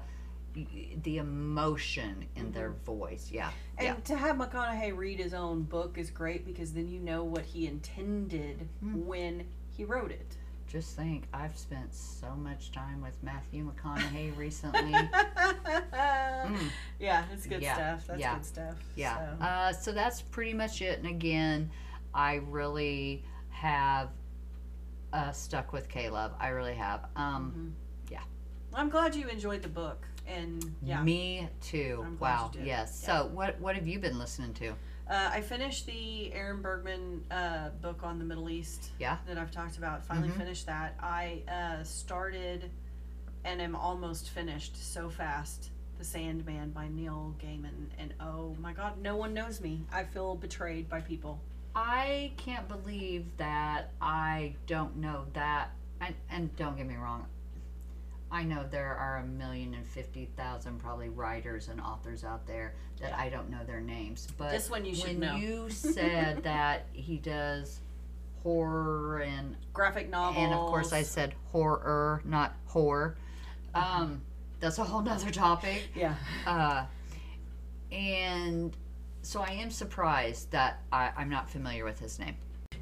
the 1.01 1.17
emotion 1.17 2.27
in 2.35 2.51
their 2.51 2.69
voice. 2.85 3.31
Yeah. 3.31 3.49
And 3.79 3.87
yeah. 3.87 3.93
to 4.03 4.15
have 4.15 4.35
McConaughey 4.35 4.95
read 4.95 5.17
his 5.19 5.33
own 5.33 5.63
book 5.63 5.97
is 5.97 6.11
great 6.11 6.45
because 6.45 6.73
then 6.73 6.87
you 6.87 6.99
know 6.99 7.23
what 7.23 7.43
he 7.43 7.65
intended 7.65 8.69
Hmm. 8.79 9.03
when 9.07 9.47
he 9.71 9.83
wrote 9.83 10.11
it. 10.11 10.37
Just 10.67 10.95
think, 10.95 11.23
I've 11.33 11.57
spent 11.57 11.93
so 11.93 12.35
much 12.35 12.71
time 12.71 13.01
with 13.01 13.21
Matthew 13.23 13.67
McConaughey 13.71 14.35
recently. 14.37 14.93
Mm. 15.93 16.69
Yeah, 16.99 17.23
it's 17.31 17.45
good 17.47 17.61
Yeah, 17.61 17.73
stuff. 17.75 18.07
That's 18.07 18.19
yeah, 18.19 18.35
good 18.35 18.45
stuff. 18.45 18.75
Yeah. 18.95 19.15
So. 19.37 19.43
Uh, 19.43 19.73
so 19.73 19.91
that's 19.91 20.21
pretty 20.21 20.53
much 20.53 20.81
it. 20.81 20.99
And 20.99 21.07
again, 21.07 21.69
I 22.13 22.35
really 22.49 23.23
have 23.63 24.09
uh, 25.13 25.31
stuck 25.31 25.71
with 25.71 25.87
Caleb. 25.87 26.33
I 26.39 26.49
really 26.49 26.73
have. 26.75 27.05
Um, 27.15 27.73
yeah. 28.11 28.19
I'm 28.73 28.89
glad 28.89 29.15
you 29.15 29.27
enjoyed 29.29 29.61
the 29.61 29.69
book. 29.69 30.05
And 30.27 30.73
yeah, 30.81 31.01
Me 31.01 31.47
too. 31.61 32.05
Wow. 32.19 32.51
Yes. 32.55 32.65
Yeah. 32.65 32.85
So 32.85 33.29
what 33.33 33.59
what 33.59 33.75
have 33.75 33.87
you 33.87 33.99
been 33.99 34.17
listening 34.19 34.53
to? 34.55 34.69
uh, 35.09 35.29
I 35.33 35.41
finished 35.41 35.85
the 35.85 36.33
Aaron 36.33 36.61
Bergman 36.61 37.23
uh, 37.29 37.69
book 37.81 38.03
on 38.03 38.19
the 38.19 38.25
Middle 38.25 38.49
East. 38.49 38.91
Yeah. 38.99 39.17
That 39.27 39.37
I've 39.37 39.51
talked 39.51 39.77
about. 39.77 40.05
Finally 40.05 40.29
Mhm. 40.29 40.37
finished 40.37 40.65
that. 40.67 40.95
I 41.01 41.43
uh, 41.49 41.83
started 41.83 42.69
and 43.45 43.61
am 43.61 43.75
almost 43.75 44.29
finished 44.29 44.75
so 44.93 45.09
fast. 45.09 45.69
The 45.99 46.05
Sandman 46.05 46.71
by 46.71 46.87
Neil 46.89 47.35
Gaiman. 47.39 47.89
And 47.97 48.13
oh 48.19 48.55
my 48.59 48.73
god, 48.73 48.99
no 49.01 49.15
one 49.15 49.33
knows 49.33 49.61
me. 49.61 49.85
I 49.91 50.03
feel 50.05 50.35
betrayed 50.35 50.89
by 50.89 51.01
people. 51.01 51.39
I 51.75 52.31
can't 52.37 52.67
believe 52.67 53.25
that 53.37 53.91
I 54.01 54.55
don't 54.67 54.97
know 54.97 55.25
that. 55.33 55.71
And, 56.01 56.15
and 56.29 56.55
don't 56.55 56.75
get 56.77 56.85
me 56.87 56.95
wrong, 56.95 57.25
I 58.31 58.43
know 58.43 58.65
there 58.69 58.95
are 58.95 59.17
a 59.17 59.25
million 59.25 59.73
and 59.73 59.85
fifty 59.87 60.27
thousand 60.35 60.79
probably 60.79 61.09
writers 61.09 61.69
and 61.69 61.79
authors 61.79 62.23
out 62.23 62.45
there 62.47 62.73
that 62.99 63.11
Yeah. 63.11 63.17
I 63.21 63.29
don't 63.29 63.49
know 63.49 63.63
their 63.65 63.79
names. 63.79 64.27
But 64.37 64.51
This 64.51 64.69
one 64.69 64.85
you 64.85 64.95
should 64.95 65.05
when 65.05 65.19
know. 65.19 65.35
you 65.35 65.69
said 65.69 66.43
that 66.43 66.87
he 66.93 67.17
does 67.17 67.79
horror 68.43 69.19
and 69.21 69.55
Graphic 69.71 70.09
novels. 70.09 70.43
and 70.43 70.53
of 70.53 70.67
course 70.67 70.91
I 70.93 71.03
said 71.03 71.33
horror, 71.51 72.21
not 72.25 72.53
horror. 72.65 73.15
Uh-huh. 73.73 74.03
Um, 74.03 74.21
that's 74.59 74.77
a 74.77 74.83
whole 74.83 75.01
nother 75.01 75.31
topic. 75.31 75.83
Yeah. 75.95 76.15
Uh, 76.45 76.85
and 77.91 78.75
so 79.23 79.41
I 79.41 79.51
am 79.53 79.71
surprised 79.71 80.51
that 80.51 80.81
I, 80.91 81.11
I'm 81.17 81.29
not 81.29 81.49
familiar 81.49 81.83
with 81.85 81.99
his 81.99 82.19
name. 82.19 82.35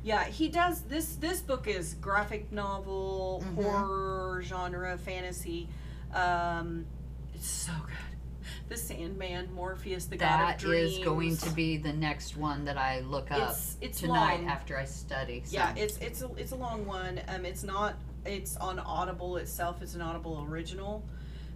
Yeah, 0.04 0.26
he 0.26 0.50
does 0.50 0.82
this 0.82 1.16
this 1.16 1.42
book 1.42 1.68
is 1.68 1.94
graphic 1.96 2.52
novel, 2.52 3.44
Mhm. 3.46 3.64
horror 3.64 4.42
genre, 4.44 4.98
fantasy. 4.98 5.70
Um 6.14 6.86
it's 7.34 7.48
so 7.48 7.72
good. 7.86 7.96
The 8.70 8.76
Sandman, 8.78 9.54
Morpheus, 9.54 10.06
the 10.06 10.18
God 10.18 10.28
That 10.40 10.56
of 10.56 10.62
Dreams. 10.62 10.94
is 10.98 11.04
going 11.06 11.38
to 11.38 11.50
be 11.52 11.78
the 11.78 11.94
next 11.94 12.36
one 12.36 12.66
that 12.66 12.78
I 12.78 13.02
look 13.02 13.32
up 13.32 13.52
it's 13.52 13.78
it's 13.82 14.00
tonight 14.00 14.40
long. 14.42 14.48
after 14.50 14.78
I 14.78 14.86
study. 14.86 15.44
So. 15.46 15.54
Yeah, 15.58 15.74
it's 15.76 15.98
it's 15.98 16.22
a, 16.24 16.32
it's 16.36 16.52
a 16.52 16.56
long 16.56 16.86
one. 16.86 17.22
Um, 17.28 17.46
it's 17.46 17.64
not. 17.64 17.96
It's 18.26 18.58
on 18.58 18.80
Audible 18.80 19.38
itself. 19.38 19.82
It's 19.82 19.94
an 19.96 20.02
Audible 20.02 20.46
original, 20.50 21.04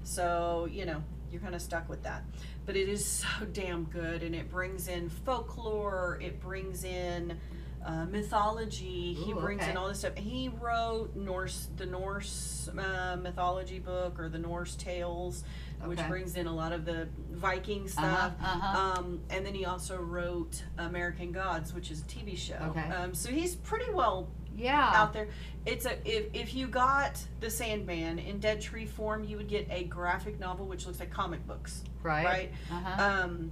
so 0.03 0.67
you 0.71 0.85
know 0.85 1.03
you're 1.31 1.41
kind 1.41 1.55
of 1.55 1.61
stuck 1.61 1.89
with 1.89 2.03
that. 2.03 2.23
But 2.65 2.75
it 2.75 2.89
is 2.89 3.05
so 3.05 3.27
damn 3.53 3.85
good, 3.85 4.23
and 4.23 4.35
it 4.35 4.49
brings 4.49 4.87
in 4.87 5.09
folklore. 5.09 6.19
It 6.21 6.41
brings 6.41 6.83
in 6.83 7.37
uh, 7.85 8.05
mythology. 8.05 9.13
he 9.13 9.31
Ooh, 9.31 9.35
brings 9.35 9.65
in 9.67 9.77
all 9.77 9.87
this 9.87 9.99
stuff. 9.99 10.15
He 10.15 10.49
wrote 10.49 11.15
Norse, 11.15 11.67
the 11.77 11.85
Norse 11.85 12.67
uh, 12.77 13.17
mythology 13.21 13.79
book 13.79 14.19
or 14.19 14.27
the 14.27 14.39
Norse 14.39 14.75
tales, 14.75 15.43
which 15.83 15.99
brings 16.07 16.35
in 16.35 16.47
a 16.47 16.53
lot 16.53 16.71
of 16.71 16.85
the 16.85 17.07
Viking 17.31 17.83
uh-huh, 17.83 17.91
stuff. 17.91 18.33
uh-huh. 18.41 18.99
Um, 18.99 19.19
and 19.29 19.45
then 19.45 19.53
he 19.53 19.65
also 19.65 19.97
wrote 19.97 20.63
American 20.79 21.31
Gods, 21.31 21.73
which 21.73 21.91
is 21.91 22.01
a 22.01 22.05
TV 22.05 22.35
show. 22.35 22.57
Okay. 22.69 22.89
Um, 22.89 23.13
so 23.13 23.29
he's 23.29 23.55
pretty 23.55 23.91
well 23.91 24.29
yeah. 24.57 24.91
out 24.95 25.13
there. 25.13 25.27
It's 25.65 25.85
a 25.85 25.97
if 26.05 26.25
if 26.33 26.53
you 26.53 26.67
got 26.67 27.19
the 27.39 27.49
Sandman 27.49 28.19
in 28.19 28.39
Dead 28.39 28.61
Tree 28.61 28.85
form, 28.85 29.23
you 29.23 29.37
would 29.37 29.47
get 29.47 29.67
a 29.71 29.83
graphic 29.85 30.39
novel 30.39 30.65
which 30.67 30.85
looks 30.85 30.99
like 30.99 31.11
comic 31.11 31.45
books, 31.47 31.83
right. 32.03 32.25
right? 32.25 32.51
Uh-huh. 32.71 33.03
Um, 33.23 33.51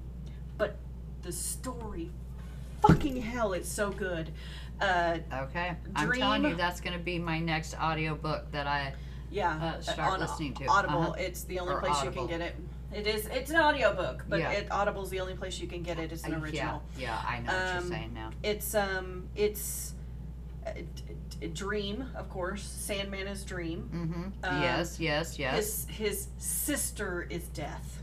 but 0.58 0.78
the 1.24 1.32
story, 1.32 2.12
fucking 2.82 3.22
hell, 3.22 3.54
it's 3.54 3.70
so 3.70 3.90
good. 3.92 4.32
Uh, 4.82 5.18
okay. 5.34 5.76
I'm 5.96 6.12
telling 6.12 6.44
you, 6.44 6.56
that's 6.56 6.82
going 6.82 6.98
to 6.98 7.04
be 7.04 7.18
my 7.20 7.40
next 7.40 7.76
audiobook 7.80 8.52
that 8.52 8.68
I. 8.68 8.94
yeah, 9.32 9.76
Uh, 9.78 9.82
start 9.82 10.14
on 10.14 10.20
listening 10.20 10.54
to. 10.56 10.66
Audible. 10.68 10.98
Uh-huh. 11.02 11.14
It's 11.18 11.44
the 11.44 11.60
only 11.60 11.74
Or 11.76 11.80
place 11.80 11.96
Audible. 11.96 12.24
you 12.24 12.28
can 12.30 12.40
get 12.40 12.48
it. 12.48 12.56
It 12.94 13.08
is. 13.08 13.26
It's 13.28 13.50
an 13.50 13.56
audiobook, 13.60 14.26
but 14.30 14.40
Yeah. 14.40 14.52
it, 14.52 14.72
Audible's 14.72 15.10
the 15.10 15.20
only 15.20 15.34
place 15.36 15.60
you 15.60 15.68
can 15.68 15.82
get 15.82 15.98
it. 15.98 16.12
It's 16.12 16.24
an 16.26 16.36
I- 16.36 16.40
original. 16.40 16.84
Yeah, 16.98 17.08
yeah, 17.08 17.22
I 17.28 17.40
know 17.40 17.52
what 17.54 17.68
Um, 17.68 17.74
you're 17.80 17.98
saying 17.98 18.14
now. 18.14 18.30
It's 18.44 18.76
um, 18.76 19.30
it's 19.36 19.93
uh, 19.93 19.93
d- 20.76 20.86
d- 21.40 21.48
Dream, 21.48 22.06
of 22.16 22.30
course. 22.30 22.64
Sandman 22.64 23.28
is 23.28 23.44
Dream. 23.44 23.90
Mm-hmm. 23.94 24.24
um, 24.56 24.62
yes, 24.62 25.00
yes, 25.00 25.38
yes. 25.40 25.56
His 25.56 25.86
his 25.98 26.28
sister 26.38 27.28
is 27.30 27.44
Death, 27.50 28.02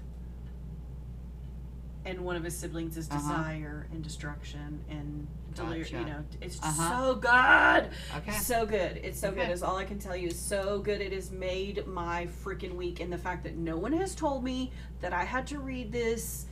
and 2.04 2.20
one 2.24 2.36
of 2.36 2.44
his 2.44 2.56
siblings 2.56 2.96
is 2.96 3.08
Uh-huh. 3.10 3.18
Desire 3.20 3.86
and 3.92 4.02
Destruction 4.02 4.80
and 4.88 5.26
Delir. 5.54 5.78
Gotcha. 5.82 5.98
You 5.98 6.04
know, 6.06 6.24
it's 6.40 6.58
Uh-huh. 6.62 7.06
so 7.06 7.14
good. 7.16 7.90
okay. 8.18 8.38
So 8.38 8.64
good. 8.66 8.98
It's 9.02 9.18
so 9.18 9.30
good. 9.30 9.40
Okay. 9.44 9.52
Is 9.52 9.62
all 9.62 9.76
I 9.76 9.84
can 9.84 9.98
tell 9.98 10.16
you. 10.16 10.28
Is 10.28 10.38
so 10.38 10.78
good. 10.80 11.00
It 11.00 11.12
has 11.12 11.30
made 11.30 11.86
my 11.86 12.28
freaking 12.44 12.74
week, 12.74 13.00
and 13.00 13.12
the 13.12 13.18
fact 13.18 13.42
that 13.44 13.56
no 13.56 13.76
one 13.76 13.92
has 13.92 14.14
told 14.14 14.44
me 14.44 14.70
that 15.00 15.12
I 15.12 15.24
had 15.24 15.46
to 15.48 15.58
read 15.58 15.92
this 15.92 16.46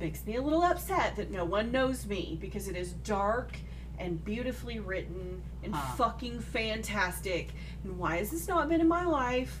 makes 0.00 0.24
me 0.26 0.36
a 0.36 0.42
little 0.42 0.62
upset 0.62 1.14
that 1.16 1.30
no 1.30 1.44
one 1.44 1.70
knows 1.70 2.04
me 2.06 2.36
because 2.40 2.66
it 2.66 2.76
is 2.76 2.92
dark 2.92 3.56
and 3.98 4.22
beautifully 4.24 4.80
written 4.80 5.42
and 5.62 5.74
Huh. 5.74 5.94
fucking 5.96 6.40
fantastic. 6.40 7.50
And 7.84 7.98
why 7.98 8.16
has 8.18 8.30
this 8.30 8.48
not 8.48 8.68
been 8.68 8.80
in 8.80 8.88
my 8.88 9.04
life 9.04 9.60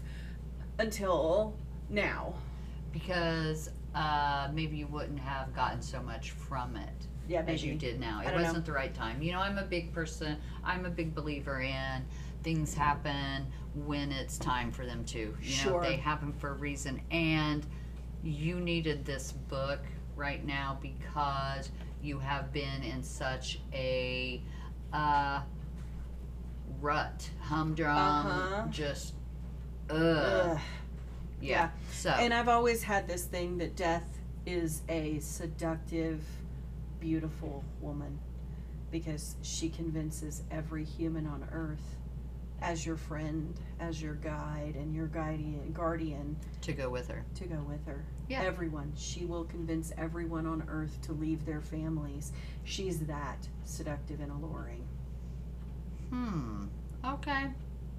until 0.78 1.56
now? 1.88 2.34
Because 2.92 3.70
uh, 3.94 4.48
maybe 4.52 4.76
you 4.76 4.86
wouldn't 4.86 5.18
have 5.20 5.54
gotten 5.54 5.80
so 5.82 6.02
much 6.02 6.30
from 6.32 6.76
it. 6.76 7.06
Yeah, 7.28 7.42
as 7.46 7.64
you 7.64 7.74
did 7.74 8.00
now. 8.00 8.20
It 8.20 8.24
don't 8.24 8.36
know. 8.36 8.42
wasn't 8.42 8.66
the 8.66 8.72
right 8.72 8.92
time. 8.92 9.22
You 9.22 9.32
know, 9.32 9.40
I'm 9.40 9.56
a 9.56 9.62
big 9.64 9.92
person. 9.92 10.36
I'm 10.62 10.84
a 10.84 10.90
big 10.90 11.14
believer 11.14 11.60
in 11.62 12.04
things 12.42 12.74
happen 12.74 13.46
when 13.86 14.12
it's 14.12 14.36
time 14.36 14.70
for 14.70 14.84
them 14.84 15.04
to. 15.06 15.18
You 15.18 15.24
know, 15.30 15.34
Sure. 15.40 15.82
they 15.82 15.96
happen 15.96 16.32
for 16.34 16.50
a 16.50 16.54
reason. 16.54 17.00
And 17.10 17.64
you 18.22 18.60
needed 18.60 19.04
this 19.06 19.32
book 19.32 19.80
right 20.16 20.44
now 20.44 20.78
because 20.82 21.70
you 22.04 22.18
have 22.18 22.52
been 22.52 22.82
in 22.82 23.02
such 23.02 23.60
a 23.72 24.40
uh, 24.92 25.40
rut, 26.80 27.28
humdrum, 27.40 27.96
Uh-huh. 27.96 28.66
just 28.70 29.14
ugh. 29.90 29.96
Ugh. 29.96 30.58
Yeah. 31.40 31.50
Yeah. 31.50 31.70
So 31.92 32.10
And 32.10 32.32
I've 32.32 32.48
always 32.48 32.82
had 32.82 33.08
this 33.08 33.24
thing 33.24 33.58
that 33.58 33.74
death 33.76 34.18
is 34.46 34.82
a 34.88 35.18
seductive, 35.20 36.22
beautiful 37.00 37.64
woman 37.80 38.18
because 38.90 39.36
she 39.42 39.68
convinces 39.68 40.42
every 40.50 40.84
human 40.84 41.26
on 41.26 41.46
earth 41.52 41.96
as 42.62 42.86
your 42.86 42.96
friend, 42.96 43.52
as 43.80 44.00
your 44.00 44.14
guide, 44.14 44.74
and 44.76 44.94
your 44.94 45.06
guardian, 45.06 45.72
guardian 45.72 46.36
to 46.62 46.72
go 46.72 46.88
with 46.88 47.08
her. 47.08 47.24
to 47.34 47.44
go 47.44 47.56
with 47.68 47.84
her. 47.86 48.04
Yeah. 48.28 48.42
Everyone. 48.42 48.92
She 48.96 49.24
will 49.24 49.44
convince 49.44 49.92
everyone 49.98 50.46
on 50.46 50.64
earth 50.68 50.98
to 51.02 51.12
leave 51.12 51.44
their 51.44 51.60
families. 51.60 52.32
She's 52.64 53.00
that 53.00 53.46
seductive 53.64 54.20
and 54.20 54.32
alluring. 54.32 54.84
Hmm. 56.10 56.64
Okay. 57.04 57.46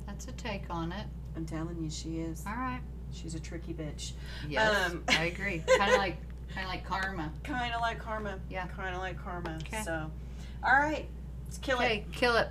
That's 0.08 0.28
a 0.28 0.32
take 0.34 0.64
on 0.70 0.92
it. 0.92 1.06
I'm 1.36 1.46
telling 1.46 1.82
you, 1.84 1.90
she 1.90 2.20
is. 2.20 2.44
All 2.48 2.54
right. 2.56 2.82
She's 3.14 3.36
a 3.36 3.40
tricky 3.40 3.74
bitch. 3.74 4.12
Yes, 4.50 4.92
Um, 4.92 5.04
I 5.10 5.26
agree. 5.26 5.64
Kind 5.78 5.92
of 5.92 5.98
like, 5.98 6.18
kind 6.54 6.66
of 6.66 6.72
like 6.72 6.86
karma. 6.86 7.32
Kind 7.44 7.74
of 7.74 7.82
like 7.82 8.00
karma. 8.00 8.40
Yeah. 8.50 8.68
Kind 8.68 8.96
of 8.96 9.02
like 9.02 9.22
karma. 9.24 9.60
'Kay. 9.64 9.82
So, 9.84 10.10
all 10.64 10.74
right, 10.74 11.06
let's 11.46 11.58
kill 11.60 11.80
it. 11.80 11.86
Okay, 11.86 12.06
kill 12.14 12.36
it. 12.38 12.50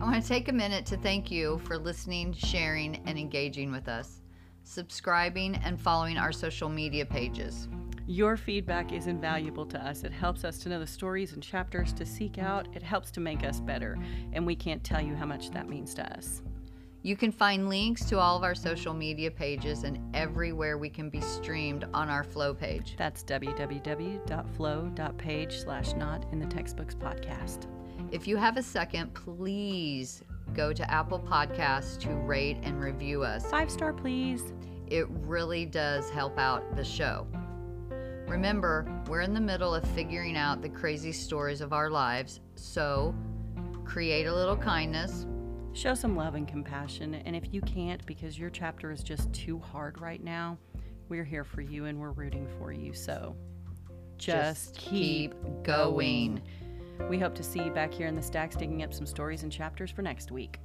I 0.00 0.04
want 0.04 0.22
to 0.22 0.28
take 0.28 0.48
a 0.48 0.52
minute 0.52 0.86
to 0.86 0.96
thank 0.96 1.28
you 1.28 1.58
for 1.64 1.76
listening, 1.76 2.32
sharing, 2.32 3.02
and 3.04 3.18
engaging 3.18 3.72
with 3.72 3.88
us. 3.88 4.20
Subscribing 4.62 5.56
and 5.56 5.80
following 5.80 6.16
our 6.16 6.30
social 6.30 6.68
media 6.68 7.04
pages. 7.04 7.66
Your 8.06 8.36
feedback 8.36 8.92
is 8.92 9.08
invaluable 9.08 9.66
to 9.66 9.84
us. 9.84 10.04
It 10.04 10.12
helps 10.12 10.44
us 10.44 10.58
to 10.60 10.68
know 10.68 10.78
the 10.78 10.86
stories 10.86 11.32
and 11.32 11.42
chapters 11.42 11.92
to 11.94 12.06
seek 12.06 12.38
out. 12.38 12.68
It 12.76 12.82
helps 12.82 13.10
to 13.10 13.20
make 13.20 13.42
us 13.42 13.58
better. 13.58 13.98
And 14.32 14.46
we 14.46 14.54
can't 14.54 14.84
tell 14.84 15.02
you 15.02 15.16
how 15.16 15.26
much 15.26 15.50
that 15.50 15.68
means 15.68 15.94
to 15.94 16.16
us. 16.16 16.42
You 17.02 17.16
can 17.16 17.32
find 17.32 17.68
links 17.68 18.04
to 18.04 18.20
all 18.20 18.36
of 18.36 18.44
our 18.44 18.54
social 18.54 18.94
media 18.94 19.32
pages 19.32 19.82
and 19.82 19.98
everywhere 20.14 20.78
we 20.78 20.90
can 20.90 21.10
be 21.10 21.20
streamed 21.20 21.88
on 21.92 22.08
our 22.08 22.22
Flow 22.22 22.54
page. 22.54 22.94
That's 22.96 23.24
www.flow.page 23.24 24.28
slash 25.58 25.94
not 25.94 26.24
in 26.32 26.38
the 26.38 26.46
textbooks 26.46 26.94
podcast. 26.94 27.66
If 28.10 28.26
you 28.26 28.38
have 28.38 28.56
a 28.56 28.62
second, 28.62 29.12
please 29.12 30.22
go 30.54 30.72
to 30.72 30.90
Apple 30.90 31.20
Podcasts 31.20 31.98
to 32.00 32.10
rate 32.10 32.56
and 32.62 32.80
review 32.80 33.22
us. 33.22 33.44
Five 33.50 33.70
star, 33.70 33.92
please. 33.92 34.54
It 34.86 35.06
really 35.10 35.66
does 35.66 36.08
help 36.08 36.38
out 36.38 36.74
the 36.74 36.84
show. 36.84 37.26
Remember, 38.26 38.86
we're 39.08 39.20
in 39.20 39.34
the 39.34 39.40
middle 39.40 39.74
of 39.74 39.86
figuring 39.90 40.38
out 40.38 40.62
the 40.62 40.70
crazy 40.70 41.12
stories 41.12 41.60
of 41.60 41.74
our 41.74 41.90
lives, 41.90 42.40
so 42.54 43.14
create 43.84 44.26
a 44.26 44.34
little 44.34 44.56
kindness. 44.56 45.26
Show 45.74 45.92
some 45.92 46.16
love 46.16 46.34
and 46.34 46.48
compassion. 46.48 47.14
And 47.14 47.36
if 47.36 47.52
you 47.52 47.60
can't 47.60 48.04
because 48.06 48.38
your 48.38 48.48
chapter 48.48 48.90
is 48.90 49.02
just 49.02 49.30
too 49.34 49.58
hard 49.58 50.00
right 50.00 50.24
now, 50.24 50.56
we're 51.10 51.24
here 51.24 51.44
for 51.44 51.60
you 51.60 51.84
and 51.84 52.00
we're 52.00 52.12
rooting 52.12 52.48
for 52.58 52.72
you. 52.72 52.94
So 52.94 53.36
just, 54.16 54.76
keep 54.76 55.34
going. 55.62 56.40
We 57.08 57.18
hope 57.18 57.34
to 57.36 57.42
see 57.42 57.62
you 57.62 57.70
back 57.70 57.92
here 57.92 58.06
in 58.06 58.16
the 58.16 58.22
stacks 58.22 58.56
digging 58.56 58.82
up 58.82 58.92
some 58.92 59.06
stories 59.06 59.42
and 59.42 59.52
chapters 59.52 59.90
for 59.90 60.02
next 60.02 60.30
week. 60.30 60.60